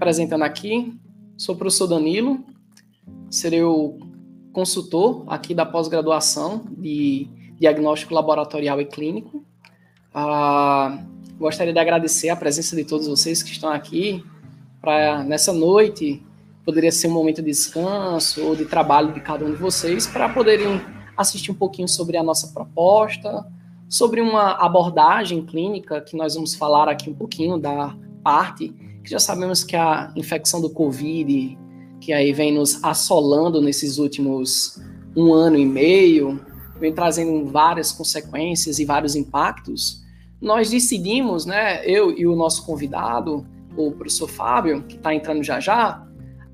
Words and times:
apresentando 0.00 0.44
aqui, 0.44 0.98
sou 1.36 1.54
o 1.54 1.58
professor 1.58 1.86
Danilo, 1.86 2.42
serei 3.28 3.62
o 3.62 3.98
consultor 4.50 5.24
aqui 5.26 5.52
da 5.54 5.66
pós-graduação 5.66 6.64
de 6.70 7.28
diagnóstico 7.60 8.14
laboratorial 8.14 8.80
e 8.80 8.86
clínico. 8.86 9.44
Ah, 10.14 11.04
gostaria 11.38 11.74
de 11.74 11.78
agradecer 11.78 12.30
a 12.30 12.36
presença 12.36 12.74
de 12.74 12.82
todos 12.82 13.06
vocês 13.06 13.42
que 13.42 13.50
estão 13.50 13.68
aqui 13.70 14.24
para 14.80 15.22
nessa 15.22 15.52
noite 15.52 16.22
poderia 16.64 16.90
ser 16.90 17.08
um 17.08 17.12
momento 17.12 17.42
de 17.42 17.50
descanso 17.50 18.42
ou 18.42 18.56
de 18.56 18.64
trabalho 18.64 19.12
de 19.12 19.20
cada 19.20 19.44
um 19.44 19.50
de 19.50 19.58
vocês 19.58 20.06
para 20.06 20.30
poderem 20.30 20.80
assistir 21.14 21.50
um 21.50 21.54
pouquinho 21.54 21.86
sobre 21.86 22.16
a 22.16 22.22
nossa 22.22 22.48
proposta, 22.54 23.46
sobre 23.86 24.22
uma 24.22 24.52
abordagem 24.52 25.44
clínica 25.44 26.00
que 26.00 26.16
nós 26.16 26.36
vamos 26.36 26.54
falar 26.54 26.88
aqui 26.88 27.10
um 27.10 27.14
pouquinho 27.14 27.58
da 27.58 27.94
parte 28.24 28.89
já 29.10 29.18
sabemos 29.18 29.64
que 29.64 29.74
a 29.74 30.12
infecção 30.14 30.60
do 30.60 30.70
Covid, 30.70 31.58
que 32.00 32.12
aí 32.12 32.32
vem 32.32 32.54
nos 32.54 32.78
assolando 32.84 33.60
nesses 33.60 33.98
últimos 33.98 34.80
um 35.16 35.34
ano 35.34 35.58
e 35.58 35.66
meio, 35.66 36.40
vem 36.78 36.94
trazendo 36.94 37.44
várias 37.50 37.90
consequências 37.90 38.78
e 38.78 38.84
vários 38.84 39.16
impactos, 39.16 40.04
nós 40.40 40.70
decidimos, 40.70 41.44
né, 41.44 41.84
eu 41.84 42.16
e 42.16 42.24
o 42.24 42.36
nosso 42.36 42.64
convidado, 42.64 43.44
o 43.76 43.90
professor 43.90 44.28
Fábio, 44.28 44.84
que 44.84 44.94
está 44.94 45.12
entrando 45.12 45.42
já 45.42 45.58
já, 45.58 46.06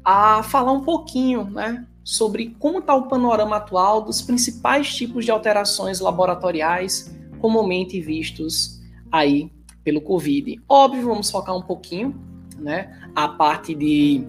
a 0.03 0.43
falar 0.43 0.73
um 0.73 0.83
pouquinho, 0.83 1.45
né, 1.45 1.87
sobre 2.03 2.57
como 2.59 2.79
está 2.79 2.95
o 2.95 3.07
panorama 3.07 3.57
atual 3.57 4.01
dos 4.01 4.23
principais 4.23 4.95
tipos 4.95 5.27
de 5.27 5.31
alterações 5.31 6.01
laboratoriais 6.01 7.15
comumente 7.39 8.01
vistos 8.01 8.81
aí 9.13 9.53
pelo 9.85 10.01
Covid. 10.01 10.59
Óbvio, 10.67 11.05
vamos 11.05 11.31
focar 11.31 11.55
um 11.55 11.63
pouquinho, 11.63 12.19
né, 12.59 12.99
a 13.15 13.29
parte 13.29 13.75
de 13.75 14.27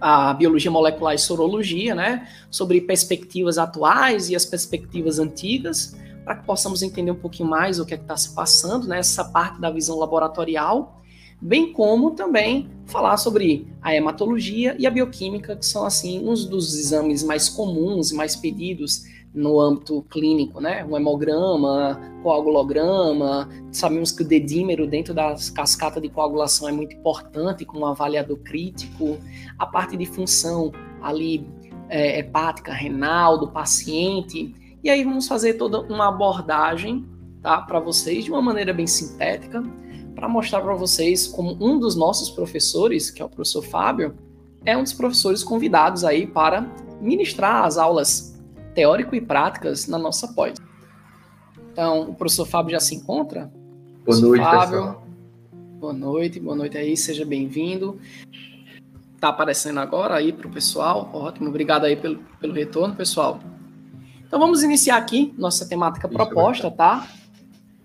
a 0.00 0.34
biologia 0.34 0.70
molecular 0.70 1.14
e 1.14 1.18
sorologia, 1.18 1.94
né, 1.94 2.28
sobre 2.50 2.80
perspectivas 2.80 3.56
atuais 3.56 4.28
e 4.28 4.36
as 4.36 4.44
perspectivas 4.44 5.18
antigas, 5.18 5.96
para 6.24 6.36
que 6.36 6.44
possamos 6.44 6.82
entender 6.82 7.10
um 7.10 7.16
pouquinho 7.16 7.48
mais 7.48 7.78
o 7.78 7.86
que 7.86 7.94
é 7.94 7.96
está 7.96 8.16
se 8.16 8.34
passando 8.34 8.86
nessa 8.86 9.24
né, 9.24 9.30
parte 9.32 9.60
da 9.60 9.70
visão 9.70 9.98
laboratorial 9.98 11.00
bem 11.44 11.74
como 11.74 12.12
também 12.12 12.70
falar 12.86 13.18
sobre 13.18 13.68
a 13.82 13.94
hematologia 13.94 14.74
e 14.78 14.86
a 14.86 14.90
bioquímica, 14.90 15.54
que 15.54 15.66
são 15.66 15.84
assim 15.84 16.26
uns 16.26 16.46
dos 16.46 16.74
exames 16.74 17.22
mais 17.22 17.50
comuns 17.50 18.10
e 18.10 18.14
mais 18.14 18.34
pedidos 18.34 19.04
no 19.34 19.60
âmbito 19.60 20.02
clínico, 20.08 20.60
né? 20.60 20.86
O 20.88 20.96
hemograma, 20.96 22.00
coagulograma, 22.22 23.48
sabemos 23.72 24.12
que 24.12 24.22
o 24.22 24.24
dedímero 24.24 24.86
dentro 24.86 25.12
da 25.12 25.34
cascata 25.52 26.00
de 26.00 26.08
coagulação 26.08 26.68
é 26.68 26.72
muito 26.72 26.94
importante 26.94 27.64
como 27.64 27.84
avaliador 27.84 28.38
crítico, 28.38 29.18
a 29.58 29.66
parte 29.66 29.96
de 29.96 30.06
função 30.06 30.70
ali 31.02 31.44
é, 31.88 32.20
hepática, 32.20 32.72
renal 32.72 33.36
do 33.36 33.48
paciente, 33.48 34.54
e 34.84 34.88
aí 34.88 35.02
vamos 35.02 35.26
fazer 35.26 35.54
toda 35.54 35.80
uma 35.80 36.08
abordagem, 36.08 37.04
tá, 37.42 37.60
para 37.60 37.80
vocês 37.80 38.24
de 38.24 38.30
uma 38.30 38.40
maneira 38.40 38.72
bem 38.72 38.86
sintética, 38.86 39.64
para 40.14 40.28
mostrar 40.28 40.60
para 40.60 40.74
vocês 40.74 41.26
como 41.26 41.56
um 41.60 41.78
dos 41.78 41.96
nossos 41.96 42.30
professores, 42.30 43.10
que 43.10 43.20
é 43.20 43.24
o 43.24 43.28
professor 43.28 43.62
Fábio, 43.62 44.14
é 44.64 44.76
um 44.76 44.82
dos 44.82 44.92
professores 44.92 45.42
convidados 45.42 46.04
aí 46.04 46.26
para 46.26 46.70
ministrar 47.00 47.64
as 47.64 47.76
aulas 47.76 48.33
teórico 48.74 49.14
e 49.14 49.20
práticas 49.20 49.86
na 49.86 49.98
nossa 49.98 50.28
pós. 50.28 50.54
Então, 51.72 52.10
o 52.10 52.14
professor 52.14 52.46
Fábio 52.46 52.72
já 52.72 52.80
se 52.80 52.94
encontra? 52.94 53.50
Boa 54.04 54.20
noite, 54.20 54.42
Fábio. 54.42 54.78
Pessoal. 54.78 55.06
Boa 55.80 55.92
noite, 55.92 56.40
boa 56.40 56.56
noite 56.56 56.78
aí, 56.78 56.96
seja 56.96 57.24
bem-vindo. 57.24 57.98
Tá 59.20 59.28
aparecendo 59.28 59.80
agora 59.80 60.14
aí 60.14 60.32
para 60.32 60.46
o 60.46 60.50
pessoal. 60.50 61.10
Ótimo, 61.12 61.48
obrigado 61.48 61.84
aí 61.84 61.96
pelo, 61.96 62.18
pelo 62.40 62.52
retorno, 62.52 62.94
pessoal. 62.94 63.40
Então 64.26 64.38
vamos 64.38 64.62
iniciar 64.62 64.96
aqui 64.96 65.34
nossa 65.38 65.66
temática 65.66 66.06
Isso 66.06 66.16
proposta, 66.16 66.70
tá? 66.70 67.06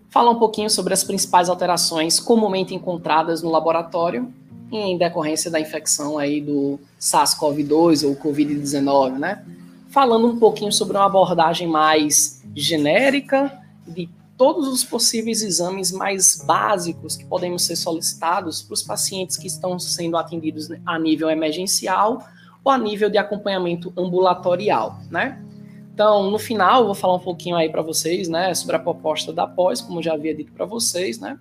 falar 0.10 0.32
um 0.32 0.40
pouquinho 0.40 0.70
sobre 0.70 0.94
as 0.94 1.04
principais 1.04 1.50
alterações 1.50 2.20
comumente 2.20 2.74
encontradas 2.74 3.42
no 3.42 3.50
laboratório 3.50 4.34
em 4.72 4.98
decorrência 4.98 5.50
da 5.50 5.60
infecção 5.60 6.18
aí 6.18 6.42
do 6.42 6.80
SARS-CoV-2 7.00 8.08
ou 8.08 8.16
COVID-19, 8.16 9.18
né? 9.18 9.44
Falando 9.90 10.28
um 10.28 10.38
pouquinho 10.38 10.72
sobre 10.72 10.96
uma 10.96 11.06
abordagem 11.06 11.68
mais 11.68 12.44
genérica 12.56 13.60
de 13.88 14.08
todos 14.38 14.68
os 14.68 14.84
possíveis 14.84 15.42
exames 15.42 15.92
mais 15.92 16.44
básicos 16.46 17.18
que 17.18 17.26
podemos 17.26 17.64
ser 17.64 17.76
solicitados 17.76 18.62
para 18.62 18.74
os 18.74 18.84
pacientes 18.84 19.36
que 19.36 19.48
estão 19.48 19.78
sendo 19.80 20.16
atendidos 20.16 20.70
a 20.86 21.00
nível 21.00 21.30
emergencial 21.30 22.24
ou 22.64 22.72
a 22.72 22.78
nível 22.78 23.10
de 23.10 23.18
acompanhamento 23.18 23.92
ambulatorial, 23.98 25.00
né? 25.10 25.44
Então, 25.92 26.30
no 26.30 26.40
final, 26.40 26.82
eu 26.82 26.86
vou 26.86 26.96
falar 26.96 27.16
um 27.16 27.20
pouquinho 27.20 27.56
aí 27.56 27.68
para 27.68 27.82
vocês, 27.82 28.30
né, 28.30 28.54
sobre 28.54 28.76
a 28.78 28.80
proposta 28.80 29.34
da 29.34 29.46
pós, 29.46 29.82
como 29.82 30.02
já 30.02 30.14
havia 30.14 30.34
dito 30.34 30.54
para 30.54 30.66
vocês, 30.66 31.20
né? 31.20 31.38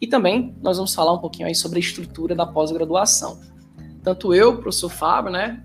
E 0.00 0.06
também 0.06 0.54
nós 0.60 0.76
vamos 0.76 0.94
falar 0.94 1.12
um 1.12 1.18
pouquinho 1.18 1.48
aí 1.48 1.54
sobre 1.54 1.78
a 1.78 1.80
estrutura 1.80 2.34
da 2.34 2.44
pós-graduação. 2.44 3.40
Tanto 4.02 4.34
eu, 4.34 4.58
professor 4.58 4.90
Fábio, 4.90 5.30
né? 5.30 5.64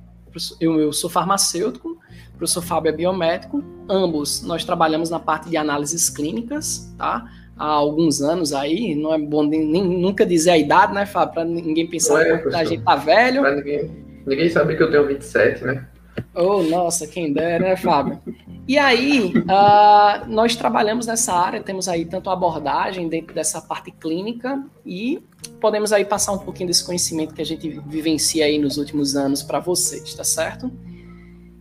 Eu, 0.62 0.80
eu 0.80 0.94
sou 0.94 1.10
farmacêutico, 1.10 1.98
professor 2.40 2.62
Fábio 2.62 2.90
é 2.90 2.94
biomédico. 2.94 3.62
Ambos 3.88 4.42
nós 4.42 4.64
trabalhamos 4.64 5.10
na 5.10 5.20
parte 5.20 5.50
de 5.50 5.58
análises 5.58 6.10
clínicas, 6.10 6.92
tá? 6.98 7.30
Há 7.58 7.66
alguns 7.66 8.22
anos 8.22 8.54
aí, 8.54 8.96
não 8.96 9.14
é 9.14 9.20
bom 9.20 9.44
nem, 9.44 9.66
nem 9.66 9.84
nunca 9.84 10.26
dizer 10.26 10.52
a 10.52 10.58
idade, 10.58 10.94
né, 10.94 11.06
Fábio? 11.06 11.34
Para 11.34 11.44
ninguém 11.44 11.86
pensar 11.86 12.22
é, 12.22 12.38
que 12.38 12.56
a 12.56 12.64
gente 12.64 12.84
tá 12.84 12.96
velho. 12.96 13.42
Pra 13.42 13.56
ninguém, 13.56 13.92
ninguém 14.26 14.50
sabe 14.50 14.78
que 14.78 14.82
eu 14.82 14.90
tenho 14.90 15.06
27, 15.06 15.66
né? 15.66 15.86
Oh, 16.34 16.64
nossa, 16.64 17.06
quem 17.06 17.34
dera, 17.34 17.60
né, 17.60 17.76
Fábio? 17.76 18.22
E 18.66 18.78
aí, 18.78 19.34
uh, 19.36 20.30
nós 20.30 20.56
trabalhamos 20.56 21.06
nessa 21.06 21.34
área, 21.34 21.62
temos 21.62 21.90
aí 21.90 22.06
tanto 22.06 22.30
abordagem 22.30 23.10
dentro 23.10 23.36
dessa 23.36 23.62
parte 23.62 23.92
clínica 23.92 24.64
e 24.86 25.22
podemos 25.60 25.92
aí 25.92 26.06
passar 26.06 26.32
um 26.32 26.38
pouquinho 26.38 26.68
desse 26.68 26.86
conhecimento 26.86 27.34
que 27.34 27.42
a 27.42 27.46
gente 27.46 27.68
vivencia 27.88 28.46
aí 28.46 28.58
nos 28.58 28.78
últimos 28.78 29.16
anos 29.16 29.44
para 29.44 29.60
vocês, 29.60 30.14
tá 30.14 30.24
certo? 30.24 30.72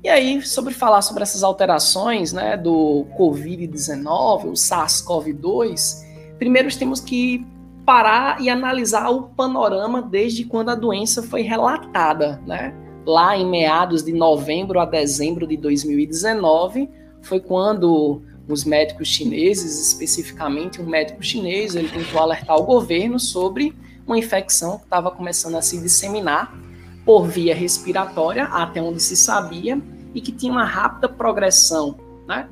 E 0.09 0.11
aí, 0.11 0.41
sobre 0.41 0.73
falar 0.73 1.03
sobre 1.03 1.23
essas 1.23 1.43
alterações, 1.43 2.33
né, 2.33 2.57
do 2.57 3.05
COVID-19, 3.19 4.47
o 4.47 4.53
SARS-CoV-2, 4.53 6.03
primeiro 6.39 6.75
temos 6.79 6.99
que 6.99 7.47
parar 7.85 8.41
e 8.41 8.49
analisar 8.49 9.11
o 9.11 9.25
panorama 9.25 10.01
desde 10.01 10.45
quando 10.45 10.71
a 10.71 10.75
doença 10.75 11.23
foi 11.23 11.43
relatada, 11.43 12.41
né? 12.47 12.75
lá 13.05 13.37
em 13.37 13.47
meados 13.47 14.03
de 14.03 14.15
novembro 14.15 14.81
a 14.81 14.87
dezembro 14.87 15.47
de 15.47 15.59
2019, 15.59 16.89
foi 17.21 17.39
quando 17.39 18.23
os 18.49 18.65
médicos 18.65 19.09
chineses, 19.09 19.89
especificamente 19.89 20.81
um 20.81 20.87
médico 20.87 21.23
chinês, 21.23 21.77
ele 21.77 21.91
tentou 21.91 22.19
alertar 22.19 22.57
o 22.57 22.63
governo 22.63 23.21
sobre 23.21 23.75
uma 24.07 24.17
infecção 24.17 24.79
que 24.79 24.85
estava 24.85 25.11
começando 25.11 25.57
a 25.57 25.61
se 25.61 25.79
disseminar 25.79 26.59
por 27.05 27.27
via 27.27 27.55
respiratória, 27.55 28.45
até 28.45 28.81
onde 28.81 29.03
se 29.03 29.15
sabia, 29.15 29.79
e 30.15 30.21
que 30.21 30.33
tinha 30.33 30.53
uma 30.53 30.65
rápida 30.65 31.09
progressão, 31.09 31.97
né? 32.27 32.49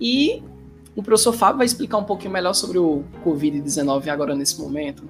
E 0.00 0.42
o 0.94 1.02
professor 1.02 1.32
Fábio 1.32 1.58
vai 1.58 1.66
explicar 1.66 1.98
um 1.98 2.04
pouquinho 2.04 2.32
melhor 2.32 2.54
sobre 2.54 2.78
o 2.78 3.04
Covid-19 3.24 4.08
agora 4.08 4.34
nesse 4.34 4.60
momento. 4.60 5.04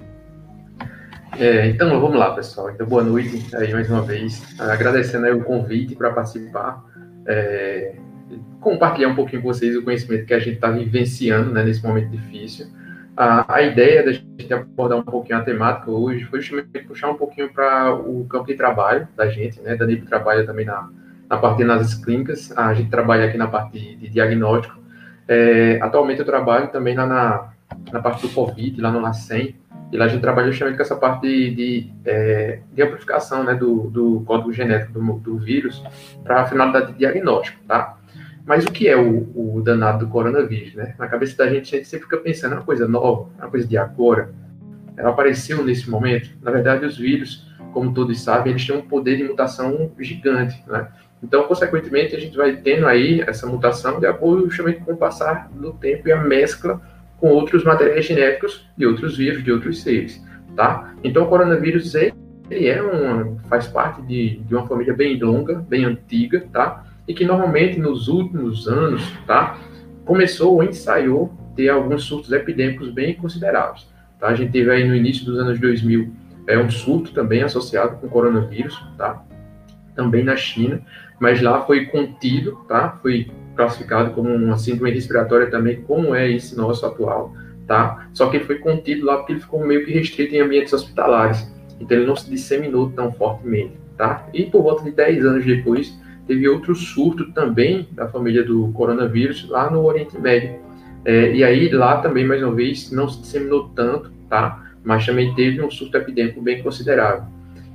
É, 1.37 1.67
então, 1.67 1.99
vamos 2.01 2.17
lá, 2.17 2.33
pessoal. 2.33 2.69
Então, 2.71 2.85
boa 2.85 3.03
noite 3.03 3.55
aí 3.55 3.71
mais 3.71 3.89
uma 3.89 4.01
vez. 4.01 4.43
Agradecendo 4.59 5.25
aí 5.25 5.33
o 5.33 5.43
convite 5.43 5.95
para 5.95 6.11
participar, 6.11 6.83
é, 7.25 7.95
compartilhar 8.59 9.09
um 9.09 9.15
pouquinho 9.15 9.41
com 9.41 9.47
vocês 9.49 9.75
o 9.75 9.83
conhecimento 9.83 10.25
que 10.25 10.33
a 10.33 10.39
gente 10.39 10.55
está 10.55 10.69
vivenciando 10.69 11.51
né, 11.51 11.63
nesse 11.63 11.83
momento 11.83 12.09
difícil. 12.09 12.67
A, 13.15 13.55
a 13.55 13.61
ideia 13.61 14.03
da 14.03 14.11
gente 14.11 14.53
abordar 14.53 14.97
um 14.97 15.03
pouquinho 15.03 15.39
a 15.39 15.41
temática 15.41 15.89
hoje 15.89 16.25
foi 16.25 16.41
justamente 16.41 16.87
puxar 16.87 17.09
um 17.09 17.15
pouquinho 17.15 17.51
para 17.51 17.93
o 17.93 18.25
campo 18.25 18.47
de 18.47 18.55
trabalho 18.55 19.07
da 19.15 19.27
gente, 19.27 19.59
né? 19.61 19.75
Danilo 19.75 20.05
trabalha 20.05 20.45
também 20.45 20.65
na, 20.65 20.89
na 21.29 21.37
parte 21.37 21.57
de 21.57 21.63
análises 21.63 21.93
clínicas, 21.93 22.55
a 22.57 22.73
gente 22.73 22.89
trabalha 22.89 23.25
aqui 23.25 23.37
na 23.37 23.47
parte 23.47 23.79
de, 23.95 24.09
diagnóstico. 24.09 24.77
É, 25.27 25.79
atualmente 25.81 26.19
eu 26.19 26.25
trabalho 26.25 26.69
também 26.69 26.95
lá 26.95 27.05
na, 27.05 27.49
na 27.91 28.01
parte 28.01 28.21
do 28.21 28.33
Covid, 28.33 28.79
lá 28.79 28.91
no 28.91 28.99
LACEN, 28.99 29.55
e 29.91 29.97
lá 29.97 30.05
a 30.05 30.07
gente 30.07 30.21
trabalha 30.21 30.51
justamente 30.51 30.75
com 30.77 30.83
essa 30.83 30.95
parte 30.95 31.21
de, 31.27 31.55
de, 31.55 31.93
é, 32.05 32.59
de 32.73 32.81
amplificação 32.81 33.43
né, 33.43 33.55
do, 33.55 33.89
do, 33.89 34.21
código 34.25 34.51
genético 34.51 34.93
do, 34.93 35.13
do 35.19 35.37
vírus 35.37 35.81
para 36.23 36.41
a 36.41 36.45
finalidade 36.45 36.91
de 36.91 36.99
diagnóstico, 36.99 37.59
tá? 37.65 37.97
Mas 38.45 38.65
o 38.65 38.71
que 38.71 38.87
é 38.87 38.95
o, 38.95 39.29
o, 39.35 39.61
danado 39.61 40.05
do 40.05 40.11
coronavírus, 40.11 40.73
né? 40.73 40.95
Na 40.97 41.07
cabeça 41.07 41.35
da 41.37 41.47
gente, 41.49 41.75
a 41.75 41.77
gente 41.77 41.89
sempre 41.89 42.05
fica 42.05 42.17
pensando, 42.17 42.53
é 42.53 42.55
uma 42.57 42.63
coisa 42.63 42.87
nova, 42.87 43.29
é 43.37 43.41
uma 43.41 43.51
coisa 43.51 43.67
de 43.67 43.77
agora. 43.77 44.33
Ela 44.95 45.09
apareceu 45.09 45.63
nesse 45.63 45.89
momento. 45.89 46.29
Na 46.41 46.49
verdade, 46.49 46.85
os 46.85 46.97
vírus, 46.97 47.45
como 47.73 47.93
todos 47.93 48.21
sabem, 48.21 48.51
eles 48.51 48.65
têm 48.65 48.75
um 48.75 48.81
poder 48.81 49.17
de 49.17 49.23
mutação 49.25 49.91
gigante, 49.99 50.63
né? 50.65 50.87
Então, 51.21 51.43
consequentemente, 51.43 52.15
a 52.15 52.19
gente 52.19 52.37
vai 52.37 52.55
tendo 52.57 52.85
aí 52.87 53.21
essa 53.21 53.47
mutação 53.47 53.99
de 53.99 54.05
acordo 54.05 54.49
justamente 54.49 54.81
com 54.81 54.93
o 54.93 54.97
passar 54.97 55.49
do 55.51 55.73
tempo 55.73 56.07
e 56.07 56.11
a 56.11 56.21
mescla 56.21 56.79
com 57.19 57.29
outros 57.29 57.63
materiais 57.63 58.05
genéticos 58.05 58.69
de 58.77 58.85
outros 58.85 59.17
vírus, 59.17 59.43
de 59.43 59.51
outros 59.51 59.81
seres, 59.81 60.23
tá? 60.55 60.93
Então, 61.03 61.23
o 61.23 61.27
coronavírus, 61.27 61.95
ele 61.95 62.67
é 62.67 62.81
uma, 62.81 63.35
faz 63.49 63.67
parte 63.67 64.01
de, 64.03 64.37
de 64.37 64.55
uma 64.55 64.67
família 64.67 64.93
bem 64.93 65.19
longa, 65.19 65.55
bem 65.55 65.85
antiga, 65.85 66.45
tá? 66.53 66.85
E 67.07 67.13
que 67.13 67.25
normalmente 67.25 67.79
nos 67.79 68.07
últimos 68.07 68.67
anos, 68.67 69.01
tá? 69.25 69.57
Começou 70.05 70.53
ou 70.53 70.63
ensaiou 70.63 71.33
ter 71.55 71.69
alguns 71.69 72.03
surtos 72.03 72.31
epidêmicos 72.31 72.91
bem 72.91 73.15
consideráveis. 73.15 73.87
Tá? 74.19 74.27
A 74.27 74.35
gente 74.35 74.51
teve 74.51 74.69
aí 74.69 74.87
no 74.87 74.95
início 74.95 75.25
dos 75.25 75.39
anos 75.39 75.59
2000 75.59 76.13
é 76.47 76.57
um 76.57 76.69
surto 76.69 77.11
também 77.11 77.43
associado 77.43 77.97
com 77.97 78.07
coronavírus, 78.07 78.81
tá? 78.97 79.21
Também 79.93 80.23
na 80.23 80.37
China, 80.37 80.81
mas 81.19 81.41
lá 81.41 81.61
foi 81.61 81.85
contido, 81.85 82.57
tá? 82.67 82.97
Foi 83.01 83.27
classificado 83.55 84.11
como 84.11 84.29
uma 84.29 84.57
síndrome 84.57 84.91
respiratória 84.91 85.49
também, 85.49 85.81
como 85.81 86.13
é 86.13 86.31
esse 86.31 86.55
nosso 86.55 86.85
atual, 86.85 87.33
tá? 87.65 88.07
Só 88.13 88.27
que 88.29 88.39
foi 88.39 88.59
contido 88.59 89.05
lá 89.05 89.17
porque 89.17 89.33
ele 89.33 89.41
ficou 89.41 89.65
meio 89.65 89.83
que 89.83 89.91
restrito 89.91 90.35
em 90.35 90.41
ambientes 90.41 90.73
hospitalares. 90.73 91.51
Então 91.79 91.97
ele 91.97 92.07
não 92.07 92.15
se 92.15 92.29
disseminou 92.29 92.91
tão 92.91 93.11
fortemente, 93.11 93.73
tá? 93.97 94.27
E 94.33 94.43
por 94.43 94.61
volta 94.61 94.83
de 94.83 94.91
10 94.91 95.25
anos 95.25 95.45
depois, 95.45 95.97
teve 96.27 96.47
outro 96.47 96.75
surto 96.75 97.31
também 97.31 97.87
da 97.91 98.07
família 98.07 98.43
do 98.43 98.67
coronavírus 98.73 99.47
lá 99.49 99.69
no 99.69 99.83
Oriente 99.83 100.19
Médio. 100.19 100.59
É, 101.05 101.33
e 101.33 101.43
aí 101.43 101.69
lá 101.69 102.01
também, 102.01 102.25
mais 102.25 102.43
uma 102.43 102.53
vez, 102.53 102.91
não 102.91 103.07
se 103.07 103.21
disseminou 103.21 103.69
tanto, 103.69 104.11
tá? 104.29 104.71
Mas 104.83 105.05
também 105.05 105.33
teve 105.35 105.61
um 105.61 105.71
surto 105.71 105.97
epidêmico 105.97 106.41
bem 106.41 106.61
considerável. 106.61 107.23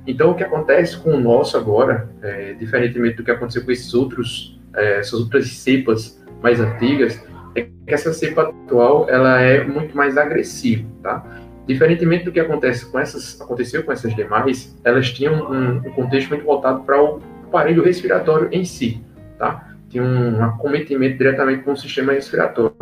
Então, 0.05 0.31
o 0.31 0.35
que 0.35 0.43
acontece 0.43 0.97
com 0.97 1.11
o 1.11 1.19
nosso 1.19 1.57
agora, 1.57 2.09
é, 2.21 2.53
diferentemente 2.53 3.17
do 3.17 3.23
que 3.23 3.31
aconteceu 3.31 3.63
com 3.63 3.71
esses 3.71 3.93
outros, 3.93 4.59
é, 4.75 4.99
essas 4.99 5.13
outras 5.13 5.47
cepas 5.47 6.21
mais 6.41 6.59
antigas, 6.59 7.23
é 7.55 7.61
que 7.61 7.71
essa 7.87 8.11
cepa 8.11 8.43
atual 8.43 9.09
ela 9.09 9.39
é 9.39 9.63
muito 9.63 9.95
mais 9.95 10.17
agressiva, 10.17 10.85
tá? 11.01 11.25
Diferentemente 11.65 12.25
do 12.25 12.31
que 12.31 12.39
acontece 12.39 12.85
com 12.91 12.99
essas, 12.99 13.39
aconteceu 13.39 13.83
com 13.83 13.91
essas 13.91 14.13
demais, 14.15 14.77
elas 14.83 15.11
tinham 15.11 15.49
um, 15.49 15.77
um 15.77 15.91
contexto 15.91 16.29
muito 16.29 16.43
voltado 16.43 16.83
para 16.83 17.01
o 17.01 17.21
aparelho 17.45 17.83
respiratório 17.83 18.49
em 18.51 18.65
si, 18.65 19.01
tá? 19.37 19.69
Tinha 19.87 20.03
um 20.03 20.43
acometimento 20.43 21.17
diretamente 21.17 21.63
com 21.63 21.71
o 21.71 21.77
sistema 21.77 22.11
respiratório. 22.11 22.73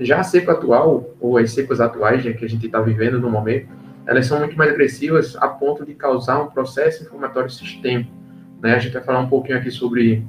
Já 0.00 0.20
a 0.20 0.24
cepa 0.24 0.52
atual, 0.52 1.14
ou 1.20 1.38
as 1.38 1.52
cepas 1.52 1.80
atuais 1.80 2.24
né, 2.24 2.32
que 2.32 2.44
a 2.44 2.48
gente 2.48 2.66
está 2.66 2.80
vivendo 2.80 3.20
no 3.20 3.30
momento, 3.30 3.68
elas 4.08 4.26
são 4.26 4.38
muito 4.38 4.56
mais 4.56 4.70
agressivas 4.70 5.36
a 5.36 5.46
ponto 5.48 5.84
de 5.84 5.92
causar 5.92 6.42
um 6.42 6.46
processo 6.46 7.04
inflamatório 7.04 7.50
sistêmico. 7.50 8.10
Né? 8.62 8.74
A 8.74 8.78
gente 8.78 8.94
vai 8.94 9.02
falar 9.02 9.20
um 9.20 9.28
pouquinho 9.28 9.58
aqui 9.58 9.70
sobre, 9.70 10.24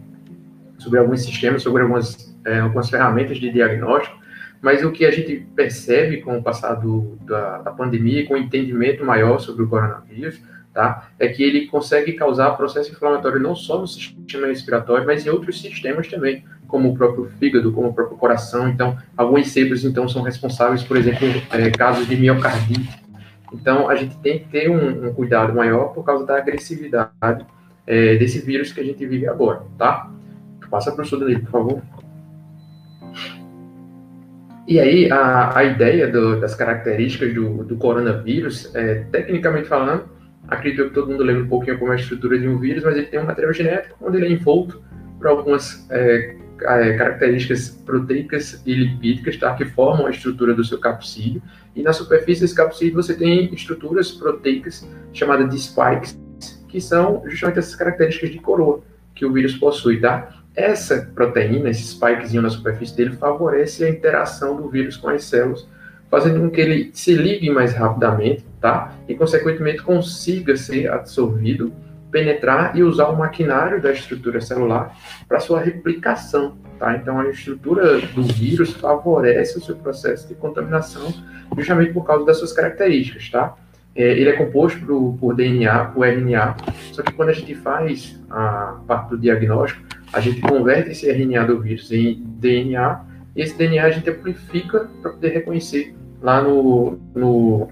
sobre 0.78 1.00
alguns 1.00 1.22
sistemas, 1.24 1.64
sobre 1.64 1.84
algumas, 1.84 2.36
é, 2.46 2.60
algumas 2.60 2.90
ferramentas 2.90 3.38
de 3.38 3.50
diagnóstico, 3.50 4.20
mas 4.62 4.84
o 4.84 4.92
que 4.92 5.06
a 5.06 5.12
gente 5.12 5.48
percebe 5.56 6.18
com 6.18 6.38
o 6.38 6.44
passar 6.44 6.74
do, 6.74 7.18
da, 7.22 7.60
da 7.60 7.72
pandemia, 7.72 8.28
com 8.28 8.34
o 8.34 8.38
entendimento 8.38 9.06
maior 9.06 9.40
sobre 9.40 9.64
o 9.64 9.70
coronavírus, 9.70 10.42
tá? 10.74 11.10
É 11.18 11.30
que 11.30 11.42
ele 11.42 11.68
consegue 11.68 12.12
causar 12.12 12.58
processo 12.58 12.92
inflamatório 12.92 13.40
não 13.40 13.56
só 13.56 13.80
no 13.80 13.88
sistema 13.88 14.48
respiratório, 14.48 15.06
mas 15.06 15.26
em 15.26 15.30
outros 15.30 15.62
sistemas 15.62 16.10
também, 16.10 16.44
como 16.68 16.90
o 16.90 16.98
próprio 16.98 17.32
fígado, 17.40 17.72
como 17.72 17.88
o 17.88 17.94
próprio 17.94 18.18
coração. 18.18 18.68
Então, 18.68 18.98
algumas 19.16 19.48
cepas, 19.48 19.86
então, 19.86 20.10
são 20.10 20.22
responsáveis, 20.22 20.84
por 20.84 20.98
exemplo, 20.98 21.26
é, 21.52 21.72
casos 21.72 22.06
de 22.06 22.18
miocardite. 22.18 23.09
Então, 23.54 23.90
a 23.90 23.96
gente 23.96 24.18
tem 24.18 24.40
que 24.40 24.50
ter 24.50 24.70
um, 24.70 25.08
um 25.08 25.14
cuidado 25.14 25.54
maior 25.54 25.94
por 25.94 26.04
causa 26.04 26.26
da 26.26 26.38
agressividade 26.38 27.46
é, 27.88 28.16
desse 28.18 28.40
vírus 28.46 28.72
que 28.72 28.80
a 28.80 28.84
gente 28.84 29.06
vive 29.06 29.28
agora, 29.28 29.64
tá? 29.78 30.12
Passa 30.70 30.92
para 30.92 31.02
o 31.02 31.04
estudo 31.04 31.26
por 31.42 31.50
favor. 31.50 31.82
E 34.68 34.80
aí, 34.80 35.12
a, 35.12 35.58
a 35.58 35.64
ideia 35.64 36.08
do, 36.08 36.40
das 36.40 36.54
características 36.54 37.34
do, 37.34 37.64
do 37.64 37.76
coronavírus, 37.76 38.74
é, 38.76 39.04
tecnicamente 39.12 39.68
falando, 39.68 40.04
acredito 40.48 40.90
que 40.90 40.94
todo 40.94 41.10
mundo 41.10 41.24
lembra 41.24 41.44
um 41.44 41.48
pouquinho 41.48 41.80
como 41.80 41.92
é 41.92 41.96
a 41.96 42.00
estrutura 42.00 42.38
de 42.38 42.48
um 42.48 42.60
vírus, 42.60 42.84
mas 42.84 42.96
ele 42.96 43.08
tem 43.08 43.20
um 43.20 43.26
material 43.26 43.52
genético 43.52 43.98
onde 44.00 44.18
ele 44.18 44.28
é 44.28 44.32
envolto 44.32 44.80
por 45.18 45.26
algumas 45.26 45.88
é, 45.90 46.36
é, 46.62 46.98
características 46.98 47.70
proteicas 47.70 48.62
e 48.66 48.74
lipídicas, 48.74 49.38
tá, 49.38 49.54
que 49.56 49.66
formam 49.66 50.08
a 50.08 50.12
estrutura 50.12 50.54
do 50.54 50.64
seu 50.64 50.80
capsídeo. 50.80 51.42
E 51.76 51.82
na 51.82 51.94
superfície 51.94 52.42
desse 52.42 52.56
capsídeo 52.56 52.96
você 52.96 53.14
tem 53.14 53.54
estruturas 53.54 54.12
proteicas 54.12 54.88
chamadas 55.14 55.50
de 55.50 55.60
spikes, 55.60 56.20
que 56.68 56.80
são 56.80 57.24
justamente 57.28 57.60
essas 57.60 57.76
características 57.76 58.32
de 58.32 58.40
coroa 58.40 58.82
que 59.16 59.26
o 59.26 59.34
vírus 59.34 59.56
possui, 59.56 60.00
tá? 60.00 60.30
Essa 60.56 61.10
proteína, 61.14 61.70
esse 61.70 61.84
spikezinho 61.84 62.42
na 62.42 62.50
superfície 62.50 62.96
dele, 62.96 63.12
favorece 63.12 63.84
a 63.84 63.90
interação 63.90 64.56
do 64.56 64.70
vírus 64.70 64.98
com 64.98 65.10
as 65.10 65.24
células, 65.24 65.68
fazendo 66.10 66.40
com 66.40 66.50
que 66.50 66.60
ele 66.60 66.90
se 66.94 67.14
ligue 67.14 67.50
mais 67.50 67.74
rapidamente, 67.74 68.46
tá? 68.60 68.96
E, 69.08 69.16
consequentemente, 69.16 69.82
consiga 69.82 70.56
ser 70.58 70.90
absorvido, 70.90 71.72
penetrar 72.12 72.76
e 72.76 72.84
usar 72.84 73.08
o 73.10 73.18
maquinário 73.18 73.82
da 73.82 73.92
estrutura 73.92 74.42
celular 74.42 74.96
para 75.28 75.40
sua 75.40 75.60
replicação, 75.60 76.58
tá? 76.78 76.96
Então, 76.96 77.20
a 77.20 77.30
estrutura 77.30 78.00
do 78.00 78.24
vírus 78.24 78.74
favorece 78.74 79.58
o 79.58 79.62
seu 79.62 79.76
processo 79.76 80.28
de 80.28 80.36
contaminação 80.36 81.14
justamente 81.58 81.94
por 81.94 82.06
causa 82.06 82.26
das 82.26 82.38
suas 82.38 82.54
características, 82.54 83.30
tá? 83.30 83.56
É, 83.96 84.04
ele 84.04 84.30
é 84.30 84.34
composto 84.34 84.80
por, 84.86 85.18
por 85.20 85.36
DNA, 85.36 85.86
por 85.86 86.08
RNA, 86.08 86.56
só 86.92 87.02
que 87.02 87.12
quando 87.14 87.30
a 87.30 87.34
gente 87.34 87.54
faz 87.56 88.20
a 88.30 88.80
parte 88.88 89.10
do 89.10 89.18
diagnóstico, 89.18 89.84
a 90.14 90.20
gente 90.20 90.42
converte 90.42 90.92
esse 90.92 91.12
RNA 91.12 91.46
do 91.46 91.60
vírus 91.60 91.92
em 91.92 92.24
DNA, 92.40 93.02
e 93.36 93.42
esse 93.42 93.58
DNA 93.58 93.84
a 93.84 93.92
gente 93.92 94.10
amplifica 94.10 94.90
para 95.02 95.12
poder 95.12 95.30
reconhecer 95.30 95.96
lá 96.22 96.42
no, 96.42 97.00
no, 97.16 97.70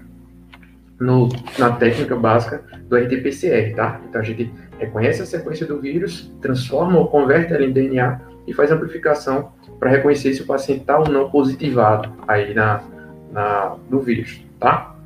no, 0.98 1.28
na 1.58 1.72
técnica 1.72 2.16
básica 2.16 2.62
do 2.88 2.96
RT-PCR, 2.96 3.74
tá? 3.74 4.00
Então 4.08 4.20
a 4.20 4.24
gente 4.24 4.50
reconhece 4.78 5.22
a 5.22 5.26
sequência 5.26 5.66
do 5.66 5.80
vírus, 5.80 6.32
transforma 6.40 6.98
ou 6.98 7.08
converte 7.08 7.52
ela 7.52 7.64
em 7.64 7.72
DNA 7.72 8.20
e 8.46 8.54
faz 8.54 8.70
amplificação 8.70 9.52
para 9.78 9.90
reconhecer 9.90 10.32
se 10.32 10.42
o 10.42 10.46
paciente 10.46 10.80
está 10.80 10.98
ou 10.98 11.08
não 11.08 11.30
positivado 11.30 12.12
aí 12.26 12.54
na, 12.54 12.82
na, 13.30 13.76
no 13.88 14.00
vírus, 14.00 14.40
tá? 14.58 14.96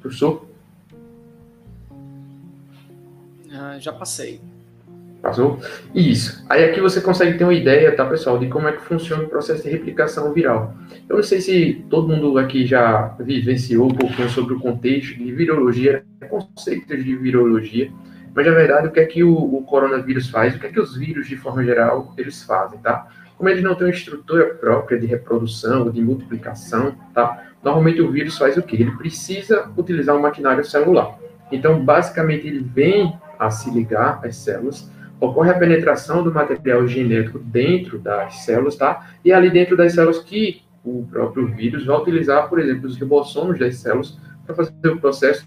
Professor? 0.00 0.46
Ah, 3.52 3.78
já 3.78 3.92
passei. 3.92 4.40
Passou? 5.22 5.58
Isso. 5.94 6.44
Aí 6.48 6.64
aqui 6.64 6.80
você 6.80 7.00
consegue 7.00 7.36
ter 7.36 7.44
uma 7.44 7.54
ideia, 7.54 7.94
tá, 7.94 8.04
pessoal, 8.04 8.38
de 8.38 8.46
como 8.46 8.68
é 8.68 8.72
que 8.72 8.82
funciona 8.82 9.24
o 9.24 9.28
processo 9.28 9.64
de 9.64 9.70
replicação 9.70 10.32
viral. 10.32 10.74
Eu 11.08 11.16
não 11.16 11.22
sei 11.22 11.40
se 11.40 11.84
todo 11.90 12.08
mundo 12.08 12.38
aqui 12.38 12.64
já 12.64 13.14
vivenciou 13.18 13.86
um 13.86 13.94
pouquinho 13.94 14.30
sobre 14.30 14.54
o 14.54 14.60
contexto 14.60 15.16
de 15.18 15.32
virologia, 15.32 16.04
conceitos 16.30 17.04
de 17.04 17.16
virologia, 17.16 17.90
mas 18.34 18.46
na 18.46 18.52
verdade 18.52 18.86
o 18.86 18.92
que 18.92 19.00
é 19.00 19.06
que 19.06 19.24
o, 19.24 19.34
o, 19.34 19.64
coronavírus 19.64 20.30
faz, 20.30 20.54
o 20.54 20.60
que 20.60 20.66
é 20.66 20.70
que 20.70 20.80
os 20.80 20.96
vírus 20.96 21.26
de 21.26 21.36
forma 21.36 21.64
geral 21.64 22.14
eles 22.16 22.42
fazem, 22.44 22.78
tá? 22.78 23.08
Como 23.36 23.48
eles 23.48 23.62
não 23.62 23.74
têm 23.74 23.88
uma 23.88 23.92
estrutura 23.92 24.44
própria 24.54 24.98
de 24.98 25.06
reprodução, 25.06 25.90
de 25.90 26.00
multiplicação, 26.00 26.94
tá? 27.12 27.44
Normalmente 27.62 28.00
o 28.00 28.10
vírus 28.10 28.38
faz 28.38 28.56
o 28.56 28.62
quê? 28.62 28.76
Ele 28.76 28.92
precisa 28.92 29.70
utilizar 29.76 30.16
um 30.16 30.20
maquinário 30.20 30.64
celular. 30.64 31.18
Então, 31.50 31.84
basicamente, 31.84 32.46
ele 32.46 32.60
vem 32.60 33.16
a 33.38 33.50
se 33.50 33.70
ligar 33.70 34.20
às 34.24 34.36
células 34.36 34.90
ocorre 35.20 35.50
a 35.50 35.58
penetração 35.58 36.22
do 36.22 36.32
material 36.32 36.86
genético 36.86 37.38
dentro 37.38 37.98
das 37.98 38.44
células, 38.44 38.76
tá? 38.76 39.10
E 39.24 39.32
ali 39.32 39.50
dentro 39.50 39.76
das 39.76 39.94
células 39.94 40.20
que 40.20 40.62
o 40.84 41.06
próprio 41.10 41.46
vírus 41.46 41.86
vai 41.86 41.96
utilizar, 41.98 42.48
por 42.48 42.58
exemplo, 42.58 42.86
os 42.86 42.96
ribossomos 42.96 43.58
das 43.58 43.76
células 43.76 44.18
para 44.46 44.54
fazer 44.54 44.88
o 44.88 45.00
processo 45.00 45.46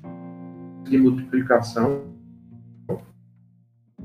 de 0.83 0.97
multiplicação 0.97 2.03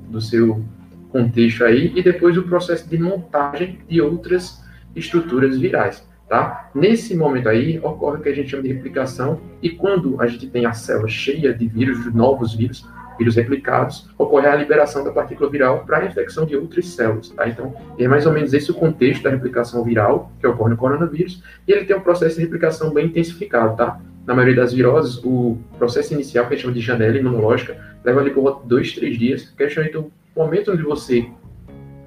do 0.09 0.21
seu 0.21 0.65
contexto 1.11 1.65
aí 1.65 1.93
e 1.97 2.03
depois 2.03 2.37
o 2.37 2.45
processo 2.45 2.89
de 2.89 2.99
montagem 2.99 3.81
de 3.89 4.01
outras 4.01 4.65
estruturas 4.95 5.59
virais, 5.59 6.07
tá? 6.29 6.71
Nesse 6.75 7.17
momento 7.17 7.49
aí 7.49 7.79
ocorre 7.81 8.19
o 8.19 8.21
que 8.23 8.29
a 8.29 8.35
gente 8.35 8.51
chama 8.51 8.63
de 8.63 8.73
replicação 8.73 9.41
e 9.61 9.71
quando 9.71 10.21
a 10.21 10.27
gente 10.27 10.47
tem 10.49 10.65
a 10.65 10.73
célula 10.73 11.09
cheia 11.09 11.53
de 11.53 11.67
vírus, 11.67 12.05
de 12.05 12.17
novos 12.17 12.55
vírus, 12.55 12.89
vírus 13.19 13.37
replicados, 13.37 14.09
ocorre 14.19 14.47
a 14.47 14.55
liberação 14.55 15.05
da 15.05 15.11
partícula 15.11 15.51
viral 15.51 15.85
para 15.85 15.99
a 15.99 16.07
infecção 16.07 16.45
de 16.45 16.57
outras 16.57 16.87
células. 16.89 17.29
Tá? 17.31 17.49
Então, 17.49 17.75
é 17.99 18.07
mais 18.07 18.27
ou 18.27 18.33
menos 18.33 18.53
esse 18.53 18.71
o 18.71 18.75
contexto 18.75 19.23
da 19.23 19.31
replicação 19.31 19.83
viral 19.85 20.31
que 20.41 20.47
ocorre 20.47 20.71
no 20.71 20.77
coronavírus, 20.77 21.43
e 21.67 21.73
ele 21.73 21.85
tem 21.85 21.97
um 21.97 22.01
processo 22.01 22.37
de 22.37 22.43
replicação 22.43 22.93
bem 22.93 23.07
intensificado. 23.07 23.77
Tá? 23.77 24.01
Na 24.27 24.35
maioria 24.35 24.57
das 24.57 24.73
viroses, 24.73 25.23
o 25.25 25.59
processo 25.79 26.13
inicial, 26.15 26.47
que 26.47 26.55
a 26.55 26.57
gente 26.57 26.63
chama 26.63 26.75
de 26.75 26.81
janela 26.81 27.17
imunológica, 27.17 27.77
leva 28.05 28.21
ali 28.21 28.31
por 28.31 28.43
volta 28.43 28.63
de 28.63 28.69
dois, 28.69 28.93
três 28.93 29.19
dias, 29.19 29.55
que 29.57 29.63
é 29.63 29.99
o 29.99 30.11
momento 30.35 30.73
onde 30.73 30.83
você 30.83 31.29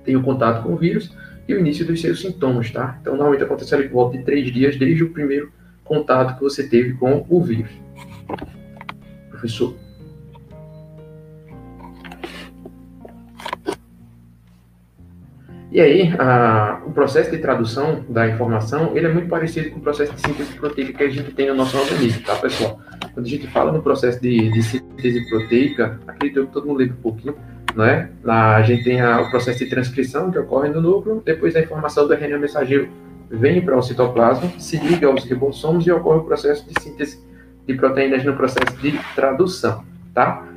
tem 0.03 0.15
o 0.15 0.21
contato 0.21 0.63
com 0.63 0.73
o 0.73 0.77
vírus 0.77 1.15
e 1.47 1.53
o 1.53 1.59
início 1.59 1.85
dos 1.85 1.99
seus 1.99 2.21
sintomas, 2.21 2.69
tá? 2.71 2.97
Então, 3.01 3.13
normalmente 3.15 3.43
acontece 3.43 3.73
ali 3.73 3.87
por 3.87 3.93
volta 3.93 4.17
de 4.17 4.23
três 4.23 4.51
dias, 4.51 4.77
desde 4.77 5.03
o 5.03 5.09
primeiro 5.09 5.51
contato 5.83 6.35
que 6.35 6.43
você 6.43 6.67
teve 6.67 6.93
com 6.93 7.25
o 7.27 7.41
vírus. 7.41 7.71
Professor. 9.31 9.88
E 15.71 15.79
aí, 15.79 16.13
a, 16.17 16.81
o 16.85 16.91
processo 16.91 17.29
de 17.29 17.37
tradução 17.37 18.03
da 18.09 18.27
informação, 18.27 18.95
ele 18.95 19.05
é 19.05 19.13
muito 19.13 19.29
parecido 19.29 19.69
com 19.69 19.77
o 19.77 19.81
processo 19.81 20.13
de 20.13 20.21
síntese 20.21 20.53
proteica 20.53 20.93
que 20.93 21.03
a 21.03 21.09
gente 21.09 21.31
tem 21.31 21.47
no 21.47 21.55
nosso 21.55 21.77
organismo, 21.77 22.23
tá, 22.23 22.35
pessoal? 22.35 22.79
quando 23.13 23.25
a 23.25 23.29
gente 23.29 23.47
fala 23.47 23.71
no 23.71 23.81
processo 23.81 24.21
de, 24.21 24.49
de 24.49 24.63
síntese 24.63 25.27
proteica, 25.29 25.99
acredito 26.07 26.47
que 26.47 26.53
todo 26.53 26.67
mundo 26.67 26.77
lembra 26.77 26.95
um 26.95 27.01
pouquinho, 27.01 27.35
né? 27.75 28.09
Na, 28.23 28.55
a 28.55 28.61
gente 28.61 28.83
tem 28.83 29.01
a, 29.01 29.21
o 29.21 29.29
processo 29.29 29.59
de 29.59 29.69
transcrição 29.69 30.31
que 30.31 30.39
ocorre 30.39 30.69
no 30.69 30.81
núcleo, 30.81 31.21
depois 31.25 31.55
a 31.55 31.59
informação 31.59 32.07
do 32.07 32.13
RNA 32.13 32.37
mensageiro 32.37 32.89
vem 33.29 33.61
para 33.61 33.77
o 33.77 33.81
citoplasma, 33.81 34.49
se 34.57 34.77
liga 34.77 35.07
aos 35.07 35.25
ribossomos 35.25 35.85
e 35.85 35.91
ocorre 35.91 36.19
o 36.19 36.23
processo 36.23 36.65
de 36.67 36.81
síntese 36.81 37.21
de 37.67 37.73
proteínas 37.75 38.23
no 38.23 38.35
processo 38.35 38.75
de 38.77 38.97
tradução, 39.13 39.83
tá? 40.13 40.47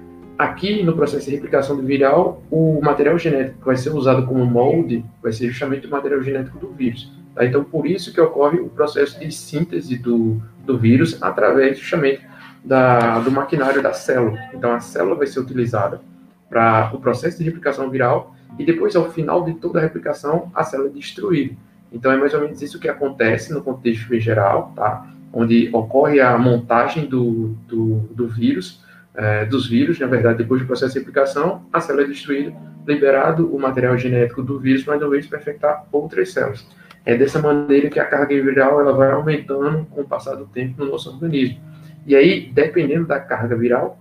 Aqui, 0.42 0.82
no 0.82 0.96
processo 0.96 1.26
de 1.26 1.36
replicação 1.36 1.76
do 1.76 1.84
viral, 1.84 2.42
o 2.50 2.80
material 2.82 3.16
genético 3.16 3.60
que 3.60 3.64
vai 3.64 3.76
ser 3.76 3.90
usado 3.90 4.26
como 4.26 4.44
molde 4.44 5.04
vai 5.22 5.32
ser 5.32 5.46
justamente 5.46 5.86
o 5.86 5.90
material 5.90 6.20
genético 6.20 6.58
do 6.58 6.72
vírus. 6.72 7.12
Tá? 7.32 7.44
Então, 7.44 7.62
por 7.62 7.86
isso 7.86 8.12
que 8.12 8.20
ocorre 8.20 8.58
o 8.58 8.68
processo 8.68 9.20
de 9.20 9.30
síntese 9.30 9.96
do, 9.96 10.42
do 10.66 10.76
vírus 10.76 11.22
através 11.22 11.78
justamente 11.78 12.26
da, 12.64 13.20
do 13.20 13.30
maquinário 13.30 13.80
da 13.80 13.92
célula. 13.92 14.36
Então, 14.52 14.72
a 14.72 14.80
célula 14.80 15.14
vai 15.14 15.28
ser 15.28 15.38
utilizada 15.38 16.00
para 16.50 16.90
o 16.92 16.98
processo 16.98 17.38
de 17.38 17.44
replicação 17.44 17.88
viral 17.88 18.34
e 18.58 18.64
depois, 18.64 18.96
ao 18.96 19.12
final 19.12 19.44
de 19.44 19.54
toda 19.54 19.78
a 19.78 19.82
replicação, 19.82 20.50
a 20.52 20.64
célula 20.64 20.88
é 20.88 20.92
destruída. 20.92 21.54
Então, 21.92 22.10
é 22.10 22.16
mais 22.16 22.34
ou 22.34 22.40
menos 22.40 22.60
isso 22.60 22.80
que 22.80 22.88
acontece 22.88 23.52
no 23.52 23.62
contexto 23.62 24.18
geral, 24.18 24.72
tá? 24.74 25.06
onde 25.32 25.70
ocorre 25.72 26.20
a 26.20 26.36
montagem 26.36 27.06
do, 27.06 27.54
do, 27.68 27.98
do 28.10 28.26
vírus, 28.26 28.82
é, 29.14 29.44
dos 29.44 29.68
vírus, 29.68 29.98
na 29.98 30.06
verdade, 30.06 30.38
depois 30.38 30.60
do 30.60 30.66
processo 30.66 30.92
de 30.92 31.00
replicação, 31.00 31.66
a 31.72 31.80
célula 31.80 32.04
é 32.04 32.08
destruída, 32.08 32.54
liberado 32.86 33.54
o 33.54 33.58
material 33.58 33.96
genético 33.96 34.42
do 34.42 34.58
vírus, 34.58 34.84
mais 34.84 35.00
uma 35.00 35.10
vez, 35.10 35.26
para 35.26 35.38
infectar 35.38 35.84
outras 35.92 36.32
células. 36.32 36.66
É 37.04 37.16
dessa 37.16 37.40
maneira 37.40 37.90
que 37.90 37.98
a 37.98 38.04
carga 38.04 38.34
viral 38.42 38.80
ela 38.80 38.92
vai 38.92 39.10
aumentando 39.10 39.84
com 39.86 40.02
o 40.02 40.06
passar 40.06 40.36
do 40.36 40.46
tempo 40.46 40.84
no 40.84 40.90
nosso 40.90 41.10
organismo. 41.10 41.60
E 42.06 42.14
aí, 42.14 42.50
dependendo 42.52 43.06
da 43.06 43.20
carga 43.20 43.56
viral, 43.56 43.98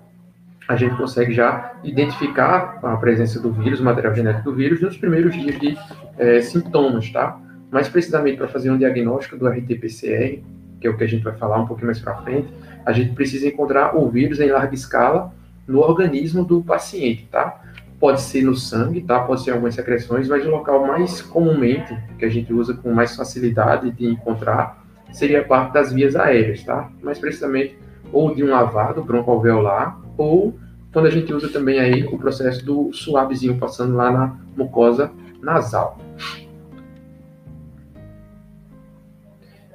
a 0.68 0.75
gente 0.75 0.96
consegue 0.96 1.34
já 1.34 1.74
identificar 1.84 2.80
a 2.82 2.96
presença 2.98 3.39
do 3.39 3.51
vírus, 3.51 3.80
o 3.80 3.84
material 3.84 4.13
genético 4.15 4.51
do 4.51 4.56
vírus, 4.56 4.82
nos 4.82 4.98
primeiros 4.98 5.34
dias 5.34 5.60
de 5.60 5.77
é, 6.18 6.41
sintomas, 6.41 7.10
tá? 7.12 7.39
Mais 7.72 7.89
precisamente 7.89 8.38
para 8.38 8.48
fazer 8.48 8.70
um 8.72 8.77
diagnóstico 8.77 9.38
do 9.38 9.48
RT-PCR, 9.48 10.41
que 10.81 10.88
é 10.88 10.89
o 10.89 10.97
que 10.97 11.03
a 11.03 11.07
gente 11.07 11.23
vai 11.23 11.33
falar 11.33 11.59
um 11.59 11.67
pouquinho 11.67 11.85
mais 11.85 12.00
para 12.00 12.15
frente, 12.23 12.51
a 12.83 12.91
gente 12.91 13.13
precisa 13.13 13.47
encontrar 13.47 13.95
o 13.95 14.09
vírus 14.09 14.39
em 14.39 14.50
larga 14.50 14.73
escala 14.73 15.31
no 15.67 15.79
organismo 15.79 16.43
do 16.43 16.63
paciente, 16.63 17.27
tá? 17.31 17.61
Pode 18.00 18.21
ser 18.21 18.41
no 18.43 18.55
sangue, 18.55 19.01
tá? 19.01 19.19
Pode 19.19 19.43
ser 19.43 19.51
em 19.51 19.53
algumas 19.53 19.75
secreções, 19.75 20.27
mas 20.27 20.43
o 20.43 20.50
local 20.50 20.88
mais 20.88 21.21
comumente 21.21 21.95
que 22.17 22.25
a 22.25 22.29
gente 22.29 22.51
usa 22.51 22.73
com 22.73 22.91
mais 22.91 23.15
facilidade 23.15 23.91
de 23.91 24.07
encontrar 24.07 24.83
seria 25.11 25.41
a 25.41 25.43
parte 25.43 25.71
das 25.73 25.93
vias 25.93 26.15
aéreas, 26.15 26.63
tá? 26.63 26.89
Mais 27.03 27.19
precisamente 27.19 27.77
ou 28.11 28.33
de 28.33 28.43
um 28.43 28.50
lavado 28.50 29.03
broncoalveolar 29.03 30.00
ou 30.17 30.57
quando 30.91 31.05
a 31.05 31.11
gente 31.11 31.31
usa 31.33 31.47
também 31.47 31.79
aí 31.79 32.03
o 32.03 32.17
processo 32.17 32.65
do 32.65 32.91
suavezinho 32.91 33.57
passando 33.57 33.95
lá 33.95 34.11
na 34.11 34.35
mucosa 34.57 35.11
nasal. 35.41 35.97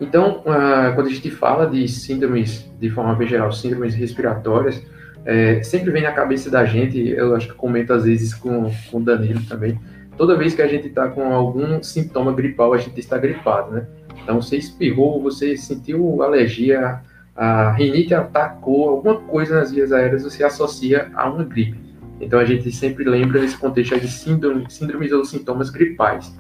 Então, 0.01 0.41
uh, 0.41 0.95
quando 0.95 1.07
a 1.07 1.11
gente 1.11 1.31
fala 1.31 1.67
de 1.67 1.89
síndromes, 1.89 2.71
de 2.79 2.91
forma 2.91 3.15
bem 3.15 3.29
geral, 3.29 3.51
síndromes 3.53 3.95
respiratórias, 3.95 4.83
é, 5.25 5.61
sempre 5.63 5.91
vem 5.91 6.03
na 6.03 6.13
cabeça 6.13 6.49
da 6.49 6.65
gente, 6.65 7.09
eu 7.09 7.35
acho 7.35 7.49
que 7.49 7.55
comento 7.55 7.93
às 7.93 8.05
vezes 8.05 8.33
com, 8.33 8.71
com 8.91 8.99
o 8.99 9.01
Danilo 9.01 9.41
também, 9.49 9.79
toda 10.17 10.37
vez 10.37 10.55
que 10.55 10.63
a 10.63 10.69
gente 10.69 10.87
está 10.87 11.09
com 11.09 11.33
algum 11.33 11.83
sintoma 11.83 12.33
gripal, 12.33 12.73
a 12.73 12.79
gente 12.79 13.01
está 13.01 13.19
gripado, 13.19 13.73
né? 13.73 13.87
Então, 14.23 14.41
você 14.41 14.57
espirrou, 14.57 15.21
você 15.21 15.57
sentiu 15.57 16.23
alergia, 16.23 17.01
a 17.35 17.73
rinite 17.73 18.15
atacou, 18.15 18.89
alguma 18.89 19.17
coisa 19.17 19.57
nas 19.57 19.73
vias 19.73 19.93
aéreas, 19.93 20.23
você 20.23 20.45
associa 20.45 21.11
a 21.15 21.29
uma 21.29 21.45
gripe. 21.45 21.79
Então, 22.21 22.39
a 22.39 22.45
gente 22.45 22.71
sempre 22.71 23.05
lembra 23.05 23.41
nesse 23.41 23.57
contexto 23.57 23.99
de 23.99 24.09
síndrome, 24.09 24.65
síndromes 24.69 25.13
ou 25.13 25.25
sintomas 25.25 25.71
gripais. 25.71 26.33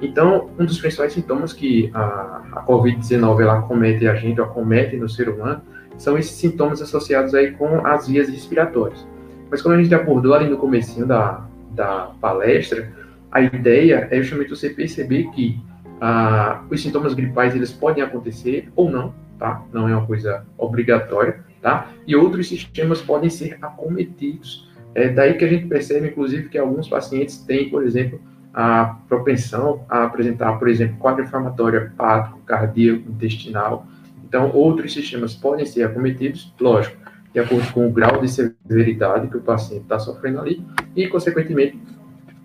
Então, 0.00 0.50
um 0.58 0.64
dos 0.64 0.78
principais 0.78 1.12
sintomas 1.12 1.52
que 1.52 1.90
a, 1.94 2.42
a 2.52 2.64
Covid-19 2.66 3.40
ela 3.40 3.62
comete 3.62 4.06
a 4.06 4.14
gente, 4.14 4.40
ou 4.40 4.46
comete 4.48 4.96
no 4.96 5.08
ser 5.08 5.28
humano, 5.28 5.62
são 5.96 6.18
esses 6.18 6.32
sintomas 6.32 6.82
associados 6.82 7.34
aí 7.34 7.52
com 7.52 7.86
as 7.86 8.06
vias 8.06 8.28
respiratórias. 8.28 9.06
Mas 9.50 9.62
como 9.62 9.74
a 9.74 9.82
gente 9.82 9.94
abordou 9.94 10.34
ali 10.34 10.48
no 10.48 10.58
comecinho 10.58 11.06
da, 11.06 11.46
da 11.70 12.12
palestra, 12.20 12.92
a 13.30 13.40
ideia 13.40 14.08
é 14.10 14.20
justamente 14.20 14.50
você 14.50 14.70
perceber 14.70 15.30
que 15.30 15.58
ah, 16.00 16.62
os 16.70 16.82
sintomas 16.82 17.14
gripais 17.14 17.54
eles 17.54 17.72
podem 17.72 18.02
acontecer 18.02 18.70
ou 18.76 18.90
não, 18.90 19.14
tá? 19.38 19.62
Não 19.72 19.88
é 19.88 19.96
uma 19.96 20.06
coisa 20.06 20.44
obrigatória, 20.58 21.40
tá? 21.62 21.90
E 22.06 22.14
outros 22.14 22.48
sistemas 22.48 23.00
podem 23.00 23.30
ser 23.30 23.56
acometidos. 23.62 24.68
É 24.94 25.08
daí 25.08 25.34
que 25.34 25.44
a 25.44 25.48
gente 25.48 25.66
percebe, 25.66 26.08
inclusive, 26.08 26.48
que 26.48 26.58
alguns 26.58 26.88
pacientes 26.88 27.38
têm, 27.38 27.70
por 27.70 27.84
exemplo, 27.84 28.20
a 28.56 28.96
propensão 29.06 29.84
a 29.86 30.04
apresentar, 30.04 30.58
por 30.58 30.66
exemplo, 30.66 30.96
quadro 30.96 31.22
inflamatório 31.22 31.78
hepático, 31.78 32.40
cardíaco, 32.46 33.10
intestinal. 33.10 33.86
Então, 34.26 34.50
outros 34.54 34.94
sistemas 34.94 35.34
podem 35.34 35.66
ser 35.66 35.82
acometidos, 35.82 36.54
lógico, 36.58 36.96
de 37.34 37.38
acordo 37.38 37.70
com 37.74 37.86
o 37.86 37.92
grau 37.92 38.18
de 38.18 38.28
severidade 38.30 39.28
que 39.28 39.36
o 39.36 39.42
paciente 39.42 39.82
está 39.82 39.98
sofrendo 39.98 40.40
ali, 40.40 40.64
e, 40.96 41.06
consequentemente, 41.06 41.78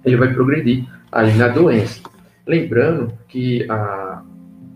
ele 0.03 0.17
vai 0.17 0.33
progredir 0.33 0.85
aí 1.09 1.33
na 1.37 1.47
doença. 1.47 2.01
Lembrando 2.45 3.13
que 3.29 3.65
a, 3.71 4.21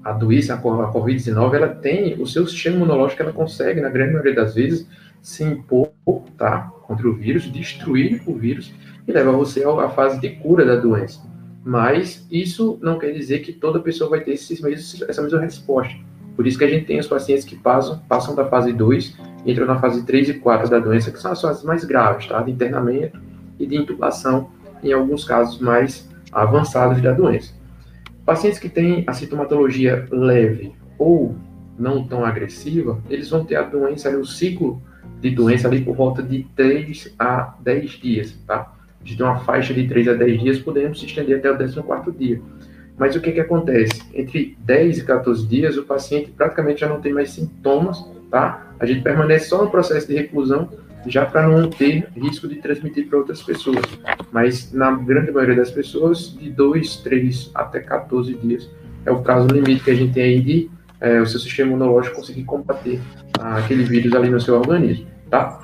a 0.05 0.13
doença, 0.13 0.53
a 0.53 0.61
Covid-19, 0.61 1.53
ela 1.53 1.67
tem 1.67 2.15
o 2.17 2.25
seu 2.25 2.47
sistema 2.47 2.77
imunológico, 2.77 3.21
ela 3.21 3.33
consegue, 3.33 3.81
na 3.81 3.89
grande 3.89 4.13
maioria 4.13 4.35
das 4.35 4.55
vezes, 4.55 4.87
se 5.21 5.43
impor 5.43 5.91
tá, 6.37 6.71
contra 6.83 7.09
o 7.09 7.13
vírus, 7.13 7.51
destruir 7.51 8.21
o 8.25 8.35
vírus 8.35 8.73
e 9.07 9.11
levar 9.11 9.31
você 9.31 9.63
à 9.63 9.89
fase 9.89 10.19
de 10.19 10.29
cura 10.29 10.65
da 10.65 10.75
doença. 10.75 11.21
Mas 11.63 12.25
isso 12.31 12.77
não 12.81 12.99
quer 12.99 13.11
dizer 13.11 13.39
que 13.39 13.51
toda 13.51 13.79
pessoa 13.79 14.09
vai 14.09 14.21
ter 14.21 14.33
esses 14.33 14.61
mesmos, 14.61 15.01
essa 15.01 15.21
mesma 15.21 15.39
resposta. 15.39 15.95
Por 16.35 16.45
isso 16.45 16.57
que 16.57 16.63
a 16.63 16.69
gente 16.69 16.85
tem 16.85 16.99
os 16.99 17.07
pacientes 17.07 17.45
que 17.45 17.55
passam, 17.55 17.99
passam 18.07 18.35
da 18.35 18.45
fase 18.45 18.73
2 18.73 19.17
e 19.45 19.51
entram 19.51 19.65
na 19.65 19.79
fase 19.79 20.05
3 20.05 20.29
e 20.29 20.33
4 20.35 20.69
da 20.69 20.79
doença, 20.79 21.11
que 21.11 21.19
são 21.19 21.31
as 21.31 21.41
fases 21.41 21.63
mais 21.63 21.83
graves, 21.83 22.27
tá? 22.27 22.41
De 22.41 22.51
internamento 22.51 23.19
e 23.57 23.65
de 23.65 23.75
intubação, 23.75 24.49
em 24.83 24.91
alguns 24.91 25.23
casos 25.23 25.59
mais 25.59 26.07
avançados 26.31 27.01
da 27.01 27.13
doença. 27.13 27.53
Pacientes 28.25 28.59
que 28.59 28.69
têm 28.69 29.03
a 29.07 29.13
sintomatologia 29.13 30.07
leve 30.11 30.73
ou 30.97 31.35
não 31.79 32.05
tão 32.05 32.25
agressiva, 32.25 33.01
eles 33.09 33.29
vão 33.29 33.45
ter 33.45 33.55
a 33.55 33.63
doença, 33.63 34.09
o 34.17 34.25
ciclo 34.25 34.81
de 35.21 35.29
doença 35.29 35.67
ali 35.67 35.81
por 35.81 35.95
volta 35.95 36.21
de 36.21 36.43
3 36.55 37.15
a 37.17 37.55
10 37.61 37.91
dias, 37.91 38.35
tá? 38.45 38.74
Tem 39.05 39.25
uma 39.25 39.39
faixa 39.39 39.73
de 39.73 39.87
3 39.87 40.07
a 40.09 40.13
10 40.13 40.41
dias, 40.41 40.59
podemos 40.59 40.99
se 40.99 41.05
estender 41.05 41.37
até 41.37 41.51
o 41.51 41.83
14 41.83 42.17
dia. 42.17 42.41
Mas 42.97 43.15
o 43.15 43.21
que 43.21 43.31
que 43.31 43.39
acontece? 43.39 44.01
Entre 44.13 44.57
10 44.59 44.99
e 44.99 45.03
14 45.03 45.45
dias, 45.45 45.77
o 45.77 45.83
paciente 45.83 46.31
praticamente 46.31 46.81
já 46.81 46.89
não 46.89 47.01
tem 47.01 47.13
mais 47.13 47.31
sintomas, 47.31 48.03
tá? 48.31 48.73
A 48.79 48.85
gente 48.85 49.01
permanece 49.01 49.49
só 49.49 49.63
no 49.63 49.69
processo 49.69 50.07
de 50.07 50.15
reclusão, 50.15 50.69
já 51.05 51.25
para 51.25 51.47
não 51.47 51.69
ter 51.69 52.07
risco 52.15 52.47
de 52.47 52.55
transmitir 52.55 53.07
para 53.07 53.19
outras 53.19 53.43
pessoas. 53.43 53.83
Mas 54.31 54.71
na 54.71 54.91
grande 54.91 55.31
maioria 55.31 55.55
das 55.55 55.71
pessoas, 55.71 56.35
de 56.35 56.49
2, 56.49 56.97
3 56.97 57.51
até 57.53 57.79
14 57.79 58.33
dias 58.35 58.69
é 59.05 59.11
o 59.11 59.21
prazo 59.21 59.47
limite 59.47 59.83
que 59.83 59.91
a 59.91 59.95
gente 59.95 60.13
tem 60.13 60.23
aí 60.23 60.41
de 60.41 60.71
é, 60.99 61.21
o 61.21 61.25
seu 61.25 61.39
sistema 61.39 61.69
imunológico 61.69 62.15
conseguir 62.15 62.43
combater 62.43 62.99
aquele 63.39 63.83
vírus 63.83 64.13
ali 64.13 64.29
no 64.29 64.41
seu 64.41 64.55
organismo, 64.55 65.05
tá? 65.29 65.61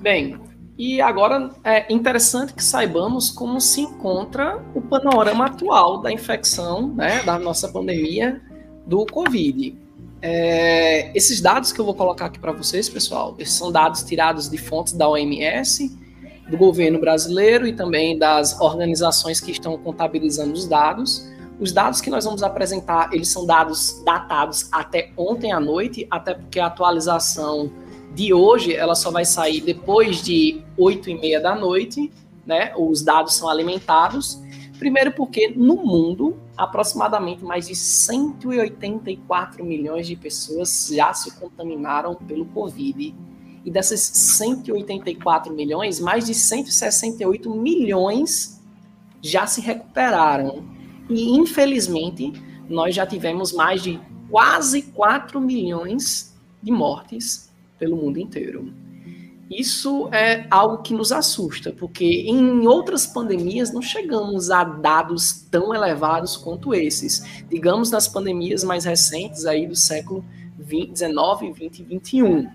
Bem, 0.00 0.38
e 0.78 1.00
agora 1.00 1.50
é 1.64 1.90
interessante 1.92 2.52
que 2.52 2.62
saibamos 2.62 3.30
como 3.30 3.60
se 3.60 3.80
encontra 3.80 4.62
o 4.74 4.80
panorama 4.80 5.46
atual 5.46 6.02
da 6.02 6.12
infecção, 6.12 6.88
né, 6.88 7.22
da 7.22 7.38
nossa 7.38 7.68
pandemia 7.68 8.42
do 8.86 9.06
Covid. 9.06 9.74
É, 10.20 11.16
esses 11.16 11.40
dados 11.40 11.72
que 11.72 11.80
eu 11.80 11.84
vou 11.84 11.94
colocar 11.94 12.26
aqui 12.26 12.38
para 12.38 12.52
vocês, 12.52 12.88
pessoal, 12.88 13.34
são 13.46 13.72
dados 13.72 14.02
tirados 14.02 14.50
de 14.50 14.58
fontes 14.58 14.92
da 14.92 15.08
OMS, 15.08 15.96
do 16.48 16.56
governo 16.58 17.00
brasileiro 17.00 17.66
e 17.66 17.72
também 17.72 18.18
das 18.18 18.60
organizações 18.60 19.40
que 19.40 19.50
estão 19.50 19.78
contabilizando 19.78 20.52
os 20.52 20.66
dados. 20.66 21.26
Os 21.58 21.72
dados 21.72 22.02
que 22.02 22.10
nós 22.10 22.26
vamos 22.26 22.42
apresentar, 22.42 23.08
eles 23.12 23.28
são 23.28 23.46
dados 23.46 24.02
datados 24.04 24.68
até 24.70 25.10
ontem 25.16 25.52
à 25.52 25.58
noite, 25.58 26.06
até 26.10 26.34
porque 26.34 26.60
a 26.60 26.66
atualização 26.66 27.72
de 28.16 28.32
hoje, 28.32 28.74
ela 28.74 28.94
só 28.94 29.10
vai 29.10 29.26
sair 29.26 29.60
depois 29.60 30.22
de 30.22 30.62
8 30.78 31.10
e 31.10 31.20
meia 31.20 31.38
da 31.38 31.54
noite, 31.54 32.10
né? 32.46 32.72
Os 32.74 33.02
dados 33.02 33.34
são 33.34 33.46
alimentados. 33.46 34.40
Primeiro 34.78 35.12
porque 35.12 35.52
no 35.54 35.76
mundo, 35.76 36.34
aproximadamente 36.56 37.44
mais 37.44 37.68
de 37.68 37.74
184 37.74 39.62
milhões 39.62 40.06
de 40.06 40.16
pessoas 40.16 40.88
já 40.90 41.12
se 41.12 41.38
contaminaram 41.38 42.14
pelo 42.14 42.46
Covid. 42.46 43.14
E 43.62 43.70
dessas 43.70 44.00
184 44.00 45.52
milhões, 45.52 46.00
mais 46.00 46.24
de 46.24 46.32
168 46.32 47.54
milhões 47.54 48.62
já 49.20 49.46
se 49.46 49.60
recuperaram. 49.60 50.64
E 51.10 51.36
infelizmente, 51.36 52.32
nós 52.66 52.94
já 52.94 53.04
tivemos 53.04 53.52
mais 53.52 53.82
de 53.82 54.00
quase 54.30 54.80
4 54.80 55.38
milhões 55.38 56.34
de 56.62 56.72
mortes 56.72 57.45
pelo 57.78 57.96
mundo 57.96 58.18
inteiro. 58.18 58.72
Isso 59.50 60.08
é 60.12 60.44
algo 60.50 60.82
que 60.82 60.92
nos 60.92 61.12
assusta, 61.12 61.72
porque 61.72 62.04
em 62.04 62.66
outras 62.66 63.06
pandemias 63.06 63.72
não 63.72 63.80
chegamos 63.80 64.50
a 64.50 64.64
dados 64.64 65.46
tão 65.50 65.72
elevados 65.72 66.36
quanto 66.36 66.74
esses. 66.74 67.44
Digamos 67.48 67.90
nas 67.90 68.08
pandemias 68.08 68.64
mais 68.64 68.84
recentes 68.84 69.46
aí 69.46 69.66
do 69.66 69.76
século 69.76 70.24
19, 70.58 71.52
20 71.52 71.78
e 71.78 71.84
21. 71.84 72.50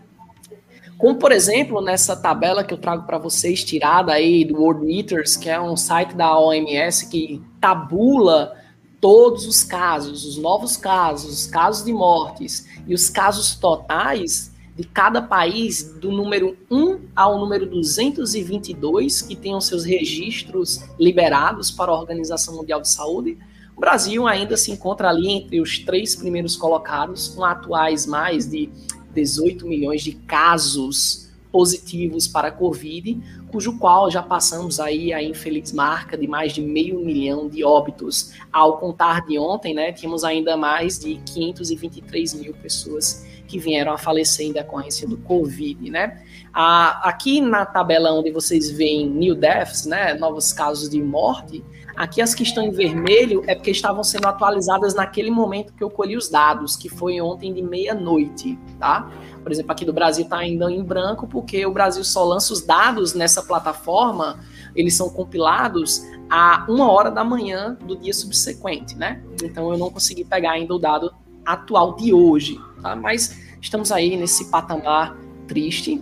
Como, 0.97 1.15
por 1.15 1.31
exemplo, 1.31 1.81
nessa 1.81 2.15
tabela 2.15 2.63
que 2.63 2.73
eu 2.73 2.77
trago 2.77 3.07
para 3.07 3.17
vocês, 3.17 3.63
tirada 3.63 4.11
aí 4.11 4.43
do 4.43 4.61
World 4.61 4.85
Meters, 4.85 5.37
que 5.37 5.49
é 5.49 5.59
um 5.59 5.77
site 5.77 6.13
da 6.13 6.37
OMS 6.37 7.07
que 7.09 7.41
tabula 7.59 8.55
todos 8.99 9.47
os 9.47 9.63
casos, 9.63 10.25
os 10.25 10.37
novos 10.37 10.77
casos, 10.77 11.31
os 11.31 11.47
casos 11.47 11.85
de 11.85 11.93
mortes 11.93 12.67
e 12.85 12.93
os 12.93 13.09
casos 13.09 13.55
totais 13.55 14.50
de 14.75 14.83
cada 14.83 15.21
país, 15.21 15.83
do 15.99 16.11
número 16.11 16.57
1 16.69 16.99
ao 17.15 17.39
número 17.39 17.65
222, 17.65 19.21
que 19.21 19.35
tenham 19.35 19.59
seus 19.59 19.83
registros 19.83 20.83
liberados 20.99 21.69
para 21.69 21.91
a 21.91 21.95
Organização 21.95 22.55
Mundial 22.55 22.81
de 22.81 22.89
Saúde, 22.89 23.37
o 23.75 23.79
Brasil 23.79 24.27
ainda 24.27 24.55
se 24.55 24.71
encontra 24.71 25.09
ali 25.09 25.29
entre 25.29 25.59
os 25.59 25.79
três 25.79 26.15
primeiros 26.15 26.55
colocados, 26.55 27.29
com 27.29 27.43
atuais 27.43 28.05
mais 28.05 28.49
de 28.49 28.69
18 29.13 29.67
milhões 29.67 30.01
de 30.01 30.13
casos 30.13 31.29
positivos 31.51 32.27
para 32.27 32.47
a 32.47 32.51
Covid, 32.51 33.19
cujo 33.51 33.77
qual 33.77 34.09
já 34.09 34.23
passamos 34.23 34.79
aí 34.79 35.11
a 35.11 35.21
infeliz 35.21 35.73
marca 35.73 36.17
de 36.17 36.25
mais 36.25 36.53
de 36.53 36.61
meio 36.61 36.99
milhão 36.99 37.49
de 37.49 37.63
óbitos. 37.63 38.31
Ao 38.51 38.77
contar 38.77 39.25
de 39.25 39.37
ontem, 39.37 39.73
né, 39.73 39.91
tínhamos 39.91 40.23
ainda 40.23 40.55
mais 40.55 40.97
de 40.97 41.15
523 41.25 42.35
mil 42.35 42.53
pessoas 42.53 43.25
que 43.51 43.59
vieram 43.59 43.91
a 43.91 43.97
falecer 43.97 44.47
em 44.47 44.53
decorrência 44.53 45.05
do 45.05 45.17
Covid, 45.17 45.91
né? 45.91 46.23
Ah, 46.53 47.01
aqui 47.03 47.41
na 47.41 47.65
tabela 47.65 48.13
onde 48.13 48.31
vocês 48.31 48.71
veem 48.71 49.09
new 49.09 49.35
deaths, 49.35 49.85
né, 49.85 50.13
novos 50.13 50.53
casos 50.53 50.89
de 50.89 51.01
morte, 51.01 51.61
aqui 51.97 52.21
as 52.21 52.33
que 52.33 52.43
estão 52.43 52.63
em 52.63 52.71
vermelho 52.71 53.43
é 53.47 53.53
porque 53.53 53.71
estavam 53.71 54.05
sendo 54.05 54.25
atualizadas 54.25 54.95
naquele 54.95 55.29
momento 55.29 55.73
que 55.73 55.83
eu 55.83 55.89
colhi 55.89 56.15
os 56.15 56.29
dados, 56.29 56.77
que 56.77 56.87
foi 56.87 57.19
ontem 57.19 57.53
de 57.53 57.61
meia-noite, 57.61 58.57
tá? 58.79 59.11
Por 59.43 59.51
exemplo, 59.51 59.73
aqui 59.73 59.83
do 59.83 59.91
Brasil 59.91 60.23
está 60.23 60.37
ainda 60.37 60.71
em 60.71 60.81
branco, 60.81 61.27
porque 61.27 61.65
o 61.65 61.73
Brasil 61.73 62.05
só 62.05 62.23
lança 62.23 62.53
os 62.53 62.61
dados 62.61 63.13
nessa 63.13 63.43
plataforma, 63.43 64.39
eles 64.73 64.93
são 64.93 65.09
compilados 65.09 66.01
a 66.29 66.65
uma 66.69 66.89
hora 66.89 67.11
da 67.11 67.25
manhã 67.25 67.77
do 67.81 67.97
dia 67.97 68.13
subsequente, 68.13 68.95
né? 68.95 69.21
Então 69.43 69.69
eu 69.73 69.77
não 69.77 69.89
consegui 69.89 70.23
pegar 70.23 70.51
ainda 70.51 70.73
o 70.73 70.79
dado 70.79 71.11
atual 71.45 71.95
de 71.95 72.13
hoje, 72.13 72.59
tá? 72.81 72.95
Mas 72.95 73.39
estamos 73.61 73.91
aí 73.91 74.17
nesse 74.17 74.49
patamar 74.49 75.17
triste. 75.47 76.01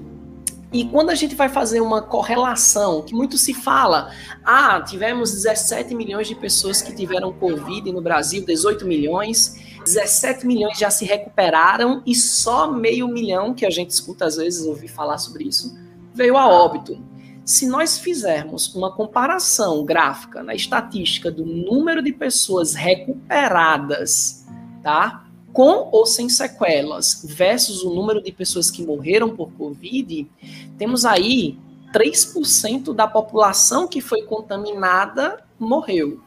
E 0.72 0.86
quando 0.86 1.10
a 1.10 1.16
gente 1.16 1.34
vai 1.34 1.50
fazer 1.50 1.82
uma 1.82 2.02
correlação, 2.02 3.02
que 3.02 3.16
muito 3.16 3.38
se 3.38 3.56
fala, 3.56 4.12
ah, 4.46 4.80
tivemos 4.82 5.32
17 5.32 5.96
milhões 5.96 6.28
de 6.28 6.36
pessoas 6.36 6.80
que 6.80 6.94
tiveram 6.94 7.34
Covid 7.34 7.92
no 7.92 8.02
Brasil, 8.02 8.46
18 8.46 8.86
milhões, 8.86 9.56
17 9.84 10.46
milhões 10.46 10.78
já 10.78 10.92
se 10.92 11.06
recuperaram 11.06 12.04
e 12.06 12.14
só 12.14 12.72
meio 12.72 13.08
milhão, 13.08 13.54
que 13.54 13.66
a 13.66 13.70
gente 13.72 13.90
escuta 13.90 14.26
às 14.26 14.38
vezes 14.38 14.66
ouvir 14.66 14.90
falar 14.90 15.18
sobre 15.18 15.46
isso, 15.46 15.76
veio 16.14 16.38
a 16.38 16.48
óbito. 16.48 17.04
Se 17.44 17.66
nós 17.66 17.98
fizermos 17.98 18.76
uma 18.76 18.92
comparação 18.92 19.84
gráfica 19.84 20.44
na 20.44 20.54
estatística 20.54 21.32
do 21.32 21.44
número 21.44 22.04
de 22.04 22.14
pessoas 22.14 22.76
recuperadas, 22.76 24.46
tá? 24.84 25.26
Com 25.52 25.90
ou 25.92 26.06
sem 26.06 26.30
sequelas, 26.30 27.24
versus 27.26 27.84
o 27.84 27.94
número 27.94 28.22
de 28.22 28.32
pessoas 28.32 28.70
que 28.70 28.86
morreram 28.86 29.36
por 29.36 29.52
Covid, 29.54 30.30
temos 30.78 31.06
aí 31.06 31.58
3% 31.94 32.94
da 32.94 33.08
população 33.08 33.88
que 33.88 34.00
foi 34.00 34.22
contaminada 34.24 35.44
morreu. 35.58 36.22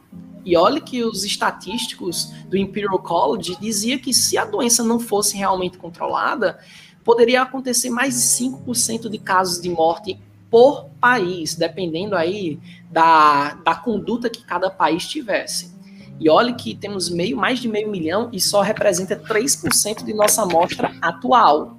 E 0.45 0.57
olha 0.57 0.81
que 0.81 1.03
os 1.03 1.23
estatísticos 1.23 2.31
do 2.47 2.57
Imperial 2.57 2.99
College 2.99 3.57
dizia 3.59 3.97
que 3.97 4.13
se 4.13 4.37
a 4.37 4.43
doença 4.43 4.83
não 4.83 4.99
fosse 4.99 5.37
realmente 5.37 5.77
controlada, 5.77 6.59
poderia 7.03 7.41
acontecer 7.41 7.89
mais 7.89 8.15
de 8.15 8.45
5% 8.45 9.09
de 9.09 9.17
casos 9.17 9.61
de 9.61 9.69
morte 9.69 10.19
por 10.49 10.85
país, 10.99 11.55
dependendo 11.55 12.15
aí 12.15 12.59
da, 12.91 13.55
da 13.55 13.75
conduta 13.75 14.29
que 14.29 14.43
cada 14.43 14.69
país 14.69 15.07
tivesse. 15.07 15.73
E 16.19 16.29
olhe 16.29 16.53
que 16.53 16.75
temos 16.75 17.09
meio, 17.09 17.35
mais 17.35 17.59
de 17.59 17.67
meio 17.67 17.89
milhão 17.89 18.29
e 18.31 18.39
só 18.39 18.61
representa 18.61 19.15
3% 19.15 20.03
de 20.03 20.13
nossa 20.13 20.43
amostra 20.43 20.91
atual. 21.01 21.77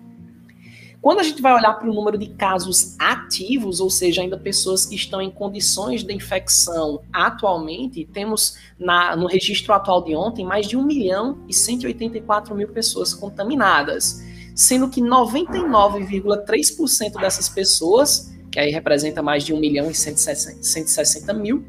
Quando 1.04 1.20
a 1.20 1.22
gente 1.22 1.40
vai 1.42 1.52
olhar 1.52 1.74
para 1.74 1.86
o 1.86 1.92
número 1.92 2.16
de 2.16 2.28
casos 2.28 2.96
ativos, 2.98 3.78
ou 3.78 3.90
seja, 3.90 4.22
ainda 4.22 4.38
pessoas 4.38 4.86
que 4.86 4.94
estão 4.94 5.20
em 5.20 5.30
condições 5.30 6.02
de 6.02 6.14
infecção 6.14 7.02
atualmente, 7.12 8.08
temos 8.10 8.56
na, 8.78 9.14
no 9.14 9.26
registro 9.26 9.74
atual 9.74 10.02
de 10.02 10.16
ontem 10.16 10.46
mais 10.46 10.66
de 10.66 10.78
1 10.78 10.82
milhão 10.82 11.36
e 11.46 11.52
184 11.52 12.54
mil 12.54 12.68
pessoas 12.68 13.12
contaminadas, 13.12 14.24
sendo 14.54 14.88
que 14.88 15.02
99,3% 15.02 17.20
dessas 17.20 17.50
pessoas, 17.50 18.32
que 18.50 18.58
aí 18.58 18.70
representa 18.70 19.22
mais 19.22 19.44
de 19.44 19.52
1 19.52 19.60
milhão 19.60 19.90
e 19.90 19.94
160, 19.94 20.62
160 20.62 21.34
mil, 21.34 21.66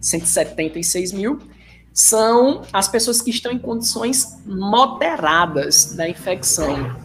176 0.00 1.12
mil, 1.12 1.38
são 1.98 2.62
as 2.72 2.86
pessoas 2.86 3.20
que 3.20 3.30
estão 3.30 3.50
em 3.50 3.58
condições 3.58 4.38
moderadas 4.46 5.96
da 5.96 6.08
infecção 6.08 6.96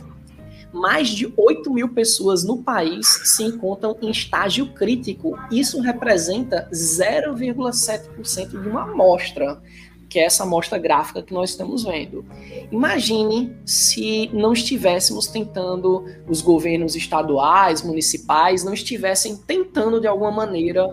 mais 0.72 1.10
de 1.10 1.34
8 1.36 1.72
mil 1.72 1.90
pessoas 1.90 2.44
no 2.44 2.62
país 2.64 3.08
se 3.26 3.44
encontram 3.44 3.96
em 4.02 4.10
estágio 4.10 4.74
crítico. 4.74 5.38
Isso 5.52 5.80
representa 5.82 6.68
0,7% 6.72 8.50
de 8.50 8.70
uma 8.70 8.84
amostra, 8.84 9.62
que 10.10 10.20
é 10.20 10.26
essa 10.26 10.44
amostra 10.44 10.78
gráfica 10.80 11.22
que 11.22 11.34
nós 11.34 11.52
estamos 11.52 11.84
vendo. 11.84 12.26
Imagine 12.72 13.56
se 13.66 14.30
não 14.34 14.54
estivéssemos 14.54 15.28
tentando, 15.28 16.06
os 16.28 16.42
governos 16.42 16.96
estaduais, 16.96 17.84
municipais, 17.84 18.64
não 18.64 18.74
estivessem 18.74 19.38
tentando 19.38 20.02
de 20.02 20.08
alguma 20.08 20.32
maneira 20.32 20.88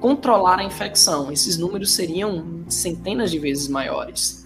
controlar 0.00 0.58
a 0.58 0.64
infecção. 0.64 1.30
Esses 1.30 1.58
números 1.58 1.92
seriam 1.92 2.64
centenas 2.68 3.30
de 3.30 3.38
vezes 3.38 3.68
maiores. 3.68 4.40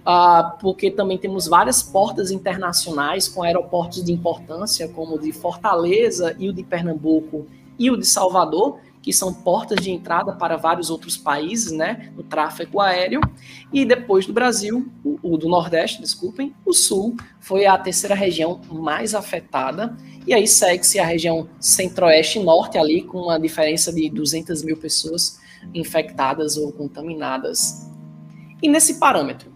uh, 0.05 0.57
porque 0.59 0.91
também 0.91 1.17
temos 1.17 1.47
várias 1.47 1.81
portas 1.81 2.31
internacionais 2.31 3.27
com 3.27 3.43
aeroportos 3.43 4.03
de 4.03 4.11
importância, 4.11 4.87
como 4.87 5.15
o 5.15 5.19
de 5.19 5.31
Fortaleza 5.31 6.35
e 6.37 6.49
o 6.49 6.53
de 6.53 6.63
Pernambuco 6.63 7.47
e 7.77 7.89
o 7.89 7.97
de 7.97 8.05
Salvador, 8.05 8.79
que 9.01 9.11
são 9.11 9.33
portas 9.33 9.83
de 9.83 9.91
entrada 9.91 10.31
para 10.31 10.55
vários 10.55 10.89
outros 10.89 11.17
países, 11.17 11.73
né, 11.73 12.11
no 12.15 12.23
tráfego 12.23 12.79
aéreo. 12.79 13.19
E 13.71 13.83
depois 13.83 14.25
do 14.25 14.31
Brasil, 14.31 14.89
o, 15.03 15.19
o 15.21 15.37
do 15.37 15.49
Nordeste, 15.49 15.99
desculpem, 15.99 16.55
o 16.65 16.71
Sul 16.71 17.17
foi 17.39 17.65
a 17.65 17.77
terceira 17.77 18.15
região 18.15 18.61
mais 18.71 19.13
afetada. 19.13 19.97
E 20.25 20.33
aí 20.33 20.47
segue-se 20.47 20.99
a 20.99 21.05
região 21.05 21.49
Centro-Oeste 21.59 22.39
e 22.39 22.43
Norte 22.43 22.77
ali, 22.77 23.01
com 23.01 23.23
uma 23.23 23.37
diferença 23.37 23.91
de 23.91 24.09
200 24.09 24.63
mil 24.63 24.77
pessoas 24.77 25.37
infectadas 25.73 26.55
ou 26.55 26.71
contaminadas. 26.71 27.89
E 28.61 28.69
nesse 28.69 28.99
parâmetro, 28.99 29.52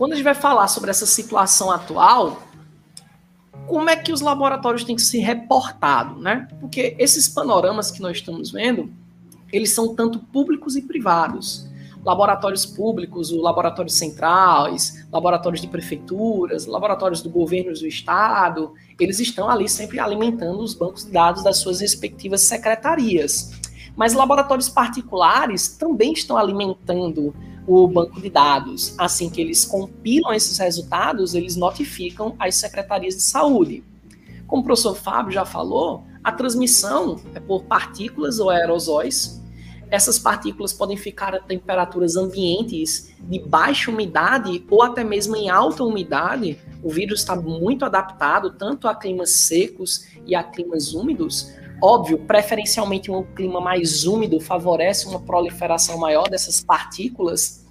quando 0.00 0.14
a 0.14 0.16
gente 0.16 0.24
vai 0.24 0.34
falar 0.34 0.66
sobre 0.66 0.88
essa 0.88 1.04
situação 1.04 1.70
atual, 1.70 2.40
como 3.66 3.90
é 3.90 3.96
que 3.96 4.10
os 4.10 4.22
laboratórios 4.22 4.82
têm 4.82 4.96
que 4.96 5.02
se 5.02 5.18
reportado, 5.18 6.18
né? 6.18 6.48
Porque 6.58 6.96
esses 6.98 7.28
panoramas 7.28 7.90
que 7.90 8.00
nós 8.00 8.16
estamos 8.16 8.50
vendo, 8.50 8.90
eles 9.52 9.74
são 9.74 9.94
tanto 9.94 10.18
públicos 10.18 10.74
e 10.74 10.80
privados. 10.80 11.68
Laboratórios 12.02 12.64
públicos, 12.64 13.30
laboratórios 13.30 13.92
centrais, 13.92 15.06
laboratórios 15.12 15.60
de 15.60 15.68
prefeituras, 15.68 16.64
laboratórios 16.64 17.20
do 17.20 17.28
governo 17.28 17.70
do 17.74 17.86
estado, 17.86 18.72
eles 18.98 19.20
estão 19.20 19.50
ali 19.50 19.68
sempre 19.68 20.00
alimentando 20.00 20.60
os 20.60 20.72
bancos 20.72 21.04
de 21.04 21.12
dados 21.12 21.44
das 21.44 21.58
suas 21.58 21.78
respectivas 21.78 22.40
secretarias. 22.40 23.52
Mas 23.94 24.14
laboratórios 24.14 24.70
particulares 24.70 25.68
também 25.68 26.14
estão 26.14 26.38
alimentando 26.38 27.34
o 27.66 27.86
banco 27.86 28.20
de 28.20 28.30
dados. 28.30 28.94
Assim 28.98 29.30
que 29.30 29.40
eles 29.40 29.64
compilam 29.64 30.32
esses 30.32 30.58
resultados, 30.58 31.34
eles 31.34 31.56
notificam 31.56 32.34
as 32.38 32.56
secretarias 32.56 33.14
de 33.14 33.22
saúde. 33.22 33.84
Como 34.46 34.62
o 34.62 34.64
professor 34.64 34.94
Fábio 34.96 35.32
já 35.32 35.44
falou, 35.44 36.04
a 36.22 36.32
transmissão 36.32 37.20
é 37.34 37.40
por 37.40 37.64
partículas 37.64 38.38
ou 38.38 38.50
aerosóis. 38.50 39.40
essas 39.90 40.20
partículas 40.20 40.72
podem 40.72 40.96
ficar 40.96 41.34
a 41.34 41.40
temperaturas 41.40 42.16
ambientes 42.16 43.12
de 43.20 43.40
baixa 43.40 43.90
umidade 43.90 44.64
ou 44.70 44.84
até 44.84 45.02
mesmo 45.02 45.34
em 45.34 45.50
alta 45.50 45.82
umidade. 45.82 46.60
O 46.80 46.88
vírus 46.90 47.20
está 47.20 47.34
muito 47.34 47.84
adaptado 47.84 48.52
tanto 48.52 48.86
a 48.86 48.94
climas 48.94 49.30
secos 49.32 50.06
e 50.24 50.34
a 50.34 50.44
climas 50.44 50.94
úmidos. 50.94 51.52
Óbvio, 51.82 52.18
preferencialmente 52.18 53.10
um 53.10 53.22
clima 53.22 53.60
mais 53.60 54.04
úmido 54.04 54.38
favorece 54.38 55.06
uma 55.08 55.20
proliferação 55.20 55.98
maior 55.98 56.28
dessas 56.28 56.62
partículas. 56.62 57.66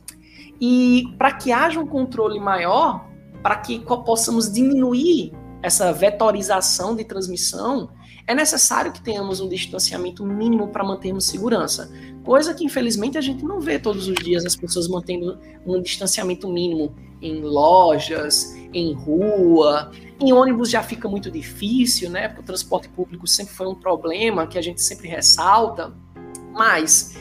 E 0.60 1.14
para 1.18 1.32
que 1.32 1.52
haja 1.52 1.80
um 1.80 1.86
controle 1.86 2.40
maior, 2.40 3.08
para 3.44 3.56
que 3.56 3.80
possamos 3.80 4.52
diminuir 4.52 5.32
essa 5.62 5.94
vetorização 5.94 6.96
de 6.96 7.04
transmissão, 7.04 7.90
é 8.26 8.34
necessário 8.34 8.92
que 8.92 9.02
tenhamos 9.02 9.40
um 9.42 9.50
distanciamento 9.50 10.26
mínimo 10.26 10.68
para 10.68 10.84
mantermos 10.84 11.26
segurança. 11.26 11.92
Coisa 12.24 12.54
que, 12.54 12.64
infelizmente, 12.64 13.18
a 13.18 13.22
gente 13.22 13.44
não 13.44 13.60
vê 13.60 13.80
todos 13.80 14.08
os 14.08 14.16
dias 14.16 14.46
as 14.46 14.56
pessoas 14.56 14.88
mantendo 14.88 15.40
um 15.66 15.82
distanciamento 15.82 16.48
mínimo 16.48 16.96
em 17.22 17.42
lojas, 17.42 18.56
em 18.74 18.94
rua. 18.94 19.92
Em 20.20 20.34
ônibus 20.34 20.70
já 20.70 20.84
fica 20.84 21.08
muito 21.08 21.32
difícil, 21.32 22.10
né? 22.10 22.28
Porque 22.28 22.42
o 22.42 22.46
transporte 22.46 22.90
público 22.90 23.28
sempre 23.28 23.54
foi 23.54 23.68
um 23.68 23.76
problema 23.76 24.48
que 24.48 24.58
a 24.58 24.62
gente 24.62 24.82
sempre 24.82 25.08
ressalta. 25.08 25.94
Mas 26.52 27.18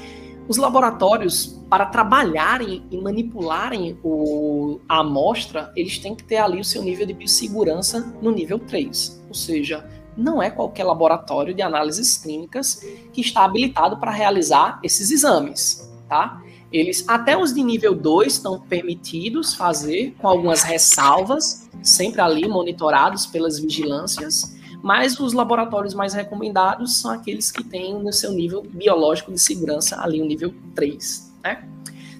os 0.48 0.56
laboratórios, 0.56 1.60
para 1.68 1.86
trabalharem 1.86 2.82
e 2.90 2.96
manipularem 2.96 3.98
o, 4.02 4.80
a 4.88 5.00
amostra, 5.00 5.70
eles 5.76 5.98
têm 5.98 6.14
que 6.14 6.24
ter 6.24 6.38
ali 6.38 6.58
o 6.58 6.64
seu 6.64 6.82
nível 6.82 7.06
de 7.06 7.12
biossegurança 7.12 8.14
no 8.22 8.30
nível 8.30 8.58
3. 8.58 9.24
Ou 9.28 9.34
seja, 9.34 9.86
não 10.16 10.42
é 10.42 10.50
qualquer 10.50 10.84
laboratório 10.84 11.54
de 11.54 11.60
análises 11.60 12.16
clínicas 12.16 12.82
que 13.12 13.20
está 13.20 13.44
habilitado 13.44 13.98
para 13.98 14.10
realizar 14.10 14.80
esses 14.82 15.10
exames, 15.10 15.88
tá? 16.08 16.42
Eles, 16.72 17.04
até 17.08 17.36
os 17.36 17.54
de 17.54 17.62
nível 17.62 17.94
2, 17.94 18.34
estão 18.34 18.60
permitidos 18.60 19.54
fazer, 19.54 20.14
com 20.18 20.28
algumas 20.28 20.62
ressalvas, 20.62 21.68
sempre 21.82 22.20
ali 22.20 22.46
monitorados 22.46 23.26
pelas 23.26 23.58
vigilâncias, 23.58 24.56
mas 24.82 25.18
os 25.18 25.32
laboratórios 25.32 25.94
mais 25.94 26.12
recomendados 26.14 26.98
são 27.00 27.10
aqueles 27.10 27.50
que 27.50 27.64
têm 27.64 27.94
no 27.94 28.12
seu 28.12 28.32
nível 28.32 28.62
biológico 28.62 29.32
de 29.32 29.38
segurança 29.38 30.00
ali 30.00 30.20
o 30.20 30.26
nível 30.26 30.54
3, 30.74 31.32
né? 31.42 31.68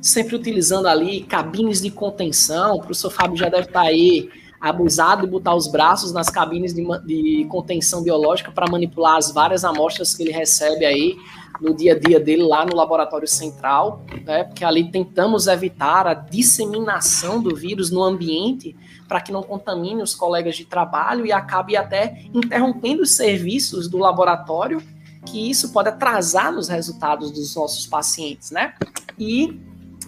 Sempre 0.01 0.37
utilizando 0.37 0.87
ali 0.87 1.23
cabines 1.23 1.81
de 1.81 1.91
contenção, 1.91 2.77
o 2.77 2.81
professor 2.81 3.11
Fábio 3.11 3.37
já 3.37 3.49
deve 3.49 3.67
estar 3.67 3.83
aí 3.83 4.31
abusado 4.61 5.23
de 5.23 5.29
botar 5.29 5.55
os 5.55 5.69
braços 5.69 6.13
nas 6.13 6.29
cabines 6.29 6.75
de, 6.75 6.85
de 7.05 7.47
contenção 7.49 8.03
biológica 8.03 8.51
para 8.51 8.69
manipular 8.69 9.17
as 9.17 9.31
várias 9.31 9.65
amostras 9.65 10.15
que 10.15 10.23
ele 10.23 10.33
recebe 10.33 10.85
aí 10.85 11.17
no 11.61 11.75
dia 11.75 11.95
a 11.95 11.99
dia 11.99 12.21
dele 12.21 12.43
lá 12.43 12.65
no 12.65 12.75
laboratório 12.75 13.27
central, 13.27 14.05
né? 14.25 14.45
Porque 14.45 14.65
ali 14.65 14.91
tentamos 14.91 15.47
evitar 15.47 16.07
a 16.07 16.15
disseminação 16.15 17.43
do 17.43 17.55
vírus 17.55 17.91
no 17.91 18.03
ambiente 18.03 18.77
para 19.09 19.21
que 19.21 19.33
não 19.33 19.43
contamine 19.43 20.03
os 20.03 20.15
colegas 20.15 20.57
de 20.57 20.65
trabalho 20.65 21.25
e 21.27 21.33
acabe 21.33 21.77
até 21.77 22.23
interrompendo 22.33 23.03
os 23.03 23.15
serviços 23.15 23.89
do 23.89 23.99
laboratório, 23.99 24.83
que 25.27 25.51
isso 25.51 25.73
pode 25.73 25.89
atrasar 25.89 26.53
nos 26.53 26.69
resultados 26.69 27.31
dos 27.31 27.55
nossos 27.57 27.87
pacientes, 27.87 28.51
né? 28.51 28.75
E 29.19 29.59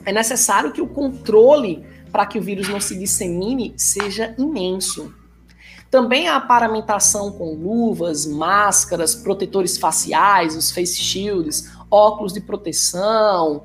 é 0.04 0.12
necessário 0.12 0.72
que 0.72 0.80
o 0.80 0.86
controle 0.86 1.84
para 2.12 2.26
que 2.26 2.38
o 2.38 2.42
vírus 2.42 2.68
não 2.68 2.80
se 2.80 2.98
dissemine 2.98 3.74
seja 3.76 4.34
imenso. 4.38 5.14
Também 5.90 6.28
a 6.28 6.40
paramentação 6.40 7.32
com 7.32 7.52
luvas, 7.54 8.24
máscaras, 8.24 9.14
protetores 9.14 9.76
faciais, 9.76 10.54
os 10.54 10.70
face 10.70 10.96
shields, 10.96 11.68
óculos 11.90 12.32
de 12.32 12.40
proteção, 12.40 13.64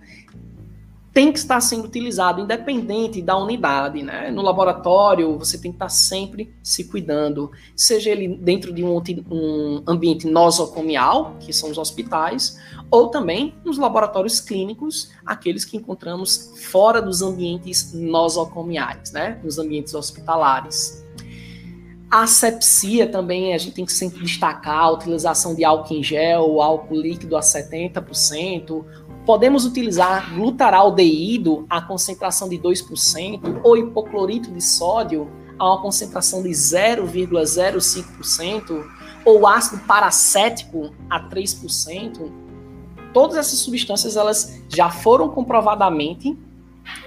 tem 1.16 1.32
que 1.32 1.40
estar 1.40 1.62
sendo 1.62 1.86
utilizado 1.86 2.42
independente 2.42 3.22
da 3.22 3.38
unidade, 3.38 4.04
né? 4.04 4.30
No 4.32 4.42
laboratório, 4.42 5.38
você 5.38 5.58
tem 5.58 5.72
que 5.72 5.78
estar 5.78 5.88
sempre 5.88 6.54
se 6.62 6.84
cuidando, 6.84 7.52
seja 7.74 8.10
ele 8.10 8.28
dentro 8.28 8.74
de 8.74 8.84
um, 8.84 9.02
um 9.32 9.84
ambiente 9.88 10.28
nosocomial, 10.28 11.38
que 11.40 11.54
são 11.54 11.72
os 11.72 11.78
hospitais, 11.78 12.60
ou 12.92 13.08
também 13.08 13.56
nos 13.64 13.78
laboratórios 13.78 14.42
clínicos, 14.42 15.10
aqueles 15.26 15.64
que 15.64 15.78
encontramos 15.78 16.52
fora 16.70 17.02
dos 17.02 17.22
ambientes 17.22 17.94
nosocomiais, 17.94 19.14
né? 19.14 19.40
Nos 19.42 19.58
ambientes 19.58 19.94
hospitalares. 19.94 21.05
A 22.10 22.22
asepsia 22.22 23.08
também, 23.08 23.54
a 23.54 23.58
gente 23.58 23.74
tem 23.74 23.86
que 23.86 23.92
sempre 23.92 24.22
destacar 24.22 24.78
a 24.78 24.92
utilização 24.92 25.56
de 25.56 25.66
álcool 25.66 25.96
em 25.96 26.04
gel, 26.04 26.62
álcool 26.62 27.02
líquido 27.02 27.36
a 27.36 27.42
70%, 27.42 28.86
Podemos 29.26 29.66
utilizar 29.66 30.34
glutaraldeído 30.36 31.66
a 31.68 31.82
concentração 31.82 32.48
de 32.48 32.60
2% 32.60 33.62
ou 33.64 33.76
hipoclorito 33.76 34.52
de 34.52 34.62
sódio 34.62 35.28
a 35.58 35.68
uma 35.68 35.82
concentração 35.82 36.44
de 36.44 36.50
0,05% 36.50 38.86
ou 39.26 39.48
ácido 39.48 39.82
paracético 39.86 40.94
a 41.10 41.28
3%. 41.28 42.32
Todas 43.12 43.38
essas 43.38 43.58
substâncias 43.60 44.16
elas 44.16 44.62
já 44.70 44.92
foram 44.92 45.30
comprovadamente 45.30 46.38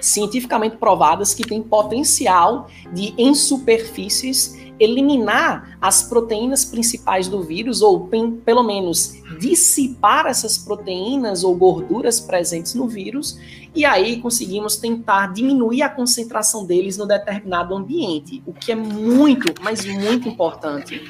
cientificamente 0.00 0.76
provadas 0.76 1.32
que 1.34 1.44
têm 1.44 1.62
potencial 1.62 2.66
de 2.92 3.14
em 3.16 3.32
superfícies 3.32 4.58
eliminar 4.78 5.76
as 5.80 6.02
proteínas 6.02 6.64
principais 6.64 7.28
do 7.28 7.42
vírus, 7.42 7.82
ou 7.82 8.08
pelo 8.44 8.62
menos 8.62 9.14
dissipar 9.38 10.26
essas 10.26 10.58
proteínas 10.58 11.44
ou 11.44 11.54
gorduras 11.54 12.20
presentes 12.20 12.74
no 12.74 12.88
vírus, 12.88 13.38
e 13.74 13.84
aí 13.84 14.20
conseguimos 14.20 14.76
tentar 14.76 15.32
diminuir 15.32 15.82
a 15.82 15.88
concentração 15.88 16.64
deles 16.64 16.96
no 16.96 17.06
determinado 17.06 17.74
ambiente, 17.74 18.42
o 18.46 18.52
que 18.52 18.72
é 18.72 18.74
muito, 18.74 19.52
mas 19.62 19.84
muito 19.84 20.28
importante. 20.28 21.00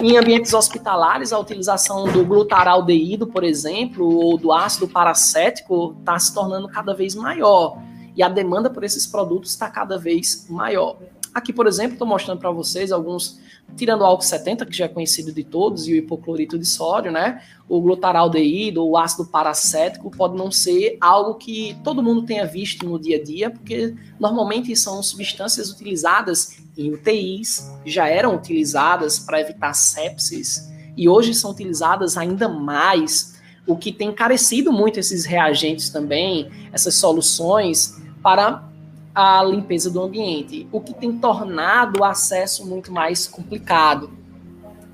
Em 0.00 0.16
ambientes 0.16 0.52
hospitalares, 0.54 1.32
a 1.32 1.38
utilização 1.38 2.04
do 2.10 2.24
glutaraldeído, 2.24 3.26
por 3.26 3.44
exemplo, 3.44 4.08
ou 4.16 4.38
do 4.38 4.52
ácido 4.52 4.88
paracético 4.88 5.94
está 6.00 6.18
se 6.18 6.34
tornando 6.34 6.68
cada 6.68 6.94
vez 6.94 7.14
maior 7.14 7.78
e 8.16 8.22
a 8.22 8.28
demanda 8.28 8.70
por 8.70 8.84
esses 8.84 9.06
produtos 9.06 9.50
está 9.50 9.68
cada 9.68 9.98
vez 9.98 10.46
maior. 10.48 10.96
Aqui, 11.34 11.52
por 11.52 11.66
exemplo, 11.66 11.94
estou 11.94 12.06
mostrando 12.06 12.38
para 12.38 12.52
vocês 12.52 12.92
alguns, 12.92 13.40
tirando 13.76 14.02
o 14.02 14.04
álcool 14.04 14.22
70, 14.22 14.64
que 14.66 14.76
já 14.76 14.84
é 14.84 14.88
conhecido 14.88 15.32
de 15.32 15.42
todos, 15.42 15.88
e 15.88 15.92
o 15.92 15.96
hipoclorito 15.96 16.56
de 16.56 16.64
sódio, 16.64 17.10
né? 17.10 17.42
O 17.68 17.80
glutaraldeído, 17.80 18.86
o 18.86 18.96
ácido 18.96 19.26
paracético, 19.26 20.12
pode 20.12 20.36
não 20.36 20.52
ser 20.52 20.96
algo 21.00 21.34
que 21.34 21.76
todo 21.82 22.04
mundo 22.04 22.22
tenha 22.24 22.46
visto 22.46 22.86
no 22.86 23.00
dia 23.00 23.16
a 23.16 23.22
dia, 23.22 23.50
porque 23.50 23.96
normalmente 24.20 24.76
são 24.76 25.02
substâncias 25.02 25.72
utilizadas 25.72 26.62
em 26.78 26.92
UTIs, 26.92 27.68
já 27.84 28.06
eram 28.06 28.36
utilizadas 28.36 29.18
para 29.18 29.40
evitar 29.40 29.74
sepsis, 29.74 30.72
e 30.96 31.08
hoje 31.08 31.34
são 31.34 31.50
utilizadas 31.50 32.16
ainda 32.16 32.48
mais, 32.48 33.34
o 33.66 33.76
que 33.76 33.90
tem 33.90 34.10
encarecido 34.10 34.72
muito 34.72 35.00
esses 35.00 35.24
reagentes 35.24 35.88
também, 35.88 36.48
essas 36.72 36.94
soluções, 36.94 38.00
para 38.22 38.68
a 39.14 39.42
limpeza 39.44 39.90
do 39.90 40.02
ambiente, 40.02 40.66
o 40.72 40.80
que 40.80 40.92
tem 40.92 41.12
tornado 41.18 42.00
o 42.00 42.04
acesso 42.04 42.66
muito 42.66 42.90
mais 42.90 43.26
complicado, 43.28 44.10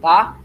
tá? 0.00 0.38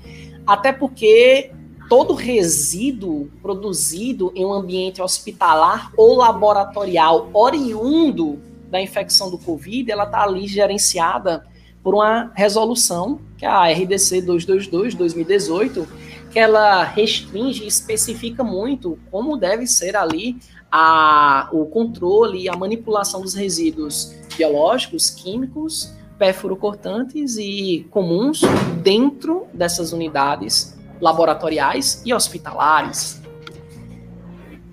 Até 0.47 0.71
porque 0.71 1.51
todo 1.89 2.13
resíduo 2.13 3.29
produzido 3.41 4.31
em 4.33 4.45
um 4.45 4.53
ambiente 4.53 5.01
hospitalar 5.01 5.91
ou 5.97 6.15
laboratorial 6.15 7.29
oriundo 7.33 8.39
da 8.69 8.81
infecção 8.81 9.29
do 9.29 9.37
Covid, 9.37 9.91
ela 9.91 10.05
está 10.05 10.23
ali 10.23 10.47
gerenciada 10.47 11.45
por 11.83 11.93
uma 11.93 12.31
resolução, 12.33 13.19
que 13.37 13.45
é 13.45 13.49
a 13.49 13.71
RDC 13.71 14.23
222-2018, 14.23 15.85
que 16.31 16.39
ela 16.39 16.83
restringe 16.83 17.63
e 17.63 17.67
especifica 17.67 18.43
muito 18.43 18.97
como 19.11 19.37
deve 19.37 19.67
ser 19.67 19.95
ali 19.95 20.37
a, 20.71 21.49
o 21.51 21.65
controle 21.65 22.43
e 22.43 22.49
a 22.49 22.55
manipulação 22.55 23.21
dos 23.21 23.33
resíduos 23.33 24.13
biológicos, 24.35 25.09
químicos, 25.09 25.93
perfurocortantes 26.17 27.37
e 27.37 27.85
comuns 27.91 28.41
dentro 28.81 29.47
dessas 29.53 29.91
unidades 29.91 30.77
laboratoriais 31.01 32.01
e 32.05 32.13
hospitalares. 32.13 33.21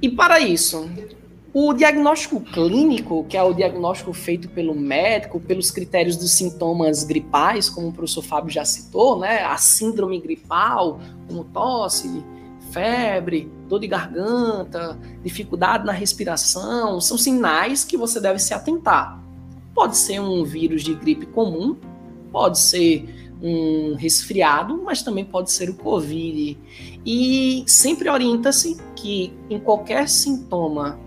E 0.00 0.08
para 0.08 0.40
isso, 0.40 0.88
o 1.54 1.74
diagnóstico 1.74 2.40
clínico, 2.40 3.24
que 3.28 3.36
é 3.36 3.42
o 3.42 3.52
diagnóstico 3.52 4.12
feito 4.12 4.48
pelo 4.48 4.74
médico, 4.74 5.38
pelos 5.38 5.70
critérios 5.70 6.16
dos 6.16 6.30
sintomas 6.30 7.04
gripais, 7.04 7.68
como 7.68 7.88
o 7.88 7.92
professor 7.92 8.22
Fábio 8.22 8.50
já 8.50 8.64
citou, 8.64 9.18
né? 9.18 9.44
A 9.44 9.56
síndrome 9.58 10.18
gripal, 10.18 10.98
como 11.28 11.44
tosse, 11.44 12.24
febre, 12.72 13.52
dor 13.68 13.78
de 13.78 13.86
garganta, 13.86 14.98
dificuldade 15.22 15.84
na 15.84 15.92
respiração, 15.92 17.00
são 17.00 17.18
sinais 17.18 17.84
que 17.84 17.96
você 17.96 18.18
deve 18.18 18.38
se 18.38 18.54
atentar. 18.54 19.22
Pode 19.74 19.96
ser 19.96 20.20
um 20.20 20.42
vírus 20.44 20.82
de 20.82 20.94
gripe 20.94 21.26
comum, 21.26 21.76
pode 22.32 22.58
ser 22.58 23.06
um 23.42 23.94
resfriado, 23.94 24.82
mas 24.82 25.02
também 25.02 25.24
pode 25.24 25.50
ser 25.50 25.68
o 25.68 25.74
Covid. 25.74 26.58
E 27.04 27.64
sempre 27.66 28.08
orienta-se 28.08 28.78
que 28.96 29.32
em 29.50 29.58
qualquer 29.58 30.08
sintoma 30.08 30.98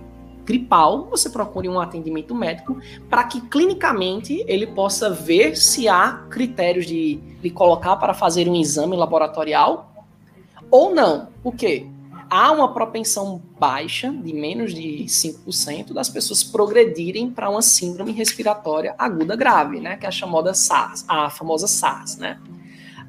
gripal, 0.45 1.07
você 1.09 1.27
procure 1.27 1.67
um 1.67 1.79
atendimento 1.79 2.35
médico 2.35 2.77
para 3.09 3.23
que 3.23 3.41
clinicamente 3.41 4.43
ele 4.47 4.67
possa 4.67 5.09
ver 5.09 5.57
se 5.57 5.87
há 5.87 6.25
critérios 6.29 6.85
de 6.85 7.19
lhe 7.41 7.49
colocar 7.49 7.95
para 7.95 8.13
fazer 8.13 8.47
um 8.47 8.55
exame 8.55 8.95
laboratorial 8.95 9.94
ou 10.69 10.93
não. 10.93 11.29
Por 11.41 11.55
quê? 11.55 11.87
Há 12.29 12.51
uma 12.51 12.73
propensão 12.73 13.41
baixa, 13.59 14.11
de 14.11 14.33
menos 14.33 14.73
de 14.73 15.05
5%, 15.05 15.93
das 15.93 16.09
pessoas 16.09 16.43
progredirem 16.43 17.29
para 17.29 17.49
uma 17.49 17.61
síndrome 17.61 18.11
respiratória 18.11 18.95
aguda 18.97 19.35
grave, 19.35 19.79
né? 19.79 19.95
Que 19.95 20.05
é 20.05 20.09
a 20.09 20.11
chamada 20.11 20.53
SARS, 20.53 21.05
a 21.07 21.29
famosa 21.29 21.67
SARS, 21.67 22.17
né? 22.17 22.39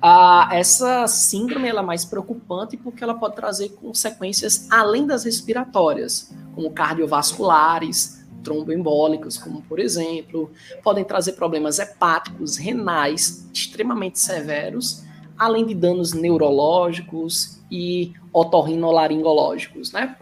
Ah, 0.00 0.50
essa 0.52 1.06
síndrome 1.06 1.68
ela 1.68 1.80
é 1.80 1.84
mais 1.84 2.04
preocupante 2.04 2.76
porque 2.76 3.02
ela 3.02 3.14
pode 3.14 3.34
trazer 3.34 3.70
consequências 3.70 4.68
além 4.70 5.06
das 5.06 5.24
respiratórias, 5.24 6.32
como 6.54 6.70
cardiovasculares, 6.70 8.24
tromboembólicos, 8.44 9.38
como 9.38 9.62
por 9.62 9.80
exemplo, 9.80 10.50
podem 10.82 11.04
trazer 11.04 11.32
problemas 11.32 11.78
hepáticos, 11.78 12.56
renais 12.56 13.48
extremamente 13.52 14.20
severos, 14.20 15.02
além 15.38 15.66
de 15.66 15.74
danos 15.74 16.12
neurológicos 16.12 17.60
e 17.70 18.12
otorrinolaringológicos, 18.32 19.92
né? 19.92 20.16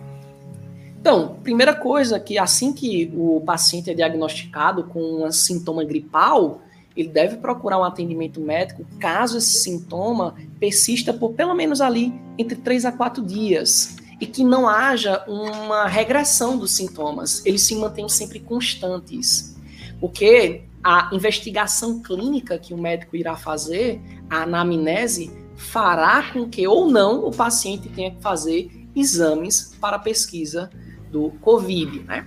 Então, 1.01 1.37
primeira 1.43 1.75
coisa 1.75 2.19
que 2.19 2.39
assim 2.39 2.73
que 2.73 3.13
o 3.15 3.43
paciente 3.45 3.91
é 3.91 3.95
diagnosticado 3.95 4.85
com 4.85 5.27
um 5.27 5.31
sintoma 5.31 5.85
gripal, 5.85 6.63
ele 6.97 7.09
deve 7.09 7.37
procurar 7.37 7.79
um 7.79 7.85
atendimento 7.85 8.41
médico 8.41 8.87
caso 8.99 9.37
esse 9.37 9.59
sintoma 9.59 10.35
persista 10.59 11.13
por 11.13 11.33
pelo 11.33 11.55
menos 11.55 11.81
ali 11.81 12.15
entre 12.39 12.57
3 12.57 12.87
a 12.87 12.93
4 12.93 13.23
dias 13.23 13.97
e 14.21 14.27
que 14.27 14.45
não 14.45 14.69
haja 14.69 15.23
uma 15.27 15.87
regressão 15.87 16.57
dos 16.57 16.71
sintomas, 16.71 17.45
eles 17.45 17.63
se 17.63 17.75
mantêm 17.75 18.09
sempre 18.09 18.41
constantes. 18.41 19.57
Porque 20.01 20.63
a 20.85 21.09
investigação 21.13 22.03
clínica 22.03 22.59
que 22.59 22.75
o 22.75 22.79
médico 22.79 23.17
irá 23.17 23.37
fazer, 23.37 24.03
a 24.29 24.43
anamnese, 24.43 25.33
fará 25.57 26.31
com 26.31 26.47
que 26.47 26.69
ou 26.69 26.91
não 26.91 27.25
o 27.25 27.31
paciente 27.31 27.89
tenha 27.89 28.11
que 28.11 28.21
fazer 28.21 28.71
exames 28.95 29.75
para 29.81 29.99
pesquisa 29.99 30.69
do 31.11 31.31
COVID. 31.41 32.01
Né? 32.01 32.27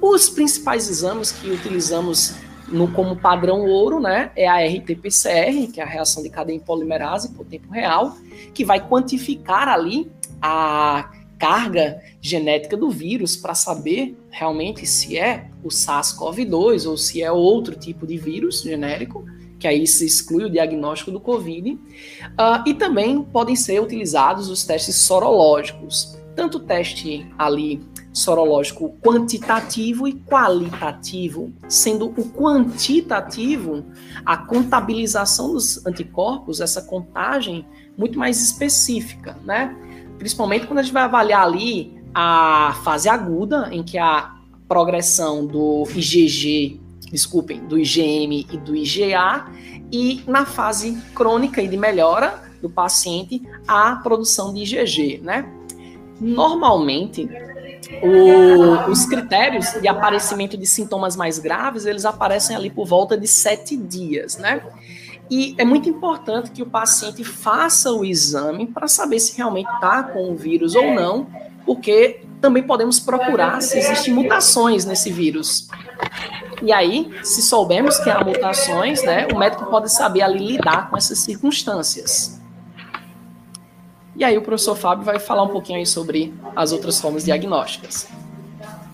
Os 0.00 0.28
principais 0.28 0.88
exames 0.88 1.30
que 1.30 1.48
utilizamos 1.48 2.34
no, 2.66 2.90
como 2.90 3.14
padrão 3.14 3.66
ouro, 3.66 4.00
né, 4.00 4.32
é 4.34 4.48
a 4.48 4.56
RT-PCR, 4.56 5.70
que 5.72 5.80
é 5.80 5.84
a 5.84 5.86
reação 5.86 6.22
de 6.22 6.30
cadeia 6.30 6.56
em 6.56 6.60
polimerase 6.60 7.28
por 7.30 7.46
tempo 7.46 7.70
real, 7.70 8.16
que 8.52 8.64
vai 8.64 8.80
quantificar 8.80 9.68
ali 9.68 10.10
a 10.40 11.08
carga 11.42 12.00
genética 12.20 12.76
do 12.76 12.88
vírus 12.88 13.34
para 13.34 13.52
saber 13.52 14.16
realmente 14.30 14.86
se 14.86 15.18
é 15.18 15.50
o 15.64 15.70
SARS-CoV-2 15.70 16.88
ou 16.88 16.96
se 16.96 17.20
é 17.20 17.32
outro 17.32 17.74
tipo 17.74 18.06
de 18.06 18.16
vírus 18.16 18.62
genérico, 18.62 19.24
que 19.58 19.66
aí 19.66 19.84
se 19.84 20.06
exclui 20.06 20.44
o 20.44 20.50
diagnóstico 20.50 21.10
do 21.10 21.18
COVID. 21.18 21.72
Uh, 21.72 21.78
e 22.64 22.74
também 22.74 23.24
podem 23.24 23.56
ser 23.56 23.82
utilizados 23.82 24.48
os 24.48 24.64
testes 24.64 24.94
sorológicos, 24.94 26.16
tanto 26.36 26.58
o 26.58 26.60
teste 26.60 27.26
ali 27.36 27.80
sorológico 28.12 28.96
quantitativo 29.02 30.06
e 30.06 30.12
qualitativo, 30.12 31.52
sendo 31.68 32.06
o 32.06 32.30
quantitativo 32.30 33.84
a 34.24 34.36
contabilização 34.36 35.54
dos 35.54 35.84
anticorpos, 35.84 36.60
essa 36.60 36.82
contagem 36.82 37.66
muito 37.98 38.16
mais 38.16 38.40
específica, 38.40 39.36
né? 39.44 39.76
Principalmente 40.22 40.68
quando 40.68 40.78
a 40.78 40.82
gente 40.82 40.92
vai 40.92 41.02
avaliar 41.02 41.42
ali 41.42 42.00
a 42.14 42.80
fase 42.84 43.08
aguda, 43.08 43.68
em 43.72 43.82
que 43.82 43.98
a 43.98 44.36
progressão 44.68 45.44
do 45.44 45.82
IgG, 45.96 46.80
desculpem, 47.10 47.58
do 47.66 47.76
IgM 47.76 48.46
e 48.48 48.56
do 48.56 48.76
IgA, 48.76 49.46
e 49.90 50.22
na 50.28 50.46
fase 50.46 50.96
crônica 51.12 51.60
e 51.60 51.66
de 51.66 51.76
melhora 51.76 52.40
do 52.62 52.70
paciente, 52.70 53.42
a 53.66 53.96
produção 53.96 54.54
de 54.54 54.62
IgG, 54.62 55.20
né? 55.24 55.44
Normalmente, 56.20 57.28
o, 58.00 58.92
os 58.92 59.04
critérios 59.04 59.72
de 59.72 59.88
aparecimento 59.88 60.56
de 60.56 60.66
sintomas 60.66 61.16
mais 61.16 61.40
graves, 61.40 61.84
eles 61.84 62.04
aparecem 62.04 62.54
ali 62.54 62.70
por 62.70 62.86
volta 62.86 63.18
de 63.18 63.26
sete 63.26 63.76
dias, 63.76 64.38
né? 64.38 64.62
E 65.32 65.54
é 65.56 65.64
muito 65.64 65.88
importante 65.88 66.50
que 66.50 66.62
o 66.62 66.66
paciente 66.66 67.24
faça 67.24 67.90
o 67.90 68.04
exame 68.04 68.66
para 68.66 68.86
saber 68.86 69.18
se 69.18 69.34
realmente 69.34 69.66
está 69.72 70.02
com 70.02 70.30
o 70.30 70.36
vírus 70.36 70.74
ou 70.74 70.92
não, 70.92 71.26
porque 71.64 72.20
também 72.38 72.62
podemos 72.62 73.00
procurar 73.00 73.62
se 73.62 73.78
existem 73.78 74.12
mutações 74.12 74.84
nesse 74.84 75.10
vírus. 75.10 75.68
E 76.60 76.70
aí, 76.70 77.10
se 77.24 77.40
soubermos 77.40 77.98
que 77.98 78.10
há 78.10 78.22
mutações, 78.22 79.02
né, 79.04 79.26
o 79.32 79.38
médico 79.38 79.64
pode 79.70 79.90
saber 79.90 80.20
ali 80.20 80.48
lidar 80.48 80.90
com 80.90 80.98
essas 80.98 81.20
circunstâncias. 81.20 82.38
E 84.14 84.22
aí 84.22 84.36
o 84.36 84.42
professor 84.42 84.76
Fábio 84.76 85.02
vai 85.02 85.18
falar 85.18 85.44
um 85.44 85.48
pouquinho 85.48 85.78
aí 85.78 85.86
sobre 85.86 86.34
as 86.54 86.72
outras 86.72 87.00
formas 87.00 87.24
diagnósticas. 87.24 88.06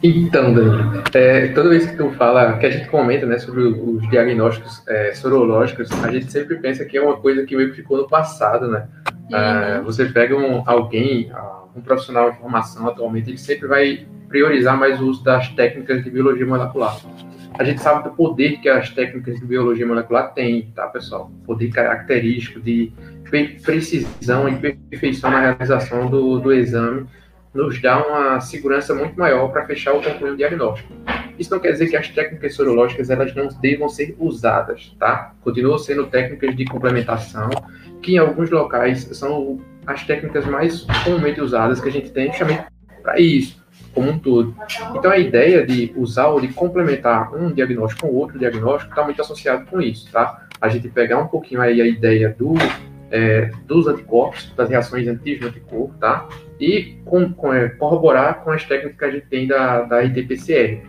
Então, 0.02 0.54
Dani, 0.54 1.02
é, 1.12 1.48
toda 1.48 1.70
vez 1.70 1.86
que 1.86 1.96
tu 1.96 2.10
fala, 2.12 2.56
que 2.58 2.66
a 2.66 2.70
gente 2.70 2.88
comenta 2.88 3.26
né, 3.26 3.36
sobre 3.38 3.62
os 3.62 4.08
diagnósticos 4.08 4.82
é, 4.86 5.12
sorológicos, 5.12 5.90
a 6.04 6.10
gente 6.10 6.30
sempre 6.30 6.56
pensa 6.56 6.84
que 6.84 6.96
é 6.96 7.02
uma 7.02 7.16
coisa 7.16 7.44
que 7.44 7.56
meio 7.56 7.70
que 7.70 7.76
ficou 7.76 7.98
no 7.98 8.08
passado, 8.08 8.68
né? 8.68 8.86
Uhum. 9.28 9.36
Ah, 9.36 9.82
você 9.84 10.04
pega 10.06 10.36
um, 10.36 10.62
alguém, 10.66 11.32
um 11.74 11.80
profissional 11.80 12.30
de 12.30 12.38
formação 12.38 12.86
atualmente, 12.86 13.30
ele 13.30 13.38
sempre 13.38 13.66
vai 13.66 14.06
priorizar 14.28 14.78
mais 14.78 15.00
o 15.00 15.06
uso 15.08 15.24
das 15.24 15.48
técnicas 15.48 16.04
de 16.04 16.10
biologia 16.10 16.46
molecular. 16.46 16.96
A 17.58 17.64
gente 17.64 17.80
sabe 17.82 18.04
do 18.04 18.14
poder 18.14 18.60
que 18.60 18.68
as 18.68 18.90
técnicas 18.90 19.40
de 19.40 19.44
biologia 19.44 19.84
molecular 19.84 20.32
têm, 20.32 20.70
tá, 20.76 20.86
pessoal? 20.86 21.28
Poder 21.44 21.70
característico 21.70 22.60
de 22.60 22.92
precisão 23.64 24.48
e 24.48 24.54
perfeição 24.90 25.28
na 25.28 25.40
realização 25.40 26.08
do, 26.08 26.38
do 26.38 26.52
exame 26.52 27.04
nos 27.54 27.80
dá 27.80 28.06
uma 28.06 28.40
segurança 28.40 28.94
muito 28.94 29.18
maior 29.18 29.48
para 29.48 29.66
fechar 29.66 29.92
ou 29.92 30.02
concluir 30.02 30.32
o 30.32 30.36
diagnóstico. 30.36 30.92
Isso 31.38 31.50
não 31.50 31.60
quer 31.60 31.72
dizer 31.72 31.88
que 31.88 31.96
as 31.96 32.08
técnicas 32.08 32.54
sorológicas 32.54 33.10
elas 33.10 33.34
não 33.34 33.48
devam 33.48 33.88
ser 33.88 34.16
usadas, 34.18 34.94
tá? 34.98 35.32
Continuam 35.42 35.78
sendo 35.78 36.06
técnicas 36.06 36.56
de 36.56 36.64
complementação, 36.64 37.48
que 38.02 38.14
em 38.14 38.18
alguns 38.18 38.50
locais 38.50 39.08
são 39.12 39.60
as 39.86 40.04
técnicas 40.04 40.44
mais 40.46 40.86
comumente 41.04 41.40
usadas 41.40 41.80
que 41.80 41.88
a 41.88 41.92
gente 41.92 42.10
tem 42.10 42.28
justamente 42.28 42.64
para 43.02 43.20
isso, 43.20 43.64
como 43.94 44.10
um 44.10 44.18
todo. 44.18 44.54
Então 44.96 45.10
a 45.10 45.18
ideia 45.18 45.64
de 45.64 45.92
usar 45.96 46.26
ou 46.26 46.40
de 46.40 46.48
complementar 46.48 47.32
um 47.34 47.52
diagnóstico 47.52 48.08
com 48.08 48.14
outro 48.14 48.38
diagnóstico 48.38 48.90
está 48.92 49.04
muito 49.04 49.22
associado 49.22 49.64
com 49.66 49.80
isso, 49.80 50.10
tá? 50.10 50.46
A 50.60 50.68
gente 50.68 50.88
pegar 50.88 51.18
um 51.18 51.28
pouquinho 51.28 51.60
aí 51.60 51.80
a 51.80 51.86
ideia 51.86 52.34
do 52.36 52.54
é, 53.10 53.50
dos 53.66 53.86
anticorpos, 53.86 54.52
das 54.56 54.68
reações 54.68 55.06
antígeno-anticorpo, 55.06 55.94
tá? 55.98 56.28
E 56.60 56.98
com, 57.04 57.32
com, 57.32 57.52
é, 57.52 57.68
corroborar 57.68 58.42
com 58.42 58.50
as 58.50 58.64
técnicas 58.64 58.98
que 58.98 59.04
a 59.04 59.10
gente 59.10 59.26
tem 59.26 59.46
da, 59.46 59.82
da 59.82 60.00
RT-PCR. 60.00 60.82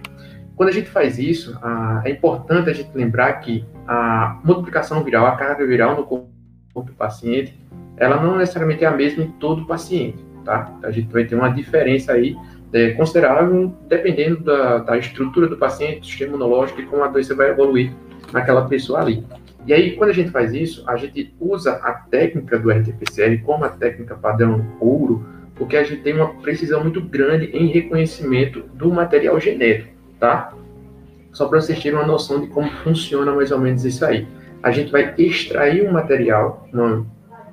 Quando 0.56 0.70
a 0.70 0.74
gente 0.74 0.90
faz 0.90 1.18
isso, 1.18 1.58
a, 1.62 2.02
é 2.06 2.10
importante 2.10 2.70
a 2.70 2.74
gente 2.74 2.90
lembrar 2.96 3.34
que 3.34 3.66
a 3.88 4.40
multiplicação 4.44 5.04
viral, 5.04 5.28
a 5.28 5.36
carga 5.36 5.66
viral 5.66 5.96
no 5.96 6.04
corpo 6.04 6.30
do 6.76 6.94
paciente, 6.94 7.58
ela 7.98 8.22
não 8.22 8.38
necessariamente 8.38 8.84
é 8.84 8.88
a 8.88 8.92
mesma 8.92 9.24
em 9.24 9.32
todo 9.34 9.66
paciente, 9.66 10.18
tá? 10.44 10.74
A 10.84 10.92
gente 10.92 11.12
vai 11.12 11.26
ter 11.26 11.36
uma 11.36 11.50
diferença 11.50 12.14
aí 12.14 12.36
é, 12.74 12.92
considerável 12.92 13.74
dependendo 13.88 14.44
da, 14.44 14.80
da 14.80 14.98
estrutura 14.98 15.48
do 15.48 15.58
paciente, 15.58 16.02
do 16.02 16.06
sistema 16.06 16.32
imunológico 16.32 16.82
e 16.82 16.86
como 16.86 17.04
a 17.04 17.08
doença 17.08 17.36
vai 17.36 17.50
evoluir 17.50 17.92
naquela 18.32 18.68
pessoa 18.68 19.02
ali. 19.02 19.26
E 19.66 19.74
aí, 19.74 19.96
quando 19.96 20.10
a 20.10 20.14
gente 20.14 20.32
faz 20.32 20.54
isso, 20.54 20.84
a 20.88 20.96
gente 20.96 21.34
usa 21.40 21.74
a 21.74 21.94
técnica 21.94 22.58
do 22.58 22.72
RT-PCR 22.72 23.42
como 23.44 23.66
a 23.66 23.70
técnica 23.70 24.16
padrão 24.16 24.66
ouro, 24.80 25.26
porque 25.60 25.78
a 25.78 25.84
gente 25.84 26.02
tem 26.02 26.14
uma 26.14 26.34
precisão 26.42 26.82
muito 26.82 27.00
grande 27.00 27.46
em 27.48 27.68
reconhecimento 27.68 28.62
do 28.74 28.92
material 28.92 29.40
genético, 29.40 29.94
tá? 30.20 30.54
Só 31.32 31.48
para 31.48 31.62
vocês 31.62 31.80
terem 31.80 32.00
uma 32.00 32.08
noção 32.08 32.42
de 32.42 32.48
como 32.48 32.68
funciona 32.84 33.32
mais 33.32 33.52
ou 33.52 33.60
menos 33.60 33.86
isso 33.86 34.04
aí. 34.04 34.28
A 34.64 34.72
gente 34.72 34.92
vai 34.92 35.14
extrair 35.18 35.88
um 35.88 35.92
material, 35.92 36.68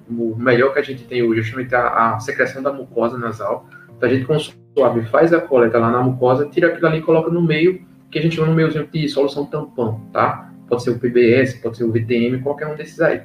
o 0.09 0.35
melhor 0.37 0.73
que 0.73 0.79
a 0.79 0.83
gente 0.83 1.05
tem 1.05 1.23
hoje, 1.23 1.43
justamente 1.43 1.75
a, 1.75 2.15
a 2.15 2.21
secreção 2.21 2.63
da 2.63 2.73
mucosa 2.73 3.19
nasal. 3.19 3.69
Então, 3.97 4.09
a 4.09 4.13
gente 4.13 4.25
com 4.25 4.39
suave 4.39 5.05
faz 5.07 5.35
a 5.35 5.41
coleta 5.41 5.79
lá 5.79 5.91
na 5.91 6.03
mucosa, 6.03 6.47
tira 6.47 6.69
aquilo 6.69 6.87
ali 6.87 6.99
e 6.99 7.03
coloca 7.03 7.31
no 7.31 7.43
meio, 7.43 7.85
que 8.11 8.19
a 8.19 8.23
gente 8.23 8.37
chama 8.37 8.49
no 8.49 8.55
meiozinho 8.55 8.87
de 8.87 9.09
solução 9.09 9.45
tampão, 9.45 10.01
tá? 10.13 10.47
pode 10.69 10.83
ser 10.83 10.91
o 10.91 10.99
PBS, 10.99 11.55
pode 11.55 11.77
ser 11.77 11.85
o 11.85 11.93
VTM, 11.93 12.41
qualquer 12.43 12.67
um 12.67 12.75
desses 12.75 13.01
aí. 13.01 13.23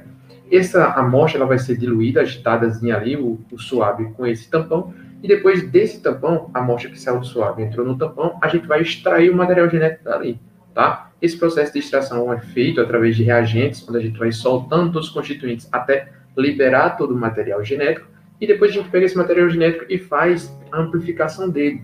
Essa 0.52 0.84
amostra 0.92 1.38
ela 1.38 1.48
vai 1.48 1.58
ser 1.58 1.78
diluída, 1.78 2.20
agitadazinha 2.20 2.94
ali, 2.94 3.16
o, 3.16 3.40
o 3.50 3.58
suave 3.58 4.12
com 4.12 4.26
esse 4.26 4.50
tampão, 4.50 4.92
e 5.22 5.26
depois 5.26 5.66
desse 5.70 6.02
tampão, 6.02 6.50
a 6.52 6.58
amostra 6.58 6.90
que 6.90 7.00
saiu 7.00 7.20
do 7.20 7.26
suave 7.26 7.62
entrou 7.62 7.86
no 7.86 7.96
tampão, 7.96 8.38
a 8.42 8.48
gente 8.48 8.66
vai 8.66 8.82
extrair 8.82 9.30
o 9.30 9.36
material 9.36 9.70
genético 9.70 10.04
dali. 10.04 10.38
tá? 10.74 11.10
Esse 11.22 11.38
processo 11.38 11.72
de 11.72 11.78
extração 11.78 12.30
é 12.30 12.38
feito 12.38 12.82
através 12.82 13.16
de 13.16 13.22
reagentes, 13.22 13.88
onde 13.88 13.98
a 13.98 14.00
gente 14.02 14.18
vai 14.18 14.30
soltando 14.30 14.92
todos 14.92 15.08
os 15.08 15.14
constituintes 15.14 15.66
até 15.72 16.12
liberar 16.36 16.98
todo 16.98 17.14
o 17.14 17.18
material 17.18 17.64
genético, 17.64 18.06
e 18.38 18.46
depois 18.46 18.72
a 18.72 18.74
gente 18.74 18.90
pega 18.90 19.06
esse 19.06 19.16
material 19.16 19.48
genético 19.48 19.86
e 19.88 19.98
faz 19.98 20.54
a 20.70 20.80
amplificação 20.80 21.48
dele. 21.48 21.82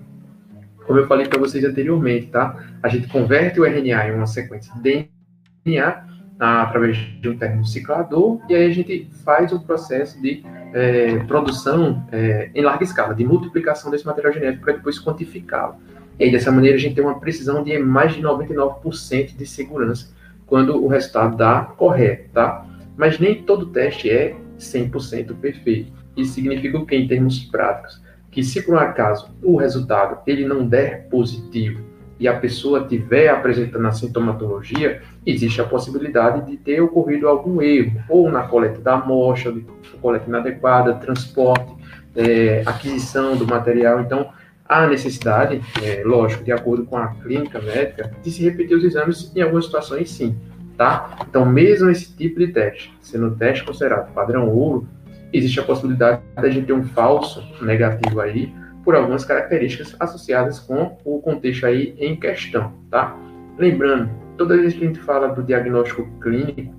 Como 0.86 0.98
eu 0.98 1.06
falei 1.06 1.26
para 1.26 1.38
vocês 1.38 1.64
anteriormente, 1.64 2.26
tá? 2.26 2.64
A 2.82 2.88
gente 2.88 3.08
converte 3.08 3.60
o 3.60 3.64
RNA 3.64 4.08
em 4.08 4.14
uma 4.14 4.26
sequência 4.26 4.74
DNA 4.82 6.08
através 6.38 6.96
de 6.96 7.28
um 7.28 7.36
termociclador, 7.36 8.40
e 8.48 8.54
aí 8.54 8.66
a 8.66 8.72
gente 8.72 9.08
faz 9.24 9.52
o 9.52 9.60
processo 9.60 10.20
de 10.22 10.44
é, 10.72 11.18
produção 11.24 12.06
é, 12.12 12.50
em 12.54 12.62
larga 12.62 12.84
escala, 12.84 13.14
de 13.14 13.24
multiplicação 13.24 13.90
desse 13.90 14.06
material 14.06 14.32
genético 14.32 14.64
para 14.64 14.74
depois 14.74 15.02
quantificá-lo. 15.02 15.76
E 16.18 16.24
aí, 16.24 16.32
dessa 16.32 16.50
maneira, 16.50 16.76
a 16.76 16.80
gente 16.80 16.94
tem 16.94 17.04
uma 17.04 17.18
precisão 17.18 17.62
de 17.62 17.78
mais 17.78 18.14
de 18.14 18.22
99% 18.22 19.36
de 19.36 19.46
segurança 19.46 20.12
quando 20.46 20.82
o 20.82 20.88
resultado 20.88 21.36
dá 21.36 21.62
correto, 21.76 22.30
tá? 22.32 22.66
Mas 22.96 23.18
nem 23.18 23.42
todo 23.42 23.66
teste 23.66 24.10
é 24.10 24.34
100% 24.58 25.34
perfeito. 25.36 25.92
Isso 26.16 26.34
significa 26.34 26.78
o 26.78 26.86
que 26.86 26.96
em 26.96 27.06
termos 27.06 27.38
práticos? 27.44 28.02
Que 28.30 28.42
se 28.42 28.62
por 28.62 28.74
um 28.74 28.78
acaso 28.78 29.30
o 29.42 29.56
resultado 29.56 30.18
ele 30.26 30.44
não 30.44 30.66
der 30.66 31.08
positivo 31.08 31.87
e 32.18 32.26
a 32.26 32.34
pessoa 32.34 32.86
tiver 32.86 33.28
apresentando 33.28 33.86
a 33.86 33.92
sintomatologia, 33.92 35.02
existe 35.24 35.60
a 35.60 35.64
possibilidade 35.64 36.50
de 36.50 36.56
ter 36.56 36.80
ocorrido 36.80 37.28
algum 37.28 37.62
erro, 37.62 38.02
ou 38.08 38.30
na 38.30 38.42
coleta 38.42 38.80
da 38.80 38.94
amostra, 38.94 39.54
coleta 40.00 40.28
inadequada, 40.28 40.94
transporte, 40.94 41.72
é, 42.16 42.62
aquisição 42.66 43.36
do 43.36 43.46
material. 43.46 44.00
Então, 44.00 44.30
há 44.68 44.86
necessidade, 44.86 45.60
é, 45.82 46.02
lógico, 46.04 46.44
de 46.44 46.52
acordo 46.52 46.84
com 46.84 46.96
a 46.96 47.08
clínica 47.08 47.60
médica, 47.60 48.10
de 48.22 48.30
se 48.30 48.42
repetir 48.42 48.76
os 48.76 48.84
exames 48.84 49.32
em 49.34 49.40
algumas 49.40 49.66
situações, 49.66 50.10
sim, 50.10 50.36
tá? 50.76 51.18
Então, 51.28 51.46
mesmo 51.46 51.88
esse 51.88 52.14
tipo 52.16 52.38
de 52.40 52.48
teste, 52.48 52.92
sendo 53.00 53.30
teste 53.36 53.64
considerado 53.64 54.12
padrão 54.12 54.48
ouro, 54.48 54.88
existe 55.32 55.60
a 55.60 55.62
possibilidade 55.62 56.20
de 56.38 56.46
a 56.46 56.50
gente 56.50 56.66
ter 56.66 56.72
um 56.72 56.84
falso 56.84 57.42
negativo 57.62 58.20
aí, 58.20 58.52
por 58.88 58.96
algumas 58.96 59.22
características 59.22 59.94
associadas 60.00 60.60
com 60.60 60.96
o 61.04 61.20
contexto 61.20 61.66
aí 61.66 61.94
em 61.98 62.16
questão, 62.16 62.72
tá? 62.90 63.14
Lembrando, 63.58 64.08
toda 64.38 64.56
vez 64.56 64.72
que 64.72 64.82
a 64.82 64.86
gente 64.86 65.00
fala 65.00 65.28
do 65.28 65.42
diagnóstico 65.42 66.08
clínico, 66.22 66.74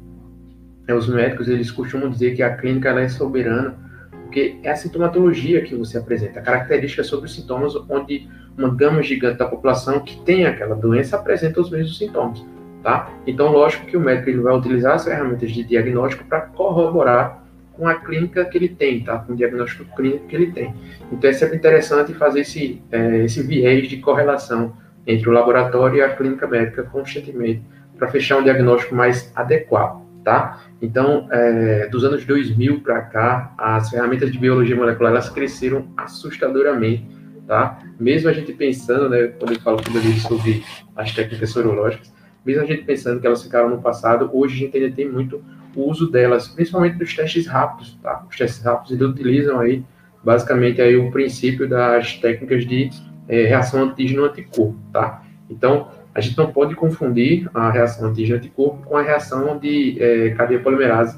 é, 0.87 0.93
os 0.95 1.07
médicos 1.07 1.47
eles 1.47 1.69
costumam 1.69 2.09
dizer 2.09 2.35
que 2.35 2.41
a 2.41 2.57
clínica 2.57 2.89
ela 2.89 3.01
é 3.01 3.07
soberana, 3.07 3.77
porque 4.23 4.57
é 4.63 4.71
a 4.71 4.75
sintomatologia 4.75 5.61
que 5.61 5.75
você 5.75 5.99
apresenta, 5.99 6.41
características 6.41 7.05
sobre 7.05 7.27
os 7.27 7.35
sintomas, 7.35 7.75
onde 7.87 8.27
uma 8.57 8.73
gama 8.73 9.03
gigante 9.03 9.37
da 9.37 9.45
população 9.45 9.99
que 9.99 10.19
tem 10.21 10.47
aquela 10.47 10.73
doença 10.73 11.15
apresenta 11.15 11.61
os 11.61 11.69
mesmos 11.69 11.95
sintomas, 11.95 12.43
tá? 12.81 13.13
Então, 13.27 13.51
lógico 13.51 13.85
que 13.85 13.95
o 13.95 13.99
médico 13.99 14.31
ele 14.31 14.41
vai 14.41 14.57
utilizar 14.57 14.95
as 14.95 15.03
ferramentas 15.03 15.51
de 15.51 15.63
diagnóstico 15.63 16.25
para 16.25 16.41
corroborar 16.41 17.38
com 17.79 17.87
a 17.87 17.95
clínica 17.95 18.43
que 18.43 18.57
ele 18.57 18.67
tem, 18.67 19.01
tá? 19.01 19.19
Com 19.19 19.31
o 19.31 19.35
diagnóstico 19.37 19.85
clínico 19.95 20.27
que 20.27 20.35
ele 20.35 20.51
tem. 20.51 20.75
Então 21.09 21.29
é 21.29 21.33
sempre 21.33 21.55
interessante 21.55 22.13
fazer 22.13 22.41
esse, 22.41 22.83
é, 22.91 23.23
esse 23.23 23.41
viés 23.41 23.87
de 23.87 23.97
correlação 23.97 24.75
entre 25.07 25.29
o 25.29 25.31
laboratório 25.31 25.99
e 25.99 26.01
a 26.01 26.13
clínica 26.13 26.45
médica 26.45 26.83
constantemente 26.83 27.63
para 27.97 28.09
fechar 28.09 28.37
um 28.37 28.43
diagnóstico 28.43 28.93
mais 28.93 29.31
adequado, 29.33 30.01
tá? 30.25 30.61
Então, 30.81 31.29
é, 31.31 31.87
dos 31.87 32.03
anos 32.03 32.25
2000 32.25 32.81
para 32.81 33.01
cá, 33.01 33.53
as 33.57 33.89
ferramentas 33.89 34.29
de 34.29 34.37
biologia 34.37 34.75
molecular 34.75 35.13
elas 35.13 35.29
cresceram 35.29 35.87
assustadoramente, 35.95 37.07
tá? 37.47 37.79
Mesmo 37.97 38.29
a 38.29 38.33
gente 38.33 38.51
pensando, 38.51 39.07
né, 39.07 39.27
quando 39.39 39.53
eu 39.53 39.59
falo 39.61 39.77
tudo 39.77 39.97
ali 39.99 40.19
sobre 40.19 40.63
as 40.97 41.13
técnicas 41.13 41.49
sorológicas, 41.49 42.13
mesmo 42.45 42.61
a 42.61 42.65
gente 42.65 42.83
pensando 42.83 43.21
que 43.21 43.27
elas 43.27 43.41
ficaram 43.41 43.69
no 43.69 43.81
passado, 43.81 44.29
hoje 44.33 44.55
a 44.55 44.65
gente 44.65 44.77
ainda 44.77 44.93
tem 44.93 45.09
muito 45.09 45.41
o 45.75 45.89
uso 45.89 46.09
delas, 46.09 46.47
principalmente 46.47 46.97
nos 46.97 47.15
testes 47.15 47.47
rápidos, 47.47 47.97
tá? 48.01 48.25
Os 48.29 48.35
testes 48.35 48.63
rápidos 48.63 48.91
eles 48.91 49.07
utilizam 49.07 49.59
aí 49.59 49.83
basicamente 50.23 50.81
aí 50.81 50.95
o 50.97 51.11
princípio 51.11 51.67
das 51.67 52.15
técnicas 52.17 52.65
de 52.65 52.89
é, 53.27 53.45
reação 53.45 53.83
antígeno-anticorpo, 53.83 54.77
tá? 54.91 55.23
Então, 55.49 55.89
a 56.13 56.21
gente 56.21 56.37
não 56.37 56.51
pode 56.51 56.75
confundir 56.75 57.49
a 57.53 57.69
reação 57.69 58.09
antígeno-anticorpo 58.09 58.85
com 58.85 58.97
a 58.97 59.01
reação 59.01 59.57
de 59.57 60.01
é, 60.01 60.31
cadeia 60.31 60.59
polimerase 60.59 61.17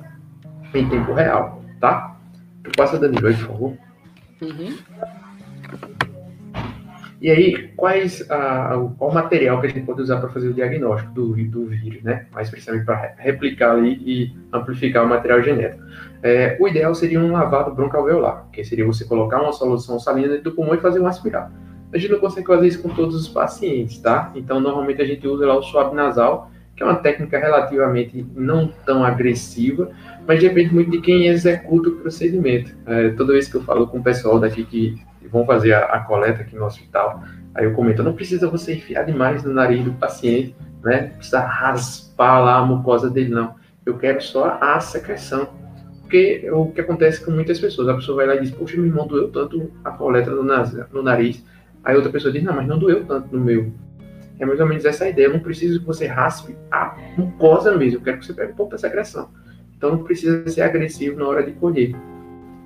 em 0.73 0.87
tempo 0.87 1.13
real, 1.13 1.63
tá? 1.79 2.17
Tu 2.63 2.71
passa, 2.77 2.99
Danilo, 2.99 3.27
aí, 3.27 3.33
por 3.35 3.47
favor. 3.47 3.77
Uhum. 4.41 4.77
E 7.21 7.29
aí, 7.29 7.67
quais 7.77 8.25
a, 8.31 8.75
qual 8.97 9.13
material 9.13 9.61
que 9.61 9.67
a 9.67 9.69
gente 9.69 9.85
pode 9.85 10.01
usar 10.01 10.17
para 10.17 10.29
fazer 10.29 10.49
o 10.49 10.53
diagnóstico 10.55 11.13
do, 11.13 11.35
do 11.49 11.67
vírus, 11.67 12.01
né? 12.01 12.25
Mais 12.31 12.49
precisamente 12.49 12.83
para 12.83 13.13
replicar 13.19 13.77
e 13.77 14.35
amplificar 14.51 15.05
o 15.05 15.07
material 15.07 15.43
genético. 15.43 15.83
É, 16.23 16.57
o 16.59 16.67
ideal 16.67 16.95
seria 16.95 17.19
um 17.19 17.31
lavado 17.31 17.75
broncoalveolar, 17.75 18.47
que 18.51 18.63
seria 18.63 18.87
você 18.87 19.05
colocar 19.05 19.39
uma 19.39 19.53
solução 19.53 19.99
salina 19.99 20.29
dentro 20.29 20.45
do 20.45 20.51
pulmão 20.53 20.73
e 20.73 20.79
fazer 20.79 20.99
um 20.99 21.05
aspirado. 21.05 21.53
A 21.93 21.97
gente 21.99 22.11
não 22.11 22.19
consegue 22.19 22.47
fazer 22.47 22.67
isso 22.67 22.81
com 22.81 22.89
todos 22.89 23.15
os 23.15 23.27
pacientes, 23.27 23.99
tá? 23.99 24.31
Então, 24.33 24.59
normalmente 24.59 24.99
a 25.03 25.05
gente 25.05 25.27
usa 25.27 25.45
lá 25.45 25.55
o 25.55 25.61
suave 25.61 25.95
nasal, 25.95 26.49
que 26.75 26.81
é 26.81 26.85
uma 26.87 26.95
técnica 26.95 27.37
relativamente 27.37 28.25
não 28.33 28.73
tão 28.83 29.03
agressiva, 29.03 29.91
mas 30.27 30.39
depende 30.39 30.73
muito 30.73 30.89
de 30.89 31.01
quem 31.01 31.27
executa 31.27 31.89
o 31.89 31.97
procedimento. 31.97 32.75
É, 32.87 33.09
toda 33.09 33.33
vez 33.33 33.47
que 33.47 33.57
eu 33.57 33.61
falo 33.61 33.85
com 33.85 33.99
o 33.99 34.03
pessoal 34.03 34.39
daqui 34.39 34.63
que 34.63 35.10
vão 35.27 35.45
fazer 35.45 35.73
a, 35.73 35.85
a, 35.85 35.99
coleta 35.99 36.41
aqui 36.41 36.55
no 36.55 36.65
hospital. 36.65 37.23
Aí 37.53 37.65
eu 37.65 37.73
comento, 37.73 38.03
não 38.03 38.13
precisa 38.13 38.49
você 38.49 38.75
enfiar 38.75 39.03
demais 39.03 39.43
no 39.43 39.53
nariz 39.53 39.83
do 39.83 39.93
paciente, 39.93 40.55
né? 40.83 41.09
Não 41.09 41.17
precisa 41.17 41.39
raspar 41.41 42.39
lá 42.39 42.57
a 42.57 42.65
mucosa 42.65 43.09
dele, 43.09 43.29
não. 43.29 43.55
Eu 43.85 43.97
quero 43.97 44.21
só 44.21 44.57
a 44.61 44.79
secreção. 44.79 45.49
Porque 46.01 46.41
é 46.43 46.51
o 46.51 46.67
que 46.67 46.81
acontece 46.81 47.23
com 47.23 47.31
muitas 47.31 47.59
pessoas, 47.59 47.87
a 47.87 47.93
pessoa 47.93 48.17
vai 48.17 48.27
lá 48.27 48.35
e 48.35 48.41
diz, 48.41 48.51
poxa, 48.51 48.75
meu 48.75 48.85
irmão, 48.85 49.07
doeu 49.07 49.29
tanto 49.29 49.71
a 49.83 49.91
coleta 49.91 50.29
no, 50.31 50.43
no 50.43 51.01
nariz. 51.01 51.43
Aí 51.83 51.95
outra 51.95 52.11
pessoa 52.11 52.33
diz, 52.33 52.43
não, 52.43 52.53
mas 52.53 52.67
não 52.67 52.77
doeu 52.77 53.05
tanto 53.05 53.35
no 53.35 53.43
meu. 53.43 53.71
É 54.37 54.45
mais 54.45 54.59
ou 54.59 54.65
menos 54.65 54.83
essa 54.85 55.07
ideia. 55.07 55.27
Eu 55.27 55.33
não 55.33 55.39
preciso 55.39 55.79
que 55.79 55.85
você 55.85 56.07
raspe 56.07 56.55
a 56.71 56.97
mucosa 57.17 57.77
mesmo. 57.77 57.99
Eu 57.99 58.03
quero 58.03 58.19
que 58.19 58.25
você 58.25 58.33
pegue 58.33 58.51
um 58.51 58.55
pouco 58.55 58.71
da 58.71 58.77
secreção. 58.77 59.29
Então 59.77 59.91
não 59.91 60.03
precisa 60.03 60.47
ser 60.49 60.61
agressivo 60.61 61.17
na 61.17 61.27
hora 61.27 61.43
de 61.43 61.51
colher. 61.53 61.95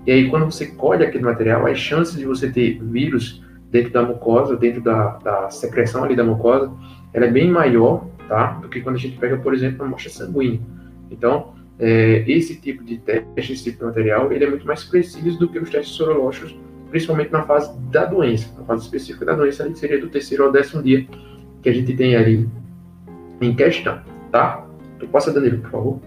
E 0.06 0.12
aí, 0.12 0.30
quando 0.30 0.46
você 0.46 0.68
colhe 0.68 1.04
aquele 1.04 1.24
material, 1.24 1.66
as 1.66 1.78
chances 1.78 2.16
de 2.16 2.26
você 2.26 2.52
ter 2.52 2.80
vírus 2.82 3.44
dentro 3.72 3.92
da 3.92 4.04
mucosa, 4.04 4.56
dentro 4.56 4.82
da, 4.82 5.18
da 5.18 5.50
secreção 5.50 6.04
ali 6.04 6.16
da 6.16 6.24
mucosa, 6.24 6.72
ela 7.14 7.26
é 7.26 7.32
bem 7.32 7.50
maior, 7.50 8.08
tá? 8.28 8.54
Do 8.62 8.70
que 8.70 8.82
quando 8.82 8.96
a 8.96 9.00
gente 9.00 9.18
pega, 9.18 9.38
por 9.38 9.54
exemplo, 9.54 9.78
uma 9.80 9.88
amostra 9.88 10.12
sanguínea. 10.12 10.60
Então, 11.10 11.54
é, 11.80 12.24
esse 12.28 12.60
tipo 12.62 12.84
de 12.84 12.98
teste, 12.98 13.54
esse 13.54 13.64
tipo 13.64 13.80
de 13.80 13.86
material, 13.86 14.32
ele 14.32 14.46
é 14.46 14.50
muito 14.50 14.66
mais 14.66 14.84
preciso 14.84 15.40
do 15.40 15.50
que 15.50 15.60
os 15.60 15.70
testes 15.70 15.96
sorológicos, 15.96 16.56
principalmente 16.90 17.32
na 17.32 17.44
fase 17.44 17.78
da 17.90 18.06
doença, 18.06 18.54
na 18.58 18.64
fase 18.66 18.84
específica 18.84 19.26
da 19.26 19.34
doença, 19.34 19.64
ali 19.64 19.76
seria 19.76 20.00
do 20.00 20.08
terceiro 20.08 20.46
ao 20.46 20.52
décimo 20.52 20.84
dia 20.84 21.06
que 21.62 21.70
a 21.70 21.74
gente 21.74 21.94
tem 21.96 22.16
ali 22.16 22.48
em 23.42 23.56
questão, 23.56 24.00
tá? 24.32 24.66
Tu 25.00 25.08
passa, 25.08 25.34
Danilo, 25.34 25.58
por 25.60 25.72
favor. 25.72 26.02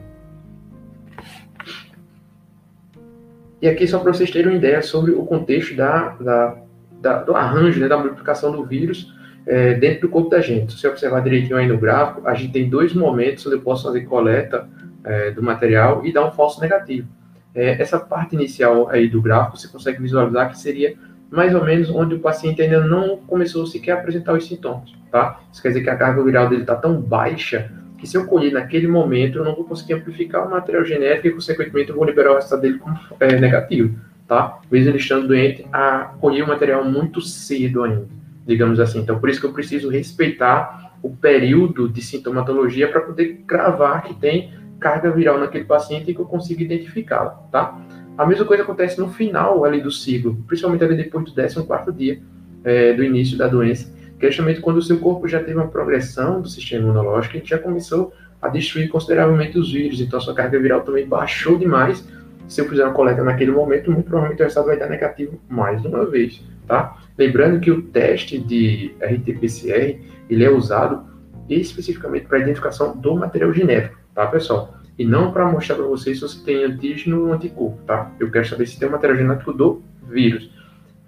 E 3.60 3.68
aqui 3.68 3.86
só 3.86 3.98
para 3.98 4.12
vocês 4.12 4.30
terem 4.30 4.52
uma 4.52 4.56
ideia 4.56 4.82
sobre 4.82 5.12
o 5.12 5.24
contexto 5.24 5.74
da, 5.74 6.10
da, 6.20 6.56
da 7.00 7.22
do 7.22 7.34
arranjo, 7.34 7.80
né, 7.80 7.88
da 7.88 7.98
multiplicação 7.98 8.52
do 8.52 8.64
vírus 8.64 9.12
é, 9.46 9.74
dentro 9.74 10.02
do 10.02 10.08
corpo 10.08 10.30
da 10.30 10.40
gente. 10.40 10.72
Se 10.72 10.80
você 10.80 10.88
observar 10.88 11.20
direitinho 11.20 11.56
aí 11.56 11.66
no 11.66 11.78
gráfico, 11.78 12.26
a 12.28 12.34
gente 12.34 12.52
tem 12.52 12.68
dois 12.68 12.94
momentos 12.94 13.44
onde 13.46 13.56
eu 13.56 13.60
posso 13.60 13.84
fazer 13.84 14.02
coleta 14.02 14.68
é, 15.04 15.30
do 15.30 15.42
material 15.42 16.04
e 16.04 16.12
dar 16.12 16.26
um 16.26 16.30
falso 16.30 16.60
negativo. 16.60 17.08
É, 17.54 17.80
essa 17.80 17.98
parte 17.98 18.36
inicial 18.36 18.88
aí 18.90 19.08
do 19.08 19.20
gráfico, 19.20 19.56
você 19.56 19.66
consegue 19.66 20.00
visualizar 20.00 20.50
que 20.50 20.58
seria 20.58 20.94
mais 21.30 21.54
ou 21.54 21.64
menos 21.64 21.90
onde 21.90 22.14
o 22.14 22.20
paciente 22.20 22.62
ainda 22.62 22.80
não 22.80 23.16
começou 23.16 23.66
sequer 23.66 23.92
a 23.92 23.94
apresentar 23.96 24.34
os 24.34 24.46
sintomas, 24.46 24.92
tá? 25.10 25.40
Isso 25.52 25.60
quer 25.60 25.68
dizer 25.68 25.82
que 25.82 25.90
a 25.90 25.96
carga 25.96 26.22
viral 26.22 26.48
dele 26.48 26.62
está 26.62 26.74
tão 26.74 27.00
baixa 27.00 27.70
que 27.98 28.06
se 28.06 28.16
eu 28.16 28.26
colher 28.26 28.52
naquele 28.52 28.86
momento, 28.86 29.38
eu 29.38 29.44
não 29.44 29.54
vou 29.54 29.64
conseguir 29.64 29.94
amplificar 29.94 30.46
o 30.46 30.50
material 30.50 30.84
genético 30.84 31.26
e, 31.26 31.32
consequentemente, 31.32 31.90
eu 31.90 31.96
vou 31.96 32.04
liberar 32.04 32.32
o 32.32 32.34
resultado 32.36 32.62
dele 32.62 32.78
como 32.78 32.96
é, 33.18 33.38
negativo, 33.38 33.98
tá? 34.26 34.60
Mesmo 34.70 34.90
ele 34.90 34.98
estando 34.98 35.26
doente, 35.26 35.66
a 35.72 36.12
colher 36.20 36.44
o 36.44 36.48
material 36.48 36.84
muito 36.84 37.20
cedo 37.20 37.82
ainda, 37.82 38.06
digamos 38.46 38.78
assim. 38.78 39.00
Então, 39.00 39.18
por 39.18 39.28
isso 39.28 39.40
que 39.40 39.46
eu 39.46 39.52
preciso 39.52 39.90
respeitar 39.90 40.92
o 41.02 41.10
período 41.10 41.88
de 41.88 42.00
sintomatologia 42.00 42.88
para 42.88 43.00
poder 43.00 43.42
cravar 43.46 44.02
que 44.02 44.14
tem 44.14 44.52
carga 44.78 45.10
viral 45.10 45.38
naquele 45.38 45.64
paciente 45.64 46.10
e 46.10 46.14
que 46.14 46.20
eu 46.20 46.26
consiga 46.26 46.62
identificá-la, 46.62 47.30
tá? 47.50 47.78
A 48.16 48.26
mesma 48.26 48.44
coisa 48.44 48.62
acontece 48.62 48.98
no 48.98 49.08
final 49.08 49.64
ali 49.64 49.80
do 49.80 49.90
ciclo, 49.90 50.36
principalmente 50.46 50.84
ali 50.84 50.96
depois 50.96 51.24
do 51.24 51.32
14 51.32 51.92
dia 51.96 52.20
é, 52.64 52.92
do 52.92 53.04
início 53.04 53.36
da 53.38 53.46
doença, 53.46 53.92
que 54.18 54.26
justamente 54.26 54.60
quando 54.60 54.78
o 54.78 54.82
seu 54.82 54.98
corpo 54.98 55.28
já 55.28 55.38
teve 55.38 55.54
uma 55.54 55.68
progressão 55.68 56.40
do 56.40 56.48
sistema 56.48 56.84
imunológico 56.84 57.36
e 57.36 57.42
já 57.44 57.58
começou 57.58 58.12
a 58.40 58.48
destruir 58.48 58.88
consideravelmente 58.88 59.58
os 59.58 59.72
vírus, 59.72 60.00
então 60.00 60.18
a 60.18 60.22
sua 60.22 60.34
carga 60.34 60.58
viral 60.58 60.82
também 60.82 61.06
baixou 61.06 61.58
demais. 61.58 62.06
Se 62.46 62.60
eu 62.60 62.68
fizer 62.68 62.84
uma 62.84 62.94
coleta 62.94 63.22
naquele 63.22 63.50
momento, 63.50 63.90
muito 63.90 64.06
provavelmente 64.06 64.40
o 64.40 64.44
resultado 64.44 64.66
vai 64.66 64.78
dar 64.78 64.88
negativo 64.88 65.38
mais 65.48 65.84
uma 65.84 66.06
vez, 66.06 66.42
tá? 66.66 66.96
Lembrando 67.16 67.60
que 67.60 67.70
o 67.70 67.82
teste 67.82 68.38
de 68.38 68.94
RT-PCR, 69.00 70.00
ele 70.30 70.44
é 70.44 70.50
usado 70.50 71.04
especificamente 71.48 72.26
para 72.26 72.38
identificação 72.38 72.96
do 72.96 73.16
material 73.16 73.52
genético, 73.52 73.98
tá, 74.14 74.26
pessoal? 74.26 74.74
E 74.98 75.04
não 75.04 75.32
para 75.32 75.46
mostrar 75.46 75.76
para 75.76 75.84
vocês 75.84 76.18
se 76.18 76.22
você 76.22 76.44
tem 76.44 76.64
antígeno 76.64 77.26
ou 77.26 77.32
anticorpo, 77.32 77.78
tá? 77.86 78.10
Eu 78.18 78.30
quero 78.30 78.48
saber 78.48 78.66
se 78.66 78.78
tem 78.78 78.88
o 78.88 78.92
material 78.92 79.18
genético 79.18 79.52
do 79.52 79.82
vírus. 80.08 80.50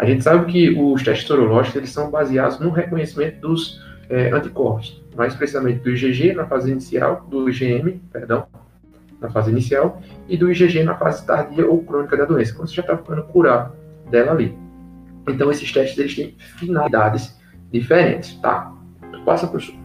A 0.01 0.07
gente 0.07 0.24
sabe 0.24 0.51
que 0.51 0.70
os 0.70 1.03
testes 1.03 1.28
sorológicos 1.28 1.76
eles 1.76 1.90
são 1.90 2.11
baseados 2.11 2.59
no 2.59 2.70
reconhecimento 2.70 3.38
dos 3.42 3.78
é, 4.09 4.30
anticorpos, 4.32 5.05
mais 5.14 5.34
precisamente 5.34 5.80
do 5.80 5.90
IgG 5.90 6.32
na 6.32 6.46
fase 6.46 6.70
inicial, 6.70 7.26
do 7.28 7.51
IgM, 7.51 8.01
perdão, 8.11 8.46
na 9.20 9.28
fase 9.28 9.51
inicial, 9.51 10.01
e 10.26 10.38
do 10.38 10.51
IgG 10.51 10.84
na 10.84 10.94
fase 10.94 11.26
tardia 11.26 11.68
ou 11.68 11.84
crônica 11.84 12.16
da 12.16 12.24
doença, 12.24 12.55
quando 12.55 12.70
você 12.70 12.76
já 12.76 12.80
está 12.80 12.96
ficando 12.96 13.24
curado 13.24 13.74
dela 14.11 14.32
ali. 14.32 14.57
Então, 15.28 15.51
esses 15.51 15.70
testes 15.70 15.98
eles 15.98 16.16
têm 16.16 16.34
finalidades 16.38 17.38
diferentes, 17.70 18.40
tá? 18.40 18.72
Passa, 19.26 19.46
professor. 19.46 19.78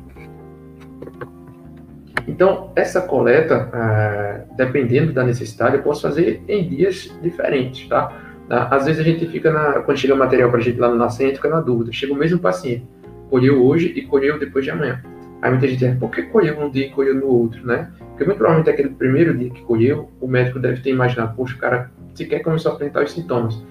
Então, 2.25 2.71
essa 2.73 3.01
coleta, 3.01 3.69
é, 3.73 4.45
dependendo 4.55 5.11
da 5.11 5.25
necessidade, 5.25 5.75
eu 5.75 5.83
posso 5.83 6.03
fazer 6.03 6.41
em 6.47 6.69
dias 6.69 7.13
diferentes, 7.21 7.85
tá? 7.89 8.24
Às 8.49 8.85
vezes 8.85 9.01
a 9.01 9.03
gente 9.03 9.25
fica, 9.27 9.51
na, 9.51 9.81
quando 9.81 9.97
chega 9.97 10.15
material 10.15 10.49
para 10.49 10.59
a 10.59 10.63
gente 10.63 10.79
lá 10.79 10.89
no 10.89 10.95
nascente, 10.95 11.35
fica 11.35 11.49
na 11.49 11.61
dúvida. 11.61 11.91
Chega 11.91 12.13
o 12.13 12.15
mesmo 12.15 12.39
paciente, 12.39 12.85
colheu 13.29 13.65
hoje 13.65 13.91
e 13.95 14.03
colheu 14.03 14.37
depois 14.37 14.63
de 14.63 14.71
amanhã. 14.71 15.01
Aí 15.41 15.51
muita 15.51 15.67
gente 15.67 15.79
diz, 15.79 15.97
por 15.97 16.11
que 16.11 16.23
colheu 16.23 16.59
um 16.59 16.69
dia 16.69 16.87
e 16.87 16.89
colheu 16.91 17.15
no 17.15 17.27
outro, 17.27 17.65
né? 17.65 17.91
Porque 18.09 18.23
muito 18.23 18.37
provavelmente 18.37 18.69
aquele 18.69 18.89
primeiro 18.89 19.35
dia 19.37 19.49
que 19.49 19.61
colheu, 19.63 20.09
o 20.21 20.27
médico 20.27 20.59
deve 20.59 20.81
ter 20.81 20.91
imaginado, 20.91 21.35
poxa, 21.35 21.55
o 21.55 21.57
cara 21.57 21.91
sequer 22.13 22.39
começou 22.39 22.71
a 22.71 22.75
apresentar 22.75 23.03
os 23.03 23.11
sintomas. 23.11 23.61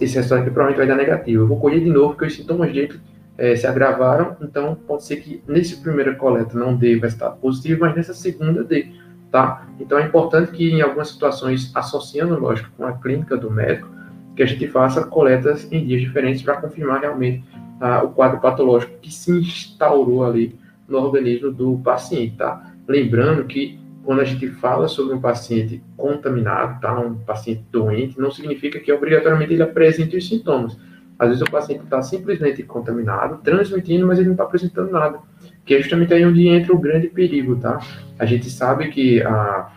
Esse 0.00 0.16
resultado 0.16 0.40
aqui 0.40 0.50
provavelmente 0.50 0.78
vai 0.78 0.86
dar 0.86 0.96
negativo. 0.96 1.42
Eu 1.42 1.46
vou 1.46 1.60
colher 1.60 1.80
de 1.80 1.90
novo 1.90 2.10
porque 2.10 2.26
os 2.26 2.34
sintomas 2.34 2.72
dele 2.72 3.00
é, 3.36 3.54
se 3.56 3.66
agravaram, 3.66 4.36
então 4.40 4.74
pode 4.86 5.04
ser 5.04 5.16
que 5.16 5.42
nesse 5.46 5.76
primeira 5.76 6.14
coleta 6.14 6.58
não 6.58 6.76
dê 6.76 6.96
resultado 6.96 7.38
positivo, 7.38 7.80
mas 7.80 7.94
nessa 7.94 8.14
segunda 8.14 8.62
dê, 8.62 8.86
tá? 9.30 9.66
Então 9.78 9.98
é 9.98 10.04
importante 10.04 10.52
que 10.52 10.70
em 10.70 10.80
algumas 10.80 11.08
situações, 11.08 11.70
associando, 11.74 12.38
lógico, 12.38 12.70
com 12.76 12.86
a 12.86 12.92
clínica 12.92 13.36
do 13.36 13.50
médico, 13.50 13.88
que 14.34 14.42
a 14.42 14.46
gente 14.46 14.66
faça 14.68 15.04
coletas 15.04 15.70
em 15.70 15.84
dias 15.86 16.00
diferentes 16.00 16.42
para 16.42 16.56
confirmar 16.56 17.00
realmente 17.00 17.44
ah, 17.80 18.02
o 18.02 18.10
quadro 18.10 18.40
patológico 18.40 18.98
que 19.00 19.12
se 19.12 19.30
instaurou 19.30 20.24
ali 20.24 20.58
no 20.88 20.98
organismo 20.98 21.50
do 21.50 21.78
paciente, 21.78 22.36
tá? 22.36 22.72
Lembrando 22.86 23.44
que 23.44 23.78
quando 24.04 24.20
a 24.20 24.24
gente 24.24 24.48
fala 24.48 24.88
sobre 24.88 25.14
um 25.14 25.20
paciente 25.20 25.82
contaminado, 25.96 26.80
tá? 26.80 26.98
Um 26.98 27.14
paciente 27.14 27.64
doente, 27.70 28.18
não 28.18 28.30
significa 28.30 28.80
que 28.80 28.92
obrigatoriamente 28.92 29.52
ele 29.52 29.62
apresente 29.62 30.16
os 30.16 30.28
sintomas. 30.28 30.76
Às 31.18 31.28
vezes 31.28 31.42
o 31.42 31.50
paciente 31.50 31.84
está 31.84 32.02
simplesmente 32.02 32.62
contaminado, 32.64 33.38
transmitindo, 33.44 34.06
mas 34.06 34.18
ele 34.18 34.26
não 34.26 34.34
está 34.34 34.44
apresentando 34.44 34.90
nada. 34.90 35.18
Que 35.64 35.74
é 35.74 35.80
justamente 35.80 36.12
aí 36.12 36.24
onde 36.24 36.48
entra 36.48 36.74
o 36.74 36.78
grande 36.78 37.08
perigo, 37.08 37.56
tá? 37.56 37.78
A 38.18 38.26
gente 38.26 38.50
sabe 38.50 38.88
que 38.88 39.22
a, 39.22 39.70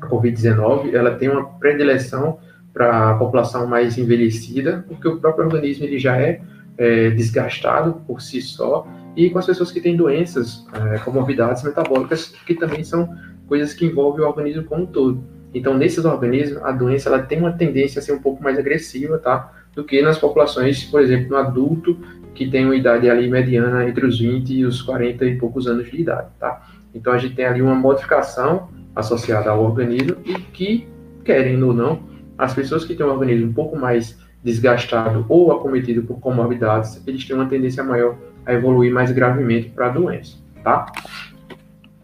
a 0.00 0.06
Covid-19, 0.06 0.94
ela 0.94 1.16
tem 1.16 1.28
uma 1.28 1.44
predileção 1.44 2.38
para 2.72 3.10
a 3.10 3.14
população 3.14 3.66
mais 3.66 3.98
envelhecida, 3.98 4.84
porque 4.86 5.08
o 5.08 5.18
próprio 5.18 5.46
organismo 5.46 5.84
ele 5.84 5.98
já 5.98 6.16
é, 6.16 6.40
é 6.76 7.10
desgastado 7.10 8.02
por 8.06 8.20
si 8.20 8.40
só, 8.40 8.86
e 9.16 9.30
com 9.30 9.38
as 9.38 9.46
pessoas 9.46 9.72
que 9.72 9.80
têm 9.80 9.96
doenças, 9.96 10.64
é, 10.72 10.98
comorbidades 10.98 11.62
metabólicas, 11.62 12.26
que 12.46 12.54
também 12.54 12.84
são 12.84 13.08
coisas 13.48 13.74
que 13.74 13.86
envolvem 13.86 14.24
o 14.24 14.28
organismo 14.28 14.64
como 14.64 14.84
um 14.84 14.86
todo. 14.86 15.24
Então, 15.52 15.76
nesses 15.76 16.04
organismos, 16.04 16.62
a 16.62 16.70
doença 16.70 17.08
ela 17.08 17.22
tem 17.22 17.38
uma 17.38 17.52
tendência 17.52 17.98
a 17.98 18.02
ser 18.02 18.12
um 18.12 18.20
pouco 18.20 18.42
mais 18.42 18.58
agressiva, 18.58 19.18
tá? 19.18 19.52
Do 19.74 19.82
que 19.82 20.00
nas 20.02 20.18
populações, 20.18 20.84
por 20.84 21.00
exemplo, 21.00 21.30
no 21.30 21.36
adulto, 21.36 21.98
que 22.34 22.48
tem 22.48 22.64
uma 22.64 22.76
idade 22.76 23.08
ali 23.08 23.28
mediana 23.28 23.88
entre 23.88 24.06
os 24.06 24.20
20 24.20 24.54
e 24.54 24.64
os 24.64 24.82
40 24.82 25.24
e 25.24 25.36
poucos 25.36 25.66
anos 25.66 25.90
de 25.90 26.00
idade, 26.00 26.28
tá? 26.38 26.64
Então, 26.94 27.12
a 27.12 27.18
gente 27.18 27.34
tem 27.34 27.46
ali 27.46 27.62
uma 27.62 27.74
modificação 27.74 28.68
associada 28.94 29.50
ao 29.50 29.64
organismo 29.64 30.16
e 30.24 30.34
que, 30.34 30.86
querendo 31.24 31.68
ou 31.68 31.74
não, 31.74 32.07
as 32.38 32.54
pessoas 32.54 32.84
que 32.84 32.94
têm 32.94 33.04
um 33.04 33.10
organismo 33.10 33.50
um 33.50 33.52
pouco 33.52 33.76
mais 33.76 34.16
desgastado 34.42 35.26
ou 35.28 35.52
acometido 35.52 36.02
por 36.04 36.20
comorbidades, 36.20 37.02
eles 37.06 37.24
têm 37.24 37.34
uma 37.34 37.46
tendência 37.46 37.82
maior 37.82 38.16
a 38.46 38.54
evoluir 38.54 38.92
mais 38.92 39.10
gravemente 39.10 39.70
para 39.70 39.86
a 39.86 39.90
doença, 39.90 40.36
tá? 40.62 40.86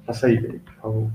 Passa 0.05 0.27
aí, 0.27 0.39
por 0.41 0.75
favor. 0.75 1.11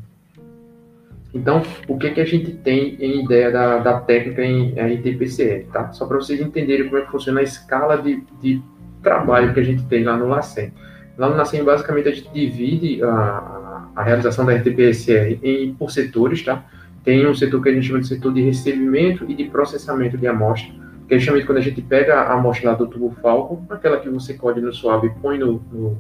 Então, 1.34 1.62
o 1.88 1.98
que, 1.98 2.10
que 2.10 2.22
a 2.22 2.26
gente 2.26 2.54
tem 2.54 2.96
em 3.00 3.24
ideia 3.24 3.52
da, 3.52 3.78
da 3.78 4.00
técnica 4.00 4.44
em 4.44 4.74
RT-PCR, 4.74 5.66
tá? 5.72 5.92
Só 5.92 6.08
para 6.08 6.18
vocês 6.18 6.42
entenderem 6.42 6.86
como 6.86 6.98
é 6.98 7.02
que 7.06 7.12
funciona 7.12 7.42
a 7.42 7.44
escala 7.44 7.98
de, 7.98 8.24
de 8.42 8.62
trabalho 9.04 9.54
que 9.54 9.60
a 9.60 9.64
gente 9.64 9.84
tem 9.84 10.04
lá 10.04 10.18
no 10.18 10.28
LACEN. 10.28 10.74
Lá 11.18 11.30
no 11.30 11.36
LACEN, 11.36 11.64
basicamente, 11.64 12.10
a 12.10 12.16
gente 12.16 12.30
divide 12.34 13.04
a, 13.04 13.90
a 13.96 14.04
realização 14.04 14.44
da 14.44 14.56
RT-PCR 14.56 15.40
em, 15.44 15.74
por 15.76 15.92
setores, 15.92 16.42
tá? 16.42 16.66
Tem 17.04 17.26
um 17.26 17.34
setor 17.34 17.62
que 17.62 17.70
a 17.70 17.74
gente 17.74 17.88
chama 17.88 18.00
de 18.00 18.08
setor 18.08 18.34
de 18.34 18.42
recebimento 18.42 19.26
e 19.28 19.34
de 19.34 19.46
processamento 19.46 20.18
de 20.18 20.28
amostra, 20.28 20.74
que 21.08 21.16
é 21.16 21.18
justamente 21.18 21.46
quando 21.46 21.58
a 21.58 21.62
gente 21.62 21.82
pega 21.82 22.16
a 22.16 22.34
amostra 22.34 22.72
lá 22.72 22.78
do 22.78 22.88
tubo 22.88 23.16
Falcon, 23.22 23.66
aquela 23.70 24.00
que 24.00 24.10
você 24.10 24.34
colhe 24.34 24.62
no 24.62 24.74
suave 24.74 25.08
e 25.08 25.10
põe 25.10 25.38
no, 25.38 25.62
no, 25.72 25.98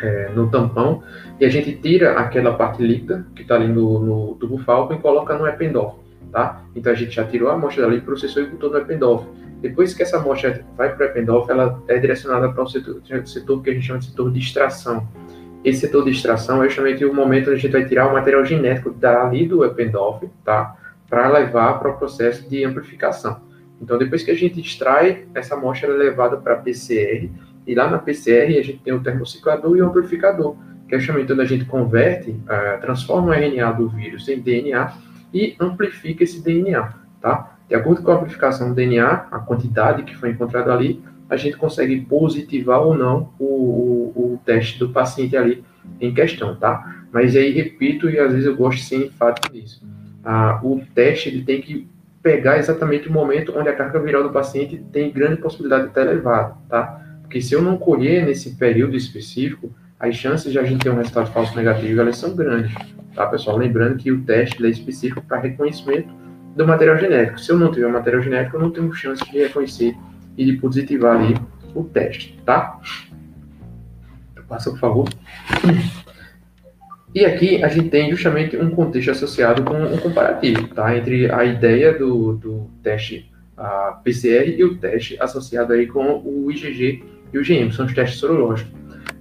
é, 0.00 0.30
no 0.34 0.48
tampão, 0.50 1.02
e 1.40 1.44
a 1.44 1.48
gente 1.48 1.72
tira 1.76 2.12
aquela 2.12 2.54
parte 2.54 2.82
líquida 2.82 3.26
que 3.34 3.42
está 3.42 3.56
ali 3.56 3.68
no, 3.68 3.98
no, 4.00 4.34
tubo 4.36 4.58
Falcon 4.58 4.94
e 4.94 4.98
coloca 4.98 5.36
no 5.36 5.46
Eppendorf, 5.46 5.96
tá? 6.30 6.62
Então 6.76 6.92
a 6.92 6.94
gente 6.94 7.12
já 7.12 7.24
tirou 7.24 7.50
a 7.50 7.54
amostra 7.54 7.82
dali, 7.82 8.00
processou 8.00 8.42
e 8.42 8.46
botou 8.46 8.70
no 8.70 8.78
Eppendorf. 8.78 9.26
Depois 9.60 9.94
que 9.94 10.02
essa 10.02 10.18
amostra 10.18 10.64
vai 10.76 10.94
para 10.94 11.06
o 11.06 11.08
Eppendorf, 11.08 11.50
ela 11.50 11.80
é 11.88 11.98
direcionada 11.98 12.52
para 12.52 12.64
o 12.64 12.66
setor, 12.68 13.00
setor 13.24 13.62
que 13.62 13.70
a 13.70 13.72
gente 13.72 13.86
chama 13.86 14.00
de 14.00 14.06
setor 14.06 14.30
de 14.30 14.38
extração, 14.38 15.06
esse 15.64 15.80
setor 15.80 16.04
de 16.04 16.10
extração 16.10 16.62
é 16.62 16.68
justamente 16.68 17.04
o 17.04 17.14
momento 17.14 17.50
onde 17.50 17.58
a 17.58 17.60
gente 17.60 17.72
vai 17.72 17.84
tirar 17.84 18.08
o 18.08 18.12
material 18.12 18.44
genético 18.44 18.90
dali 18.90 19.46
do 19.46 19.64
Eppendorf, 19.64 20.28
tá? 20.44 20.76
Para 21.08 21.28
levar 21.28 21.78
para 21.78 21.90
o 21.90 21.96
processo 21.96 22.48
de 22.48 22.64
amplificação. 22.64 23.40
Então, 23.80 23.98
depois 23.98 24.22
que 24.22 24.30
a 24.30 24.34
gente 24.34 24.60
extrai, 24.60 25.26
essa 25.34 25.54
amostra 25.54 25.90
é 25.90 25.92
levada 25.92 26.36
para 26.36 26.56
PCR, 26.56 27.30
e 27.66 27.74
lá 27.74 27.88
na 27.88 27.98
PCR 27.98 28.58
a 28.58 28.62
gente 28.62 28.78
tem 28.78 28.92
o 28.92 29.02
termociclador 29.02 29.76
e 29.76 29.82
o 29.82 29.86
amplificador, 29.86 30.56
que 30.88 30.94
é 30.94 30.98
justamente 30.98 31.32
onde 31.32 31.42
a 31.42 31.46
gente 31.46 31.64
converte, 31.64 32.30
uh, 32.30 32.80
transforma 32.80 33.28
o 33.28 33.32
RNA 33.32 33.72
do 33.72 33.88
vírus 33.88 34.28
em 34.28 34.40
DNA 34.40 34.92
e 35.32 35.56
amplifica 35.60 36.24
esse 36.24 36.42
DNA, 36.42 36.92
tá? 37.20 37.56
De 37.68 37.74
acordo 37.74 38.02
com 38.02 38.10
a 38.10 38.16
amplificação 38.16 38.68
do 38.68 38.74
DNA, 38.74 39.26
a 39.30 39.38
quantidade 39.38 40.02
que 40.02 40.16
foi 40.16 40.30
encontrada 40.30 40.72
ali, 40.72 41.02
a 41.32 41.36
gente 41.38 41.56
consegue 41.56 41.98
positivar 42.02 42.82
ou 42.82 42.94
não 42.94 43.32
o, 43.38 43.44
o, 43.44 44.34
o 44.34 44.40
teste 44.44 44.78
do 44.78 44.90
paciente 44.90 45.34
ali 45.34 45.64
em 45.98 46.12
questão, 46.12 46.54
tá? 46.54 47.06
Mas 47.10 47.34
aí, 47.34 47.50
repito, 47.50 48.10
e 48.10 48.18
às 48.18 48.32
vezes 48.32 48.46
eu 48.46 48.54
gosto 48.54 48.86
de 48.86 49.06
enfático 49.06 49.50
nisso, 49.50 49.82
ah, 50.22 50.60
o 50.62 50.82
teste 50.94 51.30
ele 51.30 51.42
tem 51.42 51.62
que 51.62 51.88
pegar 52.22 52.58
exatamente 52.58 53.08
o 53.08 53.12
momento 53.12 53.54
onde 53.56 53.70
a 53.70 53.74
carga 53.74 53.98
viral 53.98 54.22
do 54.22 54.30
paciente 54.30 54.84
tem 54.92 55.10
grande 55.10 55.40
possibilidade 55.40 55.84
de 55.84 55.88
estar 55.88 56.02
elevada, 56.02 56.54
tá? 56.68 57.00
Porque 57.22 57.40
se 57.40 57.54
eu 57.54 57.62
não 57.62 57.78
colher 57.78 58.26
nesse 58.26 58.54
período 58.56 58.94
específico, 58.94 59.72
as 59.98 60.14
chances 60.14 60.52
de 60.52 60.58
a 60.58 60.64
gente 60.64 60.82
ter 60.82 60.90
um 60.90 60.96
resultado 60.96 61.32
falso 61.32 61.56
negativo, 61.56 61.98
elas 61.98 62.18
são 62.18 62.36
grandes, 62.36 62.74
tá, 63.14 63.26
pessoal? 63.26 63.56
Lembrando 63.56 63.96
que 63.96 64.12
o 64.12 64.20
teste 64.20 64.62
é 64.66 64.68
específico 64.68 65.22
para 65.22 65.40
reconhecimento 65.40 66.12
do 66.54 66.66
material 66.66 66.98
genético. 66.98 67.40
Se 67.40 67.50
eu 67.50 67.58
não 67.58 67.72
tiver 67.72 67.88
material 67.88 68.20
genético, 68.20 68.58
eu 68.58 68.60
não 68.60 68.70
tenho 68.70 68.92
chance 68.92 69.24
de 69.30 69.38
reconhecer 69.38 69.96
e 70.36 70.44
de 70.44 70.54
positivar 70.54 71.16
ali 71.16 71.34
o 71.74 71.84
teste, 71.84 72.38
tá? 72.44 72.80
Passa, 74.48 74.70
por 74.70 74.78
favor. 74.78 75.08
E 77.14 77.24
aqui 77.24 77.62
a 77.62 77.68
gente 77.68 77.90
tem 77.90 78.10
justamente 78.10 78.56
um 78.56 78.70
contexto 78.70 79.10
associado 79.10 79.62
com 79.62 79.74
um 79.74 79.98
comparativo, 79.98 80.68
tá? 80.68 80.96
Entre 80.96 81.30
a 81.30 81.44
ideia 81.44 81.96
do, 81.98 82.34
do 82.34 82.70
teste 82.82 83.30
a 83.56 84.00
PCR 84.02 84.48
e 84.58 84.64
o 84.64 84.76
teste 84.76 85.16
associado 85.20 85.72
aí 85.72 85.86
com 85.86 86.22
o 86.24 86.50
IgG 86.50 87.04
e 87.32 87.38
o 87.38 87.42
GM, 87.42 87.72
são 87.72 87.86
os 87.86 87.94
testes 87.94 88.18
sorológicos. 88.18 88.72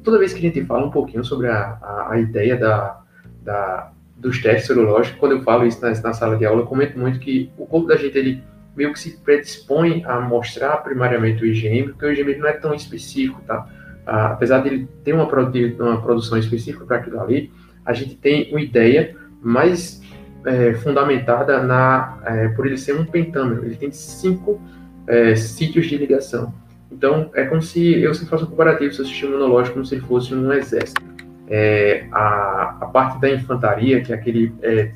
Toda 0.03 0.18
vez 0.18 0.34
que 0.34 0.39
a 0.39 0.41
gente 0.41 0.66
fala 0.66 0.88
um 0.88 0.91
pouquinho 0.91 1.24
sobre 1.24 1.47
a, 1.47 1.78
a, 1.82 2.07
a 2.12 2.20
ideia 2.20 2.57
da, 2.57 3.01
da, 3.43 3.91
dos 4.18 4.41
testes 4.41 4.68
sorológicos, 4.68 5.20
quando 5.20 5.34
eu 5.34 5.43
falo 5.43 5.66
isso 5.66 5.82
na, 5.82 5.89
na, 5.89 6.14
sala 6.14 6.38
de 6.38 6.45
aula, 6.45 6.62
eu 6.62 6.66
comento 6.66 6.97
muito 6.97 7.20
que 7.20 7.51
o 7.57 7.66
corpo 7.66 7.88
da 7.88 7.95
gente 7.95 8.18
ele 8.18 8.43
meio 8.76 8.93
que 8.93 8.99
se 8.99 9.17
predispõe 9.17 10.03
a 10.05 10.19
mostrar 10.19 10.78
primariamente 10.78 11.43
o 11.43 11.45
IgM, 11.45 11.89
porque 11.89 12.05
o 12.05 12.11
IgM 12.11 12.39
não 12.39 12.47
é 12.47 12.53
tão 12.53 12.74
específico, 12.74 13.41
tá? 13.45 13.67
Ah, 14.05 14.28
apesar 14.28 14.59
de 14.59 14.69
ele 14.69 14.88
ter 15.03 15.13
uma, 15.13 15.26
uma 15.26 16.01
produção 16.01 16.38
específica 16.38 16.86
para 16.86 16.97
aquilo 16.97 17.19
ali, 17.19 17.51
a 17.86 17.93
gente 17.93 18.15
tem 18.15 18.49
uma 18.51 18.61
ideia 18.61 19.15
mais 19.41 20.01
é, 20.45 20.74
fundamentada 20.74 21.61
na, 21.61 22.19
é, 22.26 22.47
por 22.49 22.65
ele 22.65 22.78
ser 22.78 22.95
um 22.95 23.05
pentâmero. 23.05 23.65
Ele 23.65 23.76
tem 23.76 23.91
cinco 23.91 24.61
é, 25.07 25.36
sítios 25.36 25.88
de 25.88 25.97
ligação. 25.97 26.53
Então, 26.91 27.30
é 27.34 27.45
como 27.45 27.61
se 27.61 28.01
eu 28.01 28.13
se 28.13 28.26
fosse 28.26 28.43
um 28.43 28.47
comparativo 28.47 28.93
seu 28.93 29.05
sistema 29.05 29.34
imunológico 29.34 29.76
como 29.76 29.86
se 29.86 29.95
ele 29.95 30.03
fosse 30.03 30.34
um 30.34 30.51
exército. 30.51 31.01
É, 31.47 32.05
a, 32.11 32.78
a 32.82 32.86
parte 32.88 33.19
da 33.19 33.30
infantaria, 33.30 34.01
que 34.01 34.11
é 34.11 34.15
aquele 34.15 34.53
é, 34.61 34.91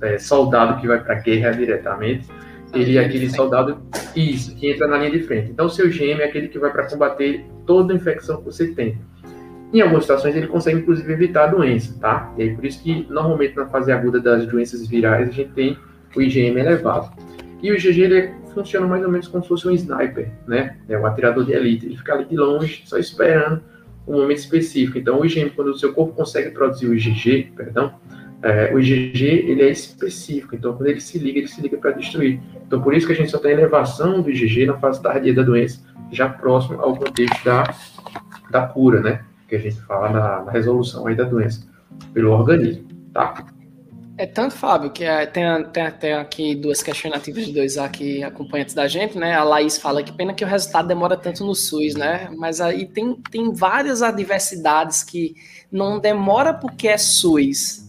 é, 0.00 0.18
soldado 0.18 0.80
que 0.80 0.86
vai 0.86 1.02
para 1.02 1.16
a 1.16 1.20
guerra 1.20 1.50
diretamente, 1.52 2.26
ele 2.74 2.98
é 2.98 3.04
aquele 3.04 3.30
soldado 3.30 3.78
isso, 4.14 4.54
que 4.56 4.70
entra 4.70 4.86
na 4.86 4.98
linha 4.98 5.10
de 5.10 5.20
frente. 5.20 5.50
Então, 5.50 5.66
o 5.66 5.70
seu 5.70 5.88
GM 5.88 6.20
é 6.20 6.24
aquele 6.24 6.48
que 6.48 6.58
vai 6.58 6.70
para 6.70 6.86
combater 6.86 7.44
toda 7.66 7.92
a 7.92 7.96
infecção 7.96 8.38
que 8.38 8.44
você 8.44 8.68
tem. 8.68 8.98
Em 9.72 9.80
algumas 9.80 10.04
situações, 10.04 10.36
ele 10.36 10.46
consegue, 10.46 10.80
inclusive, 10.80 11.12
evitar 11.12 11.44
a 11.44 11.46
doença, 11.48 11.98
tá? 12.00 12.32
E 12.38 12.42
aí, 12.42 12.54
por 12.54 12.64
isso 12.64 12.82
que, 12.82 13.06
normalmente, 13.10 13.56
na 13.56 13.66
fase 13.66 13.90
aguda 13.90 14.20
das 14.20 14.46
doenças 14.46 14.86
virais, 14.86 15.28
a 15.28 15.32
gente 15.32 15.50
tem 15.50 15.78
o 16.14 16.22
IgM 16.22 16.58
elevado. 16.58 17.10
E 17.60 17.72
o 17.72 17.74
IgG, 17.74 18.02
ele 18.02 18.30
funciona 18.52 18.86
mais 18.86 19.02
ou 19.04 19.10
menos 19.10 19.26
como 19.26 19.42
se 19.42 19.48
fosse 19.48 19.66
um 19.66 19.72
sniper, 19.72 20.30
né? 20.46 20.76
É 20.88 20.96
um 20.96 21.04
atirador 21.04 21.44
de 21.44 21.52
elite. 21.52 21.86
Ele 21.86 21.96
fica 21.96 22.14
ali 22.14 22.24
de 22.24 22.36
longe, 22.36 22.82
só 22.86 22.98
esperando 22.98 23.60
um 24.06 24.12
momento 24.20 24.38
específico. 24.38 24.98
Então, 24.98 25.20
o 25.20 25.26
IgM, 25.26 25.50
quando 25.50 25.68
o 25.68 25.78
seu 25.78 25.92
corpo 25.92 26.14
consegue 26.14 26.50
produzir 26.50 26.86
o 26.86 26.94
IgG, 26.94 27.52
perdão, 27.56 27.94
é, 28.44 28.74
o 28.74 28.78
IgG 28.78 29.24
ele 29.24 29.62
é 29.62 29.70
específico. 29.70 30.54
Então, 30.54 30.74
quando 30.76 30.88
ele 30.88 31.00
se 31.00 31.18
liga, 31.18 31.38
ele 31.38 31.48
se 31.48 31.62
liga 31.62 31.78
para 31.78 31.92
destruir. 31.92 32.38
Então, 32.66 32.80
por 32.82 32.94
isso 32.94 33.06
que 33.06 33.14
a 33.14 33.16
gente 33.16 33.30
só 33.30 33.38
tem 33.38 33.52
elevação 33.52 34.20
do 34.20 34.30
IgG 34.30 34.66
na 34.66 34.78
fase 34.78 35.02
tardia 35.02 35.32
da 35.32 35.42
doença, 35.42 35.80
já 36.12 36.28
próximo 36.28 36.78
ao 36.78 36.94
contexto 36.94 37.42
da, 37.42 37.74
da 38.50 38.66
cura, 38.66 39.00
né? 39.00 39.24
Que 39.48 39.56
a 39.56 39.58
gente 39.58 39.80
fala 39.80 40.10
na, 40.10 40.44
na 40.44 40.52
resolução 40.52 41.06
aí 41.06 41.16
da 41.16 41.24
doença 41.24 41.66
pelo 42.12 42.32
organismo, 42.32 42.86
tá? 43.14 43.46
É 44.18 44.26
tanto, 44.26 44.54
Fábio, 44.54 44.90
que 44.90 45.04
é, 45.04 45.24
tem, 45.24 45.44
tem, 45.72 45.90
tem 45.90 46.12
aqui 46.12 46.54
duas 46.54 46.82
questionativas 46.82 47.46
de 47.46 47.52
dois 47.52 47.78
aqui 47.78 48.22
acompanhantes 48.22 48.74
da 48.74 48.86
gente, 48.86 49.18
né? 49.18 49.34
A 49.34 49.42
Laís 49.42 49.78
fala 49.78 50.02
que 50.02 50.12
pena 50.12 50.34
que 50.34 50.44
o 50.44 50.46
resultado 50.46 50.86
demora 50.86 51.16
tanto 51.16 51.44
no 51.44 51.54
SUS, 51.54 51.94
né? 51.94 52.30
Mas 52.36 52.60
aí 52.60 52.86
tem, 52.86 53.16
tem 53.30 53.52
várias 53.54 54.02
adversidades 54.02 55.02
que 55.02 55.34
não 55.72 55.98
demora 55.98 56.52
porque 56.52 56.88
é 56.88 56.98
SUS. 56.98 57.83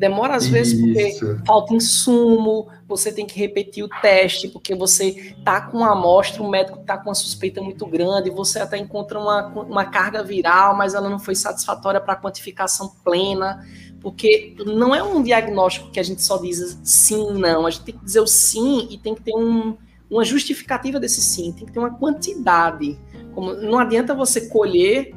Demora 0.00 0.34
às 0.34 0.44
Isso. 0.44 0.52
vezes 0.52 0.80
porque 0.80 1.44
falta 1.44 1.74
insumo, 1.74 2.68
você 2.88 3.12
tem 3.12 3.26
que 3.26 3.38
repetir 3.38 3.84
o 3.84 3.88
teste, 4.00 4.48
porque 4.48 4.74
você 4.74 5.36
tá 5.44 5.60
com 5.60 5.76
uma 5.76 5.92
amostra, 5.92 6.42
o 6.42 6.48
médico 6.48 6.78
tá 6.78 6.96
com 6.96 7.10
uma 7.10 7.14
suspeita 7.14 7.60
muito 7.60 7.86
grande, 7.86 8.30
você 8.30 8.60
até 8.60 8.78
encontra 8.78 9.20
uma, 9.20 9.48
uma 9.48 9.84
carga 9.84 10.22
viral, 10.22 10.74
mas 10.74 10.94
ela 10.94 11.10
não 11.10 11.18
foi 11.18 11.34
satisfatória 11.34 12.00
para 12.00 12.14
a 12.14 12.16
quantificação 12.16 12.94
plena 13.04 13.62
porque 14.00 14.56
não 14.64 14.94
é 14.94 15.02
um 15.02 15.22
diagnóstico 15.22 15.90
que 15.90 16.00
a 16.00 16.02
gente 16.02 16.22
só 16.22 16.38
diz 16.38 16.78
sim, 16.82 17.34
não. 17.34 17.66
A 17.66 17.70
gente 17.70 17.84
tem 17.84 17.98
que 17.98 18.02
dizer 18.02 18.20
o 18.20 18.26
sim 18.26 18.88
e 18.90 18.96
tem 18.96 19.14
que 19.14 19.20
ter 19.20 19.34
um, 19.34 19.76
uma 20.10 20.24
justificativa 20.24 20.98
desse 20.98 21.20
sim, 21.20 21.52
tem 21.52 21.66
que 21.66 21.72
ter 21.72 21.78
uma 21.78 21.90
quantidade. 21.90 22.98
Como, 23.34 23.52
não 23.52 23.78
adianta 23.78 24.14
você 24.14 24.48
colher 24.48 25.14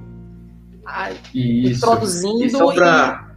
a, 0.86 1.11
Isso. 1.34 1.79
produzindo 1.79 2.43
e... 2.43 2.49
Só 2.49 2.73
pra... 2.73 3.32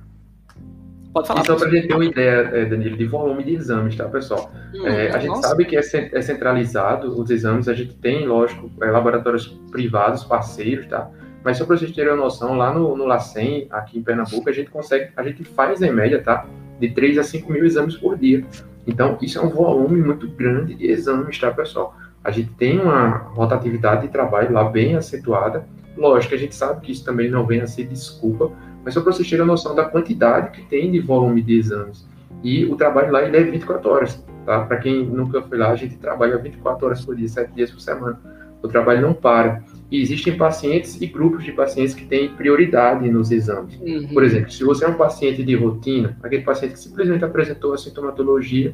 Pode 1.17 1.29
falar. 1.29 1.41
E 1.41 1.47
só 1.47 1.57
para 1.57 1.69
a 1.69 1.71
gente 1.71 1.89
ter 1.89 1.95
uma 1.95 2.05
ideia, 2.05 2.51
é, 2.53 2.65
Danilo, 2.67 2.95
de 2.95 3.07
volume 3.07 3.43
de 3.43 3.55
exames, 3.55 3.97
tá, 3.97 4.05
pessoal? 4.05 4.53
Hum, 4.75 4.87
é, 4.87 5.09
a 5.09 5.19
gente 5.19 5.29
nossa. 5.29 5.49
sabe 5.49 5.65
que 5.65 5.75
é, 5.75 5.81
é 5.81 6.21
centralizado 6.21 7.19
os 7.19 7.31
exames, 7.31 7.69
a 7.69 7.73
gente 7.73 7.95
tem, 7.95 8.27
lógico, 8.27 8.71
é, 8.83 8.91
laboratórios 8.91 9.47
privados, 9.71 10.25
parceiros, 10.25 10.87
tá? 10.87 11.11
Mas 11.43 11.57
só 11.57 11.65
para 11.65 11.79
vocês 11.79 11.91
terem 11.93 12.13
uma 12.13 12.25
noção, 12.25 12.59
lá 12.59 12.71
no, 12.71 12.95
no 12.95 13.07
LACEN, 13.07 13.67
aqui 13.71 13.99
em 13.99 14.03
Pernambuco, 14.03 14.47
a 14.51 14.53
gente 14.53 14.69
consegue, 14.69 15.11
a 15.17 15.23
gente 15.23 15.43
faz 15.43 15.81
em 15.81 15.91
média, 15.91 16.21
tá? 16.23 16.45
De 16.79 16.91
3 16.91 17.17
a 17.17 17.23
5 17.25 17.51
mil 17.51 17.65
exames 17.65 17.97
por 17.97 18.19
dia. 18.19 18.45
Então, 18.87 19.17
isso 19.23 19.39
é 19.39 19.43
um 19.43 19.49
volume 19.49 20.03
muito 20.03 20.29
grande 20.29 20.75
de 20.75 20.87
exames, 20.87 21.39
tá, 21.39 21.51
pessoal? 21.51 21.97
A 22.23 22.31
gente 22.31 22.51
tem 22.59 22.79
uma 22.79 23.09
rotatividade 23.09 24.03
de 24.03 24.09
trabalho 24.09 24.53
lá 24.53 24.65
bem 24.65 24.97
acentuada. 24.97 25.65
Lógico 25.97 26.31
que 26.31 26.35
a 26.35 26.39
gente 26.39 26.55
sabe 26.55 26.83
que 26.83 26.93
isso 26.93 27.07
também 27.07 27.31
não 27.31 27.47
vem 27.47 27.63
a 27.63 27.67
ser 27.67 27.87
desculpa, 27.87 28.53
mas 28.87 28.95
só 28.95 29.01
para 29.01 29.13
vocês 29.13 29.29
terem 29.29 29.43
a 29.43 29.47
noção 29.47 29.75
da 29.75 29.85
quantidade 29.85 30.53
que 30.53 30.63
tem 30.63 30.93
de 30.93 31.01
volume 31.01 31.43
de 31.43 31.59
exames. 31.59 32.07
E 32.45 32.65
o 32.67 32.77
trabalho 32.77 33.11
lá 33.11 33.21
ele 33.25 33.37
é 33.37 33.43
24 33.43 33.91
horas, 33.91 34.25
tá? 34.45 34.61
Para 34.61 34.77
quem 34.77 35.05
nunca 35.05 35.43
foi 35.43 35.59
lá, 35.59 35.71
a 35.71 35.75
gente 35.75 35.97
trabalha 35.97 36.39
24 36.39 36.87
horas 36.87 37.05
por 37.05 37.17
dia, 37.17 37.27
7 37.27 37.53
dias 37.53 37.69
por 37.73 37.81
semana. 37.81 38.17
O 38.63 38.69
trabalho 38.69 39.03
não 39.03 39.13
para. 39.13 39.65
E 39.91 40.01
existem 40.01 40.37
pacientes 40.37 41.01
e 41.01 41.07
grupos 41.09 41.43
de 41.43 41.51
pacientes 41.51 41.95
que 41.95 42.07
têm 42.07 42.29
prioridade 42.29 43.11
nos 43.11 43.33
exames. 43.33 43.77
Uhum. 43.81 44.07
Por 44.15 44.23
exemplo, 44.23 44.53
se 44.53 44.63
você 44.63 44.85
é 44.85 44.89
um 44.89 44.95
paciente 44.95 45.43
de 45.43 45.57
rotina, 45.57 46.17
aquele 46.23 46.43
paciente 46.43 46.75
que 46.75 46.81
simplesmente 46.81 47.25
apresentou 47.25 47.75
a 47.75 47.79
sintomatologia, 47.79 48.73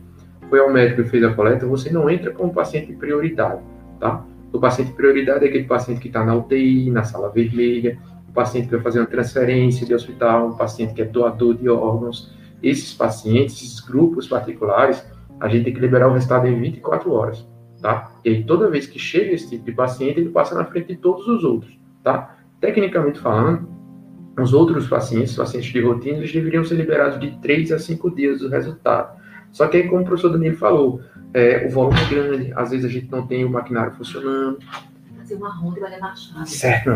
foi 0.50 0.60
ao 0.60 0.70
médico 0.70 1.00
e 1.00 1.04
fez 1.04 1.24
a 1.24 1.32
coleta, 1.32 1.66
você 1.66 1.90
não 1.90 2.10
entra 2.10 2.32
como 2.32 2.52
paciente 2.52 2.88
de 2.88 2.96
prioridade, 2.98 3.62
tá? 3.98 4.22
O 4.52 4.60
paciente 4.60 4.88
de 4.88 4.94
prioridade 4.94 5.46
é 5.46 5.48
aquele 5.48 5.64
paciente 5.64 6.02
que 6.02 6.08
está 6.08 6.22
na 6.22 6.34
UTI, 6.34 6.90
na 6.90 7.02
sala 7.02 7.30
vermelha, 7.30 7.98
o 8.32 8.34
paciente 8.34 8.64
que 8.64 8.72
vai 8.72 8.82
fazer 8.82 8.98
uma 8.98 9.06
transferência 9.06 9.86
de 9.86 9.94
hospital, 9.94 10.48
um 10.48 10.56
paciente 10.56 10.94
que 10.94 11.02
é 11.02 11.04
doador 11.04 11.54
de 11.54 11.68
órgãos. 11.68 12.32
Esses 12.60 12.92
pacientes, 12.92 13.56
esses 13.62 13.78
grupos 13.78 14.26
particulares, 14.26 15.04
a 15.38 15.48
gente 15.48 15.64
tem 15.64 15.74
que 15.74 15.80
liberar 15.80 16.08
o 16.08 16.14
resultado 16.14 16.48
em 16.48 16.60
24 16.60 17.12
horas 17.12 17.52
tá? 17.82 18.12
E 18.24 18.30
aí, 18.30 18.44
toda 18.44 18.70
vez 18.70 18.86
que 18.86 18.98
chega 18.98 19.32
esse 19.32 19.50
tipo 19.50 19.64
de 19.64 19.72
paciente, 19.72 20.20
ele 20.20 20.30
passa 20.30 20.54
na 20.54 20.64
frente 20.64 20.86
de 20.88 20.96
todos 20.96 21.26
os 21.26 21.42
outros, 21.42 21.76
tá? 22.02 22.36
Tecnicamente 22.60 23.18
falando, 23.18 23.68
os 24.40 24.54
outros 24.54 24.86
pacientes, 24.86 25.34
pacientes 25.34 25.70
de 25.70 25.80
rotina, 25.80 26.18
eles 26.18 26.32
deveriam 26.32 26.64
ser 26.64 26.76
liberados 26.76 27.20
de 27.20 27.36
3 27.42 27.72
a 27.72 27.78
5 27.78 28.14
dias 28.14 28.38
do 28.38 28.48
resultado. 28.48 29.20
Só 29.50 29.66
que 29.66 29.76
aí, 29.76 29.88
como 29.88 30.02
o 30.02 30.04
professor 30.04 30.30
Danilo 30.30 30.56
falou, 30.56 31.00
é, 31.34 31.66
o 31.66 31.70
volume 31.70 31.98
é 32.00 32.14
grande, 32.14 32.52
às 32.54 32.70
vezes 32.70 32.86
a 32.86 32.88
gente 32.88 33.10
não 33.10 33.26
tem 33.26 33.44
o 33.44 33.50
maquinário 33.50 33.92
funcionando. 33.92 34.58
Fazer 35.22 35.34
uma 35.36 35.50
ronda 35.50 35.78
e 35.78 35.80
vai 35.80 35.90
levar 35.90 36.16
chave. 36.16 36.48
Certo. 36.48 36.90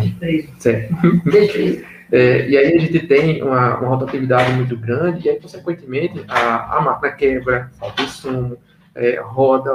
certo. 0.59 0.95
é, 2.11 2.49
e 2.49 2.57
aí 2.57 2.77
a 2.77 2.79
gente 2.81 3.07
tem 3.07 3.43
uma, 3.43 3.79
uma 3.79 3.89
rotatividade 3.89 4.53
muito 4.53 4.77
grande, 4.77 5.27
e 5.27 5.31
aí, 5.31 5.41
consequentemente, 5.41 6.25
a, 6.29 6.79
a 6.79 6.81
máquina 6.81 7.13
quebra, 7.13 7.71
falta 7.79 8.03
insumo, 8.03 8.57
é, 8.95 9.21
roda, 9.21 9.73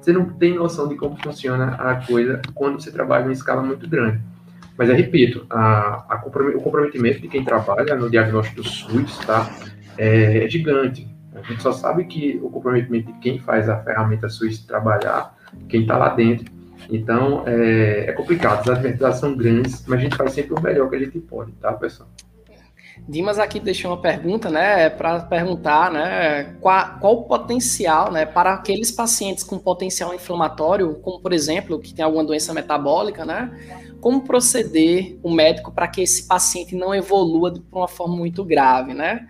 você 0.00 0.12
não 0.12 0.24
tem 0.24 0.54
noção 0.54 0.88
de 0.88 0.96
como 0.96 1.16
funciona 1.20 1.74
a 1.74 1.96
coisa 2.06 2.40
quando 2.54 2.80
você 2.80 2.92
trabalha 2.92 3.28
em 3.28 3.32
escala 3.32 3.62
muito 3.62 3.88
grande. 3.88 4.20
Mas 4.78 4.88
eu 4.88 4.94
repito, 4.94 5.44
a, 5.50 6.06
a 6.08 6.22
o 6.24 6.60
comprometimento 6.62 7.20
de 7.20 7.28
quem 7.28 7.44
trabalha 7.44 7.94
no 7.96 8.08
diagnóstico 8.08 8.62
do 8.62 8.68
SUS 8.68 9.18
tá, 9.18 9.50
é, 9.98 10.44
é 10.44 10.48
gigante. 10.48 11.06
A 11.34 11.42
gente 11.42 11.62
só 11.62 11.72
sabe 11.72 12.04
que 12.04 12.38
o 12.42 12.50
comprometimento 12.50 13.12
de 13.12 13.18
quem 13.18 13.38
faz 13.38 13.68
a 13.68 13.78
ferramenta 13.82 14.28
SUS 14.28 14.60
trabalhar, 14.60 15.34
quem 15.68 15.82
está 15.82 15.96
lá 15.96 16.10
dentro. 16.10 16.59
Então, 16.88 17.44
é, 17.46 18.06
é 18.08 18.12
complicado. 18.12 18.60
As 18.60 18.68
adversidades 18.68 19.18
são 19.18 19.36
grandes, 19.36 19.84
mas 19.86 19.98
a 19.98 20.02
gente 20.02 20.16
faz 20.16 20.32
sempre 20.32 20.54
o 20.54 20.60
melhor 20.60 20.88
que 20.88 20.96
a 20.96 20.98
gente 21.00 21.18
pode, 21.20 21.52
tá, 21.52 21.72
pessoal? 21.72 22.08
Dimas 23.08 23.38
aqui 23.38 23.58
deixou 23.58 23.90
uma 23.90 24.00
pergunta, 24.00 24.50
né, 24.50 24.90
para 24.90 25.20
perguntar, 25.20 25.90
né, 25.90 26.54
qual, 26.60 26.98
qual, 27.00 27.14
o 27.14 27.22
potencial, 27.24 28.12
né, 28.12 28.26
para 28.26 28.52
aqueles 28.52 28.90
pacientes 28.90 29.42
com 29.42 29.58
potencial 29.58 30.14
inflamatório, 30.14 30.94
como 30.96 31.18
por 31.18 31.32
exemplo, 31.32 31.80
que 31.80 31.94
tem 31.94 32.04
alguma 32.04 32.22
doença 32.22 32.52
metabólica, 32.52 33.24
né, 33.24 33.50
como 34.00 34.22
proceder 34.22 35.18
o 35.22 35.30
médico 35.30 35.72
para 35.72 35.86
que 35.88 36.02
esse 36.02 36.26
paciente 36.26 36.74
não 36.74 36.94
evolua 36.94 37.50
de 37.50 37.62
uma 37.70 37.88
forma 37.88 38.16
muito 38.16 38.44
grave, 38.44 38.94
né? 38.94 39.26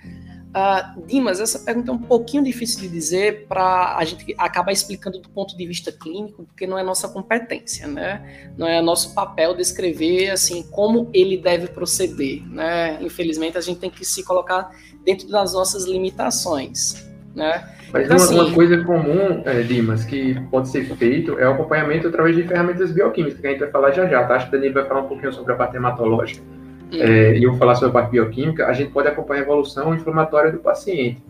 Uh, 0.51 1.07
Dimas, 1.07 1.39
essa 1.39 1.61
pergunta 1.61 1.93
é 1.93 1.95
um 1.95 1.99
pouquinho 1.99 2.43
difícil 2.43 2.81
de 2.81 2.89
dizer 2.89 3.47
para 3.47 3.97
a 3.97 4.05
gente 4.05 4.35
acabar 4.37 4.73
explicando 4.73 5.21
do 5.21 5.29
ponto 5.29 5.57
de 5.57 5.65
vista 5.65 5.93
clínico, 5.93 6.45
porque 6.45 6.67
não 6.67 6.77
é 6.77 6.83
nossa 6.83 7.09
competência, 7.09 7.87
né? 7.87 8.51
Não 8.59 8.67
é 8.67 8.83
nosso 8.83 9.15
papel 9.15 9.55
descrever 9.55 10.31
assim 10.31 10.65
como 10.65 11.09
ele 11.15 11.37
deve 11.37 11.69
proceder, 11.69 12.43
né? 12.49 12.99
Infelizmente 13.01 13.57
a 13.57 13.61
gente 13.61 13.79
tem 13.79 13.91
que 13.91 14.05
se 14.05 14.25
colocar 14.25 14.73
dentro 15.05 15.29
das 15.29 15.53
nossas 15.53 15.85
limitações, 15.85 17.09
né? 17.33 17.73
Mas 17.93 18.07
então, 18.07 18.17
uma, 18.17 18.25
assim, 18.25 18.35
uma, 18.41 18.53
coisa 18.53 18.85
comum, 18.85 19.43
é, 19.45 19.63
Dimas, 19.63 20.05
que 20.05 20.35
pode 20.51 20.69
ser 20.69 20.85
feito 20.97 21.39
é 21.39 21.49
o 21.49 21.53
acompanhamento 21.53 22.09
através 22.09 22.35
de 22.35 22.43
ferramentas 22.43 22.91
bioquímicas, 22.91 23.41
que 23.41 23.47
a 23.47 23.51
gente 23.51 23.61
vai 23.61 23.71
falar 23.71 23.93
já 23.93 24.05
já, 24.09 24.25
tá? 24.25 24.35
Acho 24.35 24.51
que 24.51 24.57
o 24.57 24.59
Danilo 24.59 24.75
vai 24.75 24.87
falar 24.87 25.03
um 25.03 25.09
pouquinho 25.09 25.33
sobre 25.33 25.53
a 25.53 25.57
parte 25.57 25.77
hematológica 25.77 26.43
é, 26.93 27.37
e 27.37 27.43
eu 27.43 27.51
vou 27.51 27.59
falar 27.59 27.75
sobre 27.75 27.91
a 27.91 27.93
parte 27.93 28.13
bioquímica, 28.13 28.67
a 28.67 28.73
gente 28.73 28.91
pode 28.91 29.09
acompanhar 29.09 29.41
a 29.41 29.45
evolução 29.45 29.95
inflamatória 29.95 30.51
do 30.51 30.59
paciente. 30.59 31.23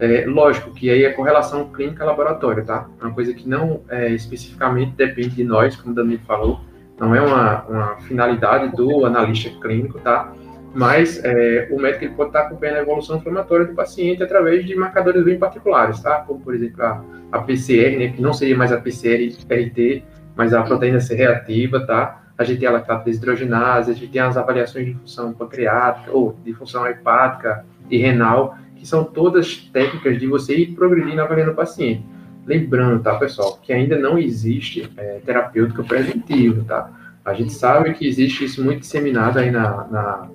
É, 0.00 0.24
lógico 0.26 0.72
que 0.72 0.90
aí 0.90 1.04
é 1.04 1.10
correlação 1.10 1.70
clínica-laboratório, 1.72 2.64
tá? 2.64 2.88
É 3.00 3.04
uma 3.04 3.12
coisa 3.12 3.34
que 3.34 3.48
não 3.48 3.80
é, 3.88 4.10
especificamente 4.10 4.92
depende 4.92 5.30
de 5.30 5.44
nós, 5.44 5.74
como 5.74 5.92
o 5.92 5.94
Danilo 5.94 6.20
falou, 6.24 6.60
não 7.00 7.14
é 7.14 7.20
uma, 7.20 7.62
uma 7.64 7.96
finalidade 8.02 8.76
do 8.76 9.04
analista 9.04 9.50
clínico, 9.60 9.98
tá? 9.98 10.32
Mas 10.74 11.22
é, 11.24 11.68
o 11.70 11.80
médico 11.80 12.04
ele 12.04 12.14
pode 12.14 12.30
estar 12.30 12.42
acompanhando 12.42 12.76
a 12.76 12.82
evolução 12.82 13.16
inflamatória 13.16 13.66
do 13.66 13.74
paciente 13.74 14.22
através 14.22 14.64
de 14.64 14.76
marcadores 14.76 15.24
bem 15.24 15.38
particulares, 15.38 16.00
tá? 16.00 16.20
Como, 16.26 16.40
por 16.40 16.54
exemplo, 16.54 16.82
a, 16.84 17.02
a 17.32 17.40
PCR, 17.40 17.96
né, 17.98 18.08
que 18.08 18.22
não 18.22 18.32
seria 18.32 18.56
mais 18.56 18.70
a 18.70 18.78
PCR-RT, 18.78 20.04
mas 20.36 20.54
a 20.54 20.62
proteína 20.62 21.00
C 21.00 21.14
reativa, 21.14 21.84
tá? 21.84 22.22
A 22.38 22.44
gente 22.44 22.60
tem 22.60 22.68
a 22.68 22.72
lactato 22.72 23.04
desidrogenase, 23.04 23.90
a 23.90 23.94
gente 23.94 24.12
tem 24.12 24.20
as 24.20 24.36
avaliações 24.36 24.86
de 24.86 24.94
função 24.94 25.32
pancreática, 25.32 26.12
ou 26.12 26.38
de 26.44 26.54
função 26.54 26.86
hepática 26.86 27.66
e 27.90 27.98
renal, 27.98 28.56
que 28.76 28.86
são 28.86 29.02
todas 29.02 29.56
técnicas 29.72 30.18
de 30.20 30.26
você 30.28 30.56
ir 30.56 30.66
progredindo 30.68 31.20
avaliando 31.20 31.50
o 31.50 31.54
paciente. 31.56 32.04
Lembrando, 32.46 33.02
tá, 33.02 33.16
pessoal, 33.16 33.58
que 33.60 33.72
ainda 33.72 33.98
não 33.98 34.16
existe 34.16 34.88
é, 34.96 35.20
terapêutica 35.26 35.82
preventiva, 35.82 36.64
tá? 36.64 36.90
A 37.24 37.34
gente 37.34 37.52
sabe 37.52 37.92
que 37.92 38.06
existe 38.06 38.44
isso 38.44 38.64
muito 38.64 38.80
disseminado 38.80 39.38
aí 39.38 39.50
na, 39.50 39.86
na, 39.88 40.30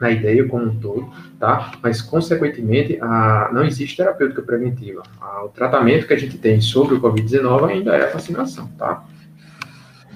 na 0.00 0.10
ideia 0.10 0.46
como 0.46 0.64
um 0.64 0.78
todo, 0.78 1.08
tá? 1.38 1.72
Mas, 1.80 2.02
consequentemente, 2.02 2.98
a, 3.00 3.48
não 3.52 3.64
existe 3.64 3.96
terapêutica 3.96 4.42
preventiva. 4.42 5.04
A, 5.20 5.44
o 5.44 5.48
tratamento 5.48 6.06
que 6.06 6.12
a 6.12 6.18
gente 6.18 6.36
tem 6.36 6.60
sobre 6.60 6.96
o 6.96 7.00
Covid-19 7.00 7.70
ainda 7.70 7.96
é 7.96 8.08
a 8.08 8.12
vacinação, 8.12 8.66
tá? 8.76 9.04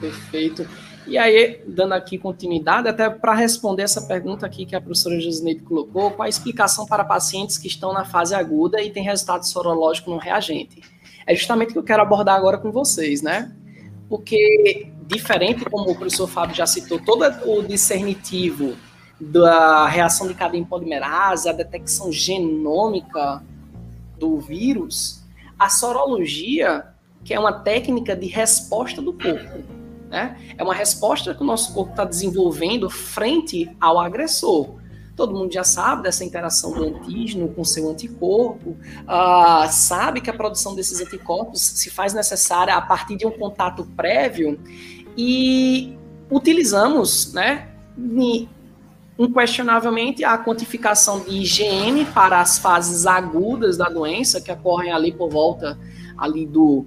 Perfeito. 0.05 0.69
E 1.07 1.19
aí, 1.19 1.63
dando 1.67 1.93
aqui 1.93 2.17
continuidade, 2.17 2.89
até 2.89 3.11
para 3.11 3.35
responder 3.35 3.83
essa 3.83 4.03
pergunta 4.03 4.47
aqui 4.47 4.65
que 4.65 4.75
a 4.75 4.81
professora 4.81 5.21
Josineide 5.21 5.61
colocou, 5.61 6.11
qual 6.11 6.27
a 6.27 6.29
explicação 6.29 6.87
para 6.87 7.05
pacientes 7.05 7.59
que 7.59 7.67
estão 7.67 7.93
na 7.93 8.05
fase 8.05 8.35
aguda 8.35 8.83
e 8.83 8.91
têm 8.91 9.03
resultado 9.03 9.47
sorológico 9.47 10.11
no 10.11 10.17
reagente? 10.17 10.81
É 11.27 11.35
justamente 11.35 11.71
o 11.71 11.73
que 11.75 11.79
eu 11.79 11.83
quero 11.83 12.03
abordar 12.03 12.37
agora 12.37 12.57
com 12.57 12.73
vocês, 12.73 13.21
né? 13.21 13.55
Porque, 14.09 14.91
diferente, 15.07 15.65
como 15.67 15.91
o 15.91 15.95
professor 15.95 16.27
Fábio 16.27 16.57
já 16.57 16.67
citou, 16.67 16.99
todo 16.99 17.25
o 17.47 17.63
discernitivo 17.63 18.75
da 19.21 19.87
reação 19.87 20.27
de 20.27 20.35
cadeia 20.35 20.65
polimerase, 20.65 21.49
a 21.49 21.53
detecção 21.53 22.11
genômica 22.11 23.43
do 24.19 24.39
vírus, 24.39 25.23
a 25.59 25.69
sorologia, 25.69 26.87
que 27.23 27.35
é 27.35 27.39
uma 27.39 27.53
técnica 27.53 28.17
de 28.17 28.27
resposta 28.27 29.03
do 29.03 29.13
corpo, 29.13 29.84
né? 30.15 30.37
É 30.57 30.63
uma 30.63 30.75
resposta 30.75 31.35
que 31.35 31.43
o 31.43 31.45
nosso 31.45 31.75
corpo 31.75 31.91
está 31.91 32.05
desenvolvendo 32.05 32.89
frente 32.89 33.69
ao 33.81 33.99
agressor. 33.99 34.77
Todo 35.17 35.35
mundo 35.35 35.53
já 35.53 35.65
sabe 35.65 36.05
dessa 36.05 36.25
interação 36.25 36.73
do 36.73 36.85
antígeno 36.85 37.49
com 37.49 37.65
seu 37.65 37.91
anticorpo, 37.91 38.71
uh, 38.71 39.69
sabe 39.71 40.21
que 40.21 40.31
a 40.31 40.33
produção 40.33 40.73
desses 40.77 41.01
anticorpos 41.01 41.61
se 41.61 41.91
faz 41.91 42.15
necessária 42.15 42.77
a 42.77 42.81
partir 42.81 43.17
de 43.17 43.27
um 43.27 43.31
contato 43.33 43.85
prévio 43.97 44.59
e 45.17 45.99
utilizamos, 46.31 47.33
né, 47.33 47.69
inquestionavelmente, 49.19 50.25
a 50.25 50.39
quantificação 50.39 51.21
de 51.21 51.31
IgM 51.31 52.05
para 52.13 52.41
as 52.41 52.59
fases 52.59 53.05
agudas 53.05 53.77
da 53.77 53.89
doença, 53.89 54.41
que 54.41 54.51
ocorrem 54.51 54.93
ali 54.93 55.13
por 55.13 55.29
volta 55.29 55.77
ali 56.17 56.47
do 56.47 56.87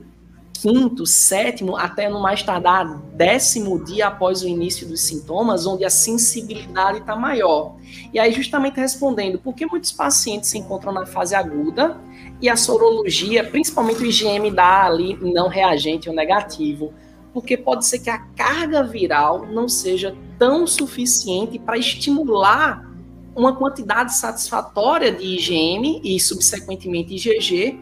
quinto, 0.62 1.06
sétimo, 1.06 1.76
até 1.78 2.10
no 2.10 2.22
mais 2.22 2.42
tardar 2.42 3.00
décimo 3.14 3.84
dia 3.84 4.08
após 4.08 4.42
o 4.42 4.48
início 4.48 4.88
dos 4.88 5.02
sintomas, 5.02 5.66
onde 5.66 5.86
a 5.86 5.90
sensibilidade 5.90 7.00
está 7.00 7.16
maior. 7.16 7.76
E 8.14 8.20
aí, 8.20 8.32
justamente 8.32 8.80
respondendo, 8.80 9.38
por 9.40 9.54
que 9.54 9.66
muitos 9.66 9.92
pacientes 9.92 10.50
se 10.50 10.58
encontram 10.58 10.92
na 10.92 11.06
fase 11.06 11.36
aguda 11.36 11.98
e 12.42 12.50
a 12.50 12.56
sorologia, 12.56 13.44
principalmente 13.44 14.02
o 14.02 14.06
IgM, 14.06 14.52
dá 14.54 14.86
ali 14.86 15.18
não 15.22 15.48
reagente 15.48 16.10
ou 16.10 16.16
negativo? 16.16 16.94
Porque 17.34 17.56
pode 17.56 17.86
ser 17.86 18.00
que 18.00 18.10
a 18.10 18.18
carga 18.18 18.84
viral 18.84 19.46
não 19.46 19.70
seja 19.70 20.16
tão 20.40 20.66
suficiente 20.66 21.60
para 21.60 21.78
estimular 21.78 22.88
uma 23.36 23.56
quantidade 23.56 24.16
satisfatória 24.16 25.12
de 25.12 25.24
IgM 25.24 26.02
e, 26.04 26.20
subsequentemente, 26.20 27.14
IgG, 27.14 27.80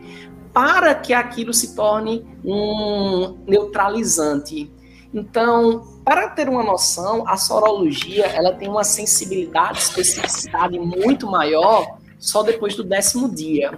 para 0.55 0.95
que 0.95 1.13
aquilo 1.13 1.53
se 1.53 1.75
torne 1.75 2.25
um 2.41 3.39
neutralizante. 3.45 4.71
Então, 5.13 5.99
para 6.05 6.29
ter 6.29 6.47
uma 6.47 6.63
noção, 6.63 7.27
a 7.27 7.35
sorologia 7.35 8.25
ela 8.27 8.53
tem 8.53 8.69
uma 8.69 8.85
sensibilidade, 8.85 9.79
especificidade 9.79 10.79
muito 10.79 11.27
maior 11.27 11.97
só 12.17 12.41
depois 12.41 12.73
do 12.73 12.85
décimo 12.85 13.27
dia. 13.27 13.77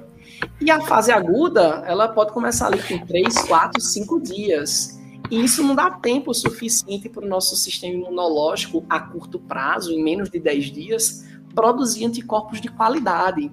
E 0.62 0.70
a 0.70 0.80
fase 0.80 1.12
aguda, 1.12 1.84
ela 1.88 2.10
pode 2.10 2.32
começar 2.32 2.68
ali 2.68 2.84
com 2.84 3.04
3, 3.04 3.48
4, 3.48 3.82
5 3.82 4.22
dias. 4.22 5.00
E 5.32 5.44
isso 5.44 5.64
não 5.64 5.74
dá 5.74 5.90
tempo 5.90 6.32
suficiente 6.32 7.10
para 7.10 7.26
o 7.26 7.28
nosso 7.28 7.56
sistema 7.56 7.96
imunológico, 7.96 8.86
a 8.88 9.00
curto 9.00 9.40
prazo, 9.40 9.92
em 9.92 10.04
menos 10.04 10.30
de 10.30 10.40
10 10.40 10.66
dias, 10.66 11.26
produzir 11.56 12.06
anticorpos 12.06 12.62
de 12.62 12.68
qualidade. 12.68 13.52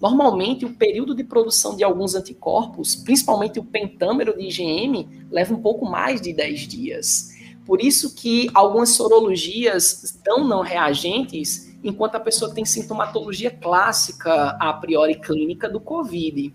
Normalmente, 0.00 0.64
o 0.64 0.74
período 0.74 1.14
de 1.14 1.24
produção 1.24 1.76
de 1.76 1.84
alguns 1.84 2.14
anticorpos, 2.14 2.94
principalmente 2.94 3.58
o 3.58 3.64
pentâmero 3.64 4.36
de 4.36 4.46
IgM, 4.46 5.26
leva 5.30 5.54
um 5.54 5.60
pouco 5.60 5.86
mais 5.86 6.20
de 6.20 6.32
10 6.32 6.60
dias. 6.68 7.34
Por 7.64 7.80
isso 7.80 8.14
que 8.14 8.50
algumas 8.52 8.90
sorologias 8.90 10.02
estão 10.02 10.46
não 10.46 10.60
reagentes, 10.60 11.74
enquanto 11.82 12.16
a 12.16 12.20
pessoa 12.20 12.52
tem 12.52 12.64
sintomatologia 12.64 13.50
clássica, 13.50 14.56
a 14.60 14.72
priori 14.74 15.14
clínica, 15.14 15.68
do 15.68 15.80
COVID. 15.80 16.54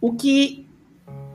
O 0.00 0.14
que 0.14 0.66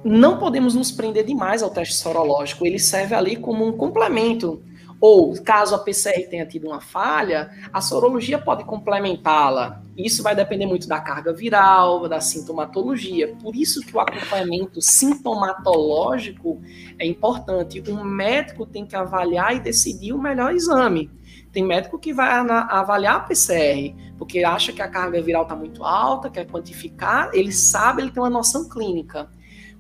não 0.04 0.38
podemos 0.38 0.74
nos 0.74 0.92
prender 0.92 1.26
demais 1.26 1.62
ao 1.62 1.70
teste 1.70 1.96
sorológico, 1.96 2.66
ele 2.66 2.80
serve 2.80 3.14
ali 3.14 3.36
como 3.36 3.66
um 3.66 3.74
complemento 3.74 4.62
ou, 5.08 5.40
caso 5.40 5.76
a 5.76 5.78
PCR 5.78 6.28
tenha 6.28 6.48
tido 6.48 6.66
uma 6.66 6.82
falha, 6.82 7.52
a 7.72 7.80
sorologia 7.80 8.40
pode 8.40 8.64
complementá-la. 8.64 9.84
Isso 9.96 10.24
vai 10.24 10.36
depender 10.36 10.66
muito 10.66 10.88
da 10.88 11.00
carga 11.00 11.32
viral, 11.32 12.10
da 12.10 12.20
sintomatologia. 12.20 13.36
Por 13.40 13.56
isso 13.56 13.82
que 13.82 13.96
o 13.96 14.00
acompanhamento 14.00 14.82
sintomatológico 14.82 16.60
é 16.98 17.06
importante. 17.06 17.84
Um 17.88 18.04
médico 18.04 18.66
tem 18.66 18.84
que 18.84 18.96
avaliar 18.96 19.56
e 19.56 19.60
decidir 19.60 20.12
o 20.12 20.18
melhor 20.18 20.56
exame. 20.56 21.12
Tem 21.52 21.64
médico 21.64 22.00
que 22.00 22.12
vai 22.12 22.28
avaliar 22.68 23.18
a 23.18 23.20
PCR, 23.20 23.94
porque 24.18 24.44
acha 24.44 24.74
que 24.74 24.82
a 24.82 24.88
carga 24.88 25.22
viral 25.22 25.44
está 25.44 25.56
muito 25.56 25.84
alta, 25.84 26.32
quer 26.32 26.48
quantificar, 26.48 27.30
ele 27.32 27.52
sabe, 27.52 28.02
ele 28.02 28.10
tem 28.10 28.24
uma 28.24 28.30
noção 28.30 28.68
clínica. 28.68 29.30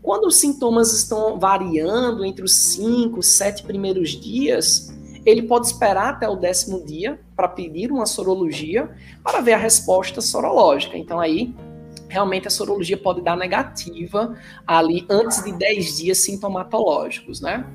Quando 0.03 0.25
os 0.27 0.35
sintomas 0.35 0.93
estão 0.93 1.39
variando 1.39 2.23
entre 2.23 2.45
os 2.45 2.55
5, 2.75 3.23
7 3.23 3.63
primeiros 3.63 4.11
dias, 4.11 4.93
ele 5.25 5.43
pode 5.43 5.67
esperar 5.67 6.09
até 6.09 6.29
o 6.29 6.35
décimo 6.35 6.85
dia 6.85 7.19
para 7.35 7.47
pedir 7.47 7.91
uma 7.91 8.05
sorologia 8.05 8.89
para 9.23 9.41
ver 9.41 9.53
a 9.53 9.57
resposta 9.57 10.21
sorológica. 10.21 10.97
Então, 10.97 11.19
aí, 11.19 11.55
realmente, 12.07 12.47
a 12.47 12.51
sorologia 12.51 12.97
pode 12.97 13.21
dar 13.21 13.35
negativa 13.35 14.37
ali 14.67 15.05
antes 15.09 15.43
de 15.43 15.51
10 15.51 15.97
dias 15.97 16.19
sintomatológicos, 16.19 17.41
né? 17.41 17.65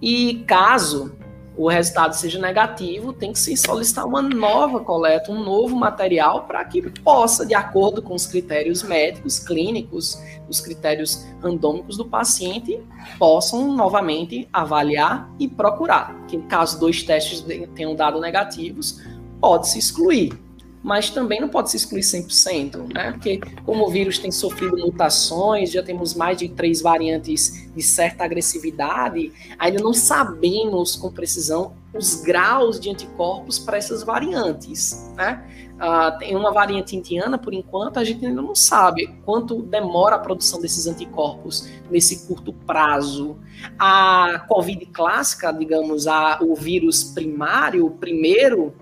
E 0.00 0.44
caso 0.46 1.16
o 1.56 1.68
resultado 1.68 2.14
seja 2.14 2.38
negativo, 2.38 3.12
tem 3.12 3.32
que 3.32 3.38
se 3.38 3.56
solicitar 3.56 4.06
uma 4.06 4.20
nova 4.20 4.80
coleta, 4.80 5.30
um 5.30 5.42
novo 5.42 5.76
material, 5.76 6.44
para 6.44 6.64
que 6.64 6.82
possa, 7.00 7.46
de 7.46 7.54
acordo 7.54 8.02
com 8.02 8.14
os 8.14 8.26
critérios 8.26 8.82
médicos, 8.82 9.38
clínicos, 9.38 10.20
os 10.48 10.60
critérios 10.60 11.24
randômicos 11.40 11.96
do 11.96 12.04
paciente, 12.04 12.80
possam 13.18 13.72
novamente 13.72 14.48
avaliar 14.52 15.30
e 15.38 15.46
procurar. 15.46 16.24
Que 16.26 16.38
caso 16.38 16.78
dois 16.80 17.02
testes 17.02 17.44
tenham 17.74 17.94
dado 17.94 18.20
negativos, 18.20 19.00
pode 19.40 19.68
se 19.68 19.78
excluir 19.78 20.43
mas 20.84 21.08
também 21.08 21.40
não 21.40 21.48
pode 21.48 21.70
se 21.70 21.78
excluir 21.78 22.02
100%, 22.02 22.92
né? 22.92 23.12
Porque 23.12 23.40
como 23.64 23.86
o 23.86 23.90
vírus 23.90 24.18
tem 24.18 24.30
sofrido 24.30 24.76
mutações, 24.76 25.70
já 25.72 25.82
temos 25.82 26.14
mais 26.14 26.36
de 26.36 26.50
três 26.50 26.82
variantes 26.82 27.72
de 27.74 27.82
certa 27.82 28.22
agressividade, 28.22 29.32
ainda 29.58 29.82
não 29.82 29.94
sabemos 29.94 30.94
com 30.94 31.10
precisão 31.10 31.72
os 31.94 32.16
graus 32.16 32.78
de 32.78 32.90
anticorpos 32.90 33.58
para 33.58 33.78
essas 33.78 34.02
variantes, 34.02 35.10
né? 35.16 35.42
Uh, 35.74 36.18
tem 36.18 36.36
uma 36.36 36.52
variante 36.52 36.94
indiana, 36.94 37.38
por 37.38 37.54
enquanto, 37.54 37.98
a 37.98 38.04
gente 38.04 38.24
ainda 38.24 38.40
não 38.40 38.54
sabe 38.54 39.08
quanto 39.24 39.62
demora 39.62 40.16
a 40.16 40.18
produção 40.18 40.60
desses 40.60 40.86
anticorpos 40.86 41.68
nesse 41.90 42.26
curto 42.26 42.52
prazo. 42.52 43.38
A 43.78 44.44
Covid 44.48 44.86
clássica, 44.86 45.50
digamos, 45.50 46.06
a, 46.06 46.38
o 46.42 46.54
vírus 46.54 47.04
primário, 47.04 47.86
o 47.86 47.90
primeiro, 47.90 48.72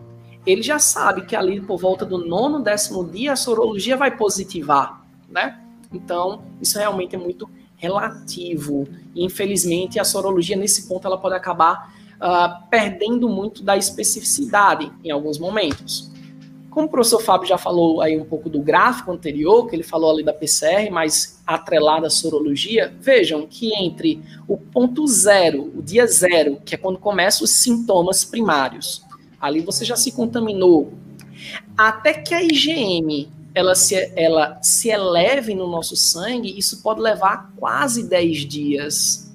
ele 0.46 0.62
já 0.62 0.78
sabe 0.78 1.24
que 1.26 1.36
ali 1.36 1.60
por 1.60 1.78
volta 1.78 2.04
do 2.04 2.18
nono, 2.18 2.60
décimo 2.60 3.04
dia, 3.04 3.32
a 3.32 3.36
sorologia 3.36 3.96
vai 3.96 4.16
positivar, 4.16 5.04
né? 5.28 5.60
Então, 5.92 6.42
isso 6.60 6.78
realmente 6.78 7.14
é 7.14 7.18
muito 7.18 7.48
relativo. 7.76 8.86
Infelizmente, 9.14 9.98
a 9.98 10.04
sorologia, 10.04 10.56
nesse 10.56 10.88
ponto, 10.88 11.06
ela 11.06 11.18
pode 11.18 11.34
acabar 11.34 11.94
uh, 12.16 12.68
perdendo 12.70 13.28
muito 13.28 13.62
da 13.62 13.76
especificidade 13.76 14.90
em 15.04 15.10
alguns 15.10 15.38
momentos. 15.38 16.10
Como 16.70 16.86
o 16.86 16.90
professor 16.90 17.20
Fábio 17.20 17.46
já 17.46 17.58
falou 17.58 18.00
aí 18.00 18.18
um 18.18 18.24
pouco 18.24 18.48
do 18.48 18.60
gráfico 18.60 19.12
anterior, 19.12 19.68
que 19.68 19.76
ele 19.76 19.82
falou 19.82 20.10
ali 20.10 20.22
da 20.22 20.32
PCR, 20.32 20.90
mas 20.90 21.42
atrelada 21.46 22.06
à 22.06 22.10
sorologia, 22.10 22.94
vejam 22.98 23.46
que 23.46 23.74
entre 23.74 24.22
o 24.48 24.56
ponto 24.56 25.06
zero, 25.06 25.70
o 25.76 25.82
dia 25.82 26.06
zero, 26.06 26.56
que 26.64 26.74
é 26.74 26.78
quando 26.78 26.98
começam 26.98 27.44
os 27.44 27.50
sintomas 27.50 28.24
primários, 28.24 29.01
ali 29.42 29.60
você 29.60 29.84
já 29.84 29.96
se 29.96 30.12
contaminou. 30.12 30.94
Até 31.76 32.14
que 32.14 32.32
a 32.32 32.42
IgM 32.42 33.28
ela 33.54 33.74
se, 33.74 34.12
ela 34.16 34.58
se 34.62 34.88
eleve 34.88 35.54
no 35.54 35.68
nosso 35.68 35.94
sangue, 35.96 36.56
isso 36.56 36.82
pode 36.82 37.00
levar 37.00 37.52
quase 37.56 38.08
10 38.08 38.38
dias. 38.46 39.32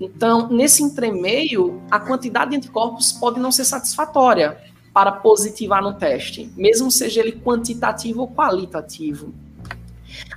Então, 0.00 0.48
nesse 0.48 0.82
entremeio, 0.82 1.82
a 1.90 1.98
quantidade 1.98 2.52
de 2.52 2.56
anticorpos 2.56 3.10
pode 3.10 3.40
não 3.40 3.50
ser 3.50 3.64
satisfatória 3.64 4.58
para 4.92 5.10
positivar 5.10 5.82
no 5.82 5.94
teste, 5.94 6.52
mesmo 6.56 6.90
seja 6.90 7.20
ele 7.20 7.32
quantitativo 7.32 8.20
ou 8.20 8.28
qualitativo. 8.28 9.34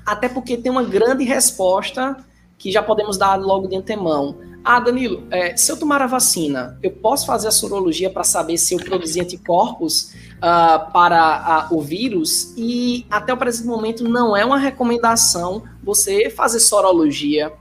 Até 0.06 0.28
porque 0.28 0.58
tem 0.58 0.72
uma 0.72 0.84
grande 0.84 1.24
resposta 1.24 2.18
que 2.58 2.72
já 2.72 2.82
podemos 2.82 3.18
dar 3.18 3.36
logo 3.40 3.68
de 3.68 3.76
antemão. 3.76 4.36
Ah, 4.64 4.80
Danilo, 4.80 5.28
é, 5.32 5.58
se 5.58 5.72
eu 5.72 5.78
tomar 5.78 6.02
a 6.02 6.08
vacina, 6.08 6.78
eu 6.84 6.92
posso 6.92 7.26
fazer 7.26 7.48
a 7.48 7.52
sorologia 7.52 8.10
para 8.10 8.24
saber 8.24 8.58
se 8.58 8.76
eu 8.76 8.80
produzi 8.80 9.20
anticorpos 9.20 10.14
uh, 10.38 10.92
para 10.92 11.68
uh, 11.72 11.76
o 11.76 11.82
vírus? 11.82 12.54
E 12.56 13.06
até 13.10 13.34
o 13.34 13.38
presente 13.38 13.68
momento 13.68 14.04
não 14.04 14.38
é 14.38 14.46
uma 14.46 14.60
recomendação 14.60 15.64
você 15.84 16.30
fazer 16.30 16.60
sorologia, 16.60 17.52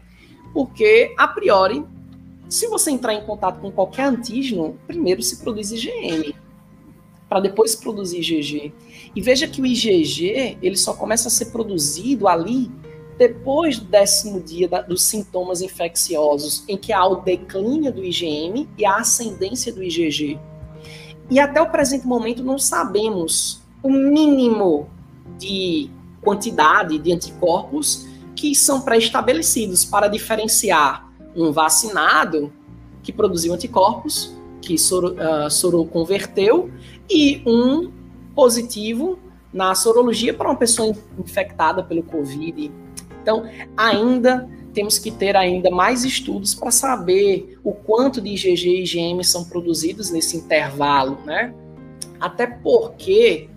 porque 0.53 1.15
a 1.17 1.27
priori 1.27 1.85
se 2.51 2.67
você 2.67 2.91
entrar 2.91 3.15
em 3.15 3.25
contato 3.25 3.61
com 3.61 3.71
qualquer 3.71 4.07
antígeno, 4.07 4.77
primeiro 4.85 5.23
se 5.23 5.37
produz 5.37 5.71
IgM, 5.71 6.35
para 7.29 7.39
depois 7.39 7.77
produzir 7.77 8.19
IgG. 8.19 8.75
E 9.15 9.23
veja 9.23 9.47
que 9.47 9.63
o 9.63 9.67
IgG 9.67 10.59
ele 10.61 10.77
só 10.77 10.93
começa 10.93 11.29
a 11.29 11.31
ser 11.31 11.47
produzido 11.47 12.27
ali 12.27 12.69
depois 13.21 13.79
do 13.79 13.85
décimo 13.85 14.41
dia 14.41 14.67
da, 14.67 14.81
dos 14.81 15.03
sintomas 15.03 15.61
infecciosos, 15.61 16.65
em 16.67 16.79
que 16.79 16.91
há 16.91 17.07
o 17.07 17.17
declínio 17.17 17.93
do 17.93 18.03
IgM 18.03 18.67
e 18.79 18.87
a 18.87 18.97
ascendência 18.97 19.71
do 19.71 19.83
IgG. 19.83 20.41
E 21.31 21.39
até 21.39 21.61
o 21.61 21.71
presente 21.71 22.07
momento 22.07 22.43
não 22.43 22.59
sabemos 22.59 23.61
o 23.83 23.91
mínimo 23.91 24.89
de 25.39 25.91
quantidade 26.23 26.99
de 26.99 27.13
anticorpos 27.13 28.07
que 28.35 28.55
são 28.55 28.81
pré-estabelecidos 28.81 29.85
para 29.85 30.09
diferenciar 30.09 31.07
um 31.37 31.53
vacinado 31.53 32.51
que 33.03 33.13
produziu 33.13 33.53
anticorpos, 33.53 34.35
que 34.63 34.79
soro, 34.79 35.15
uh, 35.15 35.51
soroconverteu, 35.51 36.71
e 37.09 37.43
um 37.45 37.93
positivo 38.35 39.19
na 39.53 39.75
sorologia 39.75 40.33
para 40.33 40.49
uma 40.49 40.57
pessoa 40.57 40.95
infectada 41.19 41.83
pelo 41.83 42.03
Covid. 42.03 42.80
Então, 43.23 43.49
ainda 43.77 44.49
temos 44.73 44.99
que 44.99 45.11
ter 45.11 45.37
ainda 45.37 45.71
mais 45.71 46.05
estudos 46.05 46.55
para 46.55 46.71
saber 46.71 47.59
o 47.65 47.73
quanto 47.73 48.21
de 48.21 48.31
IgG 48.31 48.69
e 48.69 48.83
IgM 48.83 49.23
são 49.25 49.45
produzidos 49.45 50.11
nesse 50.11 50.37
intervalo, 50.37 51.19
né? 51.25 51.53
Até 52.21 52.47
porque 52.47 53.49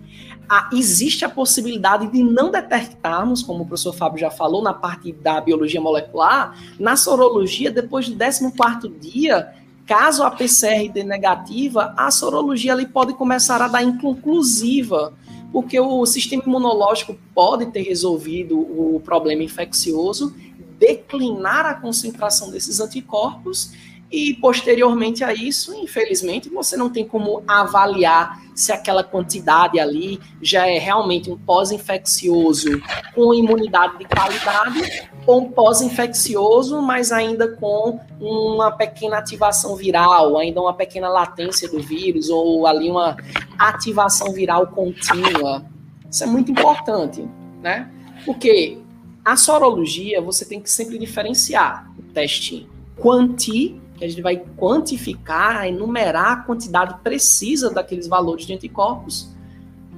a, 0.48 0.70
existe 0.72 1.24
a 1.24 1.28
possibilidade 1.28 2.08
de 2.08 2.22
não 2.22 2.50
detectarmos, 2.50 3.42
como 3.42 3.62
o 3.62 3.66
professor 3.66 3.92
Fábio 3.92 4.18
já 4.18 4.30
falou, 4.30 4.62
na 4.62 4.74
parte 4.74 5.12
da 5.12 5.40
biologia 5.40 5.80
molecular, 5.80 6.58
na 6.78 6.96
sorologia, 6.96 7.70
depois 7.70 8.08
do 8.08 8.16
14 8.16 8.88
dia, 8.98 9.52
caso 9.86 10.22
a 10.22 10.30
PCR 10.30 10.88
dê 10.92 11.04
negativa, 11.04 11.94
a 11.96 12.10
sorologia 12.10 12.72
ali 12.72 12.86
pode 12.86 13.14
começar 13.14 13.60
a 13.60 13.68
dar 13.68 13.82
inconclusiva, 13.82 15.12
porque 15.54 15.78
o 15.78 16.04
sistema 16.04 16.42
imunológico 16.44 17.16
pode 17.32 17.66
ter 17.66 17.82
resolvido 17.82 18.58
o 18.58 19.00
problema 19.04 19.44
infeccioso, 19.44 20.34
declinar 20.80 21.64
a 21.64 21.74
concentração 21.74 22.50
desses 22.50 22.80
anticorpos 22.80 23.72
e 24.10 24.34
posteriormente 24.34 25.22
a 25.22 25.32
isso, 25.32 25.72
infelizmente, 25.72 26.48
você 26.48 26.76
não 26.76 26.90
tem 26.90 27.06
como 27.06 27.44
avaliar 27.46 28.42
se 28.52 28.72
aquela 28.72 29.04
quantidade 29.04 29.78
ali 29.78 30.18
já 30.42 30.66
é 30.66 30.76
realmente 30.76 31.30
um 31.30 31.38
pós-infeccioso 31.38 32.82
com 33.14 33.32
imunidade 33.32 33.96
de 33.98 34.06
qualidade 34.06 35.08
um 35.26 35.50
pós-infeccioso, 35.50 36.80
mas 36.82 37.10
ainda 37.10 37.48
com 37.56 37.98
uma 38.20 38.70
pequena 38.70 39.18
ativação 39.18 39.74
viral, 39.76 40.36
ainda 40.36 40.60
uma 40.60 40.74
pequena 40.74 41.08
latência 41.08 41.68
do 41.68 41.80
vírus 41.80 42.28
ou 42.28 42.66
ali 42.66 42.90
uma 42.90 43.16
ativação 43.58 44.32
viral 44.32 44.66
contínua. 44.68 45.64
Isso 46.10 46.24
é 46.24 46.26
muito 46.26 46.50
importante, 46.50 47.26
né? 47.62 47.90
Porque 48.24 48.78
a 49.24 49.36
sorologia 49.36 50.20
você 50.20 50.44
tem 50.44 50.60
que 50.60 50.70
sempre 50.70 50.98
diferenciar 50.98 51.90
o 51.98 52.02
teste 52.12 52.68
quanti 52.96 53.80
que 53.96 54.04
a 54.04 54.08
gente 54.08 54.22
vai 54.22 54.42
quantificar, 54.56 55.66
enumerar 55.66 56.32
a 56.32 56.36
quantidade 56.36 56.96
precisa 57.02 57.70
daqueles 57.70 58.06
valores 58.06 58.44
de 58.44 58.52
anticorpos 58.52 59.33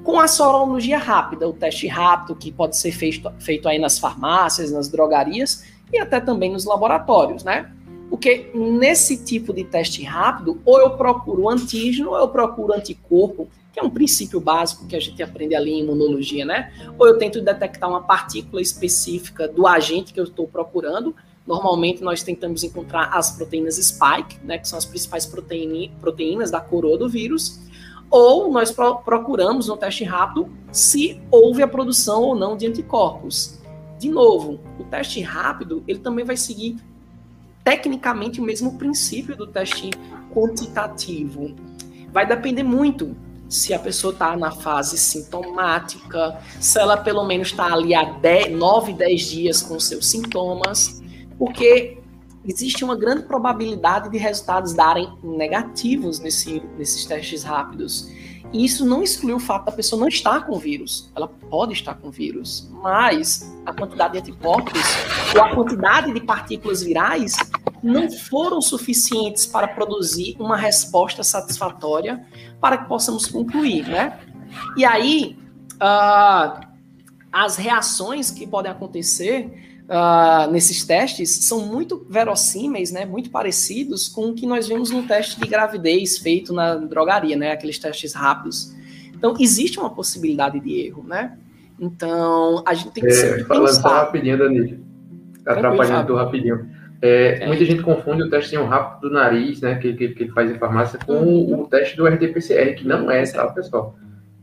com 0.07 0.21
a 0.21 0.29
sorologia 0.29 0.99
rápida, 0.99 1.49
o 1.49 1.53
teste 1.53 1.89
rápido 1.89 2.37
que 2.37 2.53
pode 2.53 2.77
ser 2.77 2.93
feito, 2.93 3.29
feito 3.41 3.69
aí 3.69 3.77
nas 3.77 3.99
farmácias, 3.99 4.71
nas 4.71 4.89
drogarias 4.89 5.65
e 5.93 5.99
até 5.99 6.21
também 6.21 6.53
nos 6.53 6.65
laboratórios, 6.65 7.43
né? 7.43 7.73
Porque 8.09 8.49
nesse 8.55 9.25
tipo 9.25 9.53
de 9.53 9.65
teste 9.65 10.05
rápido, 10.05 10.61
ou 10.65 10.79
eu 10.79 10.91
procuro 10.91 11.49
antígeno, 11.49 12.11
ou 12.11 12.19
eu 12.19 12.29
procuro 12.29 12.73
anticorpo, 12.73 13.49
que 13.73 13.81
é 13.81 13.83
um 13.83 13.91
princípio 13.91 14.39
básico 14.39 14.87
que 14.87 14.95
a 14.95 15.01
gente 15.01 15.21
aprende 15.25 15.57
ali 15.57 15.73
em 15.73 15.81
imunologia, 15.81 16.45
né? 16.45 16.73
Ou 16.97 17.09
eu 17.09 17.19
tento 17.19 17.43
detectar 17.43 17.91
uma 17.91 18.03
partícula 18.03 18.63
específica 18.63 19.49
do 19.49 19.67
agente 19.67 20.13
que 20.13 20.21
eu 20.21 20.25
estou 20.25 20.47
procurando, 20.47 21.17
Normalmente 21.47 22.03
nós 22.03 22.25
tentamos 22.25 22.65
encontrar 22.65 23.11
as 23.17 23.31
proteínas 23.31 23.77
spike, 23.77 24.37
né, 24.43 24.59
que 24.59 24.67
são 24.67 24.77
as 24.77 24.85
principais 24.85 25.25
proteínas 25.25 26.51
da 26.51 26.61
coroa 26.61 26.99
do 26.99 27.09
vírus, 27.09 27.61
ou 28.11 28.51
nós 28.51 28.71
pro 28.71 28.97
procuramos 28.97 29.69
no 29.69 29.77
teste 29.77 30.05
rápido 30.05 30.49
se 30.71 31.21
houve 31.31 31.63
a 31.63 31.69
produção 31.69 32.23
ou 32.23 32.35
não 32.35 32.57
de 32.57 32.67
anticorpos. 32.67 33.59
De 33.99 34.11
novo, 34.11 34.61
o 34.79 34.85
teste 34.85 35.21
rápido 35.21 35.83
ele 35.87 35.99
também 35.99 36.25
vai 36.25 36.37
seguir 36.37 36.77
tecnicamente 37.65 38.41
o 38.41 38.45
mesmo 38.45 38.79
princípio 38.79 39.37
do 39.37 39.47
teste 39.47 39.91
quantitativo. 40.33 41.55
Vai 42.13 42.27
depender 42.27 42.63
muito 42.63 43.17
se 43.49 43.73
a 43.73 43.79
pessoa 43.79 44.13
está 44.13 44.37
na 44.37 44.51
fase 44.51 44.99
sintomática, 44.99 46.39
se 46.61 46.79
ela 46.79 46.97
pelo 46.97 47.25
menos 47.25 47.49
está 47.49 47.73
ali 47.73 47.95
há 47.95 48.05
10, 48.05 48.57
9, 48.57 48.93
10 48.93 49.21
dias 49.23 49.63
com 49.63 49.79
seus 49.79 50.07
sintomas 50.07 51.03
porque 51.39 51.99
existe 52.47 52.85
uma 52.85 52.97
grande 52.97 53.23
probabilidade 53.25 54.11
de 54.11 54.19
resultados 54.19 54.73
darem 54.73 55.13
negativos 55.23 56.21
nesse, 56.21 56.63
nesses 56.79 57.05
testes 57.05 57.43
rápidos. 57.43 58.11
E 58.53 58.65
isso 58.65 58.87
não 58.87 59.03
exclui 59.03 59.33
o 59.33 59.41
fato 59.41 59.67
da 59.67 59.73
pessoa 59.73 60.01
não 60.01 60.09
estar 60.09 60.47
com 60.47 60.59
vírus. 60.59 61.11
Ela 61.15 61.29
pode 61.29 61.73
estar 61.73 61.95
com 61.95 62.11
vírus, 62.11 62.71
mas 62.83 63.55
a 63.67 63.73
quantidade 63.73 64.13
de 64.15 64.19
anticorpos 64.21 64.81
ou 65.35 65.43
a 65.43 65.55
quantidade 65.55 66.13
de 66.13 66.21
partículas 66.21 66.83
virais 66.83 67.35
não 67.83 68.11
foram 68.11 68.61
suficientes 68.61 69.47
para 69.47 69.69
produzir 69.69 70.37
uma 70.39 70.57
resposta 70.57 71.23
satisfatória 71.23 72.25
para 72.61 72.79
que 72.79 72.89
possamos 72.89 73.27
concluir, 73.27 73.87
né? 73.89 74.19
E 74.77 74.85
aí, 74.85 75.39
uh, 75.75 76.67
as 77.31 77.57
reações 77.57 78.31
que 78.31 78.47
podem 78.47 78.71
acontecer 78.71 79.66
uh, 79.89 80.51
nesses 80.51 80.85
testes 80.85 81.31
são 81.31 81.67
muito 81.67 82.07
verossímeis, 82.09 82.91
né, 82.91 83.05
muito 83.05 83.31
parecidos 83.31 84.09
com 84.09 84.31
o 84.31 84.35
que 84.35 84.47
nós 84.47 84.69
vemos 84.69 84.91
no 84.91 85.03
teste 85.05 85.41
de 85.41 85.47
gravidez 85.49 86.19
feito 86.19 86.53
na 86.53 86.75
drogaria, 86.77 87.37
né, 87.37 87.53
aqueles 87.53 87.79
testes 87.79 88.13
rápidos. 88.13 88.75
Então, 89.15 89.35
existe 89.41 89.79
uma 89.79 89.91
possibilidade 89.91 90.61
de 90.61 90.87
erro, 90.87 91.03
né? 91.03 91.39
Então, 91.81 92.63
a 92.67 92.75
gente 92.75 92.91
tem 92.91 93.05
que 93.05 93.11
é, 93.11 93.45
Falando 93.45 93.67
pensar. 93.67 93.83
só 93.83 93.89
rapidinho, 93.89 94.39
Danilo, 94.39 94.79
atrapalhando 95.45 96.15
rapidinho. 96.15 96.69
É, 97.01 97.43
é. 97.43 97.47
Muita 97.47 97.65
gente 97.65 97.83
confunde 97.83 98.23
o 98.23 98.31
teste 98.31 98.57
rápido 98.57 99.09
do 99.09 99.15
nariz, 99.15 99.61
né, 99.61 99.75
que, 99.77 99.95
que, 99.95 100.09
que 100.09 100.29
faz 100.29 100.51
em 100.51 100.59
farmácia, 100.59 100.99
com 101.05 101.13
uhum. 101.13 101.63
o 101.63 101.67
teste 101.67 101.97
do 101.97 102.07
RT-PCR, 102.07 102.75
que 102.75 102.87
não 102.87 103.11
é, 103.11 103.23
tá, 103.25 103.47
pessoal? 103.49 103.97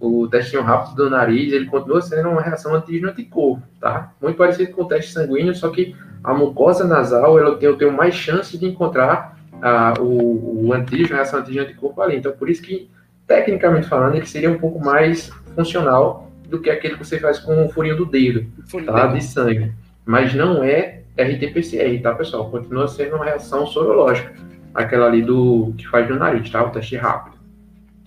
O 0.07 0.27
testinho 0.27 0.63
rápido 0.63 0.95
do 0.95 1.09
nariz, 1.09 1.53
ele 1.53 1.65
continua 1.65 2.01
sendo 2.01 2.29
uma 2.29 2.41
reação 2.41 2.75
antígeno-anticorpo, 2.75 3.61
tá? 3.79 4.11
Muito 4.21 4.35
parecido 4.35 4.71
com 4.71 4.83
o 4.83 4.87
teste 4.87 5.11
sanguíneo, 5.11 5.55
só 5.55 5.69
que 5.69 5.95
a 6.23 6.33
mucosa 6.33 6.85
nasal, 6.85 7.39
ela 7.39 7.55
tem, 7.57 7.67
eu 7.67 7.77
tenho 7.77 7.91
mais 7.91 8.15
chance 8.15 8.57
de 8.57 8.65
encontrar 8.65 9.37
ah, 9.61 9.93
o, 9.99 10.67
o 10.67 10.73
antígeno, 10.73 11.13
a 11.13 11.15
reação 11.17 11.39
antígeno-anticorpo 11.39 12.01
ali. 12.01 12.17
Então, 12.17 12.31
por 12.31 12.49
isso 12.49 12.61
que, 12.61 12.89
tecnicamente 13.27 13.87
falando, 13.87 14.15
ele 14.15 14.25
seria 14.25 14.51
um 14.51 14.57
pouco 14.57 14.83
mais 14.83 15.29
funcional 15.55 16.31
do 16.49 16.59
que 16.59 16.69
aquele 16.69 16.95
que 16.95 17.05
você 17.05 17.19
faz 17.19 17.39
com 17.39 17.65
o 17.65 17.69
furinho 17.69 17.97
do 17.97 18.05
dedo, 18.05 18.45
tá? 18.85 19.07
De 19.07 19.23
sangue. 19.23 19.73
Mas 20.05 20.33
não 20.33 20.63
é 20.63 21.01
RT-PCR, 21.17 22.01
tá, 22.01 22.13
pessoal? 22.13 22.49
Continua 22.49 22.87
sendo 22.87 23.15
uma 23.15 23.25
reação 23.25 23.65
sorológica, 23.65 24.33
aquela 24.73 25.07
ali 25.07 25.21
do 25.21 25.73
que 25.77 25.87
faz 25.87 26.09
no 26.09 26.15
nariz, 26.15 26.49
tá? 26.49 26.63
O 26.63 26.69
teste 26.69 26.95
rápido. 26.95 27.37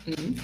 Uhum. 0.07 0.35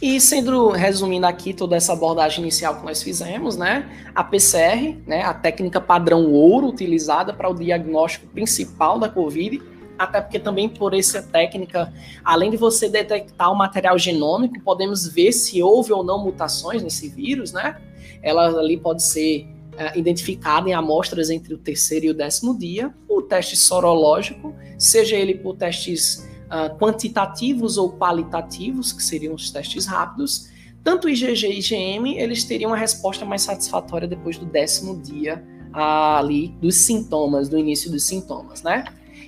E 0.00 0.20
sendo 0.20 0.70
resumindo 0.70 1.26
aqui 1.26 1.52
toda 1.52 1.74
essa 1.74 1.92
abordagem 1.92 2.40
inicial 2.40 2.76
que 2.76 2.86
nós 2.86 3.02
fizemos, 3.02 3.56
né, 3.56 3.88
a 4.14 4.22
PCR, 4.22 4.96
né, 5.04 5.22
a 5.22 5.34
técnica 5.34 5.80
padrão 5.80 6.30
ouro 6.32 6.68
utilizada 6.68 7.32
para 7.32 7.50
o 7.50 7.54
diagnóstico 7.54 8.28
principal 8.28 8.98
da 9.00 9.08
COVID, 9.08 9.60
até 9.98 10.20
porque 10.20 10.38
também 10.38 10.68
por 10.68 10.94
essa 10.94 11.20
técnica, 11.20 11.92
além 12.24 12.50
de 12.50 12.56
você 12.56 12.88
detectar 12.88 13.50
o 13.50 13.56
material 13.56 13.98
genômico, 13.98 14.60
podemos 14.60 15.08
ver 15.08 15.32
se 15.32 15.60
houve 15.60 15.92
ou 15.92 16.04
não 16.04 16.22
mutações 16.22 16.80
nesse 16.80 17.08
vírus, 17.08 17.52
né? 17.52 17.76
Ela 18.22 18.46
ali 18.56 18.76
pode 18.76 19.02
ser 19.02 19.48
é, 19.76 19.98
identificada 19.98 20.68
em 20.68 20.74
amostras 20.74 21.30
entre 21.30 21.52
o 21.52 21.58
terceiro 21.58 22.06
e 22.06 22.10
o 22.10 22.14
décimo 22.14 22.56
dia. 22.56 22.94
O 23.08 23.20
teste 23.22 23.56
sorológico, 23.56 24.54
seja 24.78 25.16
ele 25.16 25.34
por 25.34 25.56
testes 25.56 26.27
uh, 26.48 26.76
quantitativos 26.78 27.78
ou 27.78 27.92
qualitativos, 27.92 28.92
que 28.92 29.02
seriam 29.02 29.34
os 29.34 29.50
testes 29.50 29.86
rápidos, 29.86 30.48
tanto 30.82 31.08
IgG 31.08 31.46
e 31.46 31.58
IgM, 31.58 32.18
eles 32.18 32.44
teriam 32.44 32.70
uma 32.70 32.76
resposta 32.76 33.24
mais 33.24 33.42
satisfatória 33.42 34.08
depois 34.08 34.38
do 34.38 34.46
décimo 34.46 35.00
dia 35.00 35.44
uh, 35.74 36.18
ali 36.18 36.48
dos 36.60 36.76
sintomas, 36.76 37.48
do 37.48 37.58
início 37.58 37.90
dos 37.90 38.04
sintomas, 38.04 38.62
né? 38.62 38.84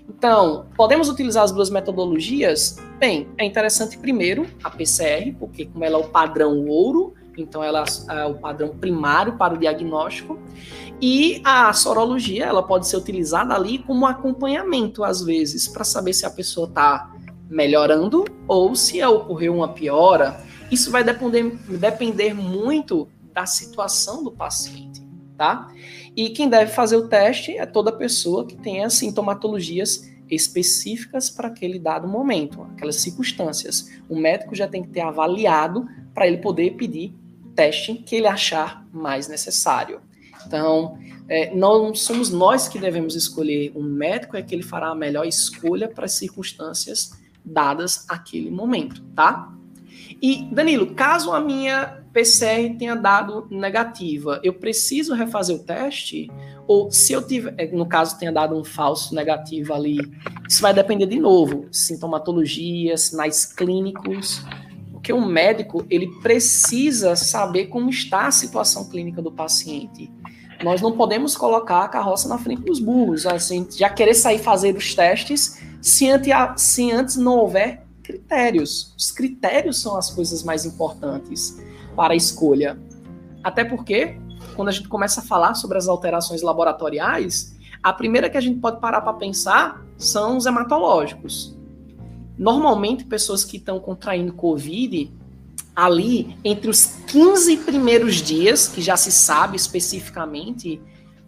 Então, 0.08 0.66
podemos 0.76 1.08
utilizar 1.08 1.44
as 1.44 1.52
duas 1.52 1.70
metodologias? 1.70 2.76
Bem, 2.98 3.28
é 3.38 3.44
interessante 3.44 3.96
primeiro 3.96 4.46
a 4.62 4.70
PCR, 4.70 5.34
porque 5.38 5.66
como 5.66 5.84
ela 5.84 5.98
é 5.98 6.00
o 6.00 6.08
padrão 6.08 6.66
ouro, 6.66 7.14
então 7.36 7.62
ela 7.62 7.84
é 8.08 8.24
o 8.26 8.34
padrão 8.34 8.76
primário 8.76 9.36
para 9.36 9.54
o 9.54 9.58
diagnóstico. 9.58 10.38
E 11.00 11.40
a 11.44 11.72
sorologia, 11.72 12.44
ela 12.44 12.62
pode 12.62 12.86
ser 12.86 12.96
utilizada 12.96 13.54
ali 13.54 13.78
como 13.78 14.06
acompanhamento, 14.06 15.02
às 15.02 15.22
vezes, 15.22 15.66
para 15.66 15.84
saber 15.84 16.12
se 16.12 16.26
a 16.26 16.30
pessoa 16.30 16.68
está 16.68 17.10
melhorando 17.48 18.24
ou 18.46 18.74
se 18.74 19.02
ocorreu 19.02 19.56
uma 19.56 19.68
piora. 19.68 20.40
Isso 20.70 20.90
vai 20.90 21.02
depender, 21.02 21.56
depender 21.78 22.34
muito 22.34 23.08
da 23.32 23.46
situação 23.46 24.22
do 24.22 24.30
paciente, 24.30 25.02
tá? 25.36 25.68
E 26.14 26.30
quem 26.30 26.48
deve 26.48 26.70
fazer 26.72 26.96
o 26.96 27.08
teste 27.08 27.56
é 27.56 27.64
toda 27.64 27.90
pessoa 27.90 28.44
que 28.44 28.56
tenha 28.56 28.90
sintomatologias 28.90 30.08
específicas 30.30 31.28
para 31.28 31.48
aquele 31.48 31.78
dado 31.78 32.06
momento, 32.06 32.62
aquelas 32.74 32.96
circunstâncias. 32.96 33.90
O 34.08 34.16
médico 34.16 34.54
já 34.54 34.68
tem 34.68 34.82
que 34.82 34.88
ter 34.88 35.00
avaliado 35.00 35.88
para 36.14 36.26
ele 36.26 36.38
poder 36.38 36.76
pedir 36.76 37.14
teste 37.54 37.94
que 37.94 38.16
ele 38.16 38.26
achar 38.26 38.86
mais 38.92 39.28
necessário. 39.28 40.00
Então, 40.46 40.98
é, 41.28 41.54
não 41.54 41.94
somos 41.94 42.30
nós 42.30 42.68
que 42.68 42.78
devemos 42.78 43.14
escolher 43.14 43.72
um 43.76 43.82
médico, 43.82 44.36
é 44.36 44.42
que 44.42 44.54
ele 44.54 44.62
fará 44.62 44.88
a 44.88 44.94
melhor 44.94 45.26
escolha 45.26 45.88
para 45.88 46.06
as 46.06 46.12
circunstâncias 46.12 47.12
dadas 47.44 48.04
aquele 48.08 48.50
momento, 48.50 49.02
tá? 49.14 49.52
E, 50.20 50.44
Danilo, 50.52 50.94
caso 50.94 51.32
a 51.32 51.40
minha 51.40 51.99
PCR 52.12 52.76
tenha 52.78 52.94
dado 52.96 53.46
negativa, 53.50 54.40
eu 54.42 54.52
preciso 54.54 55.14
refazer 55.14 55.54
o 55.54 55.60
teste? 55.60 56.30
Ou 56.66 56.90
se 56.90 57.12
eu 57.12 57.26
tiver, 57.26 57.54
é, 57.56 57.66
no 57.66 57.86
caso, 57.86 58.18
tenha 58.18 58.32
dado 58.32 58.56
um 58.56 58.64
falso 58.64 59.14
negativo 59.14 59.72
ali, 59.72 59.98
isso 60.48 60.60
vai 60.60 60.74
depender 60.74 61.06
de 61.06 61.18
novo, 61.18 61.66
sintomatologia, 61.70 62.96
sinais 62.96 63.44
clínicos, 63.44 64.44
porque 64.92 65.12
o 65.12 65.24
médico, 65.24 65.86
ele 65.88 66.08
precisa 66.20 67.16
saber 67.16 67.66
como 67.66 67.88
está 67.88 68.26
a 68.26 68.30
situação 68.30 68.88
clínica 68.88 69.22
do 69.22 69.32
paciente. 69.32 70.12
Nós 70.62 70.82
não 70.82 70.92
podemos 70.92 71.36
colocar 71.36 71.84
a 71.84 71.88
carroça 71.88 72.28
na 72.28 72.36
frente 72.36 72.62
dos 72.62 72.78
burros, 72.78 73.24
assim, 73.24 73.66
já 73.70 73.88
querer 73.88 74.14
sair 74.14 74.38
fazer 74.38 74.76
os 74.76 74.94
testes 74.94 75.58
se 75.80 76.10
antes 76.92 77.16
não 77.16 77.38
houver 77.38 77.82
critérios. 78.02 78.94
Os 78.98 79.10
critérios 79.10 79.80
são 79.80 79.96
as 79.96 80.10
coisas 80.10 80.42
mais 80.42 80.66
importantes 80.66 81.58
para 82.00 82.14
a 82.14 82.16
escolha. 82.16 82.80
Até 83.44 83.62
porque, 83.62 84.18
quando 84.56 84.68
a 84.68 84.72
gente 84.72 84.88
começa 84.88 85.20
a 85.20 85.22
falar 85.22 85.52
sobre 85.52 85.76
as 85.76 85.86
alterações 85.86 86.40
laboratoriais, 86.40 87.54
a 87.82 87.92
primeira 87.92 88.30
que 88.30 88.38
a 88.38 88.40
gente 88.40 88.58
pode 88.58 88.80
parar 88.80 89.02
para 89.02 89.12
pensar 89.12 89.84
são 89.98 90.38
os 90.38 90.46
hematológicos. 90.46 91.54
Normalmente, 92.38 93.04
pessoas 93.04 93.44
que 93.44 93.58
estão 93.58 93.78
contraindo 93.78 94.32
Covid, 94.32 95.12
ali 95.76 96.34
entre 96.42 96.70
os 96.70 96.86
15 97.06 97.58
primeiros 97.58 98.14
dias, 98.22 98.66
que 98.66 98.80
já 98.80 98.96
se 98.96 99.12
sabe 99.12 99.56
especificamente, 99.56 100.80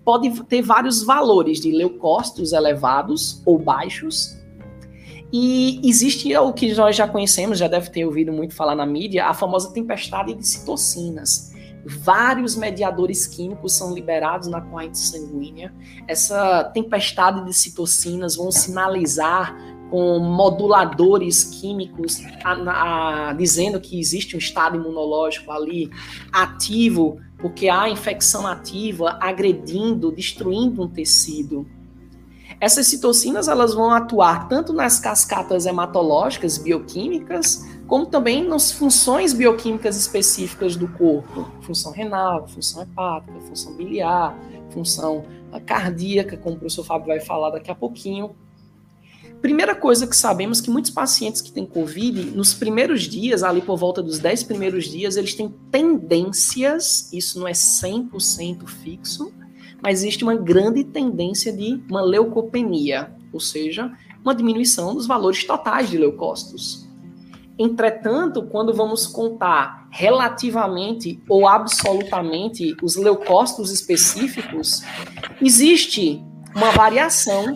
pode 0.02 0.30
ter 0.44 0.62
vários 0.62 1.02
valores 1.02 1.60
de 1.60 1.70
leucócitos 1.70 2.54
elevados 2.54 3.42
ou 3.44 3.58
baixos, 3.58 4.38
e 5.32 5.80
existe 5.82 6.36
o 6.36 6.52
que 6.52 6.74
nós 6.74 6.94
já 6.94 7.08
conhecemos, 7.08 7.58
já 7.58 7.66
deve 7.66 7.88
ter 7.88 8.04
ouvido 8.04 8.30
muito 8.30 8.54
falar 8.54 8.74
na 8.74 8.84
mídia, 8.84 9.26
a 9.26 9.32
famosa 9.32 9.72
tempestade 9.72 10.34
de 10.34 10.46
citocinas. 10.46 11.52
Vários 11.84 12.54
mediadores 12.54 13.26
químicos 13.26 13.72
são 13.72 13.94
liberados 13.94 14.46
na 14.46 14.60
corrente 14.60 14.98
sanguínea. 14.98 15.74
Essa 16.06 16.64
tempestade 16.64 17.44
de 17.46 17.52
citocinas 17.54 18.36
vão 18.36 18.52
sinalizar 18.52 19.56
com 19.90 20.18
moduladores 20.18 21.44
químicos 21.44 22.22
a, 22.44 23.28
a, 23.30 23.32
dizendo 23.32 23.80
que 23.80 23.98
existe 23.98 24.36
um 24.36 24.38
estado 24.38 24.76
imunológico 24.76 25.50
ali 25.50 25.90
ativo, 26.32 27.18
porque 27.38 27.68
há 27.68 27.88
infecção 27.88 28.46
ativa 28.46 29.18
agredindo, 29.20 30.12
destruindo 30.12 30.82
um 30.82 30.88
tecido. 30.88 31.66
Essas 32.62 32.86
citocinas 32.86 33.48
elas 33.48 33.74
vão 33.74 33.90
atuar 33.90 34.46
tanto 34.46 34.72
nas 34.72 35.00
cascatas 35.00 35.66
hematológicas 35.66 36.58
bioquímicas, 36.58 37.66
como 37.88 38.06
também 38.06 38.46
nas 38.46 38.70
funções 38.70 39.32
bioquímicas 39.32 39.96
específicas 39.96 40.76
do 40.76 40.86
corpo, 40.86 41.50
função 41.62 41.90
renal, 41.90 42.46
função 42.46 42.80
hepática, 42.84 43.32
função 43.40 43.74
biliar, 43.74 44.38
função 44.70 45.24
cardíaca, 45.66 46.36
como 46.36 46.54
o 46.54 46.58
professor 46.60 46.84
Fábio 46.84 47.08
vai 47.08 47.18
falar 47.18 47.50
daqui 47.50 47.68
a 47.68 47.74
pouquinho. 47.74 48.30
Primeira 49.40 49.74
coisa 49.74 50.06
que 50.06 50.14
sabemos 50.14 50.60
que 50.60 50.70
muitos 50.70 50.92
pacientes 50.92 51.40
que 51.40 51.50
têm 51.50 51.66
COVID, 51.66 52.30
nos 52.30 52.54
primeiros 52.54 53.02
dias, 53.08 53.42
ali 53.42 53.60
por 53.60 53.76
volta 53.76 54.00
dos 54.00 54.20
10 54.20 54.44
primeiros 54.44 54.84
dias, 54.84 55.16
eles 55.16 55.34
têm 55.34 55.52
tendências, 55.68 57.12
isso 57.12 57.40
não 57.40 57.48
é 57.48 57.52
100% 57.52 58.68
fixo, 58.68 59.32
mas 59.82 59.98
existe 59.98 60.22
uma 60.22 60.36
grande 60.36 60.84
tendência 60.84 61.52
de 61.52 61.82
uma 61.90 62.00
leucopenia, 62.00 63.12
ou 63.32 63.40
seja, 63.40 63.92
uma 64.22 64.34
diminuição 64.34 64.94
dos 64.94 65.06
valores 65.06 65.44
totais 65.44 65.90
de 65.90 65.98
leucócitos. 65.98 66.88
Entretanto, 67.58 68.42
quando 68.44 68.72
vamos 68.72 69.06
contar 69.06 69.86
relativamente 69.90 71.20
ou 71.28 71.46
absolutamente 71.46 72.74
os 72.82 72.96
leucócitos 72.96 73.70
específicos, 73.70 74.82
existe 75.40 76.24
uma 76.54 76.70
variação 76.70 77.52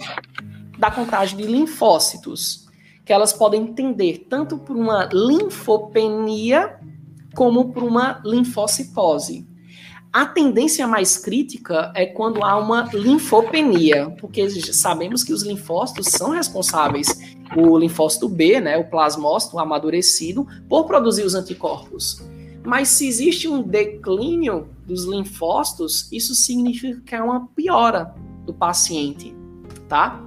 da 0.78 0.90
contagem 0.90 1.38
de 1.38 1.44
linfócitos, 1.44 2.66
que 3.04 3.12
elas 3.12 3.32
podem 3.32 3.72
tender 3.72 4.26
tanto 4.28 4.58
por 4.58 4.76
uma 4.76 5.08
linfopenia 5.12 6.78
como 7.34 7.72
por 7.72 7.82
uma 7.82 8.20
linfocitose. 8.24 9.46
A 10.16 10.24
tendência 10.24 10.86
mais 10.86 11.18
crítica 11.18 11.92
é 11.94 12.06
quando 12.06 12.42
há 12.42 12.56
uma 12.56 12.88
linfopenia, 12.94 14.08
porque 14.18 14.48
sabemos 14.72 15.22
que 15.22 15.30
os 15.30 15.42
linfócitos 15.42 16.06
são 16.06 16.30
responsáveis, 16.30 17.36
o 17.54 17.76
linfócito 17.76 18.26
B, 18.26 18.58
né, 18.58 18.78
o 18.78 18.88
plasmócito 18.88 19.58
amadurecido, 19.58 20.48
por 20.70 20.86
produzir 20.86 21.22
os 21.22 21.34
anticorpos. 21.34 22.22
Mas 22.64 22.88
se 22.88 23.06
existe 23.06 23.46
um 23.46 23.60
declínio 23.62 24.70
dos 24.86 25.04
linfócitos, 25.04 26.10
isso 26.10 26.34
significa 26.34 26.98
que 27.04 27.14
é 27.14 27.22
uma 27.22 27.48
piora 27.48 28.14
do 28.46 28.54
paciente, 28.54 29.36
tá? 29.86 30.24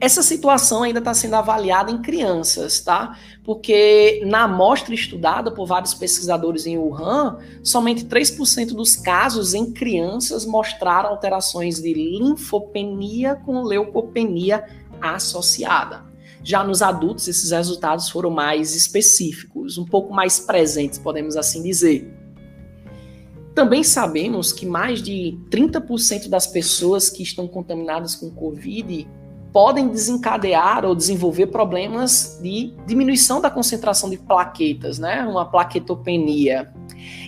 Essa 0.00 0.22
situação 0.22 0.82
ainda 0.82 0.98
está 0.98 1.12
sendo 1.12 1.34
avaliada 1.34 1.90
em 1.90 2.00
crianças, 2.00 2.80
tá? 2.80 3.18
Porque 3.44 4.22
na 4.26 4.44
amostra 4.44 4.94
estudada 4.94 5.50
por 5.50 5.66
vários 5.66 5.94
pesquisadores 5.94 6.66
em 6.66 6.78
Wuhan, 6.78 7.38
somente 7.62 8.04
3% 8.04 8.68
dos 8.74 8.96
casos 8.96 9.54
em 9.54 9.72
crianças 9.72 10.44
mostraram 10.44 11.10
alterações 11.10 11.80
de 11.80 11.92
linfopenia 11.92 13.36
com 13.36 13.62
leucopenia 13.62 14.64
associada. 15.00 16.06
Já 16.42 16.64
nos 16.64 16.82
adultos, 16.82 17.28
esses 17.28 17.50
resultados 17.50 18.08
foram 18.08 18.30
mais 18.30 18.74
específicos, 18.74 19.76
um 19.76 19.84
pouco 19.84 20.14
mais 20.14 20.40
presentes, 20.40 20.98
podemos 20.98 21.36
assim 21.36 21.62
dizer. 21.62 22.10
Também 23.54 23.82
sabemos 23.82 24.52
que 24.52 24.64
mais 24.64 25.02
de 25.02 25.36
30% 25.50 26.28
das 26.28 26.46
pessoas 26.46 27.10
que 27.10 27.24
estão 27.24 27.48
contaminadas 27.48 28.14
com 28.14 28.30
Covid 28.30 29.08
podem 29.52 29.88
desencadear 29.88 30.84
ou 30.84 30.94
desenvolver 30.94 31.46
problemas 31.48 32.38
de 32.42 32.74
diminuição 32.86 33.40
da 33.40 33.50
concentração 33.50 34.10
de 34.10 34.18
plaquetas, 34.18 34.98
né? 34.98 35.24
Uma 35.24 35.44
plaquetopenia. 35.46 36.72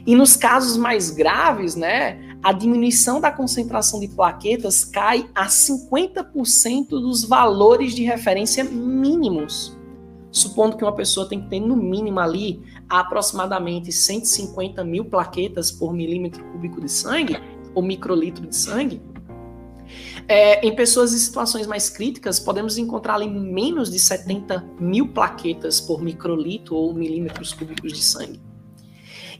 E 0.06 0.14
nos 0.14 0.36
casos 0.36 0.76
mais 0.76 1.10
graves, 1.10 1.76
né, 1.76 2.18
a 2.42 2.52
diminuição 2.52 3.20
da 3.20 3.30
concentração 3.30 4.00
de 4.00 4.08
plaquetas 4.08 4.84
cai 4.84 5.28
a 5.34 5.46
50% 5.46 6.88
dos 6.88 7.24
valores 7.24 7.94
de 7.94 8.02
referência 8.02 8.64
mínimos. 8.64 9.76
Supondo 10.30 10.76
que 10.76 10.84
uma 10.84 10.94
pessoa 10.94 11.28
tem 11.28 11.40
que 11.40 11.48
ter 11.48 11.60
no 11.60 11.76
mínimo 11.76 12.20
ali 12.20 12.62
aproximadamente 12.88 13.92
150 13.92 14.84
mil 14.84 15.04
plaquetas 15.04 15.70
por 15.70 15.92
milímetro 15.92 16.44
cúbico 16.52 16.80
de 16.80 16.90
sangue, 16.90 17.36
ou 17.74 17.82
microlitro 17.82 18.46
de 18.46 18.56
sangue, 18.56 19.00
é, 20.30 20.64
em 20.64 20.72
pessoas 20.76 21.12
em 21.12 21.18
situações 21.18 21.66
mais 21.66 21.90
críticas, 21.90 22.38
podemos 22.38 22.78
encontrar 22.78 23.16
ali 23.16 23.28
menos 23.28 23.90
de 23.90 23.98
70 23.98 24.64
mil 24.78 25.08
plaquetas 25.08 25.80
por 25.80 26.00
microlitro 26.00 26.76
ou 26.76 26.94
milímetros 26.94 27.52
cúbicos 27.52 27.92
de 27.92 28.00
sangue. 28.00 28.40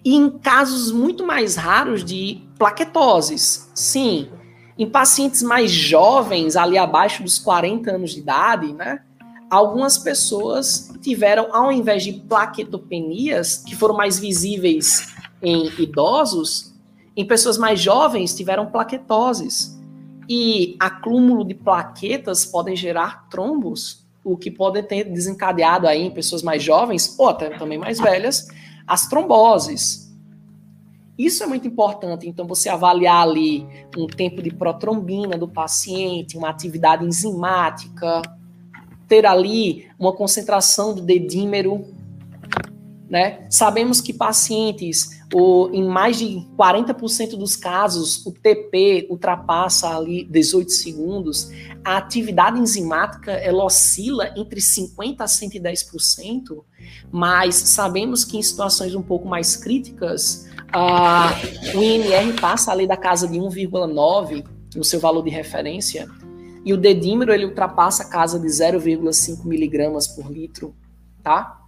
E 0.05 0.17
em 0.17 0.29
casos 0.29 0.91
muito 0.91 1.25
mais 1.25 1.55
raros 1.55 2.05
de 2.05 2.43
plaquetoses, 2.59 3.71
sim, 3.73 4.31
em 4.77 4.85
pacientes 4.85 5.45
mais 5.45 5.71
jovens, 5.71 6.57
ali 6.57 6.77
abaixo 6.77 7.23
dos 7.23 7.39
40 7.39 7.93
anos 7.93 8.11
de 8.11 8.19
idade, 8.19 8.73
né? 8.73 9.01
Algumas 9.49 9.97
pessoas 9.97 10.93
tiveram, 11.01 11.55
ao 11.55 11.71
invés 11.71 12.03
de 12.03 12.15
plaquetopenias, 12.15 13.59
que 13.59 13.77
foram 13.77 13.95
mais 13.95 14.19
visíveis 14.19 15.15
em 15.41 15.71
idosos, 15.81 16.75
em 17.17 17.25
pessoas 17.25 17.57
mais 17.57 17.79
jovens 17.79 18.35
tiveram 18.35 18.67
plaquetoses 18.67 19.79
e 20.33 20.77
acúmulo 20.79 21.45
de 21.45 21.55
plaquetas 21.55 22.47
podem 22.47 22.77
gerar 22.77 23.29
trombos, 23.29 24.07
o 24.23 24.37
que 24.37 24.49
pode 24.49 24.81
ter 24.85 25.03
desencadeado 25.03 25.89
aí 25.89 26.03
em 26.03 26.11
pessoas 26.13 26.41
mais 26.41 26.63
jovens, 26.63 27.17
ou 27.19 27.29
até 27.29 27.51
também 27.59 27.77
mais 27.77 27.99
velhas, 27.99 28.47
as 28.87 29.09
tromboses. 29.09 30.09
Isso 31.19 31.43
é 31.43 31.47
muito 31.49 31.67
importante. 31.67 32.29
Então, 32.29 32.47
você 32.47 32.69
avaliar 32.69 33.27
ali 33.27 33.67
um 33.99 34.07
tempo 34.07 34.41
de 34.41 34.55
protrombina 34.55 35.37
do 35.37 35.49
paciente, 35.49 36.39
uma 36.39 36.49
atividade 36.49 37.05
enzimática, 37.05 38.23
ter 39.09 39.27
ali 39.27 39.89
uma 39.99 40.13
concentração 40.13 40.95
do 40.95 41.03
dedímero. 41.03 41.85
Né? 43.09 43.49
Sabemos 43.51 44.01
que 44.01 44.13
pacientes, 44.13 45.20
ou, 45.33 45.73
em 45.73 45.87
mais 45.87 46.19
de 46.19 46.47
40% 46.59 47.37
dos 47.37 47.55
casos, 47.55 48.25
o 48.27 48.33
TP 48.33 49.07
ultrapassa 49.09 49.97
ali 49.97 50.25
18 50.25 50.73
segundos. 50.73 51.51
A 51.85 51.97
atividade 51.97 52.59
enzimática 52.59 53.31
ela 53.33 53.65
oscila 53.65 54.33
entre 54.37 54.61
50% 54.61 55.21
a 55.21 55.27
110%, 55.27 56.65
mas 57.13 57.55
sabemos 57.55 58.25
que 58.25 58.37
em 58.37 58.43
situações 58.43 58.95
um 58.95 59.03
pouco 59.03 59.29
mais 59.29 59.57
críticas, 59.57 60.49
uh, 60.75 61.79
o 61.79 61.83
INR 61.83 62.41
passa 62.41 62.73
ali 62.73 62.87
da 62.87 62.97
casa 62.97 63.29
de 63.29 63.39
1,9 63.39 64.45
no 64.75 64.85
seu 64.85 64.99
valor 64.99 65.23
de 65.23 65.31
referência, 65.31 66.09
e 66.65 66.73
o 66.75 66.77
dedímero 66.77 67.33
ele 67.33 67.47
ultrapassa 67.47 68.03
a 68.03 68.09
casa 68.09 68.39
de 68.39 68.47
0,5 68.47 69.45
miligramas 69.45 70.07
por 70.09 70.31
litro, 70.31 70.75
tá? 71.23 71.60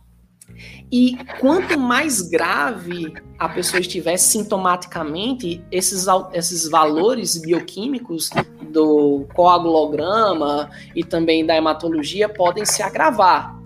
E 0.91 1.17
quanto 1.41 1.79
mais 1.79 2.21
grave 2.21 3.13
a 3.39 3.49
pessoa 3.49 3.81
estiver 3.81 4.17
sintomaticamente, 4.17 5.65
esses, 5.71 6.07
esses 6.33 6.69
valores 6.69 7.41
bioquímicos 7.41 8.31
do 8.71 9.27
coagulograma 9.35 10.71
e 10.95 11.03
também 11.03 11.45
da 11.45 11.57
hematologia 11.57 12.29
podem 12.29 12.65
se 12.65 12.83
agravar. 12.83 13.59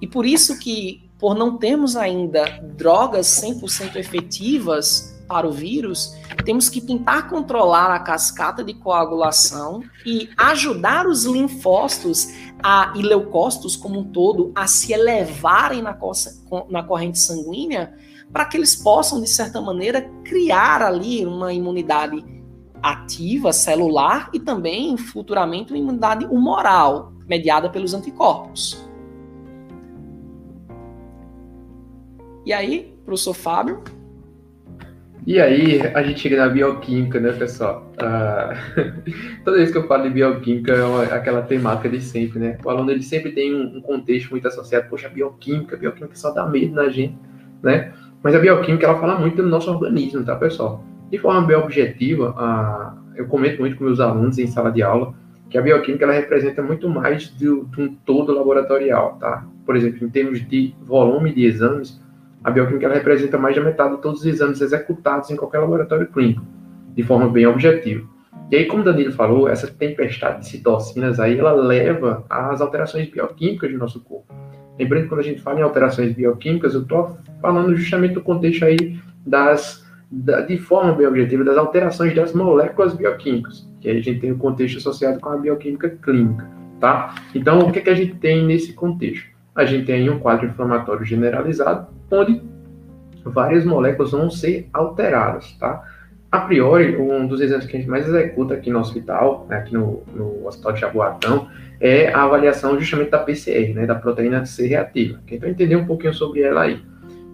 E 0.00 0.06
por 0.06 0.26
isso 0.26 0.58
que, 0.58 1.08
por 1.18 1.34
não 1.34 1.56
termos 1.56 1.96
ainda 1.96 2.44
drogas 2.76 3.26
100% 3.26 3.96
efetivas 3.96 5.20
para 5.28 5.46
o 5.46 5.52
vírus, 5.52 6.16
temos 6.44 6.68
que 6.68 6.80
tentar 6.80 7.28
controlar 7.28 7.94
a 7.94 8.00
cascata 8.00 8.64
de 8.64 8.74
coagulação 8.74 9.80
e 10.04 10.28
ajudar 10.36 11.06
os 11.06 11.24
linfócitos 11.24 12.28
a, 12.62 12.92
e 12.96 13.02
leucócitos 13.02 13.76
como 13.76 14.00
um 14.00 14.04
todo 14.04 14.52
a 14.54 14.66
se 14.66 14.92
elevarem 14.92 15.82
na, 15.82 15.96
na 16.68 16.82
corrente 16.82 17.18
sanguínea 17.18 17.94
para 18.32 18.44
que 18.44 18.56
eles 18.56 18.76
possam, 18.76 19.20
de 19.20 19.28
certa 19.28 19.60
maneira, 19.60 20.02
criar 20.24 20.82
ali 20.82 21.26
uma 21.26 21.52
imunidade 21.52 22.24
ativa, 22.82 23.52
celular 23.52 24.30
e 24.32 24.40
também, 24.40 24.96
futuramente, 24.96 25.72
uma 25.72 25.78
imunidade 25.78 26.24
humoral, 26.26 27.12
mediada 27.26 27.68
pelos 27.68 27.92
anticorpos. 27.92 28.88
E 32.46 32.52
aí, 32.52 32.96
professor 33.04 33.34
Fábio? 33.34 33.82
E 35.26 35.38
aí, 35.38 35.80
a 35.94 36.02
gente 36.02 36.20
chega 36.20 36.36
na 36.36 36.48
bioquímica, 36.48 37.20
né, 37.20 37.32
pessoal? 37.32 37.92
Ah, 37.98 38.54
toda 39.44 39.58
vez 39.58 39.70
que 39.70 39.78
eu 39.78 39.86
falo 39.86 40.04
de 40.04 40.10
bioquímica, 40.10 40.72
é 40.72 40.82
uma, 40.82 41.02
aquela 41.04 41.42
temática 41.42 41.88
de 41.88 42.00
sempre, 42.00 42.38
né? 42.38 42.58
O 42.64 42.70
aluno 42.70 42.90
ele 42.90 43.02
sempre 43.02 43.32
tem 43.32 43.54
um, 43.54 43.76
um, 43.76 43.80
contexto 43.80 44.30
muito 44.30 44.48
associado, 44.48 44.88
poxa, 44.88 45.08
bioquímica, 45.08 45.76
bioquímica 45.76 46.16
só 46.16 46.30
dá 46.32 46.46
medo 46.46 46.74
na 46.74 46.88
gente, 46.88 47.18
né? 47.62 47.92
Mas 48.22 48.34
a 48.34 48.38
bioquímica, 48.38 48.86
ela 48.86 48.98
fala 48.98 49.18
muito 49.18 49.42
do 49.42 49.48
nosso 49.48 49.70
organismo, 49.70 50.24
tá, 50.24 50.34
pessoal? 50.36 50.84
De 51.10 51.18
forma 51.18 51.46
bem 51.46 51.56
objetiva, 51.56 52.34
eu 53.14 53.26
comento 53.26 53.60
muito 53.60 53.76
com 53.76 53.84
meus 53.84 54.00
alunos 54.00 54.38
em 54.38 54.46
sala 54.46 54.70
de 54.70 54.82
aula 54.82 55.14
que 55.50 55.58
a 55.58 55.62
bioquímica, 55.62 56.04
ela 56.04 56.14
representa 56.14 56.62
muito 56.62 56.88
mais 56.88 57.36
de 57.36 57.50
um 57.50 57.94
todo 58.06 58.32
laboratorial, 58.32 59.16
tá? 59.18 59.44
Por 59.66 59.76
exemplo, 59.76 60.06
em 60.06 60.08
termos 60.08 60.48
de 60.48 60.72
volume 60.80 61.34
de 61.34 61.44
exames, 61.44 62.00
a 62.42 62.50
bioquímica 62.50 62.88
representa 62.88 63.36
mais 63.38 63.54
da 63.54 63.62
metade 63.62 63.96
de 63.96 64.02
todos 64.02 64.20
os 64.20 64.26
exames 64.26 64.60
executados 64.60 65.30
em 65.30 65.36
qualquer 65.36 65.58
laboratório 65.58 66.06
clínico, 66.06 66.42
de 66.94 67.02
forma 67.02 67.28
bem 67.28 67.46
objetiva. 67.46 68.06
E 68.50 68.56
aí, 68.56 68.66
como 68.66 68.82
o 68.82 68.84
Danilo 68.84 69.12
falou, 69.12 69.48
essa 69.48 69.68
tempestade 69.68 70.40
de 70.40 70.48
citocinas 70.48 71.20
aí, 71.20 71.38
ela 71.38 71.52
leva 71.52 72.24
às 72.28 72.60
alterações 72.60 73.08
bioquímicas 73.08 73.70
do 73.70 73.78
nosso 73.78 74.00
corpo. 74.00 74.34
Lembrando 74.78 75.02
que 75.02 75.08
quando 75.08 75.20
a 75.20 75.24
gente 75.24 75.40
fala 75.40 75.60
em 75.60 75.62
alterações 75.62 76.14
bioquímicas, 76.14 76.74
eu 76.74 76.82
estou 76.82 77.16
falando 77.40 77.76
justamente 77.76 78.14
do 78.14 78.22
contexto 78.22 78.64
aí 78.64 78.98
das, 79.24 79.86
da, 80.10 80.40
de 80.40 80.56
forma 80.56 80.92
bem 80.92 81.06
objetiva, 81.06 81.44
das 81.44 81.56
alterações 81.56 82.14
das 82.14 82.32
moléculas 82.32 82.94
bioquímicas, 82.94 83.68
que 83.80 83.88
aí 83.88 83.98
a 83.98 84.02
gente 84.02 84.20
tem 84.20 84.32
o 84.32 84.38
contexto 84.38 84.78
associado 84.78 85.20
com 85.20 85.28
a 85.28 85.36
bioquímica 85.36 85.90
clínica, 85.90 86.48
tá? 86.80 87.14
Então, 87.34 87.60
o 87.60 87.70
que, 87.70 87.82
que 87.82 87.90
a 87.90 87.94
gente 87.94 88.14
tem 88.14 88.44
nesse 88.44 88.72
contexto? 88.72 89.28
A 89.54 89.64
gente 89.64 89.86
tem 89.86 90.08
um 90.08 90.18
quadro 90.18 90.46
inflamatório 90.46 91.04
generalizado, 91.04 91.88
onde 92.10 92.42
várias 93.24 93.64
moléculas 93.64 94.12
vão 94.12 94.30
ser 94.30 94.68
alteradas, 94.72 95.52
tá? 95.58 95.82
A 96.30 96.40
priori, 96.42 96.96
um 96.96 97.26
dos 97.26 97.40
exames 97.40 97.66
que 97.66 97.76
a 97.76 97.80
gente 97.80 97.90
mais 97.90 98.06
executa 98.06 98.54
aqui 98.54 98.70
no 98.70 98.78
hospital, 98.78 99.46
né, 99.48 99.56
aqui 99.56 99.74
no, 99.74 100.04
no 100.14 100.46
Hospital 100.46 100.72
de 100.72 100.80
Jaboatão, 100.80 101.48
é 101.80 102.12
a 102.12 102.22
avaliação 102.22 102.78
justamente 102.78 103.10
da 103.10 103.18
PCR, 103.18 103.74
né, 103.74 103.84
da 103.84 103.96
proteína 103.96 104.46
C 104.46 104.66
reativa. 104.66 105.18
Então, 105.28 105.48
entender 105.48 105.74
um 105.74 105.86
pouquinho 105.86 106.14
sobre 106.14 106.42
ela 106.42 106.62
aí. 106.62 106.80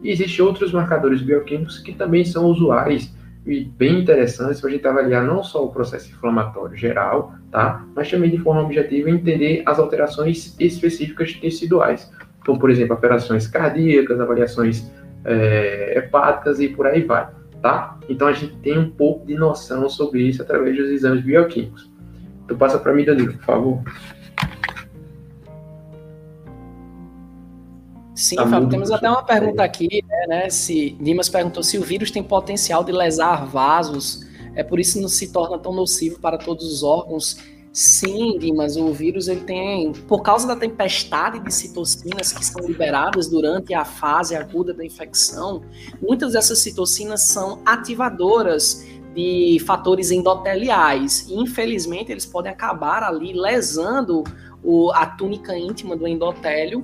E 0.02 0.10
existem 0.10 0.42
outros 0.44 0.72
marcadores 0.72 1.20
bioquímicos 1.20 1.78
que 1.78 1.92
também 1.92 2.24
são 2.24 2.46
usuais 2.46 3.14
e 3.46 3.64
bem 3.64 4.00
interessantes 4.00 4.60
para 4.60 4.70
a 4.70 4.72
gente 4.72 4.86
avaliar 4.86 5.24
não 5.24 5.42
só 5.42 5.64
o 5.64 5.70
processo 5.70 6.10
inflamatório 6.10 6.76
geral, 6.76 7.34
tá? 7.50 7.84
Mas 7.94 8.10
também 8.10 8.30
de 8.30 8.38
forma 8.38 8.62
objetiva 8.62 9.10
entender 9.10 9.62
as 9.66 9.78
alterações 9.78 10.56
específicas 10.58 11.34
teciduais 11.34 12.10
como, 12.46 12.58
por 12.58 12.70
exemplo, 12.70 12.94
operações 12.94 13.48
cardíacas, 13.48 14.20
avaliações 14.20 14.90
é, 15.24 15.98
hepáticas 15.98 16.60
e 16.60 16.68
por 16.68 16.86
aí 16.86 17.02
vai, 17.02 17.28
tá? 17.60 17.98
Então, 18.08 18.28
a 18.28 18.32
gente 18.32 18.54
tem 18.58 18.78
um 18.78 18.88
pouco 18.88 19.26
de 19.26 19.34
noção 19.34 19.88
sobre 19.88 20.22
isso 20.22 20.40
através 20.40 20.76
dos 20.76 20.88
exames 20.88 21.24
bioquímicos. 21.24 21.90
Então, 22.44 22.56
passa 22.56 22.78
para 22.78 22.94
mim, 22.94 23.04
Danilo, 23.04 23.32
por 23.34 23.44
favor. 23.44 23.82
Sim, 28.14 28.36
tá 28.36 28.46
Fábio, 28.46 28.68
temos 28.70 28.90
até 28.90 29.10
uma 29.10 29.22
pergunta 29.22 29.62
aqui, 29.62 30.02
né, 30.08 30.26
né, 30.26 30.48
se 30.48 30.96
Dimas 30.98 31.28
perguntou 31.28 31.62
se 31.62 31.76
o 31.76 31.82
vírus 31.82 32.10
tem 32.10 32.22
potencial 32.22 32.82
de 32.82 32.90
lesar 32.90 33.44
vasos, 33.44 34.26
é 34.54 34.62
por 34.62 34.80
isso 34.80 34.94
que 34.94 35.00
não 35.00 35.08
se 35.08 35.30
torna 35.30 35.58
tão 35.58 35.74
nocivo 35.74 36.18
para 36.18 36.38
todos 36.38 36.64
os 36.64 36.82
órgãos 36.82 37.36
Sim, 37.76 38.54
mas 38.54 38.78
o 38.78 38.90
vírus 38.90 39.28
ele 39.28 39.42
tem, 39.42 39.92
por 39.92 40.22
causa 40.22 40.46
da 40.48 40.56
tempestade 40.56 41.40
de 41.40 41.52
citocinas 41.52 42.32
que 42.32 42.42
são 42.42 42.66
liberadas 42.66 43.28
durante 43.28 43.74
a 43.74 43.84
fase 43.84 44.34
aguda 44.34 44.72
da 44.72 44.82
infecção, 44.82 45.60
muitas 46.00 46.32
dessas 46.32 46.60
citocinas 46.60 47.24
são 47.24 47.60
ativadoras 47.66 48.82
de 49.14 49.58
fatores 49.66 50.10
endoteliais. 50.10 51.26
E, 51.28 51.34
infelizmente, 51.34 52.10
eles 52.10 52.24
podem 52.24 52.50
acabar 52.50 53.02
ali 53.02 53.34
lesando 53.34 54.24
o, 54.64 54.90
a 54.92 55.04
túnica 55.04 55.54
íntima 55.54 55.94
do 55.94 56.08
endotélio, 56.08 56.82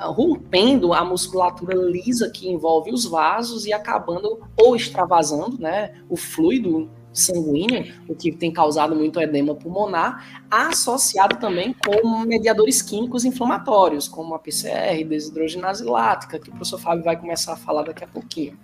rompendo 0.00 0.92
a 0.92 1.04
musculatura 1.04 1.72
lisa 1.76 2.28
que 2.30 2.48
envolve 2.48 2.92
os 2.92 3.04
vasos 3.04 3.64
e 3.64 3.72
acabando 3.72 4.40
ou 4.56 4.74
extravasando 4.74 5.56
né, 5.60 5.94
o 6.08 6.16
fluido 6.16 6.90
sanguínea, 7.18 7.94
o 8.08 8.14
que 8.14 8.32
tem 8.32 8.52
causado 8.52 8.94
muito 8.94 9.20
edema 9.20 9.54
pulmonar, 9.54 10.44
associado 10.50 11.36
também 11.36 11.74
com 11.74 12.20
mediadores 12.20 12.82
químicos 12.82 13.24
inflamatórios, 13.24 14.08
como 14.08 14.34
a 14.34 14.38
PCR, 14.38 15.04
desidrogenase 15.04 15.84
lática, 15.84 16.38
que 16.38 16.48
o 16.48 16.52
professor 16.52 16.78
Fábio 16.78 17.04
vai 17.04 17.16
começar 17.16 17.54
a 17.54 17.56
falar 17.56 17.82
daqui 17.82 18.04
a 18.04 18.08
pouquinho. 18.08 18.56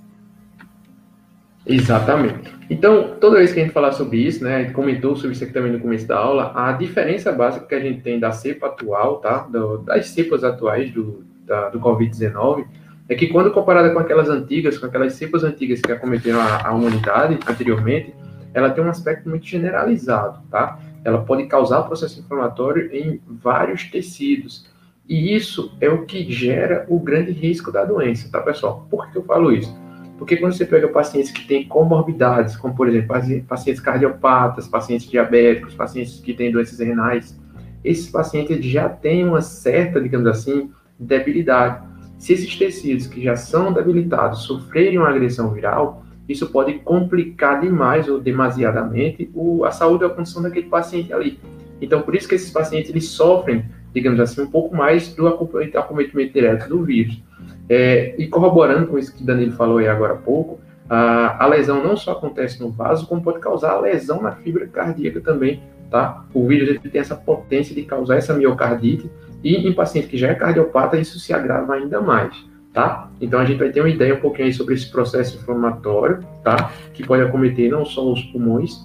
Exatamente. 1.64 2.52
Então, 2.68 3.16
toda 3.20 3.38
vez 3.38 3.52
que 3.52 3.60
a 3.60 3.62
gente 3.62 3.72
falar 3.72 3.92
sobre 3.92 4.18
isso, 4.18 4.42
né, 4.42 4.56
a 4.56 4.62
gente 4.62 4.72
comentou 4.72 5.14
sobre 5.14 5.32
isso 5.32 5.44
aqui 5.44 5.52
também 5.52 5.70
no 5.70 5.78
começo 5.78 6.06
da 6.06 6.18
aula, 6.18 6.52
a 6.54 6.72
diferença 6.72 7.30
básica 7.30 7.66
que 7.66 7.74
a 7.74 7.80
gente 7.80 8.00
tem 8.00 8.18
da 8.18 8.32
cepa 8.32 8.66
atual, 8.66 9.18
tá, 9.18 9.38
do, 9.44 9.78
das 9.78 10.08
cepas 10.08 10.42
atuais 10.42 10.90
do, 10.90 11.24
do 11.72 11.80
Covid-19, 11.80 12.64
é 13.08 13.14
que 13.14 13.28
quando 13.28 13.50
comparada 13.52 13.90
com 13.90 13.98
aquelas 13.98 14.28
antigas, 14.28 14.78
com 14.78 14.86
aquelas 14.86 15.12
cepas 15.14 15.44
antigas 15.44 15.80
que 15.80 15.92
acometeram 15.92 16.40
a, 16.40 16.68
a 16.68 16.72
humanidade 16.72 17.38
anteriormente, 17.46 18.14
ela 18.54 18.70
tem 18.70 18.84
um 18.84 18.88
aspecto 18.88 19.28
muito 19.28 19.46
generalizado, 19.46 20.40
tá? 20.50 20.78
Ela 21.04 21.22
pode 21.22 21.46
causar 21.46 21.82
processo 21.82 22.20
inflamatório 22.20 22.90
em 22.92 23.20
vários 23.26 23.84
tecidos. 23.84 24.70
E 25.08 25.34
isso 25.34 25.76
é 25.80 25.88
o 25.88 26.04
que 26.04 26.30
gera 26.30 26.86
o 26.88 26.98
grande 26.98 27.32
risco 27.32 27.72
da 27.72 27.84
doença, 27.84 28.30
tá, 28.30 28.40
pessoal? 28.40 28.86
Por 28.90 29.10
que 29.10 29.18
eu 29.18 29.24
falo 29.24 29.52
isso? 29.52 29.74
Porque 30.16 30.36
quando 30.36 30.52
você 30.52 30.64
pega 30.64 30.86
pacientes 30.86 31.32
que 31.32 31.46
têm 31.46 31.66
comorbidades, 31.66 32.56
como 32.56 32.74
por 32.74 32.88
exemplo, 32.88 33.16
pacientes 33.48 33.80
cardiopatas, 33.80 34.68
pacientes 34.68 35.10
diabéticos, 35.10 35.74
pacientes 35.74 36.20
que 36.20 36.32
têm 36.32 36.52
doenças 36.52 36.78
renais, 36.78 37.36
esses 37.84 38.08
pacientes 38.08 38.64
já 38.64 38.88
têm 38.88 39.26
uma 39.26 39.42
certa, 39.42 40.00
digamos 40.00 40.28
assim, 40.28 40.70
debilidade. 40.96 41.84
Se 42.18 42.34
esses 42.34 42.54
tecidos 42.56 43.08
que 43.08 43.20
já 43.20 43.34
são 43.34 43.72
debilitados 43.72 44.44
sofrerem 44.44 44.98
uma 44.98 45.08
agressão 45.08 45.50
viral, 45.50 46.01
isso 46.32 46.48
pode 46.48 46.74
complicar 46.80 47.60
demais 47.60 48.08
ou 48.08 48.20
demasiadamente 48.20 49.30
o, 49.34 49.64
a 49.64 49.70
saúde 49.70 50.04
ou 50.04 50.10
a 50.10 50.14
condição 50.14 50.42
daquele 50.42 50.66
paciente 50.66 51.12
ali. 51.12 51.38
Então, 51.80 52.02
por 52.02 52.14
isso 52.14 52.28
que 52.28 52.34
esses 52.34 52.50
pacientes 52.50 52.90
eles 52.90 53.08
sofrem, 53.08 53.64
digamos 53.92 54.20
assim, 54.20 54.42
um 54.42 54.50
pouco 54.50 54.74
mais 54.74 55.14
do 55.14 55.26
acometimento 55.26 56.32
direto 56.32 56.68
do 56.68 56.82
vírus. 56.82 57.20
É, 57.68 58.14
e 58.18 58.26
corroborando 58.28 58.86
com 58.86 58.98
isso 58.98 59.14
que 59.14 59.24
Danilo 59.24 59.52
falou 59.52 59.78
aí 59.78 59.88
agora 59.88 60.14
há 60.14 60.16
pouco, 60.16 60.60
a, 60.88 61.44
a 61.44 61.46
lesão 61.46 61.82
não 61.82 61.96
só 61.96 62.12
acontece 62.12 62.60
no 62.60 62.70
vaso, 62.70 63.06
como 63.06 63.22
pode 63.22 63.40
causar 63.40 63.80
lesão 63.80 64.20
na 64.20 64.32
fibra 64.32 64.66
cardíaca 64.66 65.20
também, 65.20 65.62
tá? 65.90 66.24
O 66.34 66.46
vírus 66.46 66.68
ele 66.68 66.78
tem 66.78 67.00
essa 67.00 67.16
potência 67.16 67.74
de 67.74 67.82
causar 67.82 68.16
essa 68.16 68.34
miocardite 68.34 69.10
e 69.42 69.68
em 69.68 69.72
paciente 69.72 70.08
que 70.08 70.18
já 70.18 70.28
é 70.28 70.34
cardiopata 70.34 70.96
isso 70.96 71.18
se 71.18 71.32
agrava 71.32 71.74
ainda 71.74 72.00
mais, 72.00 72.36
tá? 72.72 73.10
Então 73.20 73.38
a 73.38 73.44
gente 73.44 73.58
vai 73.58 73.70
ter 73.70 73.80
uma 73.80 73.88
ideia 73.88 74.14
um 74.14 74.20
pouquinho 74.20 74.46
aí 74.46 74.52
sobre 74.52 74.74
esse 74.74 74.90
processo 74.90 75.36
inflamatório, 75.36 76.20
tá? 76.42 76.72
Que 76.94 77.06
pode 77.06 77.22
acometer 77.22 77.70
não 77.70 77.84
só 77.84 78.12
os 78.12 78.22
pulmões, 78.24 78.84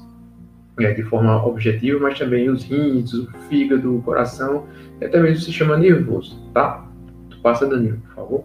é, 0.79 0.93
de 0.93 1.03
forma 1.03 1.43
objetiva, 1.45 1.99
mas 1.99 2.19
também 2.19 2.49
os 2.49 2.63
rins, 2.63 3.13
o 3.13 3.27
fígado, 3.49 3.95
o 3.95 4.01
coração 4.01 4.65
e 5.01 5.05
até 5.05 5.19
mesmo 5.19 5.37
o 5.37 5.41
sistema 5.41 5.77
nervoso, 5.77 6.39
tá? 6.53 6.85
Tu 7.29 7.39
passa, 7.39 7.65
Danilo, 7.65 7.97
por 7.97 8.15
favor. 8.15 8.43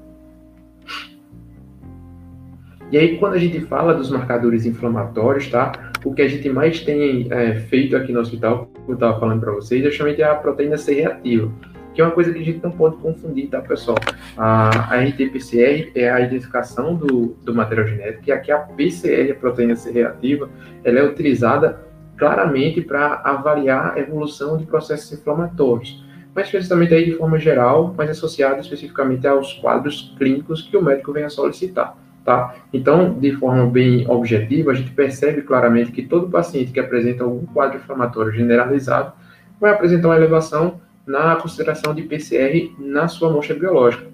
E 2.91 2.99
aí, 2.99 3.17
quando 3.17 3.35
a 3.35 3.39
gente 3.39 3.59
fala 3.61 3.95
dos 3.95 4.11
marcadores 4.11 4.67
inflamatórios, 4.67 5.49
tá? 5.49 5.73
O 6.05 6.15
que 6.15 6.21
a 6.21 6.29
gente 6.29 6.49
mais 6.51 6.81
tem 6.81 7.27
é, 7.31 7.55
feito 7.55 7.97
aqui 7.97 8.13
no 8.13 8.21
hospital, 8.21 8.71
como 8.75 8.91
eu 8.91 8.95
estava 8.95 9.19
falando 9.19 9.41
para 9.41 9.53
vocês, 9.53 9.83
é 9.83 9.89
justamente 9.89 10.23
a 10.23 10.35
proteína 10.35 10.77
C 10.77 10.95
reativa, 10.95 11.51
que 11.95 12.01
é 12.01 12.05
uma 12.05 12.11
coisa 12.11 12.33
que 12.33 12.39
a 12.39 12.45
gente 12.45 12.63
não 12.63 12.71
pode 12.71 12.97
confundir, 12.97 13.49
tá, 13.49 13.61
pessoal? 13.61 13.99
A, 14.37 14.95
a 14.95 15.01
RT-PCR 15.01 15.93
é 15.95 16.11
a 16.11 16.21
identificação 16.21 16.95
do, 16.95 17.37
do 17.43 17.55
material 17.55 17.87
genético, 17.87 18.25
e 18.27 18.33
aqui 18.33 18.51
a 18.51 18.59
PCR, 18.59 19.33
a 19.33 19.35
proteína 19.35 19.77
C 19.77 19.91
reativa, 19.91 20.49
ela 20.85 20.99
é 21.01 21.03
utilizada 21.05 21.81
claramente 22.17 22.81
para 22.81 23.21
avaliar 23.25 23.95
a 23.95 23.99
evolução 23.99 24.57
de 24.57 24.65
processos 24.65 25.13
inflamatórios, 25.13 26.05
mas 26.35 26.47
especificamente 26.47 26.95
aí 26.95 27.05
de 27.05 27.17
forma 27.17 27.39
geral, 27.39 27.95
mas 27.97 28.09
associado 28.09 28.61
especificamente 28.61 29.27
aos 29.27 29.53
quadros 29.55 30.15
clínicos 30.17 30.63
que 30.63 30.77
o 30.77 30.83
médico 30.83 31.13
venha 31.13 31.29
solicitar. 31.29 31.97
Tá? 32.25 32.55
Então, 32.73 33.19
de 33.19 33.33
forma 33.33 33.67
bem 33.67 34.09
objetiva, 34.09 34.71
a 34.71 34.75
gente 34.75 34.93
percebe 34.93 35.43
claramente 35.43 35.91
que 35.91 36.03
todo 36.03 36.31
paciente 36.31 36.71
que 36.71 36.79
apresenta 36.79 37.25
algum 37.25 37.45
quadro 37.47 37.79
inflamatório 37.79 38.31
generalizado 38.31 39.13
vai 39.61 39.73
apresentar 39.73 40.09
uma 40.09 40.17
elevação 40.17 40.81
na 41.07 41.37
consideração 41.37 41.95
de 41.95 42.03
PCR 42.03 42.73
na 42.79 43.09
sua 43.09 43.29
amostra 43.29 43.57
biológica, 43.57 44.07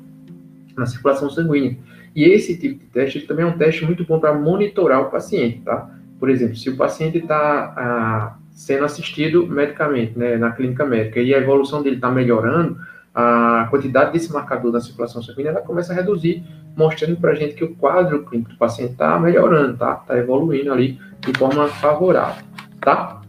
na 0.77 0.87
circulação 0.87 1.29
sanguínea. 1.31 1.77
E 2.15 2.25
esse 2.25 2.59
tipo 2.59 2.81
de 2.81 2.87
teste 2.87 3.21
também 3.21 3.45
é 3.45 3.49
um 3.49 3.57
teste 3.57 3.85
muito 3.85 4.05
bom 4.05 4.19
para 4.19 4.35
monitorar 4.35 5.03
o 5.03 5.11
paciente, 5.11 5.61
tá? 5.61 5.91
Por 6.19 6.31
exemplo, 6.31 6.57
se 6.57 6.69
o 6.69 6.77
paciente 6.77 7.19
está 7.19 7.75
ah, 7.77 8.37
sendo 8.51 8.85
assistido 8.85 9.47
medicamente, 9.47 10.19
né, 10.19 10.37
na 10.37 10.51
clínica 10.51 10.85
médica, 10.85 11.21
e 11.21 11.33
a 11.33 11.39
evolução 11.39 11.83
dele 11.83 11.97
está 11.97 12.11
melhorando, 12.11 12.77
a 13.15 13.67
quantidade 13.71 14.13
desse 14.13 14.33
marcador 14.33 14.73
da 14.73 14.81
circulação 14.81 15.23
sanguínea 15.23 15.51
ela 15.51 15.61
começa 15.61 15.93
a 15.93 15.97
reduzir, 15.97 16.43
mostrando 16.77 17.17
para 17.17 17.33
a 17.33 17.35
gente 17.35 17.55
que 17.55 17.65
o 17.65 17.75
quadro 17.75 18.25
clínico 18.25 18.51
do 18.51 18.57
paciente 18.57 18.93
está 18.93 19.19
melhorando, 19.19 19.77
tá? 19.77 19.99
Está 20.03 20.19
evoluindo 20.19 20.73
ali 20.73 21.01
de 21.21 21.37
forma 21.39 21.69
favorável, 21.69 22.45
tá? 22.81 23.21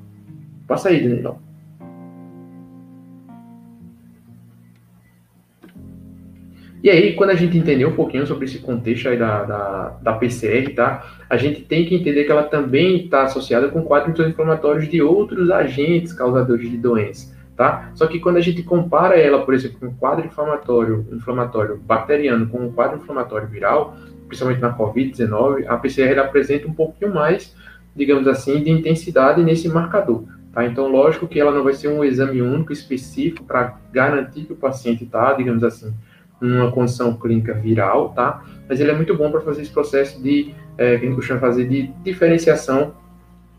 Passa 0.67 0.89
aí, 0.89 1.01
Danilo. 1.01 1.48
E 6.81 6.89
aí, 6.89 7.13
quando 7.13 7.31
a 7.31 7.35
gente 7.35 7.57
entender 7.57 7.85
um 7.85 7.95
pouquinho 7.95 8.25
sobre 8.25 8.45
esse 8.45 8.59
contexto 8.59 9.09
aí 9.09 9.17
da, 9.17 9.43
da, 9.43 9.89
da 10.01 10.13
PCR, 10.13 10.73
tá? 10.73 11.05
A 11.29 11.35
gente 11.35 11.61
tem 11.61 11.85
que 11.85 11.93
entender 11.93 12.23
que 12.23 12.31
ela 12.31 12.43
também 12.43 13.03
está 13.03 13.23
associada 13.23 13.67
com 13.67 13.83
quadros 13.83 14.17
inflamatórios 14.25 14.87
de 14.87 15.01
outros 15.01 15.51
agentes 15.51 16.13
causadores 16.13 16.69
de 16.69 16.77
doença, 16.77 17.35
tá? 17.57 17.91
Só 17.95 18.07
que 18.07 18.19
quando 18.19 18.37
a 18.37 18.41
gente 18.41 18.63
compara 18.63 19.19
ela, 19.19 19.43
por 19.43 19.53
exemplo, 19.53 19.77
com 19.77 19.87
um 19.87 19.93
quadro 19.93 20.25
inflamatório, 20.25 21.05
inflamatório 21.11 21.77
bacteriano 21.77 22.47
com 22.47 22.59
um 22.59 22.71
quadro 22.71 22.97
inflamatório 22.97 23.49
viral, 23.49 23.97
principalmente 24.27 24.61
na 24.61 24.73
COVID-19, 24.73 25.65
a 25.67 25.75
PCR 25.75 26.17
apresenta 26.19 26.65
um 26.65 26.73
pouquinho 26.73 27.13
mais, 27.13 27.53
digamos 27.93 28.25
assim, 28.25 28.63
de 28.63 28.69
intensidade 28.69 29.43
nesse 29.43 29.67
marcador. 29.67 30.23
Tá? 30.53 30.65
Então, 30.65 30.87
lógico 30.87 31.27
que 31.27 31.41
ela 31.41 31.51
não 31.51 31.63
vai 31.63 31.73
ser 31.73 31.89
um 31.89 32.05
exame 32.05 32.41
único 32.41 32.71
específico 32.71 33.43
para 33.43 33.77
garantir 33.91 34.45
que 34.45 34.53
o 34.53 34.55
paciente 34.55 35.03
está, 35.03 35.33
digamos 35.33 35.63
assim, 35.63 35.93
numa 36.41 36.71
condição 36.71 37.13
clínica 37.13 37.53
viral, 37.53 38.09
tá? 38.09 38.43
Mas 38.67 38.79
ele 38.79 38.91
é 38.91 38.95
muito 38.95 39.15
bom 39.15 39.31
para 39.31 39.41
fazer 39.41 39.61
esse 39.61 39.71
processo 39.71 40.21
de, 40.21 40.53
é, 40.77 40.97
que 40.97 41.05
a 41.05 41.07
gente 41.07 41.15
costuma 41.15 41.39
fazer 41.39 41.67
de 41.67 41.87
diferenciação 42.03 42.93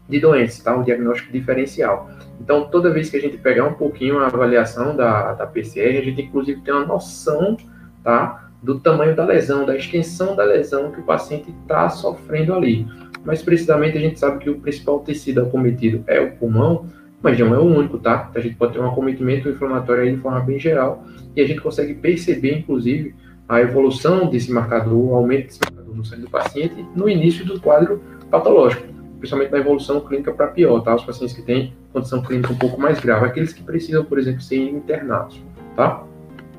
de 0.08 0.18
doenças, 0.18 0.62
tá? 0.62 0.76
Um 0.76 0.82
diagnóstico 0.82 1.32
diferencial. 1.32 2.10
Então, 2.40 2.68
toda 2.68 2.90
vez 2.90 3.10
que 3.10 3.16
a 3.16 3.20
gente 3.20 3.36
pegar 3.38 3.66
um 3.66 3.74
pouquinho 3.74 4.18
a 4.18 4.26
avaliação 4.26 4.96
da, 4.96 5.34
da 5.34 5.46
PCR, 5.46 5.98
a 5.98 6.02
gente 6.02 6.22
inclusive 6.22 6.60
tem 6.62 6.74
uma 6.74 6.86
noção, 6.86 7.56
tá? 8.02 8.50
Do 8.62 8.80
tamanho 8.80 9.14
da 9.14 9.24
lesão, 9.24 9.64
da 9.64 9.76
extensão 9.76 10.34
da 10.34 10.44
lesão 10.44 10.90
que 10.90 11.00
o 11.00 11.04
paciente 11.04 11.54
está 11.62 11.88
sofrendo 11.88 12.54
ali. 12.54 12.86
Mas, 13.24 13.42
precisamente, 13.42 13.96
a 13.98 14.00
gente 14.00 14.18
sabe 14.18 14.38
que 14.38 14.50
o 14.50 14.58
principal 14.58 15.00
tecido 15.00 15.42
acometido 15.42 16.02
é 16.06 16.20
o 16.20 16.32
pulmão, 16.32 16.86
mas 17.22 17.38
não 17.38 17.54
é 17.54 17.58
o 17.58 17.64
único, 17.64 17.98
tá? 17.98 18.30
A 18.34 18.40
gente 18.40 18.56
pode 18.56 18.72
ter 18.72 18.80
um 18.80 18.88
acometimento 18.88 19.48
inflamatório 19.48 20.04
aí 20.04 20.14
de 20.14 20.20
forma 20.20 20.40
bem 20.40 20.58
geral 20.58 21.04
e 21.36 21.40
a 21.40 21.46
gente 21.46 21.60
consegue 21.60 21.94
perceber, 21.94 22.58
inclusive, 22.58 23.14
a 23.48 23.60
evolução 23.60 24.28
desse 24.30 24.52
marcador, 24.52 24.94
o 24.94 25.14
aumento 25.14 25.46
desse 25.46 25.60
marcador 25.60 25.94
no 25.94 26.04
sangue 26.04 26.22
do 26.22 26.30
paciente 26.30 26.86
no 26.94 27.08
início 27.08 27.44
do 27.44 27.60
quadro 27.60 28.00
patológico, 28.30 28.86
principalmente 29.18 29.50
na 29.50 29.58
evolução 29.58 30.00
clínica 30.00 30.32
para 30.32 30.46
pior, 30.48 30.80
tá? 30.80 30.94
Os 30.94 31.04
pacientes 31.04 31.34
que 31.34 31.42
têm 31.42 31.74
condição 31.92 32.22
clínica 32.22 32.52
um 32.52 32.56
pouco 32.56 32.80
mais 32.80 33.00
grave, 33.00 33.26
aqueles 33.26 33.52
que 33.52 33.62
precisam, 33.62 34.04
por 34.04 34.18
exemplo, 34.18 34.40
ser 34.40 34.56
internados, 34.56 35.42
tá? 35.76 36.04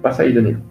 Passa 0.02 0.24
aí, 0.24 0.34
Danilo. 0.34 0.71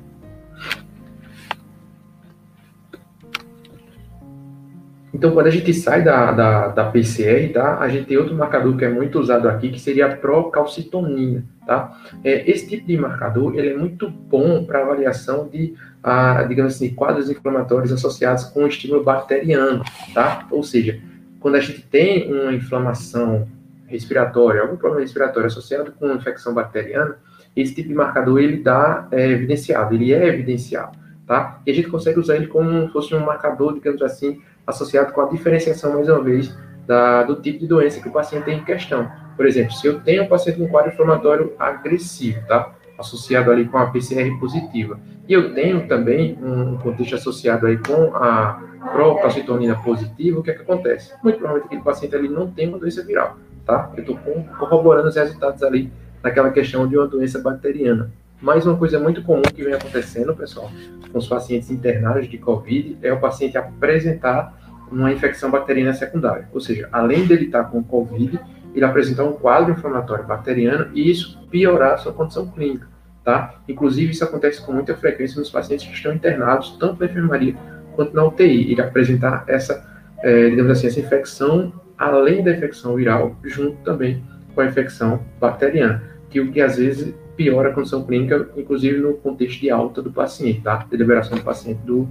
Então, 5.21 5.33
quando 5.33 5.49
a 5.49 5.51
gente 5.51 5.75
sai 5.75 6.03
da, 6.03 6.33
da, 6.33 6.69
da, 6.69 6.91
PCR, 6.91 7.53
tá, 7.53 7.79
a 7.79 7.91
gente 7.91 8.07
tem 8.07 8.17
outro 8.17 8.35
marcador 8.35 8.75
que 8.75 8.87
é 8.87 8.89
muito 8.89 9.21
usado 9.21 9.51
aqui, 9.51 9.69
que 9.69 9.79
seria 9.79 10.07
a 10.07 10.17
procalcitonina, 10.17 11.45
tá? 11.67 11.95
É, 12.25 12.51
esse 12.51 12.67
tipo 12.67 12.87
de 12.87 12.97
marcador, 12.97 13.55
ele 13.55 13.69
é 13.69 13.77
muito 13.77 14.09
bom 14.09 14.65
para 14.65 14.81
avaliação 14.81 15.47
de, 15.47 15.75
ah, 16.03 16.43
digamos 16.49 16.75
assim, 16.75 16.95
quadros 16.95 17.29
inflamatórios 17.29 17.93
associados 17.93 18.45
com 18.45 18.67
estímulo 18.67 19.05
bacteriano, 19.05 19.85
tá? 20.15 20.47
Ou 20.51 20.63
seja, 20.63 20.99
quando 21.39 21.57
a 21.57 21.61
gente 21.61 21.83
tem 21.83 22.33
uma 22.33 22.55
inflamação 22.55 23.47
respiratória, 23.89 24.63
algum 24.63 24.79
problema 24.79 25.03
respiratório 25.03 25.49
associado 25.49 25.93
com 25.93 26.15
infecção 26.15 26.55
bacteriana, 26.55 27.19
esse 27.55 27.75
tipo 27.75 27.91
de 27.91 27.95
marcador, 27.95 28.41
ele 28.41 28.57
dá 28.63 29.07
é, 29.11 29.29
evidenciado, 29.29 29.95
ele 29.95 30.15
é 30.15 30.29
evidenciado, 30.29 30.97
tá? 31.27 31.61
E 31.67 31.71
a 31.71 31.75
gente 31.75 31.89
consegue 31.89 32.19
usar 32.19 32.37
ele 32.37 32.47
como 32.47 32.87
se 32.87 32.93
fosse 32.95 33.15
um 33.15 33.21
marcador, 33.21 33.75
digamos 33.75 34.01
assim, 34.01 34.41
associado 34.71 35.13
com 35.13 35.21
a 35.21 35.29
diferenciação, 35.29 35.93
mais 35.93 36.09
uma 36.09 36.23
vez, 36.23 36.55
da, 36.87 37.23
do 37.23 37.37
tipo 37.37 37.59
de 37.59 37.67
doença 37.67 38.01
que 38.01 38.09
o 38.09 38.13
paciente 38.13 38.45
tem 38.45 38.59
em 38.59 38.65
questão. 38.65 39.11
Por 39.37 39.47
exemplo, 39.47 39.73
se 39.73 39.87
eu 39.87 40.01
tenho 40.01 40.25
um 40.25 40.29
paciente 40.29 40.59
com 40.59 40.69
quadro 40.69 40.93
inflamatório 40.93 41.53
agressivo, 41.59 42.41
tá? 42.47 42.73
Associado 42.99 43.51
ali 43.51 43.65
com 43.67 43.79
a 43.79 43.87
PCR 43.87 44.29
positiva, 44.39 44.99
e 45.29 45.33
eu 45.33 45.55
tenho 45.55 45.87
também 45.87 46.37
um 46.43 46.77
contexto 46.79 47.15
associado 47.15 47.67
aí 47.67 47.79
com 47.79 48.15
a 48.15 48.61
procalcitonina 48.93 49.77
positiva, 49.77 50.41
o 50.41 50.43
que 50.43 50.51
é 50.51 50.55
que 50.55 50.63
acontece? 50.63 51.13
Muito 51.23 51.39
provavelmente 51.39 51.67
aquele 51.67 51.83
paciente 51.83 52.17
ali 52.17 52.29
não 52.29 52.51
tem 52.51 52.69
uma 52.69 52.79
doença 52.79 53.05
viral, 53.05 53.37
tá? 53.65 53.91
Eu 53.97 54.01
estou 54.01 54.19
corroborando 54.59 55.09
os 55.09 55.17
resultados 55.17 55.63
ali 55.63 55.93
naquela 56.23 56.51
questão 56.51 56.87
de 56.89 56.97
uma 56.97 57.07
doença 57.07 57.39
bacteriana. 57.41 58.11
Mais 58.43 58.67
uma 58.67 58.77
coisa 58.77 58.99
muito 58.99 59.23
comum 59.23 59.43
que 59.43 59.63
vem 59.63 59.75
acontecendo, 59.75 60.35
pessoal, 60.35 60.71
com 61.13 61.19
os 61.19 61.29
pacientes 61.29 61.71
internados 61.71 62.29
de 62.29 62.39
COVID, 62.39 62.99
é 63.03 63.13
o 63.13 63.21
paciente 63.21 63.57
apresentar 63.57 64.60
uma 64.91 65.13
infecção 65.13 65.51
bacteriana 65.51 65.93
secundária. 65.93 66.49
Ou 66.53 66.61
seja, 66.61 66.89
além 66.93 67.27
dele 67.27 67.47
estar 67.47 67.65
com 67.65 67.83
COVID, 67.83 68.41
ele 68.75 68.85
apresentar 68.85 69.25
um 69.25 69.33
quadro 69.33 69.73
inflamatório 69.73 70.25
bacteriano 70.25 70.89
e 70.95 71.11
isso 71.11 71.39
piorar 71.51 71.95
a 71.95 71.97
sua 71.99 72.13
condição 72.13 72.47
clínica, 72.49 72.87
tá? 73.25 73.55
Inclusive, 73.69 74.13
isso 74.13 74.25
acontece 74.25 74.65
com 74.65 74.73
muita 74.73 74.95
frequência 74.95 75.39
nos 75.39 75.51
pacientes 75.51 75.87
que 75.87 75.95
estão 75.95 76.13
internados, 76.13 76.77
tanto 76.79 77.01
na 77.01 77.07
enfermaria 77.07 77.55
quanto 77.95 78.15
na 78.15 78.25
UTI. 78.25 78.73
Ele 78.73 78.81
apresentar 78.81 79.45
essa, 79.47 79.85
é, 80.23 80.51
digamos 80.51 80.71
assim, 80.73 80.87
essa 80.87 81.01
infecção, 81.01 81.73
além 81.99 82.43
da 82.43 82.53
infecção 82.53 82.95
viral, 82.95 83.37
junto 83.43 83.77
também 83.83 84.23
com 84.55 84.61
a 84.61 84.67
infecção 84.67 85.21
bacteriana, 85.41 86.03
que 86.29 86.41
o 86.41 86.51
que 86.51 86.61
às 86.61 86.77
vezes 86.77 87.15
piora 87.37 87.71
a 87.71 87.73
condição 87.73 88.05
clínica, 88.05 88.49
inclusive 88.57 88.99
no 88.99 89.15
contexto 89.15 89.61
de 89.61 89.71
alta 89.71 90.03
do 90.03 90.13
paciente, 90.13 90.61
tá? 90.61 90.87
De 90.89 90.97
liberação 90.97 91.39
do 91.39 91.45
paciente 91.45 91.81
do, 91.85 92.09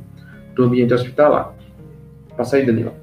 do 0.56 0.64
ambiente 0.64 0.93
hospitalar. 0.93 1.53
Passa 2.40 2.56
aí, 2.56 2.66
Danilo. 2.66 2.94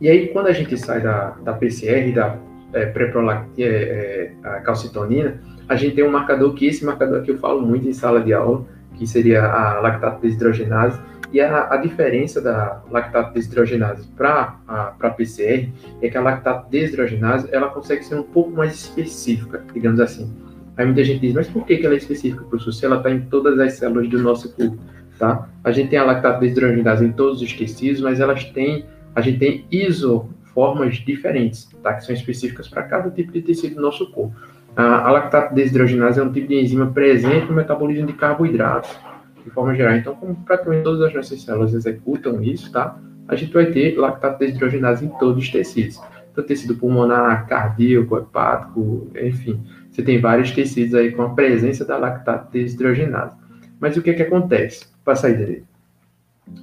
E 0.00 0.08
aí, 0.08 0.26
quando 0.26 0.48
a 0.48 0.52
gente 0.52 0.76
sai 0.76 1.00
da, 1.00 1.36
da 1.44 1.52
PCR, 1.52 2.12
da 2.12 2.36
é, 2.72 2.86
pré-prolactina, 2.86 3.68
é, 3.68 4.32
é, 4.42 4.60
calcitonina, 4.62 5.40
a 5.68 5.76
gente 5.76 5.94
tem 5.94 6.02
um 6.02 6.10
marcador 6.10 6.52
que 6.54 6.66
esse 6.66 6.84
marcador 6.84 7.20
aqui 7.20 7.30
eu 7.30 7.38
falo 7.38 7.62
muito 7.62 7.86
em 7.86 7.92
sala 7.92 8.20
de 8.20 8.32
aula, 8.32 8.66
que 8.96 9.06
seria 9.06 9.44
a 9.44 9.78
lactato 9.78 10.20
desidrogenase, 10.20 11.00
e 11.32 11.40
a, 11.40 11.72
a 11.72 11.76
diferença 11.76 12.40
da 12.40 12.82
lactato 12.90 13.32
desidrogenase 13.32 14.08
para 14.16 14.58
a 14.66 15.10
PCR 15.10 15.72
é 16.02 16.08
que 16.10 16.18
a 16.18 16.20
lactato 16.20 16.68
desidrogenase 16.68 17.48
ela 17.52 17.68
consegue 17.68 18.04
ser 18.04 18.16
um 18.16 18.24
pouco 18.24 18.50
mais 18.50 18.74
específica, 18.74 19.62
digamos 19.72 20.00
assim. 20.00 20.28
Aí 20.76 20.84
muita 20.86 21.04
gente 21.04 21.20
diz, 21.20 21.34
mas 21.34 21.46
por 21.46 21.64
que, 21.64 21.76
que 21.76 21.86
ela 21.86 21.94
é 21.94 21.98
específica, 21.98 22.42
professor? 22.42 22.72
Se 22.72 22.84
ela 22.84 22.96
está 22.96 23.12
em 23.12 23.20
todas 23.20 23.56
as 23.60 23.74
células 23.74 24.08
do 24.08 24.18
nosso 24.18 24.52
corpo. 24.56 24.76
Tá? 25.20 25.48
A 25.62 25.70
gente 25.70 25.90
tem 25.90 25.98
a 25.98 26.04
lactato 26.04 26.40
desidrogenase 26.40 27.04
em 27.04 27.12
todos 27.12 27.42
os 27.42 27.52
tecidos, 27.52 28.00
mas 28.00 28.18
elas 28.18 28.42
têm, 28.46 28.86
a 29.14 29.20
gente 29.20 29.38
tem 29.38 29.66
isoformas 29.70 30.96
diferentes, 30.96 31.68
tá? 31.82 31.92
Que 31.92 32.04
são 32.04 32.14
específicas 32.14 32.66
para 32.66 32.82
cada 32.84 33.10
tipo 33.10 33.30
de 33.30 33.42
tecido 33.42 33.76
do 33.76 33.82
nosso 33.82 34.10
corpo. 34.10 34.34
A, 34.74 35.06
a 35.06 35.10
lactato 35.10 35.54
desidrogenase 35.54 36.18
é 36.18 36.22
um 36.22 36.32
tipo 36.32 36.48
de 36.48 36.58
enzima 36.58 36.86
presente 36.86 37.46
no 37.46 37.52
metabolismo 37.52 38.06
de 38.06 38.14
carboidratos, 38.14 38.98
de 39.44 39.50
forma 39.50 39.74
geral. 39.74 39.94
Então, 39.94 40.14
como 40.14 40.34
praticamente 40.36 40.84
todas 40.84 41.02
as 41.02 41.14
nossas 41.14 41.42
células 41.42 41.74
executam 41.74 42.42
isso, 42.42 42.72
tá? 42.72 42.98
A 43.28 43.36
gente 43.36 43.52
vai 43.52 43.66
ter 43.66 43.96
lactato 43.98 44.38
desidrogenase 44.38 45.04
em 45.04 45.08
todos 45.18 45.44
os 45.44 45.50
tecidos. 45.50 46.00
Então, 46.32 46.42
tecido 46.42 46.76
pulmonar, 46.76 47.46
cardíaco, 47.46 48.16
hepático, 48.16 49.10
enfim. 49.20 49.60
Você 49.90 50.02
tem 50.02 50.18
vários 50.18 50.50
tecidos 50.52 50.94
aí 50.94 51.12
com 51.12 51.22
a 51.22 51.30
presença 51.30 51.84
da 51.84 51.98
lactato 51.98 52.50
desidrogenase. 52.50 53.36
Mas 53.78 53.96
o 53.96 54.02
que, 54.02 54.14
que 54.14 54.22
acontece? 54.22 54.89
Para 55.04 55.16
sair 55.16 55.36
dele? 55.36 55.64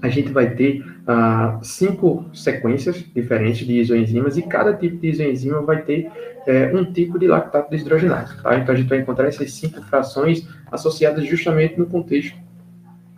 A 0.01 0.09
gente 0.09 0.31
vai 0.31 0.49
ter 0.51 0.85
ah, 1.07 1.59
cinco 1.61 2.25
sequências 2.33 2.97
diferentes 3.15 3.65
de 3.65 3.79
isoenzimas 3.79 4.37
e 4.37 4.41
cada 4.41 4.73
tipo 4.73 4.97
de 4.97 5.07
isoenzima 5.07 5.61
vai 5.61 5.81
ter 5.81 6.11
é, 6.45 6.73
um 6.75 6.91
tipo 6.91 7.17
de 7.17 7.27
lactato 7.27 7.69
desidrogenase. 7.69 8.41
Tá? 8.41 8.57
Então 8.57 8.75
a 8.75 8.77
gente 8.77 8.89
vai 8.89 8.99
encontrar 8.99 9.27
essas 9.27 9.51
cinco 9.53 9.81
frações 9.83 10.47
associadas 10.71 11.25
justamente 11.25 11.77
no 11.77 11.85
contexto 11.85 12.37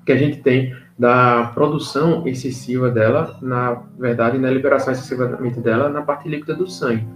que 0.05 0.11
a 0.11 0.17
gente 0.17 0.41
tem 0.41 0.75
da 0.97 1.51
produção 1.53 2.27
excessiva 2.27 2.89
dela, 2.89 3.37
na 3.41 3.83
verdade, 3.97 4.37
na 4.37 4.49
liberação 4.49 4.91
excessivamente 4.91 5.59
dela 5.59 5.87
na 5.87 6.01
parte 6.01 6.27
líquida 6.27 6.55
do 6.55 6.67
sangue. 6.67 7.07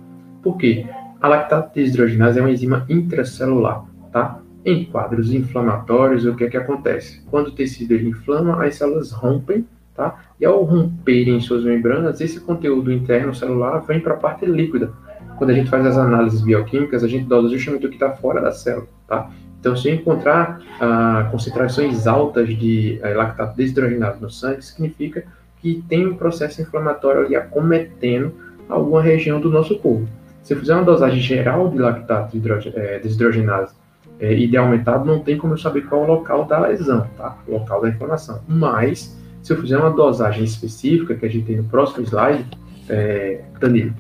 Por 0.42 0.58
quê? 0.58 0.86
A 1.20 1.28
lactato 1.28 1.74
desidrogenase 1.74 2.40
é 2.40 2.42
uma 2.42 2.52
enzima 2.52 2.86
intracelular, 2.88 3.84
tá? 4.12 4.40
Em 4.66 4.86
quadros 4.86 5.34
inflamatórios, 5.34 6.26
o 6.26 6.36
que 6.36 6.46
é 6.46 6.50
que 6.50 6.58
acontece? 6.58 7.22
Quando 7.30 7.48
o 7.48 7.52
tecido 7.52 7.96
inflama, 7.96 8.64
as 8.64 8.76
células 8.76 9.12
rompem, 9.12 9.66
tá? 9.94 10.24
E 10.40 10.46
ao 10.46 10.64
romperem 10.64 11.42
suas 11.42 11.66
membranas, 11.66 12.22
esse 12.22 12.40
conteúdo 12.40 12.92
interno 12.92 13.36
celular 13.36 13.80
vem 13.80 14.00
para 14.00 14.14
a 14.14 14.18
parte 14.18 14.46
líquida. 14.46 14.92
Quando 15.38 15.50
a 15.50 15.54
gente 15.54 15.70
faz 15.70 15.86
as 15.86 15.98
análises 15.98 16.42
bioquímicas, 16.42 17.04
a 17.04 17.08
gente 17.08 17.26
dosa 17.26 17.50
justamente 17.50 17.86
o 17.86 17.90
que 17.90 17.96
está 17.96 18.12
fora 18.12 18.40
da 18.40 18.52
célula, 18.52 18.88
tá? 19.06 19.30
Então, 19.60 19.76
se 19.76 19.90
encontrar 19.90 20.62
ah, 20.80 21.28
concentrações 21.32 22.08
altas 22.08 22.48
de 22.50 23.00
ah, 23.04 23.10
lactato 23.10 23.58
desidrogenado 23.58 24.20
no 24.22 24.30
sangue, 24.30 24.62
significa 24.62 25.26
que 25.62 25.84
tem 25.88 26.08
um 26.08 26.16
processo 26.16 26.62
inflamatório 26.62 27.26
ali 27.26 27.36
acometendo 27.36 28.34
alguma 28.68 29.02
região 29.02 29.40
do 29.40 29.50
nosso 29.50 29.78
corpo. 29.80 30.08
Se 30.42 30.54
eu 30.54 30.60
fizer 30.60 30.76
uma 30.76 30.84
dosagem 30.84 31.22
geral 31.22 31.70
de 31.70 31.78
lactato 31.78 32.38
eh, 32.76 33.00
desidrogenase 33.00 33.74
é, 34.20 34.58
aumentado, 34.58 35.06
não 35.06 35.20
tem 35.20 35.38
como 35.38 35.54
eu 35.54 35.58
saber 35.58 35.82
qual 35.82 36.02
é 36.02 36.06
o 36.06 36.08
local 36.08 36.46
da 36.46 36.60
lesão, 36.60 37.08
tá? 37.18 37.38
O 37.48 37.54
local 37.54 37.82
da 37.82 37.90
inflamação. 37.90 38.42
Mas, 38.48 39.18
se 39.42 39.52
eu 39.52 39.58
fizer 39.60 39.78
uma 39.78 39.90
dosagem 39.90 40.44
específica, 40.44 41.16
que 41.16 41.26
a 41.26 41.30
gente 41.30 41.46
tem 41.46 41.58
no 41.58 41.64
próximo 41.66 42.04
slide, 42.06 42.46
é, 42.90 43.42
Danilo, 43.60 43.94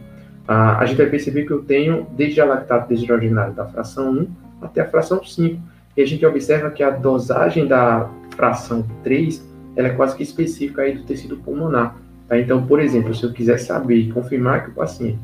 a, 0.47 0.79
a 0.79 0.85
gente 0.85 0.97
vai 0.97 1.07
perceber 1.07 1.45
que 1.45 1.51
eu 1.51 1.63
tenho 1.63 2.07
desde 2.15 2.39
a 2.41 2.45
lactato 2.45 2.89
desidrogenase 2.89 3.55
da 3.55 3.65
fração 3.65 4.11
1 4.11 4.27
até 4.61 4.81
a 4.81 4.87
fração 4.87 5.23
5. 5.23 5.61
E 5.95 6.01
a 6.01 6.05
gente 6.05 6.25
observa 6.25 6.71
que 6.71 6.81
a 6.83 6.89
dosagem 6.89 7.67
da 7.67 8.09
fração 8.35 8.85
3 9.03 9.53
ela 9.75 9.87
é 9.87 9.91
quase 9.91 10.15
que 10.15 10.23
específica 10.23 10.83
aí 10.83 10.93
do 10.93 11.03
tecido 11.03 11.37
pulmonar. 11.37 11.95
Tá? 12.27 12.37
Então, 12.37 12.65
por 12.65 12.79
exemplo, 12.79 13.13
se 13.13 13.23
eu 13.23 13.31
quiser 13.31 13.57
saber 13.57 13.95
e 13.95 14.11
confirmar 14.11 14.63
que 14.63 14.69
o 14.71 14.73
paciente 14.73 15.19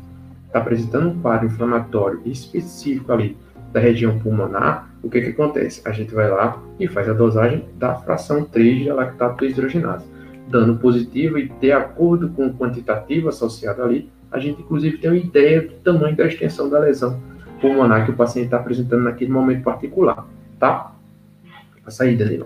está 0.48 0.60
apresentando 0.60 1.10
um 1.10 1.20
quadro 1.22 1.48
inflamatório 1.48 2.22
específico 2.26 3.11
ali 3.11 3.38
da 3.72 3.80
região 3.80 4.18
pulmonar, 4.20 4.90
o 5.02 5.10
que, 5.10 5.22
que 5.22 5.30
acontece? 5.30 5.82
A 5.86 5.91
gente 5.91 6.14
vai 6.14 6.30
lá 6.30 6.62
e 6.80 6.88
faz 6.88 7.08
a 7.08 7.14
dosagem 7.14 7.66
da 7.78 7.96
fração 7.96 8.44
3 8.44 8.84
de 8.84 8.91
lactato 8.91 9.46
hidrogenase. 9.46 10.06
Dando 10.48 10.78
positivo 10.78 11.38
e 11.38 11.48
de 11.48 11.72
acordo 11.72 12.30
com 12.30 12.48
o 12.48 12.54
quantitativo 12.54 13.30
associado 13.30 13.84
ali, 13.84 14.10
a 14.32 14.40
gente 14.40 14.62
inclusive 14.62 14.98
tem 14.98 15.10
uma 15.10 15.18
ideia 15.18 15.62
do 15.62 15.74
tamanho 15.76 16.16
da 16.16 16.28
extensão 16.28 16.70
da 16.70 16.80
lesão 16.80 17.20
pulmonar 17.62 18.06
que 18.06 18.12
o 18.12 18.16
paciente 18.16 18.46
está 18.46 18.58
apresentando 18.58 19.04
naquele 19.04 19.32
momento 19.32 19.64
particular, 19.64 20.26
tá? 20.60 20.94
A 21.86 21.91
saída 21.91 22.26
dele. 22.26 22.46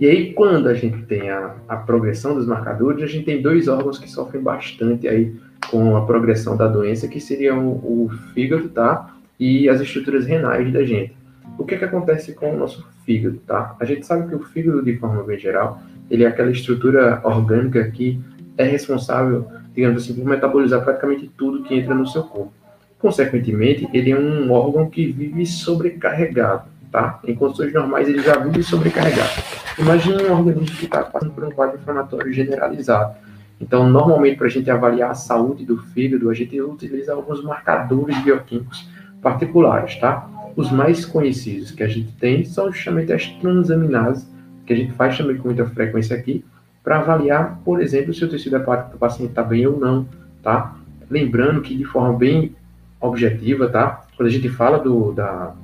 E 0.00 0.06
aí, 0.06 0.32
quando 0.32 0.68
a 0.68 0.74
gente 0.74 1.02
tem 1.02 1.28
a, 1.28 1.56
a 1.68 1.76
progressão 1.76 2.34
dos 2.34 2.46
marcadores, 2.46 3.02
a 3.02 3.06
gente 3.06 3.24
tem 3.24 3.42
dois 3.42 3.66
órgãos 3.66 3.98
que 3.98 4.08
sofrem 4.08 4.40
bastante 4.40 5.08
aí 5.08 5.34
com 5.70 5.96
a 5.96 6.06
progressão 6.06 6.56
da 6.56 6.68
doença, 6.68 7.08
que 7.08 7.20
seriam 7.20 7.66
o, 7.66 8.04
o 8.04 8.08
fígado, 8.32 8.68
tá? 8.68 9.17
E 9.38 9.68
as 9.68 9.80
estruturas 9.80 10.26
renais 10.26 10.72
da 10.72 10.84
gente. 10.84 11.16
O 11.58 11.64
que, 11.64 11.74
é 11.74 11.78
que 11.78 11.84
acontece 11.84 12.32
com 12.32 12.54
o 12.54 12.56
nosso 12.56 12.86
fígado, 13.04 13.38
tá? 13.46 13.76
A 13.80 13.84
gente 13.84 14.06
sabe 14.06 14.28
que 14.28 14.34
o 14.34 14.44
fígado, 14.44 14.82
de 14.82 14.96
forma 14.96 15.22
bem 15.22 15.38
geral, 15.38 15.80
ele 16.10 16.24
é 16.24 16.26
aquela 16.26 16.50
estrutura 16.50 17.20
orgânica 17.24 17.90
que 17.90 18.20
é 18.56 18.64
responsável, 18.64 19.46
digamos 19.74 20.02
assim, 20.02 20.14
por 20.14 20.24
metabolizar 20.24 20.82
praticamente 20.82 21.30
tudo 21.36 21.62
que 21.62 21.74
entra 21.74 21.94
no 21.94 22.06
seu 22.06 22.22
corpo. 22.22 22.52
Consequentemente, 22.98 23.88
ele 23.92 24.10
é 24.10 24.18
um 24.18 24.50
órgão 24.50 24.90
que 24.90 25.06
vive 25.06 25.46
sobrecarregado, 25.46 26.64
tá? 26.90 27.20
Em 27.24 27.34
condições 27.34 27.72
normais, 27.72 28.08
ele 28.08 28.20
já 28.20 28.36
vive 28.38 28.62
sobrecarregado. 28.62 29.30
Imagine 29.78 30.24
um 30.24 30.32
organismo 30.32 30.76
que 30.76 30.84
está 30.84 31.02
passando 31.02 31.32
por 31.32 31.44
um 31.44 31.50
quadro 31.50 31.78
inflamatório 31.78 32.32
generalizado. 32.32 33.14
Então, 33.60 33.88
normalmente, 33.88 34.36
para 34.36 34.46
a 34.46 34.50
gente 34.50 34.70
avaliar 34.70 35.10
a 35.10 35.14
saúde 35.14 35.64
do 35.64 35.78
fígado, 35.78 36.30
a 36.30 36.34
gente 36.34 36.60
utiliza 36.60 37.12
alguns 37.12 37.42
marcadores 37.42 38.16
bioquímicos 38.22 38.88
particulares, 39.22 39.96
tá? 39.96 40.28
Os 40.56 40.70
mais 40.70 41.04
conhecidos 41.04 41.70
que 41.70 41.82
a 41.82 41.88
gente 41.88 42.12
tem 42.12 42.44
são 42.44 42.72
justamente 42.72 43.12
as 43.12 43.26
transaminases, 43.26 44.28
que 44.66 44.72
a 44.72 44.76
gente 44.76 44.92
faz 44.92 45.16
também 45.16 45.36
com 45.36 45.48
muita 45.48 45.64
frequência 45.66 46.16
aqui, 46.16 46.44
para 46.82 46.98
avaliar, 46.98 47.60
por 47.64 47.80
exemplo, 47.80 48.14
se 48.14 48.24
o 48.24 48.28
tecido 48.28 48.56
hepático 48.56 48.92
do 48.92 48.98
paciente 48.98 49.30
está 49.30 49.42
bem 49.42 49.66
ou 49.66 49.78
não, 49.78 50.06
tá? 50.42 50.74
Lembrando 51.10 51.60
que 51.60 51.76
de 51.76 51.84
forma 51.84 52.16
bem 52.16 52.54
objetiva, 53.00 53.68
tá? 53.68 54.06
Quando 54.16 54.28
a 54.28 54.32
gente 54.32 54.48
fala 54.48 54.78
do, 54.78 55.12
da, 55.12 55.54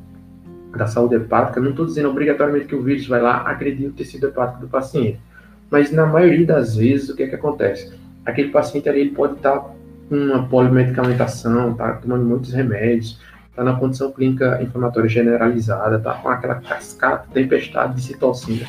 da 0.77 0.87
saúde 0.87 1.17
hepática, 1.17 1.61
não 1.61 1.71
estou 1.71 1.87
dizendo 1.87 2.11
obrigatoriamente 2.11 2.67
que 2.67 2.75
o 2.75 2.83
vírus 2.83 3.07
vai 3.07 3.21
lá 3.21 3.43
agredir 3.49 3.89
o 3.89 3.93
tecido 3.93 4.27
hepático 4.27 4.61
do 4.61 4.69
paciente, 4.69 5.19
mas 5.71 5.91
na 5.91 6.07
maioria 6.07 6.47
das 6.47 6.77
vezes, 6.77 7.09
o 7.09 7.17
que 7.17 7.23
é 7.23 7.27
que 7.27 7.35
acontece? 7.35 7.93
Aquele 8.25 8.51
paciente 8.51 8.89
ali 8.89 9.01
ele 9.01 9.11
pode 9.11 9.35
estar 9.35 9.59
tá 9.59 9.71
com 10.09 10.17
uma 10.17 10.47
polimedicamentação, 10.47 11.75
tá 11.75 11.95
tomando 11.95 12.25
muitos 12.25 12.53
remédios, 12.53 13.19
está 13.55 13.63
na 13.63 13.75
condição 13.75 14.11
clínica 14.11 14.61
inflamatória 14.61 15.09
generalizada, 15.09 15.97
está 15.97 16.15
com 16.15 16.29
aquela 16.29 16.57
cascata, 16.57 17.29
tempestade 17.33 17.95
de 17.95 18.03
citocina, 18.03 18.67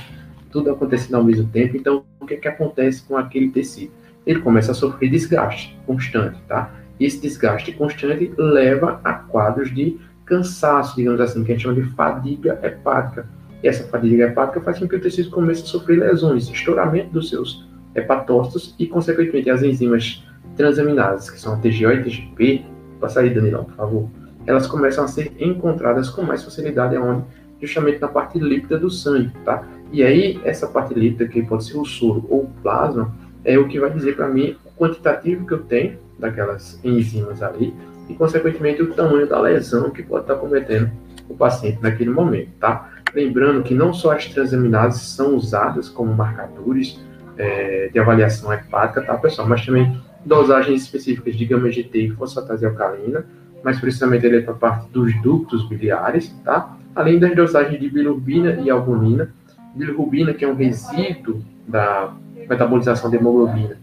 tudo 0.51 0.69
acontecendo 0.69 1.15
ao 1.15 1.23
mesmo 1.23 1.49
tempo. 1.49 1.75
Então, 1.75 2.05
o 2.19 2.25
que, 2.25 2.35
é 2.35 2.37
que 2.37 2.47
acontece 2.47 3.01
com 3.01 3.17
aquele 3.17 3.49
tecido? 3.49 3.91
Ele 4.27 4.41
começa 4.41 4.71
a 4.71 4.75
sofrer 4.75 5.09
desgaste 5.09 5.75
constante, 5.87 6.39
tá? 6.47 6.71
Esse 6.99 7.19
desgaste 7.19 7.71
constante 7.73 8.31
leva 8.37 9.01
a 9.03 9.13
quadros 9.13 9.73
de 9.73 9.99
cansaço, 10.23 10.95
digamos 10.95 11.19
assim, 11.19 11.43
que 11.43 11.51
a 11.51 11.55
gente 11.55 11.63
chama 11.63 11.81
de 11.81 11.89
fadiga 11.95 12.59
hepática. 12.61 13.27
E 13.63 13.67
essa 13.67 13.85
fadiga 13.85 14.25
hepática 14.25 14.61
faz 14.61 14.77
com 14.77 14.87
que 14.87 14.95
o 14.95 15.01
tecido 15.01 15.31
comece 15.31 15.63
a 15.63 15.65
sofrer 15.65 15.99
lesões, 15.99 16.47
estouramento 16.47 17.09
dos 17.09 17.29
seus 17.29 17.67
hepatócitos 17.95 18.75
e, 18.77 18.85
consequentemente, 18.85 19.49
as 19.49 19.63
enzimas 19.63 20.23
transaminases, 20.55 21.31
que 21.31 21.39
são 21.39 21.55
a 21.55 21.57
TGO 21.57 21.91
e 21.91 22.03
TGP. 22.03 22.65
Passa 22.99 23.21
aí, 23.21 23.33
Danilão, 23.33 23.65
por 23.65 23.75
favor 23.75 24.24
elas 24.45 24.67
começam 24.67 25.03
a 25.03 25.07
ser 25.07 25.34
encontradas 25.39 26.09
com 26.09 26.22
mais 26.22 26.43
facilidade 26.43 26.97
onde? 26.97 27.23
Justamente 27.61 27.99
na 27.99 28.07
parte 28.07 28.38
líquida 28.38 28.77
do 28.77 28.89
sangue, 28.89 29.31
tá? 29.43 29.63
E 29.91 30.03
aí, 30.03 30.39
essa 30.43 30.67
parte 30.67 30.93
líquida, 30.93 31.27
que 31.27 31.41
pode 31.43 31.65
ser 31.65 31.77
o 31.77 31.85
soro 31.85 32.26
ou 32.30 32.43
o 32.43 32.49
plasma, 32.61 33.15
é 33.43 33.57
o 33.57 33.67
que 33.67 33.80
vai 33.80 33.89
dizer 33.91 34.15
para 34.15 34.27
mim 34.27 34.57
o 34.65 34.72
quantitativo 34.80 35.45
que 35.45 35.53
eu 35.53 35.59
tenho 35.59 35.97
daquelas 36.19 36.80
enzimas 36.84 37.41
ali 37.41 37.73
e, 38.09 38.13
consequentemente, 38.13 38.81
o 38.81 38.93
tamanho 38.93 39.27
da 39.27 39.39
lesão 39.39 39.89
que 39.89 40.03
pode 40.03 40.23
estar 40.23 40.35
cometendo 40.35 40.91
o 41.30 41.35
paciente 41.35 41.81
naquele 41.81 42.09
momento, 42.09 42.49
tá? 42.59 42.89
Lembrando 43.13 43.63
que 43.63 43.73
não 43.73 43.93
só 43.93 44.11
as 44.11 44.26
transaminases 44.27 45.01
são 45.01 45.35
usadas 45.35 45.89
como 45.89 46.13
marcadores 46.13 46.99
é, 47.38 47.89
de 47.91 47.97
avaliação 47.97 48.51
hepática, 48.53 49.01
tá, 49.01 49.15
pessoal? 49.15 49.47
Mas 49.47 49.65
também 49.65 49.99
dosagens 50.26 50.84
específicas 50.84 51.35
de 51.35 51.45
gama-GT 51.45 51.99
e 51.99 52.11
fosfatase 52.11 52.65
alcalina, 52.65 53.26
mais 53.65 53.79
precisamente 53.79 54.23
ele 54.23 54.37
é 54.37 54.41
para 54.41 54.53
a 54.53 54.57
parte 54.57 54.87
dos 54.91 55.11
ductos 55.23 55.67
biliares, 55.67 56.29
tá? 56.45 56.77
Além 56.95 57.17
das 57.17 57.35
dosagens 57.35 57.81
de 57.81 57.89
bilirrubina 57.89 58.61
e 58.61 58.69
albumina. 58.69 59.33
Bilirrubina, 59.73 60.35
que 60.35 60.45
é 60.45 60.47
um 60.47 60.53
resíduo 60.53 61.43
da 61.67 62.13
metabolização 62.47 63.09
de 63.09 63.17
hemoglobina, 63.17 63.75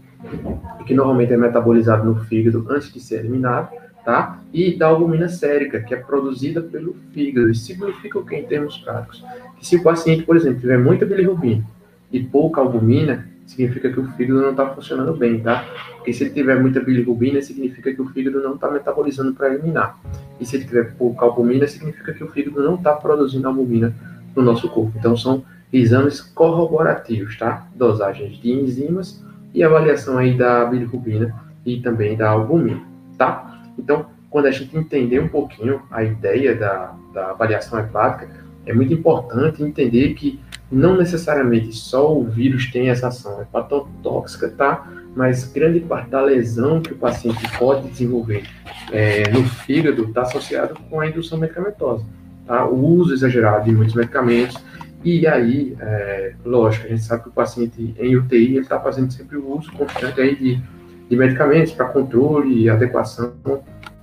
que 0.85 0.93
normalmente 0.93 1.33
é 1.33 1.37
metabolizado 1.37 2.05
no 2.05 2.15
fígado 2.23 2.65
antes 2.69 2.93
de 2.93 3.01
ser 3.01 3.19
eliminado, 3.19 3.71
tá? 4.05 4.39
E 4.53 4.73
da 4.73 4.87
albumina 4.87 5.27
sérica, 5.27 5.81
que 5.81 5.93
é 5.93 5.97
produzida 5.97 6.61
pelo 6.61 6.95
fígado. 7.11 7.49
Isso 7.49 7.65
significa 7.65 8.19
o 8.19 8.25
que 8.25 8.37
em 8.37 8.45
termos 8.45 8.77
práticos? 8.77 9.21
Que 9.57 9.67
se 9.67 9.75
o 9.75 9.83
paciente, 9.83 10.23
por 10.23 10.37
exemplo, 10.37 10.61
tiver 10.61 10.79
muita 10.79 11.05
bilirrubina 11.05 11.61
e 12.09 12.23
pouca 12.23 12.61
albumina, 12.61 13.27
significa 13.45 13.91
que 13.91 13.99
o 13.99 14.07
fígado 14.13 14.41
não 14.41 14.51
está 14.51 14.65
funcionando 14.69 15.13
bem, 15.13 15.41
tá? 15.41 15.65
Porque 16.03 16.11
se 16.11 16.25
ele 16.25 16.31
tiver 16.31 16.59
muita 16.59 16.81
bilirrubina, 16.81 17.41
significa 17.41 17.93
que 17.93 18.01
o 18.01 18.09
fígado 18.09 18.41
não 18.41 18.55
está 18.55 18.69
metabolizando 18.69 19.33
para 19.33 19.53
eliminar. 19.53 19.97
E 20.37 20.45
se 20.45 20.57
ele 20.57 20.65
tiver 20.65 20.95
pouca 20.97 21.25
albumina, 21.25 21.65
significa 21.65 22.13
que 22.13 22.21
o 22.21 22.27
fígado 22.27 22.61
não 22.61 22.75
está 22.75 22.91
produzindo 22.91 23.47
albumina 23.47 23.95
no 24.35 24.43
nosso 24.43 24.67
corpo. 24.67 24.91
Então, 24.99 25.15
são 25.15 25.45
exames 25.71 26.19
corroborativos, 26.19 27.37
tá? 27.37 27.69
Dosagens 27.73 28.35
de 28.35 28.51
enzimas 28.51 29.23
e 29.53 29.63
avaliação 29.63 30.17
aí 30.17 30.37
da 30.37 30.65
bilirrubina 30.65 31.33
e 31.65 31.79
também 31.79 32.17
da 32.17 32.31
albumina, 32.31 32.81
tá? 33.17 33.63
Então, 33.79 34.07
quando 34.29 34.47
a 34.47 34.51
gente 34.51 34.77
entender 34.77 35.21
um 35.21 35.29
pouquinho 35.29 35.83
a 35.89 36.03
ideia 36.03 36.53
da, 36.53 36.93
da 37.13 37.29
avaliação 37.29 37.79
hepática, 37.79 38.29
é 38.65 38.73
muito 38.73 38.93
importante 38.93 39.63
entender 39.63 40.15
que 40.15 40.37
não 40.69 40.97
necessariamente 40.97 41.71
só 41.71 42.13
o 42.13 42.25
vírus 42.25 42.69
tem 42.69 42.89
essa 42.89 43.07
ação 43.07 43.41
hepatotóxica, 43.41 44.49
tá? 44.49 44.85
Mas 45.15 45.43
grande 45.43 45.79
parte 45.79 46.09
da 46.09 46.21
lesão 46.21 46.81
que 46.81 46.93
o 46.93 46.97
paciente 46.97 47.41
pode 47.57 47.87
desenvolver 47.87 48.43
é, 48.91 49.29
no 49.29 49.43
fígado 49.43 50.05
está 50.05 50.23
associado 50.23 50.75
com 50.89 50.99
a 50.99 51.07
indução 51.07 51.37
medicamentosa, 51.37 52.03
tá? 52.45 52.65
O 52.65 52.83
uso 52.83 53.13
exagerado 53.13 53.65
de 53.65 53.71
muitos 53.71 53.95
medicamentos, 53.95 54.57
e 55.03 55.27
aí, 55.27 55.75
é, 55.79 56.33
lógico, 56.45 56.85
a 56.85 56.89
gente 56.89 57.03
sabe 57.03 57.23
que 57.23 57.29
o 57.29 57.31
paciente 57.31 57.93
em 57.99 58.15
UTI 58.15 58.57
está 58.57 58.79
fazendo 58.79 59.11
sempre 59.11 59.37
o 59.37 59.57
uso 59.57 59.71
constante 59.73 60.21
aí 60.21 60.35
de, 60.35 60.61
de 61.09 61.15
medicamentos 61.15 61.73
para 61.73 61.87
controle 61.87 62.63
e 62.63 62.69
adequação 62.69 63.33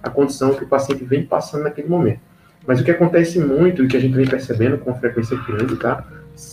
à 0.03 0.11
condição 0.11 0.55
que 0.55 0.65
o 0.65 0.69
paciente 0.69 1.03
vem 1.05 1.25
passando 1.25 1.65
naquele 1.65 1.89
momento. 1.89 2.21
Mas 2.67 2.81
o 2.81 2.85
que 2.85 2.91
acontece 2.91 3.41
muito 3.41 3.83
e 3.83 3.89
que 3.89 3.97
a 3.97 4.01
gente 4.01 4.15
vem 4.15 4.27
percebendo 4.27 4.77
com 4.79 4.95
frequência 4.95 5.37
grande, 5.47 5.77
tá? 5.77 6.05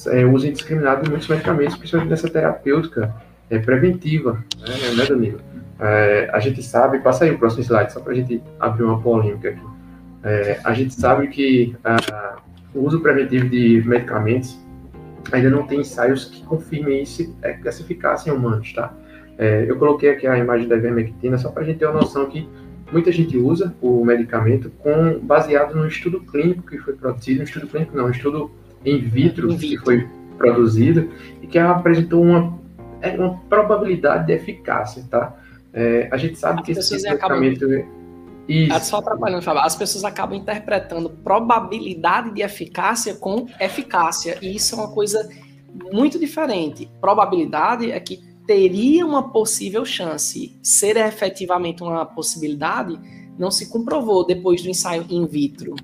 É 0.08 0.26
o 0.26 0.32
uso 0.32 0.48
indiscriminado 0.48 1.04
de 1.04 1.10
muitos 1.10 1.28
medicamentos, 1.28 1.76
principalmente 1.76 2.10
nessa 2.10 2.30
terapêutica 2.30 3.14
é, 3.50 3.60
preventiva, 3.60 4.44
né, 4.60 4.96
né 4.96 5.06
Danilo? 5.06 5.40
É, 5.80 6.30
a 6.34 6.40
gente 6.40 6.64
sabe, 6.64 7.00
passa 7.00 7.26
aí 7.26 7.32
o 7.32 7.38
próximo 7.38 7.64
slide, 7.64 7.94
só 7.94 8.00
para 8.00 8.14
a 8.14 8.16
gente 8.16 8.42
abrir 8.60 8.84
uma 8.84 9.00
polêmica 9.00 9.50
aqui. 9.50 9.62
É, 10.24 10.60
a 10.64 10.74
gente 10.74 10.94
sabe 10.94 11.28
que 11.28 11.76
a, 11.84 12.38
o 12.74 12.82
uso 12.86 13.00
preventivo 13.00 13.48
de 13.48 13.84
medicamentos 13.86 14.60
ainda 15.32 15.50
não 15.50 15.68
tem 15.68 15.82
ensaios 15.82 16.26
que 16.26 16.44
confirmem 16.44 17.04
isso, 17.04 17.36
é, 17.42 17.58
essa 17.64 17.82
eficácia 17.82 18.32
em 18.32 18.34
humanos, 18.34 18.74
tá? 18.74 18.94
É, 19.38 19.66
eu 19.68 19.78
coloquei 19.78 20.10
aqui 20.10 20.26
a 20.26 20.38
imagem 20.38 20.68
da 20.68 20.76
ivermectina 20.76 21.38
só 21.38 21.50
para 21.50 21.62
a 21.62 21.66
gente 21.66 21.78
ter 21.78 21.86
uma 21.86 22.02
noção 22.02 22.26
que 22.26 22.50
muita 22.92 23.12
gente 23.12 23.38
usa 23.38 23.76
o 23.82 24.04
medicamento 24.04 24.72
com, 24.80 25.20
baseado 25.20 25.76
no 25.76 25.88
estudo 25.88 26.22
clínico 26.22 26.64
que 26.64 26.78
foi 26.80 26.94
produzido, 26.94 27.40
no 27.40 27.44
estudo 27.44 27.68
clínico 27.68 27.96
não, 27.96 28.06
um 28.06 28.12
estudo 28.12 28.52
in 28.84 29.00
vitro, 29.00 29.52
in 29.52 29.58
vitro. 29.58 29.78
que 29.78 29.86
foi 29.86 30.08
produzido 30.38 31.10
e 31.42 31.48
que 31.48 31.60
apresentou 31.60 32.24
uma, 32.24 32.58
é, 33.02 33.12
uma 33.18 33.38
probabilidade 33.50 34.28
de 34.28 34.34
eficácia, 34.34 35.04
tá? 35.10 35.36
É, 35.74 36.10
a 36.12 36.18
gente 36.18 36.38
sabe 36.38 36.62
As 36.62 36.66
que 36.66 36.72
esse 36.72 36.94
medicamento... 36.96 37.66
Acabam 37.66 37.98
isso. 38.48 38.86
Só 38.86 38.98
atrapalhando, 39.00 39.42
Fábio. 39.42 39.62
As 39.62 39.76
pessoas 39.76 40.06
acabam 40.06 40.38
interpretando 40.38 41.10
probabilidade 41.10 42.32
de 42.32 42.42
eficácia 42.42 43.16
com 43.16 43.46
eficácia. 43.60 44.38
E 44.42 44.56
isso 44.56 44.76
é 44.76 44.78
uma 44.78 44.92
coisa 44.92 45.30
muito 45.92 46.18
diferente. 46.18 46.90
Probabilidade 47.02 47.92
é 47.92 48.00
que 48.00 48.20
teria 48.46 49.06
uma 49.06 49.32
possível 49.32 49.84
chance. 49.84 50.58
Ser 50.64 50.96
efetivamente 50.96 51.84
uma 51.84 52.06
possibilidade 52.06 52.98
não 53.38 53.52
se 53.52 53.70
comprovou 53.70 54.26
depois 54.26 54.64
do 54.64 54.70
ensaio 54.70 55.06
in 55.10 55.28
vitro. 55.28 55.76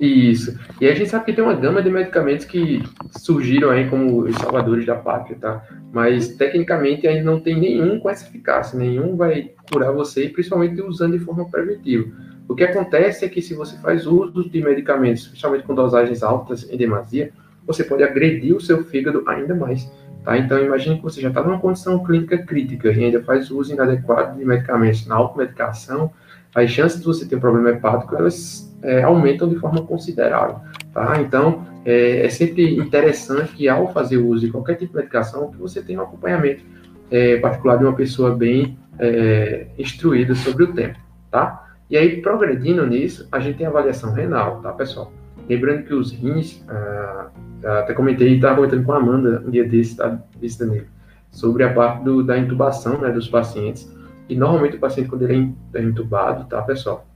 Isso. 0.00 0.56
E 0.80 0.86
a 0.86 0.94
gente 0.94 1.10
sabe 1.10 1.24
que 1.24 1.32
tem 1.32 1.42
uma 1.42 1.54
gama 1.54 1.82
de 1.82 1.90
medicamentos 1.90 2.46
que 2.46 2.82
surgiram 3.18 3.70
aí 3.70 3.88
como 3.88 4.22
os 4.22 4.36
salvadores 4.36 4.86
da 4.86 4.94
pátria, 4.94 5.36
tá? 5.40 5.64
Mas 5.92 6.28
tecnicamente 6.28 7.06
ainda 7.06 7.24
não 7.24 7.40
tem 7.40 7.58
nenhum 7.58 7.98
com 7.98 8.08
essa 8.08 8.26
eficácia, 8.26 8.78
nenhum 8.78 9.16
vai 9.16 9.50
curar 9.70 9.92
você, 9.92 10.28
principalmente 10.28 10.80
usando 10.80 11.18
de 11.18 11.24
forma 11.24 11.48
preventiva. 11.50 12.08
O 12.48 12.54
que 12.54 12.64
acontece 12.64 13.24
é 13.24 13.28
que 13.28 13.42
se 13.42 13.54
você 13.54 13.76
faz 13.78 14.06
uso 14.06 14.48
de 14.48 14.62
medicamentos, 14.62 15.26
principalmente 15.26 15.64
com 15.64 15.74
dosagens 15.74 16.22
altas 16.22 16.68
em 16.70 16.76
demasia, 16.76 17.32
você 17.66 17.82
pode 17.84 18.02
agredir 18.02 18.54
o 18.54 18.60
seu 18.60 18.84
fígado 18.84 19.22
ainda 19.26 19.54
mais. 19.54 19.90
Tá? 20.24 20.38
Então, 20.38 20.58
imagine 20.62 20.96
que 20.96 21.02
você 21.02 21.20
já 21.20 21.28
está 21.28 21.42
numa 21.42 21.58
condição 21.58 22.02
clínica 22.04 22.38
crítica 22.38 22.90
e 22.90 23.04
ainda 23.04 23.22
faz 23.22 23.50
uso 23.50 23.72
inadequado 23.72 24.38
de 24.38 24.44
medicamentos 24.44 25.06
na 25.06 25.16
automedicação, 25.16 26.10
as 26.54 26.70
chances 26.70 27.00
de 27.00 27.04
você 27.04 27.26
ter 27.26 27.36
um 27.36 27.40
problema 27.40 27.70
hepático, 27.70 28.16
elas 28.16 28.67
é, 28.82 29.02
aumentam 29.02 29.48
de 29.48 29.56
forma 29.56 29.82
considerável. 29.82 30.56
Tá? 30.92 31.20
Então, 31.20 31.66
é, 31.84 32.26
é, 32.26 32.28
sempre 32.28 32.76
interessante 32.76 33.52
que 33.52 33.68
ao 33.68 33.92
fazer 33.92 34.18
uso 34.18 34.46
de 34.46 34.52
qualquer 34.52 34.74
tipo 34.74 34.92
de 34.92 34.98
medicação, 34.98 35.50
que 35.50 35.56
você 35.56 35.82
tenha 35.82 36.00
um 36.00 36.02
acompanhamento 36.02 36.62
é, 37.10 37.36
particular 37.38 37.76
de 37.76 37.84
uma 37.84 37.94
pessoa 37.94 38.34
bem 38.34 38.78
é, 38.98 39.66
instruída 39.78 40.34
sobre 40.34 40.64
o 40.64 40.72
tempo, 40.72 40.98
tá? 41.30 41.66
E 41.90 41.96
aí, 41.96 42.20
progredindo 42.20 42.86
nisso, 42.86 43.26
a 43.32 43.40
gente 43.40 43.56
tem 43.56 43.66
avaliação 43.66 44.12
renal, 44.12 44.60
tá, 44.60 44.72
pessoal? 44.72 45.10
Lembrando 45.48 45.84
que 45.84 45.94
os 45.94 46.12
rins, 46.12 46.62
ah, 46.68 47.30
até 47.78 47.94
comentei, 47.94 48.34
estava 48.34 48.56
comentando 48.56 48.84
com 48.84 48.92
a 48.92 48.98
Amanda 48.98 49.42
um 49.46 49.50
dia 49.50 49.66
desse, 49.66 49.96
tá, 49.96 50.20
desse 50.38 50.58
Danilo, 50.58 50.84
sobre 51.30 51.64
a 51.64 51.72
parte 51.72 52.04
do, 52.04 52.22
da 52.22 52.36
intubação, 52.36 53.00
né, 53.00 53.10
dos 53.10 53.26
pacientes. 53.26 53.90
E 54.28 54.36
normalmente 54.36 54.76
o 54.76 54.78
paciente, 54.78 55.08
quando 55.08 55.22
ele 55.22 55.54
é 55.72 55.82
intubado, 55.82 56.44
tá, 56.44 56.60
pessoal? 56.60 57.06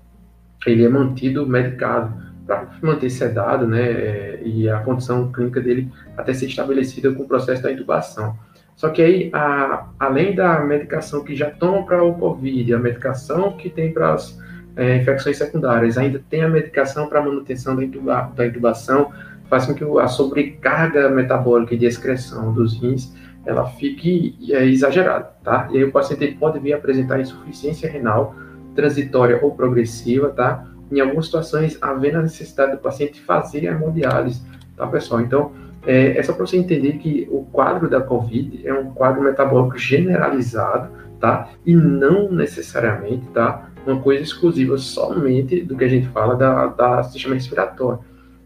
Ele 0.67 0.85
é 0.85 0.89
mantido 0.89 1.47
medicado 1.47 2.13
para 2.47 2.67
manter 2.83 3.11
sedado, 3.11 3.67
né? 3.67 3.83
É, 3.83 4.43
e 4.45 4.69
a 4.69 4.79
condição 4.81 5.31
clínica 5.33 5.61
dele 5.61 5.91
até 6.17 6.33
ser 6.35 6.47
estabelecida 6.47 7.13
com 7.13 7.23
o 7.23 7.29
processo 7.29 7.63
da 7.63 7.73
intubação. 7.73 8.37
Só 8.77 8.89
que 8.89 9.03
aí, 9.03 9.31
a, 9.33 9.87
além 9.99 10.35
da 10.35 10.61
medicação 10.61 11.23
que 11.23 11.37
já 11.37 11.51
tomam 11.51 11.85
para 11.85 12.03
o 12.03 12.15
COVID, 12.15 12.75
a 12.75 12.79
medicação 12.79 13.57
que 13.57 13.71
tem 13.71 13.93
para 13.93 14.15
as 14.15 14.39
é, 14.77 14.97
infecções 14.97 15.37
secundárias, 15.37 15.99
ainda 15.99 16.21
tem 16.31 16.43
a 16.43 16.49
medicação 16.49 17.07
para 17.09 17.23
manutenção 17.23 17.77
da, 17.77 17.85
intuba, 17.85 18.33
da 18.35 18.47
intubação, 18.47 19.13
faz 19.49 19.67
com 19.67 19.75
que 19.75 19.85
a 19.85 20.09
sobrecarga 20.09 21.11
metabólica 21.11 21.75
e 21.75 21.79
de 21.79 21.87
excreção 21.87 22.53
dos 22.53 22.81
rins 22.81 23.13
ela 23.45 23.67
fique 23.67 24.37
é, 24.51 24.65
exagerada, 24.65 25.31
tá? 25.43 25.69
E 25.73 25.77
aí 25.77 25.85
o 25.85 25.93
paciente 25.93 26.33
pode 26.39 26.59
vir 26.61 26.73
apresentar 26.73 27.21
insuficiência 27.21 27.91
renal 27.91 28.35
transitória 28.75 29.39
ou 29.43 29.53
progressiva, 29.53 30.29
tá? 30.31 30.67
Em 30.91 31.01
algumas 31.01 31.27
situações, 31.27 31.79
havendo 31.81 32.19
a 32.19 32.23
necessidade 32.23 32.73
do 32.73 32.79
paciente 32.79 33.21
fazer 33.23 33.69
a 33.69 33.73
hemodiálise, 33.73 34.43
tá, 34.77 34.87
pessoal? 34.87 35.21
Então, 35.21 35.53
é, 35.87 36.19
é 36.19 36.23
só 36.23 36.33
para 36.33 36.47
você 36.47 36.57
entender 36.57 36.95
que 36.95 37.27
o 37.31 37.45
quadro 37.45 37.89
da 37.89 38.01
COVID 38.01 38.67
é 38.67 38.75
um 38.75 38.93
quadro 38.93 39.23
metabólico 39.23 39.79
generalizado, 39.79 40.91
tá? 41.19 41.51
E 41.65 41.75
não 41.75 42.31
necessariamente, 42.31 43.27
tá? 43.29 43.69
Uma 43.87 44.01
coisa 44.01 44.23
exclusiva 44.23 44.77
somente 44.79 45.63
do 45.63 45.77
que 45.77 45.85
a 45.85 45.89
gente 45.89 46.07
fala 46.09 46.37
da, 46.37 46.67
da 46.67 47.03
sistema 47.03 47.35
respiratório. 47.35 48.01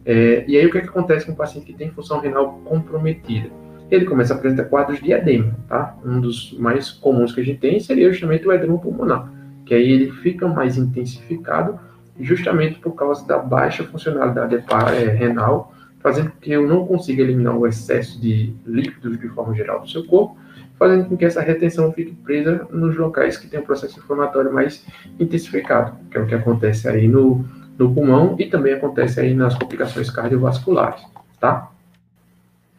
É, 0.04 0.44
e 0.46 0.56
aí, 0.56 0.64
o 0.66 0.70
que, 0.70 0.78
é 0.78 0.80
que 0.80 0.88
acontece 0.88 1.26
com 1.26 1.32
o 1.32 1.36
paciente 1.36 1.66
que 1.66 1.74
tem 1.74 1.90
função 1.90 2.20
renal 2.20 2.60
comprometida? 2.64 3.50
ele 3.90 4.04
começa 4.04 4.34
a 4.34 4.36
apresentar 4.36 4.64
quadros 4.64 5.00
de 5.00 5.12
edema, 5.12 5.54
tá? 5.68 5.96
Um 6.04 6.20
dos 6.20 6.52
mais 6.58 6.90
comuns 6.90 7.32
que 7.32 7.40
a 7.40 7.44
gente 7.44 7.60
tem 7.60 7.78
seria 7.78 8.10
justamente 8.10 8.46
o 8.46 8.52
edema 8.52 8.78
pulmonar, 8.78 9.30
que 9.66 9.74
aí 9.74 9.90
ele 9.90 10.12
fica 10.12 10.48
mais 10.48 10.78
intensificado 10.78 11.78
justamente 12.18 12.78
por 12.78 12.92
causa 12.92 13.26
da 13.26 13.38
baixa 13.38 13.84
funcionalidade 13.84 14.54
é, 14.54 15.08
renal, 15.10 15.74
fazendo 16.00 16.30
com 16.30 16.40
que 16.40 16.52
eu 16.52 16.66
não 16.66 16.86
consiga 16.86 17.22
eliminar 17.22 17.56
o 17.56 17.66
excesso 17.66 18.18
de 18.20 18.54
líquidos 18.64 19.18
de 19.18 19.28
forma 19.28 19.54
geral 19.54 19.80
do 19.80 19.88
seu 19.88 20.06
corpo, 20.06 20.38
fazendo 20.78 21.06
com 21.06 21.16
que 21.16 21.24
essa 21.24 21.40
retenção 21.40 21.92
fique 21.92 22.12
presa 22.12 22.66
nos 22.70 22.96
locais 22.96 23.36
que 23.36 23.48
tem 23.48 23.60
um 23.60 23.64
processo 23.64 23.98
inflamatório 23.98 24.52
mais 24.52 24.86
intensificado, 25.18 25.96
que 26.10 26.16
é 26.16 26.20
o 26.20 26.26
que 26.26 26.34
acontece 26.34 26.88
aí 26.88 27.08
no, 27.08 27.44
no 27.76 27.92
pulmão 27.92 28.36
e 28.38 28.46
também 28.46 28.72
acontece 28.72 29.20
aí 29.20 29.34
nas 29.34 29.54
complicações 29.54 30.08
cardiovasculares, 30.10 31.02
tá? 31.40 31.70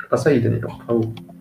Passa 0.09 0.29
aí, 0.29 0.39
Daniel, 0.39 0.69
por 0.69 0.85
favor. 0.85 1.36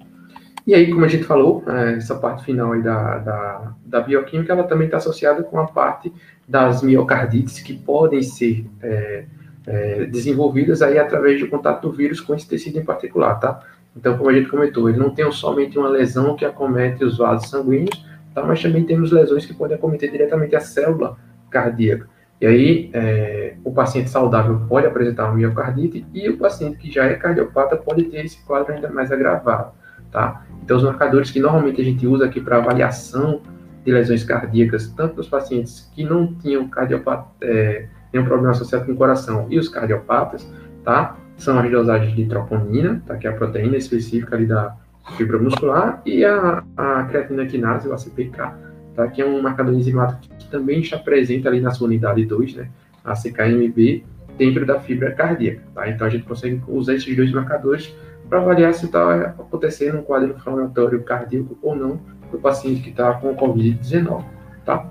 E 0.67 0.75
aí, 0.75 0.91
como 0.91 1.05
a 1.05 1.09
gente 1.09 1.23
falou, 1.23 1.63
é, 1.69 1.95
essa 1.95 2.17
parte 2.17 2.45
final 2.45 2.73
aí 2.73 2.83
da, 2.83 3.19
da, 3.19 3.73
da 3.85 4.01
bioquímica, 4.01 4.53
ela 4.53 4.65
também 4.65 4.87
está 4.87 4.97
associada 4.97 5.45
com 5.45 5.61
a 5.61 5.67
parte 5.69 6.13
das 6.47 6.83
miocardites 6.83 7.61
que 7.61 7.73
podem 7.73 8.21
ser 8.23 8.67
é, 8.83 9.25
é, 9.65 10.05
desenvolvidas 10.07 10.83
aí 10.83 10.99
através 10.99 11.39
do 11.41 11.49
contato 11.49 11.83
do 11.83 11.93
vírus 11.93 12.21
com 12.21 12.35
esse 12.35 12.49
tecido 12.49 12.79
em 12.79 12.85
particular, 12.85 13.37
tá? 13.37 13.61
Então, 13.97 14.19
como 14.19 14.29
a 14.29 14.33
gente 14.33 14.49
comentou, 14.49 14.89
ele 14.89 14.99
não 14.99 15.11
tem 15.11 15.31
somente 15.31 15.79
uma 15.79 15.89
lesão 15.89 16.35
que 16.35 16.45
acomete 16.45 17.05
os 17.05 17.19
vasos 17.19 17.49
sanguíneos, 17.49 18.05
tá? 18.35 18.43
Mas 18.45 18.61
também 18.61 18.85
temos 18.85 19.13
lesões 19.13 19.47
que 19.47 19.55
podem 19.55 19.77
acometer 19.77 20.11
diretamente 20.11 20.57
a 20.57 20.61
célula 20.61 21.17
cardíaca. 21.49 22.09
E 22.41 22.47
aí, 22.47 22.91
é, 22.93 23.55
o 23.65 23.73
paciente 23.73 24.11
saudável 24.11 24.61
pode 24.69 24.87
apresentar 24.87 25.27
uma 25.27 25.35
miocardite 25.35 26.05
e 26.13 26.29
o 26.29 26.37
paciente 26.37 26.77
que 26.77 26.91
já 26.91 27.05
é 27.05 27.15
cardiopata 27.15 27.77
pode 27.77 28.05
ter 28.05 28.25
esse 28.25 28.45
quadro 28.45 28.75
ainda 28.75 28.91
mais 28.91 29.11
agravado, 29.11 29.73
tá? 30.17 30.47
Então, 30.65 30.79
os 30.79 30.83
marcadores 30.83 31.31
que 31.31 31.39
normalmente 31.39 31.79
a 31.79 31.85
gente 31.85 32.07
usa 32.07 32.25
aqui 32.25 32.41
para 32.41 32.57
avaliação 32.57 33.43
de 33.85 33.93
lesões 33.93 34.25
cardíacas, 34.25 34.89
tanto 34.89 35.15
nos 35.17 35.29
pacientes 35.29 35.93
que 35.95 36.03
não 36.03 36.33
tinham 36.35 36.67
cardiopata, 36.69 37.27
é, 37.43 37.87
nenhum 38.11 38.25
problema 38.25 38.53
associado 38.53 38.87
com 38.87 38.93
o 38.93 38.97
coração 38.97 39.47
e 39.51 39.59
os 39.59 39.69
cardiopatas, 39.69 40.51
tá? 40.83 41.19
São 41.37 41.59
as 41.59 41.71
dosagens 41.71 42.17
de 42.17 42.25
troponina, 42.25 43.03
tá? 43.07 43.15
Que 43.19 43.27
é 43.27 43.31
a 43.31 43.35
proteína 43.35 43.77
específica 43.77 44.35
ali 44.35 44.47
da 44.47 44.75
fibra 45.19 45.39
muscular 45.39 46.01
e 46.07 46.25
a, 46.25 46.65
a 46.75 47.05
creatina 47.05 47.45
quinase, 47.45 47.87
o 47.87 47.93
ACPK, 47.93 48.55
tá? 48.95 49.09
Que 49.09 49.21
é 49.21 49.27
um 49.27 49.43
marcador 49.43 49.75
enzimático 49.75 50.35
que 50.39 50.49
também 50.49 50.81
está 50.81 50.97
presente 50.97 51.47
ali 51.47 51.61
na 51.61 51.73
sua 51.73 51.89
unidade 51.89 52.25
2, 52.25 52.55
né, 52.55 52.71
a 53.05 53.13
CKMB, 53.15 54.03
dentro 54.39 54.65
da 54.65 54.81
fibra 54.81 55.13
cardíaca. 55.13 55.61
Tá? 55.75 55.91
Então 55.91 56.07
a 56.07 56.11
gente 56.11 56.25
consegue 56.25 56.61
usar 56.67 56.95
esses 56.95 57.15
dois 57.15 57.31
marcadores 57.31 57.95
para 58.29 58.41
avaliar 58.41 58.75
se 58.75 58.87
está 58.87 59.31
acontecendo 59.31 59.99
um 59.99 60.03
quadro 60.03 60.31
inflamatório 60.31 61.03
cardíaco 61.03 61.57
ou 61.63 61.75
não 61.75 62.01
do 62.31 62.39
paciente 62.39 62.83
que 62.83 62.91
está 62.91 63.15
com 63.15 63.35
Covid-19. 63.37 64.25
Tá? 64.65 64.89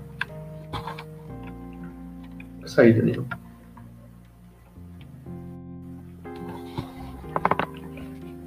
Isso 2.64 2.80
aí, 2.80 2.92
Danilo. 2.92 3.26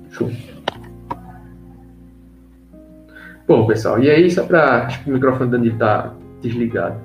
Show. 0.10 0.30
Bom, 3.48 3.66
pessoal, 3.66 4.00
e 4.00 4.10
aí, 4.10 4.30
só 4.30 4.46
para. 4.46 4.86
Acho 4.86 5.04
que 5.04 5.10
o 5.10 5.14
microfone 5.14 5.50
do 5.50 5.58
Danilo 5.58 5.74
está 5.74 6.14
desligado. 6.42 7.00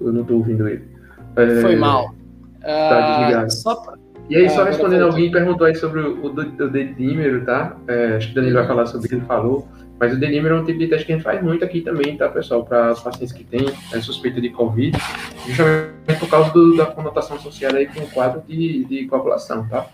Eu 0.00 0.12
não 0.12 0.22
estou 0.22 0.38
ouvindo 0.38 0.68
ele. 0.68 0.88
É, 1.36 1.60
Foi 1.60 1.76
mal. 1.76 2.14
Tá 2.60 3.18
desligado. 3.18 3.52
Só 3.52 3.74
pra... 3.76 3.89
E 4.30 4.36
aí, 4.36 4.48
só 4.48 4.62
ah, 4.62 4.66
respondendo 4.66 5.02
alguém 5.02 5.28
perguntou 5.28 5.66
aí 5.66 5.74
sobre 5.74 6.00
o, 6.00 6.26
o, 6.26 6.68
dedímero, 6.68 7.44
tá? 7.44 7.76
É, 7.88 8.16
acho 8.16 8.28
que 8.28 8.32
o 8.32 8.34
Danilo 8.36 8.58
vai 8.58 8.66
falar 8.68 8.86
sobre 8.86 9.06
o 9.06 9.08
que 9.08 9.16
ele 9.16 9.24
falou. 9.26 9.66
Mas 9.98 10.14
o 10.14 10.16
dedímero 10.16 10.54
é 10.54 10.60
um 10.60 10.64
tipo 10.64 10.78
de 10.78 10.86
teste 10.86 11.04
que 11.04 11.12
a 11.12 11.16
gente 11.16 11.24
faz 11.24 11.42
muito 11.42 11.64
aqui 11.64 11.80
também, 11.80 12.16
tá, 12.16 12.28
pessoal? 12.28 12.64
Para 12.64 12.92
os 12.92 13.00
pacientes 13.00 13.32
que 13.32 13.42
têm 13.42 13.66
é, 13.92 14.00
suspeita 14.00 14.40
de 14.40 14.48
Covid, 14.50 14.96
justamente 15.48 16.20
por 16.20 16.30
causa 16.30 16.52
do, 16.52 16.76
da 16.76 16.86
conotação 16.86 17.36
associada 17.38 17.78
aí 17.78 17.86
com 17.86 18.00
o 18.00 18.08
quadro 18.08 18.40
de, 18.46 18.84
de 18.84 19.06
coagulação, 19.08 19.66
tá? 19.68 19.88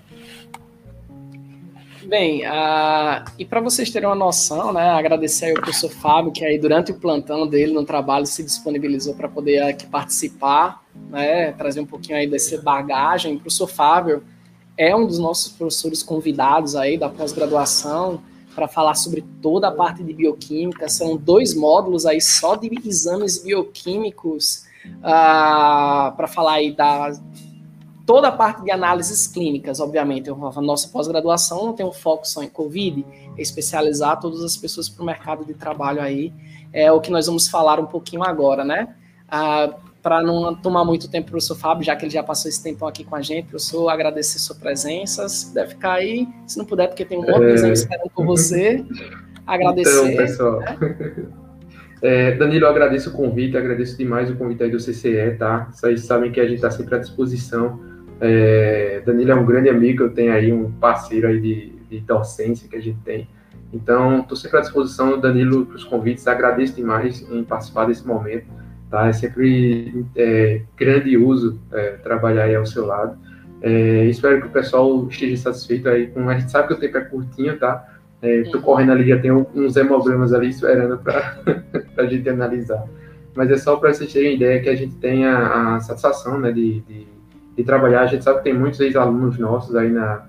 Bem, 2.04 2.42
uh, 2.46 3.24
e 3.38 3.44
para 3.44 3.60
vocês 3.60 3.90
terem 3.90 4.06
uma 4.06 4.14
noção, 4.14 4.72
né, 4.72 4.90
agradecer 4.90 5.48
ao 5.48 5.54
professor 5.54 5.90
Fábio, 5.90 6.30
que 6.30 6.44
aí 6.44 6.56
durante 6.56 6.92
o 6.92 6.94
plantão 6.94 7.48
dele 7.48 7.72
no 7.72 7.84
trabalho 7.84 8.26
se 8.26 8.44
disponibilizou 8.44 9.14
para 9.14 9.28
poder 9.28 9.62
aqui 9.62 9.86
participar, 9.86 10.85
né, 11.10 11.52
trazer 11.52 11.80
um 11.80 11.86
pouquinho 11.86 12.18
aí 12.18 12.26
dessa 12.26 12.60
bagagem. 12.60 13.36
O 13.36 13.40
professor 13.40 13.66
Fábio 13.66 14.22
é 14.76 14.94
um 14.94 15.06
dos 15.06 15.18
nossos 15.18 15.52
professores 15.52 16.02
convidados 16.02 16.76
aí 16.76 16.98
da 16.98 17.08
pós-graduação 17.08 18.20
para 18.54 18.66
falar 18.66 18.94
sobre 18.94 19.22
toda 19.42 19.68
a 19.68 19.70
parte 19.72 20.02
de 20.02 20.12
bioquímica. 20.12 20.88
São 20.88 21.16
dois 21.16 21.54
módulos 21.54 22.06
aí 22.06 22.20
só 22.20 22.56
de 22.56 22.70
exames 22.84 23.42
bioquímicos 23.42 24.66
uh, 24.98 26.14
para 26.16 26.26
falar 26.26 26.54
aí 26.54 26.72
da 26.72 27.12
toda 28.06 28.28
a 28.28 28.32
parte 28.32 28.62
de 28.62 28.70
análises 28.70 29.26
clínicas, 29.26 29.80
obviamente. 29.80 30.30
A 30.30 30.60
nossa 30.60 30.88
pós-graduação 30.88 31.66
não 31.66 31.72
tem 31.72 31.84
um 31.84 31.92
foco 31.92 32.26
só 32.26 32.42
em 32.42 32.48
Covid, 32.48 33.04
é 33.36 33.42
especializar 33.42 34.20
todas 34.20 34.42
as 34.42 34.56
pessoas 34.56 34.88
para 34.88 35.02
o 35.02 35.06
mercado 35.06 35.44
de 35.44 35.52
trabalho 35.54 36.00
aí. 36.00 36.32
É 36.72 36.90
o 36.92 37.00
que 37.00 37.10
nós 37.10 37.26
vamos 37.26 37.48
falar 37.48 37.80
um 37.80 37.86
pouquinho 37.86 38.22
agora, 38.22 38.64
né? 38.64 38.94
Ah, 39.28 39.74
para 40.06 40.22
não 40.22 40.54
tomar 40.54 40.84
muito 40.84 41.10
tempo, 41.10 41.32
professor 41.32 41.56
Fábio, 41.56 41.84
já 41.84 41.96
que 41.96 42.04
ele 42.04 42.12
já 42.12 42.22
passou 42.22 42.48
esse 42.48 42.62
tempo 42.62 42.86
aqui 42.86 43.02
com 43.02 43.16
a 43.16 43.20
gente, 43.20 43.48
professor, 43.48 43.88
agradecer 43.88 44.38
sua 44.38 44.54
presença. 44.54 45.28
Se 45.28 45.48
puder 45.48 45.66
ficar 45.66 45.94
aí, 45.94 46.28
se 46.46 46.56
não 46.56 46.64
puder, 46.64 46.86
porque 46.86 47.04
tem 47.04 47.18
um 47.18 47.22
monte 47.22 47.56
de 47.56 47.66
é... 47.66 47.72
esperando 47.72 48.08
por 48.14 48.24
você. 48.24 48.84
Agradecer. 49.44 50.12
Então, 50.12 50.16
pessoal. 50.16 50.60
Né? 50.60 51.26
É, 52.02 52.32
Danilo, 52.32 52.66
eu 52.66 52.70
agradeço 52.70 53.08
o 53.08 53.12
convite, 53.14 53.56
agradeço 53.56 53.96
demais 53.96 54.30
o 54.30 54.36
convite 54.36 54.62
aí 54.62 54.70
do 54.70 54.76
CCE, 54.76 55.34
tá? 55.38 55.70
Vocês 55.72 56.04
sabem 56.04 56.30
que 56.30 56.38
a 56.38 56.44
gente 56.44 56.56
está 56.56 56.70
sempre 56.70 56.94
à 56.94 56.98
disposição 56.98 57.80
é, 58.20 59.02
Danilo 59.04 59.30
é 59.30 59.34
um 59.34 59.44
grande 59.44 59.68
amigo, 59.68 60.04
eu 60.04 60.10
tenho 60.10 60.32
aí 60.32 60.52
um 60.52 60.70
parceiro 60.72 61.26
aí 61.26 61.40
de, 61.40 61.72
de 61.88 62.00
docência 62.00 62.68
que 62.68 62.76
a 62.76 62.80
gente 62.80 62.98
tem. 63.00 63.28
Então, 63.72 64.20
estou 64.20 64.36
sempre 64.36 64.58
à 64.58 64.60
disposição, 64.60 65.18
Danilo, 65.18 65.66
para 65.66 65.76
os 65.76 65.84
convites. 65.84 66.26
Agradeço 66.26 66.74
demais 66.74 67.26
em 67.30 67.42
participar 67.42 67.86
desse 67.86 68.06
momento. 68.06 68.46
Tá? 68.90 69.08
É 69.08 69.12
sempre 69.12 70.04
é, 70.16 70.62
grande 70.76 71.16
uso 71.16 71.60
é, 71.72 71.92
trabalhar 72.02 72.44
aí 72.44 72.54
ao 72.54 72.66
seu 72.66 72.86
lado. 72.86 73.16
É, 73.62 74.04
espero 74.04 74.40
que 74.40 74.46
o 74.48 74.50
pessoal 74.50 75.06
esteja 75.08 75.36
satisfeito 75.36 75.88
aí. 75.88 76.08
Com, 76.08 76.28
a 76.28 76.38
gente 76.38 76.50
sabe 76.50 76.68
que 76.68 76.74
o 76.74 76.78
tempo 76.78 76.98
é 76.98 77.04
curtinho, 77.04 77.58
tá? 77.58 77.84
É, 78.22 78.42
correndo 78.62 78.92
ali, 78.92 79.08
já 79.08 79.18
tenho 79.18 79.46
uns 79.54 79.76
hemogramas 79.76 80.32
ali 80.32 80.48
esperando 80.48 80.98
para 80.98 81.38
a 81.96 82.04
gente 82.06 82.28
analisar. 82.28 82.84
Mas 83.34 83.50
é 83.50 83.56
só 83.56 83.76
para 83.76 83.92
vocês 83.92 84.12
terem 84.12 84.36
ideia 84.36 84.62
que 84.62 84.68
a 84.68 84.74
gente 84.74 84.94
tenha 84.96 85.74
a 85.76 85.80
satisfação 85.80 86.40
né, 86.40 86.50
de, 86.50 86.80
de 86.80 87.06
de 87.56 87.64
trabalhar. 87.64 88.02
A 88.02 88.06
gente 88.06 88.22
sabe 88.22 88.38
que 88.38 88.44
tem 88.44 88.54
muitos 88.54 88.78
ex-alunos 88.80 89.38
nossos 89.38 89.74
aí 89.74 89.90
na, 89.90 90.26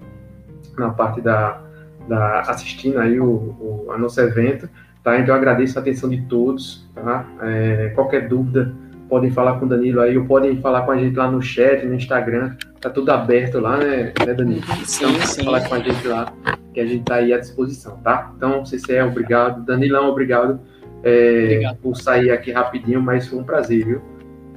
na 0.78 0.90
parte 0.92 1.22
da, 1.22 1.62
da 2.08 2.42
assistindo 2.42 2.98
aí 3.00 3.20
o, 3.20 3.28
o 3.28 3.92
a 3.92 3.98
nosso 3.98 4.20
evento, 4.22 4.70
tá? 5.08 5.18
Então 5.18 5.34
eu 5.34 5.40
agradeço 5.40 5.80
a 5.80 5.82
atenção 5.82 6.10
de 6.10 6.22
todos, 6.24 6.86
tá? 6.94 7.26
É, 7.42 7.94
qualquer 7.96 8.28
dúvida 8.28 8.76
podem 9.08 9.32
falar 9.32 9.58
com 9.58 9.66
o 9.66 9.70
Danilo 9.70 10.02
aí, 10.02 10.18
ou 10.18 10.26
podem 10.26 10.58
falar 10.58 10.82
com 10.82 10.92
a 10.92 10.98
gente 10.98 11.16
lá 11.16 11.32
no 11.32 11.42
chat, 11.42 11.86
no 11.86 11.96
Instagram, 11.96 12.58
tá 12.82 12.90
tudo 12.90 13.10
aberto 13.10 13.58
lá, 13.58 13.78
né, 13.78 14.12
né 14.20 14.34
Danilo? 14.34 14.62
Sim, 14.84 15.06
então, 15.06 15.26
sim. 15.26 15.46
falar 15.46 15.62
com 15.62 15.76
a 15.76 15.80
gente 15.80 16.06
lá, 16.06 16.34
que 16.74 16.82
a 16.82 16.86
gente 16.86 17.06
tá 17.06 17.16
aí 17.16 17.32
à 17.32 17.40
disposição, 17.40 17.96
tá? 18.04 18.34
Então, 18.36 18.66
CCE, 18.66 19.00
obrigado. 19.00 19.64
Danilão, 19.64 20.10
obrigado, 20.10 20.60
é, 21.02 21.44
obrigado. 21.44 21.78
por 21.78 21.96
sair 21.96 22.32
aqui 22.32 22.52
rapidinho, 22.52 23.02
mas 23.02 23.30
foi 23.30 23.40
um 23.40 23.46
prazer, 23.46 23.86
viu? 23.86 24.02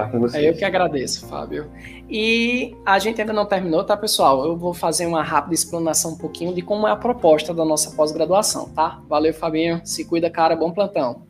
Tá 0.00 0.08
com 0.08 0.18
você. 0.18 0.38
É 0.38 0.48
eu 0.48 0.54
que 0.54 0.64
agradeço, 0.64 1.26
Fábio. 1.26 1.70
E 2.08 2.74
a 2.86 2.98
gente 2.98 3.20
ainda 3.20 3.34
não 3.34 3.44
terminou, 3.44 3.84
tá, 3.84 3.94
pessoal? 3.96 4.46
Eu 4.46 4.56
vou 4.56 4.72
fazer 4.72 5.04
uma 5.04 5.22
rápida 5.22 5.54
explanação 5.54 6.12
um 6.12 6.16
pouquinho 6.16 6.54
de 6.54 6.62
como 6.62 6.88
é 6.88 6.90
a 6.90 6.96
proposta 6.96 7.52
da 7.52 7.66
nossa 7.66 7.90
pós-graduação, 7.90 8.70
tá? 8.70 9.02
Valeu, 9.06 9.34
Fabinho. 9.34 9.82
Se 9.84 10.06
cuida, 10.06 10.30
cara. 10.30 10.56
Bom 10.56 10.72
plantão. 10.72 11.22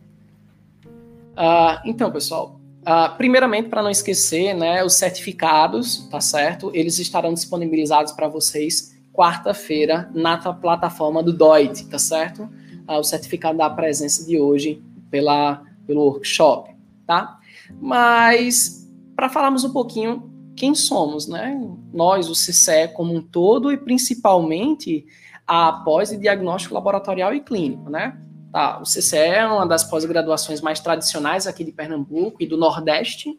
Uh, 1.33 1.81
então, 1.85 2.13
pessoal, 2.13 2.61
uh, 2.83 3.17
primeiramente, 3.17 3.69
para 3.69 3.83
não 3.83 3.91
esquecer, 3.91 4.55
né, 4.55 4.85
os 4.85 4.95
certificados, 4.95 6.09
tá 6.09 6.21
certo? 6.21 6.71
Eles 6.73 6.99
estarão 7.01 7.35
disponibilizados 7.35 8.13
para 8.13 8.29
vocês 8.29 8.97
quarta-feira 9.13 10.09
na 10.15 10.37
plataforma 10.37 11.25
do 11.25 11.33
DOIT, 11.33 11.87
tá 11.87 11.99
certo? 11.99 12.45
Uh, 12.89 12.99
o 13.01 13.03
certificado 13.03 13.59
da 13.59 13.69
presença 13.69 14.25
de 14.25 14.39
hoje 14.39 14.81
pela, 15.11 15.65
pelo 15.89 16.03
workshop, 16.03 16.71
tá? 17.05 17.40
Mas 17.81 18.89
para 19.15 19.29
falarmos 19.29 19.65
um 19.65 19.73
pouquinho 19.73 20.31
quem 20.57 20.75
somos, 20.75 21.29
né? 21.29 21.59
Nós, 21.93 22.29
o 22.29 22.33
CCE 22.33 22.89
como 22.95 23.15
um 23.15 23.23
todo 23.23 23.73
e 23.73 23.77
principalmente 23.77 25.07
a 25.47 25.73
pós 25.73 26.11
de 26.11 26.17
diagnóstico 26.17 26.75
laboratorial 26.75 27.35
e 27.35 27.41
clínico, 27.41 27.91
né? 27.91 28.19
Tá, 28.53 28.79
o 28.81 28.83
CCE 28.83 29.17
é 29.17 29.47
uma 29.47 29.67
das 29.67 29.85
pós-graduações 29.85 30.61
mais 30.61 30.81
tradicionais 30.81 31.47
aqui 31.47 31.65
de 31.65 31.71
Pernambuco 31.71 32.43
e 32.43 32.47
do 32.47 32.57
Nordeste, 32.57 33.39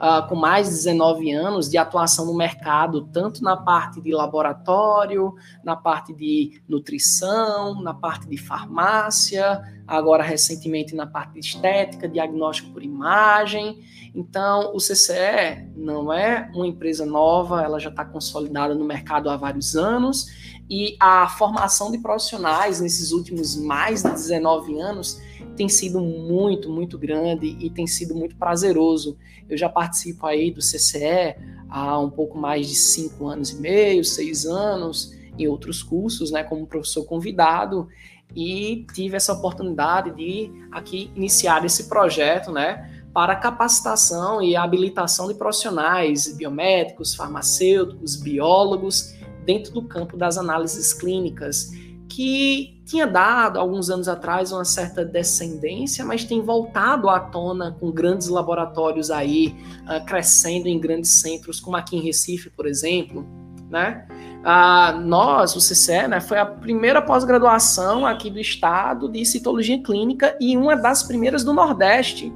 uh, 0.00 0.26
com 0.26 0.34
mais 0.34 0.68
de 0.68 0.74
19 0.76 1.30
anos 1.30 1.68
de 1.68 1.76
atuação 1.76 2.24
no 2.24 2.34
mercado, 2.34 3.02
tanto 3.12 3.42
na 3.42 3.56
parte 3.56 4.00
de 4.00 4.12
laboratório, 4.12 5.34
na 5.62 5.76
parte 5.76 6.14
de 6.14 6.62
nutrição, 6.66 7.80
na 7.82 7.92
parte 7.92 8.26
de 8.26 8.38
farmácia, 8.38 9.60
agora 9.86 10.22
recentemente 10.22 10.94
na 10.94 11.06
parte 11.06 11.34
de 11.34 11.40
estética, 11.40 12.08
diagnóstico 12.08 12.72
por 12.72 12.82
imagem. 12.82 13.80
Então, 14.14 14.74
o 14.74 14.78
CCE 14.78 15.68
não 15.76 16.12
é 16.12 16.50
uma 16.54 16.66
empresa 16.66 17.04
nova, 17.04 17.62
ela 17.62 17.78
já 17.78 17.90
está 17.90 18.04
consolidada 18.04 18.74
no 18.74 18.84
mercado 18.84 19.28
há 19.28 19.36
vários 19.36 19.76
anos 19.76 20.26
e 20.68 20.96
a 21.00 21.28
formação 21.28 21.90
de 21.90 21.98
profissionais 21.98 22.80
nesses 22.80 23.10
últimos 23.10 23.56
mais 23.56 24.02
de 24.02 24.10
19 24.10 24.80
anos 24.80 25.20
tem 25.56 25.68
sido 25.68 26.00
muito, 26.00 26.70
muito 26.70 26.98
grande 26.98 27.56
e 27.60 27.68
tem 27.70 27.86
sido 27.86 28.14
muito 28.14 28.36
prazeroso. 28.36 29.16
Eu 29.48 29.56
já 29.56 29.68
participo 29.68 30.26
aí 30.26 30.50
do 30.50 30.60
CCE 30.60 31.36
há 31.68 31.98
um 31.98 32.10
pouco 32.10 32.38
mais 32.38 32.68
de 32.68 32.74
cinco 32.74 33.26
anos 33.26 33.50
e 33.50 33.60
meio, 33.60 34.04
seis 34.04 34.46
anos, 34.46 35.14
em 35.38 35.46
outros 35.46 35.82
cursos, 35.82 36.30
né, 36.30 36.42
como 36.42 36.66
professor 36.66 37.04
convidado, 37.04 37.88
e 38.34 38.86
tive 38.94 39.16
essa 39.16 39.32
oportunidade 39.32 40.14
de 40.14 40.50
aqui 40.70 41.10
iniciar 41.16 41.64
esse 41.64 41.88
projeto, 41.88 42.52
né, 42.52 43.02
para 43.12 43.34
capacitação 43.34 44.40
e 44.40 44.54
habilitação 44.54 45.26
de 45.26 45.34
profissionais 45.34 46.32
biomédicos, 46.36 47.14
farmacêuticos, 47.14 48.16
biólogos, 48.16 49.14
dentro 49.44 49.72
do 49.72 49.82
campo 49.82 50.16
das 50.16 50.38
análises 50.38 50.92
clínicas 50.92 51.72
que 52.10 52.82
tinha 52.84 53.06
dado 53.06 53.58
alguns 53.58 53.88
anos 53.88 54.08
atrás 54.08 54.50
uma 54.50 54.64
certa 54.64 55.04
descendência, 55.04 56.04
mas 56.04 56.24
tem 56.24 56.42
voltado 56.42 57.08
à 57.08 57.20
tona 57.20 57.76
com 57.78 57.90
grandes 57.92 58.26
laboratórios 58.26 59.12
aí 59.12 59.54
uh, 59.84 60.04
crescendo 60.04 60.66
em 60.66 60.78
grandes 60.78 61.12
centros, 61.20 61.60
como 61.60 61.76
aqui 61.76 61.96
em 61.96 62.00
Recife, 62.00 62.50
por 62.50 62.66
exemplo, 62.66 63.24
né? 63.70 64.06
Uh, 64.40 65.00
nós, 65.02 65.54
o 65.54 65.58
CCE, 65.58 66.08
né, 66.08 66.20
foi 66.20 66.38
a 66.38 66.46
primeira 66.46 67.00
pós-graduação 67.00 68.04
aqui 68.04 68.28
do 68.28 68.40
estado 68.40 69.08
de 69.08 69.24
citologia 69.24 69.80
clínica 69.80 70.36
e 70.40 70.56
uma 70.56 70.74
das 70.74 71.02
primeiras 71.04 71.44
do 71.44 71.52
Nordeste. 71.52 72.32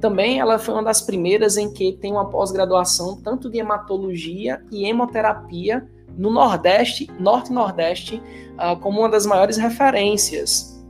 Também 0.00 0.40
ela 0.40 0.58
foi 0.58 0.74
uma 0.74 0.82
das 0.82 1.00
primeiras 1.00 1.56
em 1.56 1.72
que 1.72 1.92
tem 1.92 2.10
uma 2.10 2.28
pós-graduação 2.28 3.20
tanto 3.22 3.48
de 3.48 3.58
hematologia 3.58 4.64
e 4.72 4.84
hemoterapia 4.84 5.86
no 6.16 6.30
Nordeste, 6.30 7.08
Norte 7.18 7.50
e 7.50 7.54
Nordeste, 7.54 8.22
uh, 8.54 8.78
como 8.80 9.00
uma 9.00 9.08
das 9.08 9.26
maiores 9.26 9.56
referências. 9.56 10.82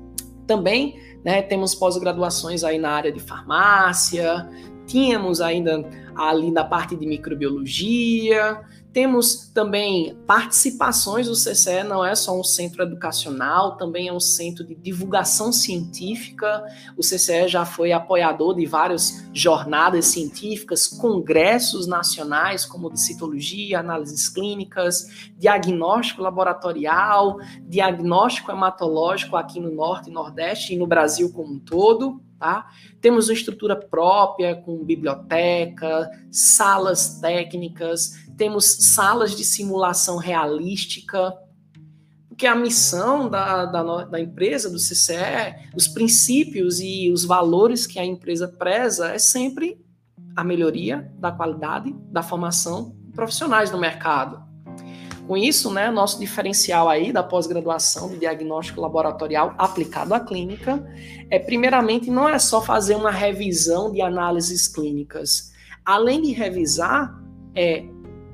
Também 0.47 0.99
né, 1.25 1.43
temos 1.43 1.75
pós-graduações 1.75 2.65
aí 2.65 2.79
na 2.79 2.91
área 2.91 3.13
de 3.13 3.21
farmácia, 3.21 4.49
tínhamos 4.87 5.41
ainda 5.41 5.89
ali 6.15 6.51
na 6.51 6.65
parte 6.65 6.97
de 6.97 7.07
microbiologia, 7.07 8.61
Temos 8.93 9.51
também 9.55 10.15
participações 10.27 11.27
do 11.27 11.33
CCE, 11.33 11.83
não 11.83 12.05
é 12.05 12.15
só 12.15 12.39
um 12.39 12.45
centro 12.45 12.83
educacional, 12.83 13.79
também 13.79 14.09
é 14.09 14.13
um 14.13 14.21
centro 14.21 14.63
de 14.65 14.75
divulgação 14.75 15.51
científica. 15.51 16.63
O 16.95 17.01
CCE 17.01 17.49
já 17.49 17.65
foi 17.65 17.91
apoiador 17.91 18.55
de 18.55 18.67
várias 18.67 19.27
jornadas 19.33 20.07
científicas, 20.07 20.87
congressos 20.87 21.87
nacionais, 21.87 22.67
como 22.67 22.93
de 22.93 23.01
citologia, 23.01 23.81
análises 23.81 24.29
clínicas, 24.29 25.31
diagnóstico 25.39 26.21
laboratorial, 26.21 27.39
diagnóstico 27.63 28.53
hematológico 28.53 29.37
aqui 29.37 29.59
no 29.59 29.75
Norte 29.75 30.11
e 30.11 30.13
Nordeste 30.13 30.75
e 30.75 30.77
no 30.77 30.87
Brasil 30.87 31.33
como 31.33 31.55
um 31.55 31.59
todo. 31.59 32.21
Tá? 32.43 32.69
Temos 33.01 33.29
uma 33.29 33.35
estrutura 33.35 33.77
própria 33.77 34.57
com 34.57 34.85
biblioteca, 34.85 36.11
salas 36.29 37.21
técnicas, 37.21 38.15
temos 38.37 38.65
salas 38.93 39.37
de 39.37 39.45
simulação 39.45 40.17
realística, 40.17 41.39
porque 42.27 42.45
a 42.45 42.57
missão 42.57 43.29
da, 43.29 43.65
da, 43.65 44.05
da, 44.07 44.21
empresa, 44.21 44.69
do 44.69 44.77
CCE, 44.77 45.71
os 45.73 45.87
princípios 45.87 46.81
e 46.81 47.13
os 47.13 47.25
valores 47.25 47.87
que 47.87 48.01
a 48.01 48.05
empresa 48.05 48.49
preza 48.49 49.13
é 49.13 49.19
sempre 49.21 49.81
a 50.35 50.43
melhoria 50.43 51.13
da 51.21 51.31
qualidade 51.31 51.95
da 52.11 52.25
formação 52.25 52.97
profissionais 53.15 53.71
no 53.71 53.79
mercado. 53.79 54.43
Com 55.27 55.37
isso, 55.37 55.73
né, 55.73 55.91
nosso 55.91 56.19
diferencial 56.19 56.89
aí 56.89 57.13
da 57.13 57.23
pós-graduação 57.23 58.09
de 58.09 58.19
diagnóstico 58.19 58.81
laboratorial 58.81 59.55
aplicado 59.57 60.13
à 60.13 60.21
clínica 60.21 60.85
é, 61.31 61.39
primeiramente, 61.39 62.11
não 62.11 62.29
é 62.29 62.39
só 62.39 62.61
fazer 62.61 62.97
uma 62.97 63.11
revisão 63.11 63.91
de 63.91 64.03
análises 64.03 64.69
clínicas. 64.69 65.53
Além 65.85 66.21
de 66.21 66.33
revisar, 66.33 67.19
é 67.55 67.85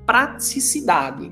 praticidade. 0.04 1.30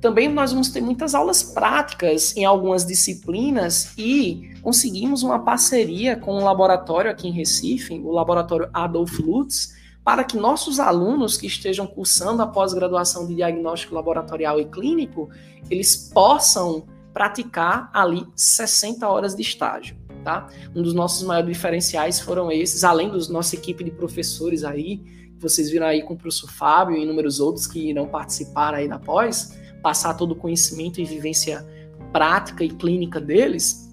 Também 0.00 0.28
nós 0.28 0.52
vamos 0.52 0.70
ter 0.70 0.80
muitas 0.80 1.14
aulas 1.14 1.42
práticas 1.42 2.36
em 2.36 2.44
algumas 2.44 2.84
disciplinas 2.84 3.92
e 3.96 4.50
conseguimos 4.62 5.22
uma 5.22 5.40
parceria 5.40 6.16
com 6.16 6.38
um 6.38 6.44
laboratório 6.44 7.10
aqui 7.10 7.28
em 7.28 7.32
Recife, 7.32 7.94
o 7.94 8.10
laboratório 8.10 8.68
Adolf 8.72 9.18
Lutz, 9.20 9.75
para 10.06 10.22
que 10.22 10.36
nossos 10.36 10.78
alunos 10.78 11.36
que 11.36 11.48
estejam 11.48 11.84
cursando 11.84 12.40
a 12.40 12.46
pós-graduação 12.46 13.26
de 13.26 13.34
diagnóstico 13.34 13.92
laboratorial 13.92 14.60
e 14.60 14.64
clínico, 14.64 15.28
eles 15.68 15.96
possam 15.96 16.86
praticar 17.12 17.90
ali 17.92 18.24
60 18.36 19.08
horas 19.08 19.34
de 19.34 19.42
estágio, 19.42 19.96
tá? 20.22 20.46
Um 20.76 20.80
dos 20.80 20.94
nossos 20.94 21.26
maiores 21.26 21.52
diferenciais 21.52 22.20
foram 22.20 22.52
esses, 22.52 22.84
além 22.84 23.10
da 23.10 23.18
nossa 23.30 23.56
equipe 23.56 23.82
de 23.82 23.90
professores 23.90 24.62
aí, 24.62 25.02
vocês 25.40 25.70
viram 25.70 25.88
aí 25.88 26.04
com 26.04 26.14
o 26.14 26.16
professor 26.16 26.52
Fábio 26.52 26.96
e 26.96 27.02
inúmeros 27.02 27.40
outros 27.40 27.66
que 27.66 27.90
irão 27.90 28.06
participar 28.06 28.74
aí 28.74 28.88
da 28.88 29.00
pós, 29.00 29.58
passar 29.82 30.14
todo 30.14 30.30
o 30.32 30.36
conhecimento 30.36 31.00
e 31.00 31.04
vivência 31.04 31.66
prática 32.12 32.62
e 32.62 32.68
clínica 32.68 33.20
deles, 33.20 33.92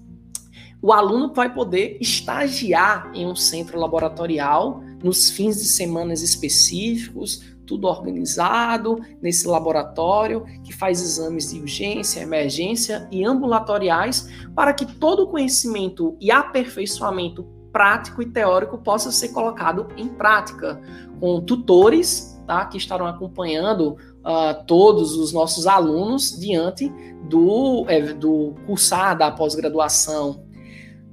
o 0.80 0.92
aluno 0.92 1.32
vai 1.32 1.52
poder 1.52 1.98
estagiar 2.00 3.10
em 3.14 3.26
um 3.26 3.34
centro 3.34 3.80
laboratorial 3.80 4.83
nos 5.04 5.30
fins 5.30 5.58
de 5.58 5.66
semanas 5.66 6.22
específicos, 6.22 7.42
tudo 7.66 7.86
organizado 7.86 8.98
nesse 9.20 9.46
laboratório 9.46 10.44
que 10.64 10.72
faz 10.72 11.00
exames 11.02 11.52
de 11.52 11.60
urgência, 11.60 12.20
emergência 12.20 13.06
e 13.10 13.24
ambulatoriais 13.24 14.28
para 14.54 14.72
que 14.72 14.86
todo 14.86 15.24
o 15.24 15.26
conhecimento 15.28 16.16
e 16.20 16.30
aperfeiçoamento 16.30 17.44
prático 17.70 18.22
e 18.22 18.26
teórico 18.26 18.78
possa 18.78 19.10
ser 19.10 19.28
colocado 19.28 19.88
em 19.96 20.08
prática, 20.08 20.80
com 21.20 21.40
tutores 21.40 22.40
tá, 22.46 22.64
que 22.66 22.78
estarão 22.78 23.06
acompanhando 23.06 23.96
uh, 24.20 24.64
todos 24.66 25.16
os 25.16 25.32
nossos 25.32 25.66
alunos 25.66 26.38
diante 26.38 26.88
do, 27.28 27.84
é, 27.88 28.00
do 28.12 28.54
cursar 28.66 29.18
da 29.18 29.30
pós-graduação. 29.30 30.43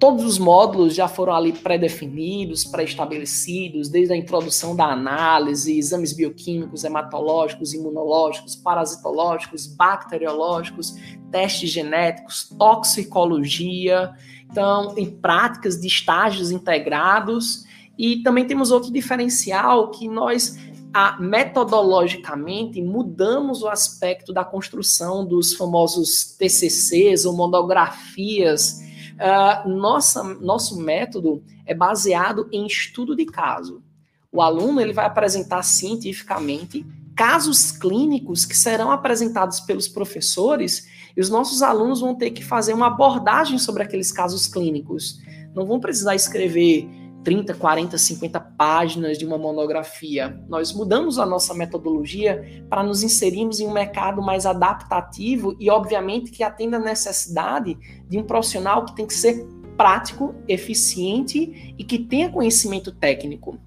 Todos 0.02 0.26
os 0.26 0.40
módulos 0.40 0.96
já 0.96 1.08
foram 1.08 1.32
ali 1.32 1.54
pré-definidos, 1.54 2.66
pré-estabelecidos, 2.66 3.88
desde 3.88 4.12
a 4.12 4.18
introdução 4.18 4.76
da 4.76 4.86
análise, 4.86 5.78
exames 5.78 6.12
bioquímicos, 6.12 6.84
hematológicos, 6.84 7.72
imunológicos, 7.72 8.56
parasitológicos, 8.56 9.68
bacteriológicos, 9.68 10.96
testes 11.30 11.70
genéticos, 11.70 12.50
toxicologia, 12.58 14.12
então, 14.50 14.96
em 14.98 15.08
práticas 15.08 15.80
de 15.80 15.86
estágios 15.86 16.50
integrados. 16.50 17.64
E 17.96 18.24
também 18.24 18.48
temos 18.48 18.72
outro 18.72 18.92
diferencial 18.92 19.92
que 19.92 20.08
nós 20.08 20.58
a, 20.92 21.22
metodologicamente 21.22 22.82
mudamos 22.82 23.62
o 23.62 23.68
aspecto 23.68 24.34
da 24.34 24.44
construção 24.44 25.24
dos 25.24 25.54
famosos 25.54 26.36
TCCs 26.40 27.24
ou 27.24 27.34
monografias. 27.38 28.90
Uh, 29.22 29.70
nossa, 29.70 30.24
nosso 30.24 30.80
método 30.80 31.44
é 31.64 31.76
baseado 31.76 32.50
em 32.52 32.66
estudo 32.66 33.16
de 33.16 33.26
caso. 33.26 33.84
O 34.32 34.42
aluno 34.42 34.82
ele 34.82 34.94
vai 34.94 35.06
apresentar 35.06 35.62
cientificamente 35.62 36.84
casos 37.16 37.72
clínicos 37.72 38.46
que 38.46 38.58
serão 38.58 38.90
apresentados 38.90 39.60
pelos 39.60 39.88
professores 39.88 40.88
e 41.16 41.22
os 41.22 41.30
nossos 41.30 41.62
alunos 41.62 42.00
vão 42.00 42.16
ter 42.16 42.32
que 42.32 42.44
fazer 42.44 42.74
uma 42.74 42.88
abordagem 42.88 43.60
sobre 43.60 43.84
aqueles 43.84 44.12
casos 44.12 44.48
clínicos. 44.48 45.20
Não 45.54 45.68
vão 45.68 45.80
precisar 45.80 46.16
escrever 46.16 46.90
30, 47.24 47.54
40, 47.54 47.98
50 47.98 48.40
páginas 48.40 49.18
de 49.18 49.26
uma 49.26 49.38
monografia. 49.38 50.40
Nós 50.48 50.74
mudamos 50.74 51.20
a 51.20 51.26
nossa 51.26 51.54
metodologia 51.54 52.64
para 52.70 52.84
nos 52.84 53.04
inserirmos 53.04 53.60
em 53.60 53.68
um 53.68 53.74
mercado 53.74 54.22
mais 54.22 54.46
adaptativo 54.46 55.56
e, 55.60 55.70
obviamente, 55.70 56.32
que 56.32 56.44
atenda 56.44 56.78
a 56.78 56.80
necessidade 56.80 57.78
de 58.10 58.18
um 58.18 58.24
profissional 58.24 58.86
que 58.86 58.96
tem 58.96 59.06
que 59.06 59.14
ser 59.14 59.46
prático, 59.78 60.36
eficiente 60.48 61.76
e 61.78 61.84
que 61.84 62.00
tenha 62.00 62.32
conhecimento 62.32 62.92
técnico. 62.92 63.60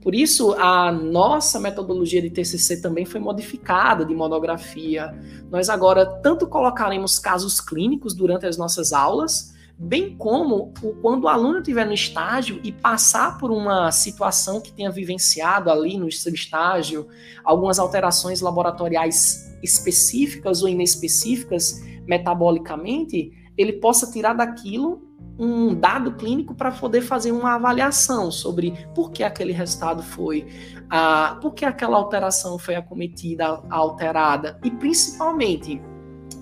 Por 0.00 0.14
isso, 0.16 0.52
a 0.54 0.90
nossa 0.90 1.60
metodologia 1.60 2.20
de 2.20 2.28
TCC 2.28 2.80
também 2.80 3.04
foi 3.04 3.20
modificada 3.20 4.04
de 4.04 4.12
monografia. 4.12 5.14
Nós 5.48 5.68
agora 5.68 6.04
tanto 6.04 6.48
colocaremos 6.48 7.20
casos 7.20 7.60
clínicos 7.60 8.12
durante 8.12 8.44
as 8.44 8.56
nossas 8.56 8.92
aulas, 8.92 9.51
bem 9.82 10.16
como 10.16 10.72
o, 10.80 10.94
quando 11.02 11.24
o 11.24 11.28
aluno 11.28 11.58
estiver 11.58 11.84
no 11.84 11.92
estágio 11.92 12.60
e 12.62 12.70
passar 12.70 13.36
por 13.36 13.50
uma 13.50 13.90
situação 13.90 14.60
que 14.60 14.72
tenha 14.72 14.90
vivenciado 14.92 15.70
ali 15.70 15.98
no 15.98 16.10
seu 16.12 16.32
estágio, 16.32 17.08
algumas 17.42 17.80
alterações 17.80 18.40
laboratoriais 18.40 19.52
específicas 19.60 20.62
ou 20.62 20.68
inespecíficas 20.68 21.82
metabolicamente, 22.06 23.32
ele 23.58 23.74
possa 23.74 24.10
tirar 24.10 24.34
daquilo 24.34 25.02
um 25.38 25.74
dado 25.74 26.12
clínico 26.12 26.54
para 26.54 26.70
poder 26.70 27.00
fazer 27.00 27.32
uma 27.32 27.54
avaliação 27.54 28.30
sobre 28.30 28.72
por 28.94 29.10
que 29.10 29.24
aquele 29.24 29.52
resultado 29.52 30.02
foi, 30.02 30.46
a, 30.88 31.38
por 31.40 31.54
que 31.54 31.64
aquela 31.64 31.96
alteração 31.96 32.58
foi 32.58 32.76
acometida, 32.76 33.60
alterada 33.68 34.60
e 34.62 34.70
principalmente 34.70 35.82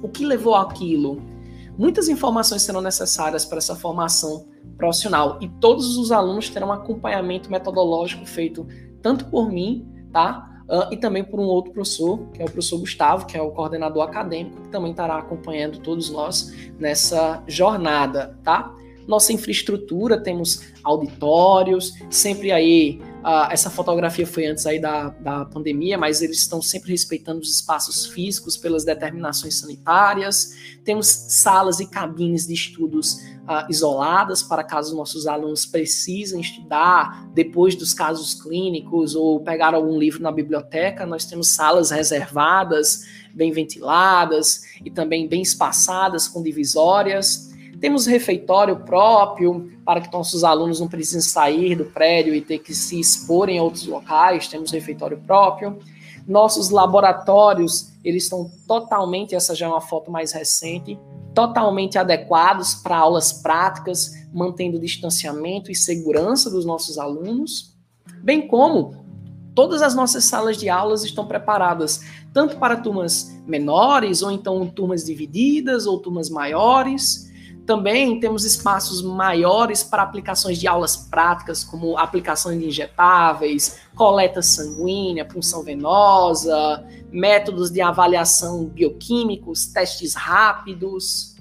o 0.03 0.09
que 0.09 0.27
levou 0.27 0.55
aquilo. 0.55 1.23
Muitas 1.81 2.11
informações 2.11 2.61
serão 2.61 2.82
necessárias 2.82 3.47
para 3.47 3.57
essa 3.57 3.74
formação 3.74 4.47
profissional 4.77 5.39
e 5.40 5.48
todos 5.48 5.97
os 5.97 6.12
alunos 6.12 6.51
terão 6.51 6.70
acompanhamento 6.70 7.51
metodológico 7.51 8.27
feito 8.27 8.69
tanto 9.01 9.24
por 9.31 9.51
mim, 9.51 9.89
tá? 10.12 10.62
Uh, 10.69 10.93
e 10.93 10.98
também 10.98 11.24
por 11.24 11.40
um 11.40 11.44
outro 11.44 11.73
professor, 11.73 12.19
que 12.35 12.43
é 12.43 12.44
o 12.44 12.51
professor 12.51 12.81
Gustavo, 12.81 13.24
que 13.24 13.35
é 13.35 13.40
o 13.40 13.51
coordenador 13.52 14.02
acadêmico, 14.02 14.61
que 14.61 14.69
também 14.69 14.90
estará 14.90 15.16
acompanhando 15.16 15.78
todos 15.78 16.11
nós 16.11 16.55
nessa 16.78 17.43
jornada, 17.47 18.39
tá? 18.44 18.74
nossa 19.11 19.32
infraestrutura, 19.32 20.23
temos 20.23 20.73
auditórios, 20.85 21.94
sempre 22.09 22.52
aí, 22.52 23.02
uh, 23.21 23.51
essa 23.51 23.71
fotografia 23.71 24.27
foi 24.27 24.47
antes 24.47 24.67
aí 24.67 24.81
da, 24.81 25.11
da 25.11 25.45
pandemia, 25.45 25.97
mas 25.97 26.23
eles 26.23 26.39
estão 26.39 26.61
sempre 26.61 26.91
respeitando 26.91 27.41
os 27.41 27.55
espaços 27.55 28.07
físicos 28.07 28.57
pelas 28.57 28.85
determinações 28.85 29.55
sanitárias, 29.55 30.55
temos 30.85 31.07
salas 31.07 31.81
e 31.81 31.87
cabines 31.87 32.47
de 32.47 32.55
estudos 32.55 33.15
uh, 33.15 33.71
isoladas 33.71 34.43
para 34.43 34.65
caso 34.65 34.97
nossos 34.97 35.27
alunos 35.27 35.67
precisem 35.67 36.41
estudar 36.41 37.29
depois 37.35 37.75
dos 37.75 37.93
casos 37.95 38.35
clínicos 38.35 39.15
ou 39.15 39.41
pegar 39.41 39.75
algum 39.75 39.99
livro 39.99 40.23
na 40.23 40.33
biblioteca, 40.33 41.07
nós 41.07 41.25
temos 41.25 41.49
salas 41.49 41.91
reservadas, 41.91 43.05
bem 43.35 43.53
ventiladas 43.53 44.63
e 44.85 44.91
também 44.91 45.29
bem 45.29 45.43
espaçadas 45.43 46.27
com 46.27 46.43
divisórias. 46.43 47.50
Temos 47.81 48.05
refeitório 48.07 48.77
próprio 48.81 49.73
para 49.85 50.02
que 50.02 50.12
nossos 50.12 50.44
alunos 50.44 50.81
não 50.81 50.89
precisem 50.89 51.23
sair 51.23 51.74
do 51.74 51.86
prédio 51.86 52.35
e 52.35 52.43
ter 52.43 52.59
que 52.59 52.74
se 52.74 53.01
expor 53.01 53.48
em 53.48 53.59
outros 53.59 53.86
locais. 53.86 54.48
Temos 54.48 54.70
refeitório 54.70 55.19
próprio. 55.19 55.78
Nossos 56.28 56.69
laboratórios, 56.69 57.93
eles 58.05 58.24
estão 58.24 58.51
totalmente, 58.69 59.35
essa 59.35 59.55
já 59.55 59.65
é 59.65 59.69
uma 59.69 59.81
foto 59.81 60.11
mais 60.11 60.32
recente, 60.32 60.98
totalmente 61.35 61.97
adequados 61.97 62.74
para 62.74 62.98
aulas 62.98 63.32
práticas, 63.32 64.12
mantendo 64.32 64.78
distanciamento 64.78 65.70
e 65.70 65.74
segurança 65.74 66.51
dos 66.51 66.66
nossos 66.66 66.98
alunos, 66.98 67.74
bem 68.23 68.47
como 68.47 69.05
todas 69.55 69.81
as 69.81 69.94
nossas 69.94 70.24
salas 70.24 70.57
de 70.59 70.69
aulas 70.69 71.02
estão 71.02 71.27
preparadas 71.27 72.01
tanto 72.32 72.59
para 72.59 72.77
turmas 72.77 73.35
menores, 73.47 74.23
ou 74.23 74.31
então 74.31 74.66
turmas 74.66 75.05
divididas, 75.05 75.86
ou 75.86 75.98
turmas 75.98 76.28
maiores. 76.28 77.30
Também 77.71 78.19
temos 78.19 78.45
espaços 78.45 79.01
maiores 79.01 79.85
para 79.85 80.03
aplicações 80.03 80.59
de 80.59 80.67
aulas 80.67 80.97
práticas, 80.97 81.63
como 81.63 81.97
aplicação 81.97 82.51
de 82.59 82.67
injetáveis, 82.67 83.79
coleta 83.95 84.43
sanguínea, 84.43 85.25
punção 85.25 85.63
venosa, 85.63 86.85
métodos 87.13 87.71
de 87.71 87.81
avaliação 87.81 88.65
bioquímicos, 88.65 89.67
testes 89.67 90.15
rápidos. 90.15 91.37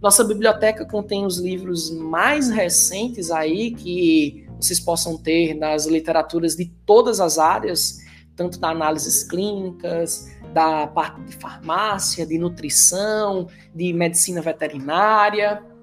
Nossa 0.00 0.24
biblioteca 0.24 0.86
contém 0.86 1.26
os 1.26 1.36
livros 1.36 1.90
mais 1.90 2.48
recentes 2.48 3.30
aí 3.30 3.72
que 3.72 4.46
vocês 4.58 4.80
possam 4.80 5.18
ter 5.18 5.52
nas 5.52 5.84
literaturas 5.84 6.56
de 6.56 6.64
todas 6.86 7.20
as 7.20 7.36
áreas, 7.36 7.98
tanto 8.34 8.58
da 8.58 8.70
análises 8.70 9.22
clínicas, 9.22 10.34
da 10.54 10.86
parte 10.86 11.20
de 11.20 11.36
farmácia, 11.36 12.24
de 12.24 12.38
nutrição, 12.38 13.48
de 13.74 13.92
medicina 13.92 14.40
veterinária. 14.40 15.73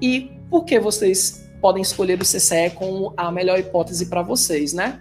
E 0.00 0.32
por 0.48 0.64
que 0.64 0.78
vocês 0.78 1.48
podem 1.60 1.82
escolher 1.82 2.20
o 2.20 2.24
CCE 2.24 2.70
como 2.74 3.12
a 3.16 3.30
melhor 3.30 3.58
hipótese 3.58 4.06
para 4.06 4.22
vocês, 4.22 4.72
né? 4.72 5.00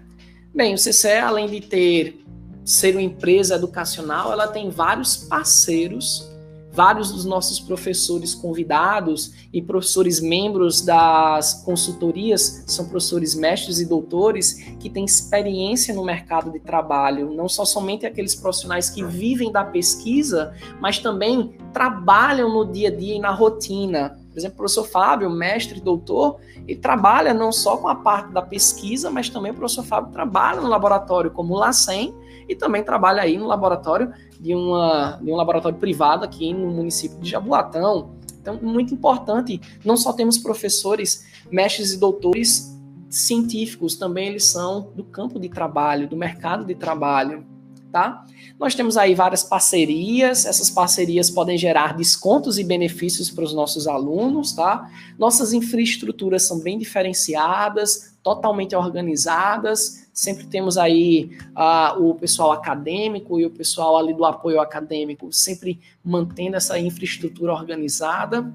Bem, 0.53 0.73
o 0.73 0.77
CCE, 0.77 1.19
além 1.19 1.47
de 1.47 1.61
ter 1.61 2.25
ser 2.65 2.95
uma 2.95 3.01
empresa 3.01 3.55
educacional, 3.55 4.31
ela 4.31 4.47
tem 4.47 4.69
vários 4.69 5.17
parceiros, 5.17 6.29
vários 6.71 7.11
dos 7.11 7.25
nossos 7.25 7.59
professores 7.59 8.35
convidados 8.35 9.33
e 9.51 9.59
professores 9.59 10.19
membros 10.19 10.81
das 10.81 11.63
consultorias 11.63 12.63
são 12.67 12.87
professores 12.87 13.33
mestres 13.33 13.79
e 13.79 13.85
doutores 13.85 14.53
que 14.79 14.87
têm 14.87 15.03
experiência 15.03 15.95
no 15.95 16.05
mercado 16.05 16.51
de 16.51 16.59
trabalho, 16.59 17.33
não 17.33 17.49
só 17.49 17.65
somente 17.65 18.05
aqueles 18.05 18.35
profissionais 18.35 18.89
que 18.89 19.03
vivem 19.03 19.51
da 19.51 19.63
pesquisa, 19.63 20.53
mas 20.79 20.99
também 20.99 21.55
trabalham 21.73 22.53
no 22.53 22.71
dia 22.71 22.89
a 22.89 22.95
dia 22.95 23.15
e 23.15 23.19
na 23.19 23.31
rotina 23.31 24.19
por 24.39 24.41
exemplo, 24.41 24.53
o 24.53 24.57
professor 24.57 24.87
Fábio, 24.87 25.29
mestre, 25.29 25.81
doutor, 25.81 26.39
ele 26.67 26.79
trabalha 26.79 27.33
não 27.33 27.51
só 27.51 27.77
com 27.77 27.87
a 27.87 27.95
parte 27.95 28.31
da 28.31 28.41
pesquisa, 28.41 29.09
mas 29.09 29.29
também 29.29 29.51
o 29.51 29.55
professor 29.55 29.83
Fábio 29.83 30.11
trabalha 30.11 30.61
no 30.61 30.67
laboratório 30.67 31.31
como 31.31 31.55
LACEN 31.55 32.13
e 32.47 32.55
também 32.55 32.83
trabalha 32.83 33.21
aí 33.21 33.37
no 33.37 33.47
laboratório 33.47 34.13
de, 34.39 34.55
uma, 34.55 35.19
de 35.21 35.31
um 35.31 35.35
laboratório 35.35 35.77
privado 35.77 36.23
aqui 36.23 36.53
no 36.53 36.71
município 36.71 37.19
de 37.19 37.29
Jaboatão. 37.29 38.15
Então, 38.41 38.57
muito 38.61 38.93
importante, 38.93 39.59
não 39.83 39.97
só 39.97 40.13
temos 40.13 40.37
professores, 40.37 41.25
mestres 41.51 41.93
e 41.93 41.99
doutores 41.99 42.73
científicos, 43.09 43.95
também 43.95 44.27
eles 44.27 44.45
são 44.45 44.91
do 44.95 45.03
campo 45.03 45.39
de 45.39 45.49
trabalho, 45.49 46.07
do 46.07 46.15
mercado 46.15 46.63
de 46.63 46.75
trabalho 46.75 47.45
tá? 47.91 48.25
Nós 48.59 48.75
temos 48.75 48.97
aí 48.97 49.15
várias 49.15 49.43
parcerias, 49.43 50.45
essas 50.45 50.69
parcerias 50.69 51.29
podem 51.29 51.57
gerar 51.57 51.95
descontos 51.95 52.57
e 52.57 52.63
benefícios 52.63 53.29
para 53.29 53.43
os 53.43 53.53
nossos 53.53 53.87
alunos, 53.87 54.53
tá? 54.53 54.89
Nossas 55.17 55.53
infraestruturas 55.53 56.43
são 56.43 56.59
bem 56.59 56.77
diferenciadas, 56.77 58.17
totalmente 58.21 58.75
organizadas, 58.75 60.07
sempre 60.13 60.45
temos 60.45 60.77
aí 60.77 61.37
uh, 61.55 62.03
o 62.03 62.15
pessoal 62.15 62.51
acadêmico 62.51 63.39
e 63.39 63.45
o 63.45 63.49
pessoal 63.49 63.97
ali 63.97 64.13
do 64.13 64.25
apoio 64.25 64.59
acadêmico 64.59 65.31
sempre 65.31 65.79
mantendo 66.03 66.57
essa 66.57 66.77
infraestrutura 66.77 67.53
organizada. 67.53 68.51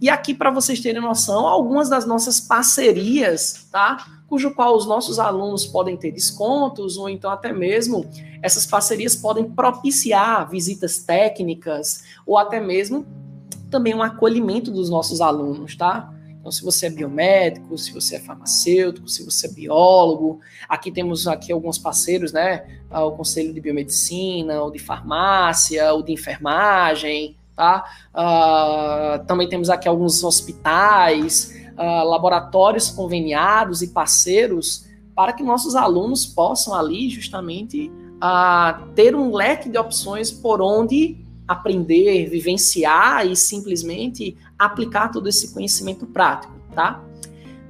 E 0.00 0.08
aqui, 0.08 0.34
para 0.34 0.50
vocês 0.50 0.80
terem 0.80 1.00
noção, 1.00 1.46
algumas 1.46 1.88
das 1.88 2.04
nossas 2.04 2.40
parcerias, 2.40 3.68
tá? 3.70 4.04
Cujo 4.32 4.54
qual 4.54 4.74
os 4.74 4.86
nossos 4.86 5.18
alunos 5.18 5.66
podem 5.66 5.94
ter 5.94 6.10
descontos, 6.10 6.96
ou 6.96 7.06
então 7.06 7.30
até 7.30 7.52
mesmo 7.52 8.08
essas 8.40 8.64
parcerias 8.64 9.14
podem 9.14 9.44
propiciar 9.44 10.48
visitas 10.48 11.00
técnicas, 11.00 12.02
ou 12.26 12.38
até 12.38 12.58
mesmo 12.58 13.04
também 13.70 13.94
um 13.94 14.02
acolhimento 14.02 14.70
dos 14.70 14.88
nossos 14.88 15.20
alunos, 15.20 15.76
tá? 15.76 16.10
Então, 16.40 16.50
se 16.50 16.64
você 16.64 16.86
é 16.86 16.90
biomédico, 16.90 17.76
se 17.76 17.92
você 17.92 18.16
é 18.16 18.20
farmacêutico, 18.20 19.06
se 19.06 19.22
você 19.22 19.48
é 19.48 19.50
biólogo, 19.50 20.40
aqui 20.66 20.90
temos 20.90 21.28
aqui 21.28 21.52
alguns 21.52 21.76
parceiros, 21.76 22.32
né? 22.32 22.80
O 22.90 23.10
Conselho 23.10 23.52
de 23.52 23.60
Biomedicina, 23.60 24.62
o 24.62 24.70
de 24.70 24.78
Farmácia, 24.78 25.92
o 25.92 26.02
de 26.02 26.10
Enfermagem, 26.10 27.36
Tá? 27.54 27.84
Uh, 28.14 29.26
também 29.26 29.46
temos 29.46 29.68
aqui 29.68 29.86
alguns 29.86 30.24
hospitais, 30.24 31.54
uh, 31.78 32.08
laboratórios 32.08 32.90
conveniados 32.90 33.82
e 33.82 33.88
parceiros 33.88 34.86
para 35.14 35.32
que 35.32 35.42
nossos 35.42 35.74
alunos 35.74 36.24
possam 36.24 36.74
ali 36.74 37.10
justamente 37.10 37.90
uh, 38.16 38.86
ter 38.94 39.14
um 39.14 39.34
leque 39.34 39.68
de 39.68 39.78
opções 39.78 40.30
por 40.30 40.60
onde 40.60 41.18
aprender, 41.46 42.28
vivenciar 42.28 43.26
e 43.26 43.36
simplesmente 43.36 44.36
aplicar 44.58 45.10
todo 45.10 45.28
esse 45.28 45.52
conhecimento 45.52 46.06
prático, 46.06 46.54
tá? 46.74 47.02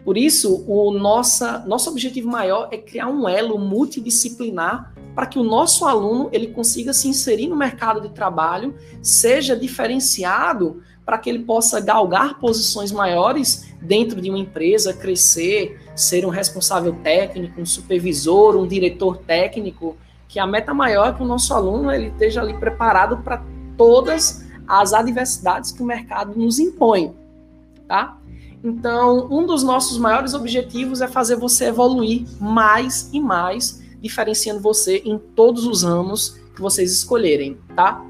Por 0.05 0.19
isso, 0.19 0.65
o 0.67 0.91
nossa, 0.93 1.61
nosso 1.61 1.89
objetivo 1.89 2.29
maior 2.29 2.69
é 2.73 2.77
criar 2.77 3.09
um 3.09 3.29
elo 3.29 3.59
multidisciplinar 3.59 4.93
para 5.15 5.27
que 5.27 5.39
o 5.39 5.45
nosso 5.45 5.85
aluno 5.85 6.29
ele 6.33 6.49
consiga 6.49 6.93
se 6.93 7.07
inserir 7.07 7.47
no 7.47 7.57
mercado 7.57 8.01
de 8.01 8.09
trabalho, 8.11 8.75
seja 9.01 9.55
diferenciado 9.55 10.83
para 11.05 11.19
que 11.19 11.29
ele 11.29 11.41
possa 11.41 11.81
galgar 11.81 12.39
posições 12.39 12.93
maiores 12.93 13.73
dentro 13.81 14.21
de 14.21 14.31
uma 14.31 14.39
empresa, 14.39 14.93
crescer, 14.93 15.81
ser 15.95 16.25
um 16.25 16.31
responsável 16.31 16.95
técnico, 17.03 17.61
um 17.61 17.67
supervisor, 17.67 18.57
um 18.57 18.67
diretor 18.67 19.19
técnico, 19.19 19.97
que 20.29 20.39
a 20.39 20.47
meta 20.47 20.73
maior 20.73 21.09
é 21.09 21.13
que 21.13 21.23
o 21.23 21.27
nosso 21.27 21.53
aluno 21.53 21.91
ele 21.91 22.09
esteja 22.09 22.41
ali 22.41 22.55
preparado 22.55 23.19
para 23.19 23.43
todas 23.77 24.47
as 24.67 24.93
adversidades 24.93 25.73
que 25.73 25.83
o 25.83 25.87
mercado 25.87 26.39
nos 26.39 26.59
impõe, 26.59 27.15
tá? 27.89 28.17
Então, 28.65 29.27
um 29.31 29.45
dos 29.45 29.65
nossos 29.65 29.99
maiores 29.99 30.35
objetivos 30.35 31.01
é 31.01 31.09
fazer 31.09 31.37
você 31.37 31.67
evoluir 31.67 32.25
mais 32.41 33.11
e 33.13 33.21
mais 33.21 33.83
diferenciando 34.01 34.61
você 34.61 35.03
em 35.05 35.19
todos 35.19 35.67
os 35.67 35.83
ramos 35.83 36.41
que 36.55 36.61
vocês 36.61 36.93
escolherem, 36.93 37.59
tá? 37.75 38.05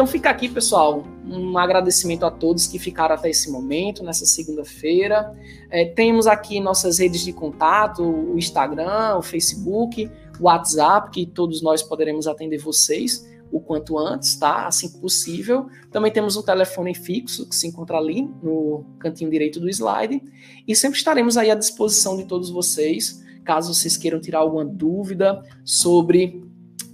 Então 0.00 0.10
fica 0.10 0.30
aqui, 0.30 0.48
pessoal, 0.48 1.04
um 1.26 1.58
agradecimento 1.58 2.24
a 2.24 2.30
todos 2.30 2.66
que 2.66 2.78
ficaram 2.78 3.14
até 3.14 3.28
esse 3.28 3.50
momento, 3.50 4.02
nessa 4.02 4.24
segunda-feira. 4.24 5.36
É, 5.68 5.84
temos 5.84 6.26
aqui 6.26 6.58
nossas 6.58 6.98
redes 6.98 7.20
de 7.20 7.34
contato, 7.34 8.02
o 8.02 8.38
Instagram, 8.38 9.18
o 9.18 9.20
Facebook, 9.20 10.10
o 10.40 10.44
WhatsApp, 10.44 11.10
que 11.10 11.26
todos 11.26 11.60
nós 11.60 11.82
poderemos 11.82 12.26
atender 12.26 12.56
vocês 12.56 13.28
o 13.52 13.60
quanto 13.60 13.98
antes, 13.98 14.36
tá? 14.36 14.66
Assim 14.66 14.90
que 14.90 14.98
possível. 14.98 15.66
Também 15.90 16.10
temos 16.10 16.34
um 16.34 16.42
telefone 16.42 16.94
fixo 16.94 17.46
que 17.46 17.54
se 17.54 17.66
encontra 17.66 17.98
ali 17.98 18.22
no 18.42 18.86
cantinho 18.98 19.30
direito 19.30 19.60
do 19.60 19.68
slide. 19.68 20.22
E 20.66 20.74
sempre 20.74 20.96
estaremos 20.96 21.36
aí 21.36 21.50
à 21.50 21.54
disposição 21.54 22.16
de 22.16 22.24
todos 22.24 22.48
vocês 22.48 23.22
caso 23.44 23.74
vocês 23.74 23.98
queiram 23.98 24.18
tirar 24.18 24.38
alguma 24.38 24.64
dúvida 24.64 25.42
sobre 25.62 26.42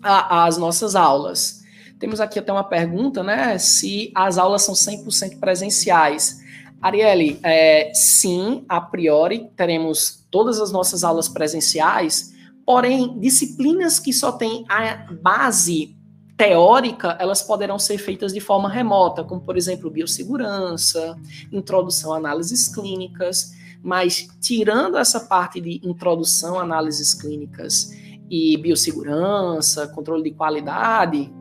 a, 0.03 0.45
as 0.47 0.59
nossas 0.59 0.97
aulas. 0.97 1.65
Temos 1.99 2.21
aqui 2.21 2.39
até 2.39 2.53
uma 2.53 2.65
pergunta, 2.65 3.23
né? 3.23 3.59
Se 3.59 4.13
as 4.15 4.39
aulas 4.39 4.63
são 4.63 4.75
100% 4.75 5.39
presenciais. 5.41 6.45
Arielle, 6.81 7.41
é, 7.43 7.91
sim, 7.95 8.65
a 8.69 8.81
priori 8.81 9.51
teremos 9.57 10.27
todas 10.31 10.61
as 10.61 10.71
nossas 10.71 11.03
aulas 11.03 11.29
presenciais, 11.29 12.35
porém, 12.67 13.19
disciplinas 13.19 13.99
que 13.99 14.13
só 14.13 14.33
têm 14.33 14.65
a 14.69 15.07
base 15.23 15.97
teórica, 16.37 17.17
elas 17.19 17.41
poderão 17.41 17.79
ser 17.79 17.97
feitas 17.97 18.33
de 18.33 18.41
forma 18.41 18.69
remota, 18.69 19.25
como, 19.25 19.41
por 19.41 19.57
exemplo, 19.57 19.91
biossegurança, 19.91 21.19
introdução 21.51 22.13
a 22.13 22.19
análises 22.19 22.69
clínicas. 22.69 23.55
Mas 23.83 24.29
tirando 24.41 24.99
essa 24.99 25.21
parte 25.21 25.61
de 25.61 25.81
introdução, 25.83 26.59
análises 26.59 27.15
clínicas 27.15 27.91
e 28.29 28.57
biossegurança, 28.59 29.89
controle 29.89 30.25
de 30.25 30.33
qualidade, 30.33 31.33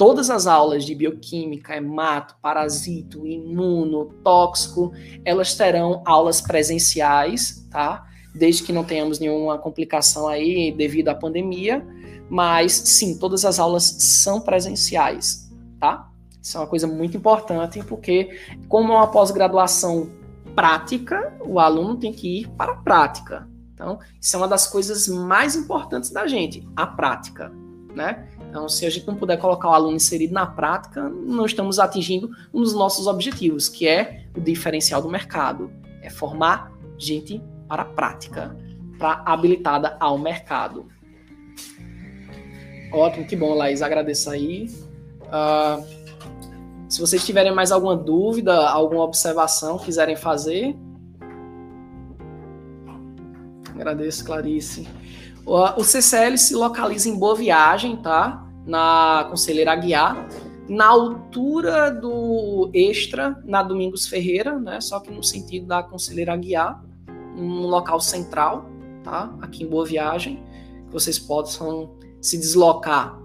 todas 0.00 0.30
as 0.30 0.46
aulas 0.46 0.86
de 0.86 0.94
bioquímica, 0.94 1.76
hemato, 1.76 2.34
parasito, 2.40 3.26
imuno, 3.26 4.06
tóxico, 4.24 4.94
elas 5.26 5.54
terão 5.54 6.00
aulas 6.06 6.40
presenciais, 6.40 7.68
tá? 7.70 8.08
Desde 8.34 8.62
que 8.62 8.72
não 8.72 8.82
tenhamos 8.82 9.18
nenhuma 9.18 9.58
complicação 9.58 10.26
aí 10.26 10.72
devido 10.72 11.10
à 11.10 11.14
pandemia, 11.14 11.86
mas 12.30 12.72
sim, 12.72 13.18
todas 13.18 13.44
as 13.44 13.58
aulas 13.58 13.84
são 14.22 14.40
presenciais, 14.40 15.52
tá? 15.78 16.10
Isso 16.40 16.56
é 16.56 16.60
uma 16.60 16.66
coisa 16.66 16.86
muito 16.86 17.14
importante, 17.18 17.84
porque 17.84 18.38
como 18.70 18.94
é 18.94 18.96
uma 18.96 19.08
pós-graduação 19.08 20.08
prática, 20.54 21.30
o 21.44 21.60
aluno 21.60 21.96
tem 21.96 22.10
que 22.10 22.40
ir 22.40 22.48
para 22.48 22.72
a 22.72 22.76
prática. 22.76 23.46
Então, 23.74 23.98
isso 24.18 24.34
é 24.34 24.38
uma 24.38 24.48
das 24.48 24.66
coisas 24.66 25.08
mais 25.08 25.54
importantes 25.54 26.08
da 26.08 26.26
gente, 26.26 26.66
a 26.74 26.86
prática, 26.86 27.52
né? 27.94 28.29
Então, 28.50 28.68
se 28.68 28.84
a 28.84 28.90
gente 28.90 29.06
não 29.06 29.14
puder 29.14 29.38
colocar 29.38 29.70
o 29.70 29.72
aluno 29.72 29.94
inserido 29.94 30.34
na 30.34 30.44
prática, 30.44 31.08
não 31.08 31.46
estamos 31.46 31.78
atingindo 31.78 32.28
um 32.52 32.60
dos 32.60 32.74
nossos 32.74 33.06
objetivos, 33.06 33.68
que 33.68 33.86
é 33.86 34.24
o 34.36 34.40
diferencial 34.40 35.00
do 35.00 35.08
mercado, 35.08 35.70
é 36.02 36.10
formar 36.10 36.72
gente 36.98 37.40
para 37.68 37.82
a 37.82 37.84
prática, 37.84 38.56
para 38.98 39.22
habilitada 39.24 39.96
ao 40.00 40.18
mercado. 40.18 40.88
Ótimo, 42.92 43.24
que 43.24 43.36
bom, 43.36 43.54
Laís. 43.54 43.82
Agradeço 43.82 44.28
aí. 44.28 44.66
Uh, 45.26 45.86
se 46.88 47.00
vocês 47.00 47.24
tiverem 47.24 47.54
mais 47.54 47.70
alguma 47.70 47.96
dúvida, 47.96 48.68
alguma 48.68 49.04
observação, 49.04 49.78
quiserem 49.78 50.16
fazer. 50.16 50.76
Agradeço, 53.76 54.24
Clarice. 54.24 54.88
O 55.52 55.82
CCL 55.82 56.38
se 56.38 56.54
localiza 56.54 57.08
em 57.08 57.18
Boa 57.18 57.34
Viagem, 57.34 57.96
tá? 57.96 58.46
Na 58.64 59.26
Conselheira 59.28 59.72
Aguiar, 59.72 60.28
na 60.68 60.86
altura 60.86 61.90
do 61.90 62.70
Extra, 62.72 63.36
na 63.44 63.60
Domingos 63.60 64.06
Ferreira, 64.06 64.60
né? 64.60 64.80
Só 64.80 65.00
que 65.00 65.10
no 65.10 65.24
sentido 65.24 65.66
da 65.66 65.82
Conselheira 65.82 66.34
Aguiar, 66.34 66.80
um 67.36 67.66
local 67.66 67.98
central, 67.98 68.64
tá? 69.02 69.34
Aqui 69.42 69.64
em 69.64 69.66
Boa 69.66 69.84
Viagem, 69.84 70.40
que 70.86 70.92
vocês 70.92 71.18
possam 71.18 71.96
se 72.20 72.38
deslocar 72.38 73.18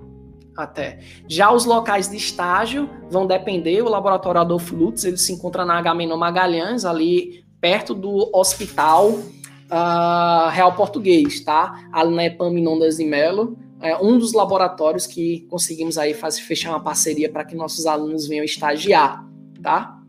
até. 0.58 1.02
Já 1.28 1.52
os 1.52 1.64
locais 1.64 2.10
de 2.10 2.18
estágio 2.18 2.90
vão 3.08 3.28
depender, 3.28 3.84
o 3.84 3.90
laboratório 3.90 4.42
Adolfo 4.42 4.76
Lutz, 4.76 5.04
ele 5.04 5.18
se 5.18 5.32
encontra 5.32 5.64
na 5.64 5.78
Agamenon 5.78 6.18
Magalhães, 6.18 6.86
ali 6.86 7.46
perto 7.62 7.94
do 7.94 8.32
hospital 8.34 9.14
uh, 9.72 10.50
Real 10.50 10.74
Português, 10.76 11.42
tá? 11.42 11.88
Na 11.92 12.26
Epaminondas 12.26 12.98
de 12.98 13.06
Melo, 13.06 13.58
é 13.82 13.98
um 13.98 14.18
dos 14.18 14.34
laboratórios 14.34 15.06
que 15.06 15.42
conseguimos 15.50 15.98
aí 15.98 16.14
fazer, 16.14 16.42
fechar 16.42 16.72
uma 16.72 16.80
parceria 16.80 17.32
para 17.32 17.44
que 17.44 17.56
nossos 17.56 17.86
alunos 17.86 18.28
venham 18.28 18.44
estagiar, 18.44 19.28
tá? 19.62 20.00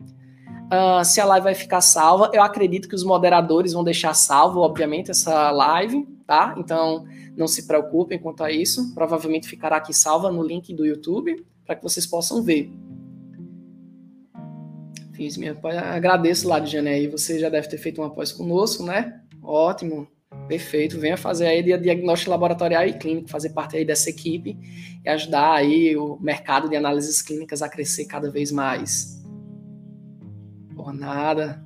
Uh, 0.67 1.03
se 1.05 1.21
a 1.21 1.25
live 1.25 1.45
vai 1.45 1.55
ficar 1.55 1.79
salva, 1.79 2.29
eu 2.33 2.41
acredito 2.41 2.89
que 2.89 2.95
os 2.95 3.03
moderadores 3.03 3.73
vão 3.73 3.83
deixar 3.83 4.13
salvo, 4.13 4.59
obviamente, 4.59 5.11
essa 5.11 5.49
live, 5.51 6.05
tá? 6.25 6.55
Então, 6.57 7.05
não 7.37 7.47
se 7.47 7.67
preocupem 7.67 8.19
quanto 8.19 8.43
a 8.43 8.51
isso. 8.51 8.93
Provavelmente 8.93 9.47
ficará 9.47 9.77
aqui 9.77 9.93
salva 9.93 10.31
no 10.31 10.43
link 10.43 10.73
do 10.73 10.85
YouTube 10.85 11.45
para 11.65 11.75
que 11.75 11.83
vocês 11.83 12.05
possam 12.05 12.41
ver. 12.41 12.71
Fiz 15.13 15.37
minha 15.37 15.57
agradeço, 15.93 16.47
Ladiane, 16.47 16.89
aí 16.89 17.07
você 17.07 17.39
já 17.39 17.49
deve 17.49 17.67
ter 17.67 17.77
feito 17.77 18.01
uma 18.01 18.09
pós 18.09 18.31
conosco, 18.31 18.83
né? 18.83 19.21
Ótimo, 19.47 20.05
perfeito. 20.49 20.99
Venha 20.99 21.15
fazer 21.15 21.47
aí 21.47 21.63
diagnóstico 21.63 22.31
laboratorial 22.31 22.85
e 22.85 22.97
clínico, 22.97 23.29
fazer 23.29 23.51
parte 23.51 23.77
aí 23.77 23.85
dessa 23.85 24.09
equipe 24.09 24.57
e 25.05 25.07
ajudar 25.07 25.53
aí 25.53 25.95
o 25.95 26.19
mercado 26.19 26.67
de 26.67 26.75
análises 26.75 27.21
clínicas 27.21 27.61
a 27.61 27.69
crescer 27.69 28.05
cada 28.07 28.29
vez 28.29 28.51
mais. 28.51 29.23
Por 30.75 30.93
nada. 30.93 31.63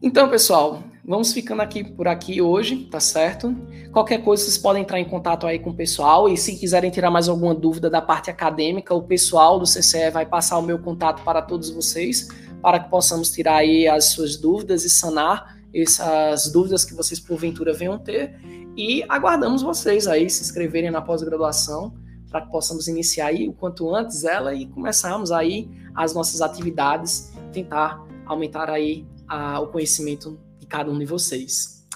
Então, 0.00 0.30
pessoal, 0.30 0.84
Vamos 1.08 1.32
ficando 1.32 1.62
aqui 1.62 1.84
por 1.84 2.08
aqui 2.08 2.42
hoje, 2.42 2.78
tá 2.90 2.98
certo? 2.98 3.54
Qualquer 3.92 4.24
coisa 4.24 4.42
vocês 4.42 4.58
podem 4.58 4.82
entrar 4.82 4.98
em 4.98 5.04
contato 5.04 5.46
aí 5.46 5.56
com 5.56 5.70
o 5.70 5.74
pessoal 5.74 6.28
e 6.28 6.36
se 6.36 6.58
quiserem 6.58 6.90
tirar 6.90 7.12
mais 7.12 7.28
alguma 7.28 7.54
dúvida 7.54 7.88
da 7.88 8.02
parte 8.02 8.28
acadêmica, 8.28 8.92
o 8.92 9.00
pessoal 9.00 9.60
do 9.60 9.64
CCE 9.64 10.10
vai 10.10 10.26
passar 10.26 10.58
o 10.58 10.62
meu 10.62 10.80
contato 10.80 11.22
para 11.22 11.40
todos 11.40 11.70
vocês, 11.70 12.26
para 12.62 12.80
que 12.80 12.90
possamos 12.90 13.30
tirar 13.30 13.56
aí 13.56 13.86
as 13.86 14.06
suas 14.06 14.36
dúvidas 14.36 14.84
e 14.84 14.90
sanar 14.90 15.56
essas 15.74 16.50
dúvidas 16.50 16.84
que 16.84 16.94
vocês 16.94 17.20
porventura 17.20 17.72
venham 17.72 17.98
ter 17.98 18.38
e 18.76 19.04
aguardamos 19.08 19.62
vocês 19.62 20.06
aí 20.06 20.28
se 20.28 20.42
inscreverem 20.42 20.90
na 20.90 21.02
pós-graduação 21.02 21.94
para 22.30 22.42
que 22.42 22.50
possamos 22.50 22.88
iniciar 22.88 23.28
aí 23.28 23.48
o 23.48 23.52
quanto 23.52 23.94
antes 23.94 24.24
ela 24.24 24.54
e 24.54 24.66
começarmos 24.66 25.30
aí 25.32 25.70
as 25.94 26.14
nossas 26.14 26.42
atividades, 26.42 27.32
tentar 27.52 28.04
aumentar 28.26 28.68
aí 28.68 29.06
a, 29.26 29.60
o 29.60 29.68
conhecimento 29.68 30.38
de 30.58 30.66
cada 30.66 30.90
um 30.90 30.98
de 30.98 31.06
vocês. 31.06 31.86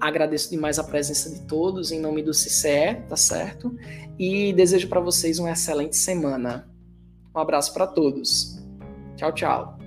Agradeço 0.00 0.50
demais 0.50 0.78
a 0.78 0.84
presença 0.84 1.30
de 1.30 1.42
todos 1.42 1.92
em 1.92 2.00
nome 2.00 2.22
do 2.22 2.30
CCE, 2.30 3.02
tá 3.08 3.16
certo? 3.16 3.76
E 4.18 4.52
desejo 4.52 4.88
para 4.88 5.00
vocês 5.00 5.38
uma 5.38 5.50
excelente 5.50 5.96
semana. 5.96 6.68
Um 7.34 7.38
abraço 7.38 7.72
para 7.74 7.86
todos. 7.86 8.58
Tchau, 9.16 9.32
tchau. 9.32 9.81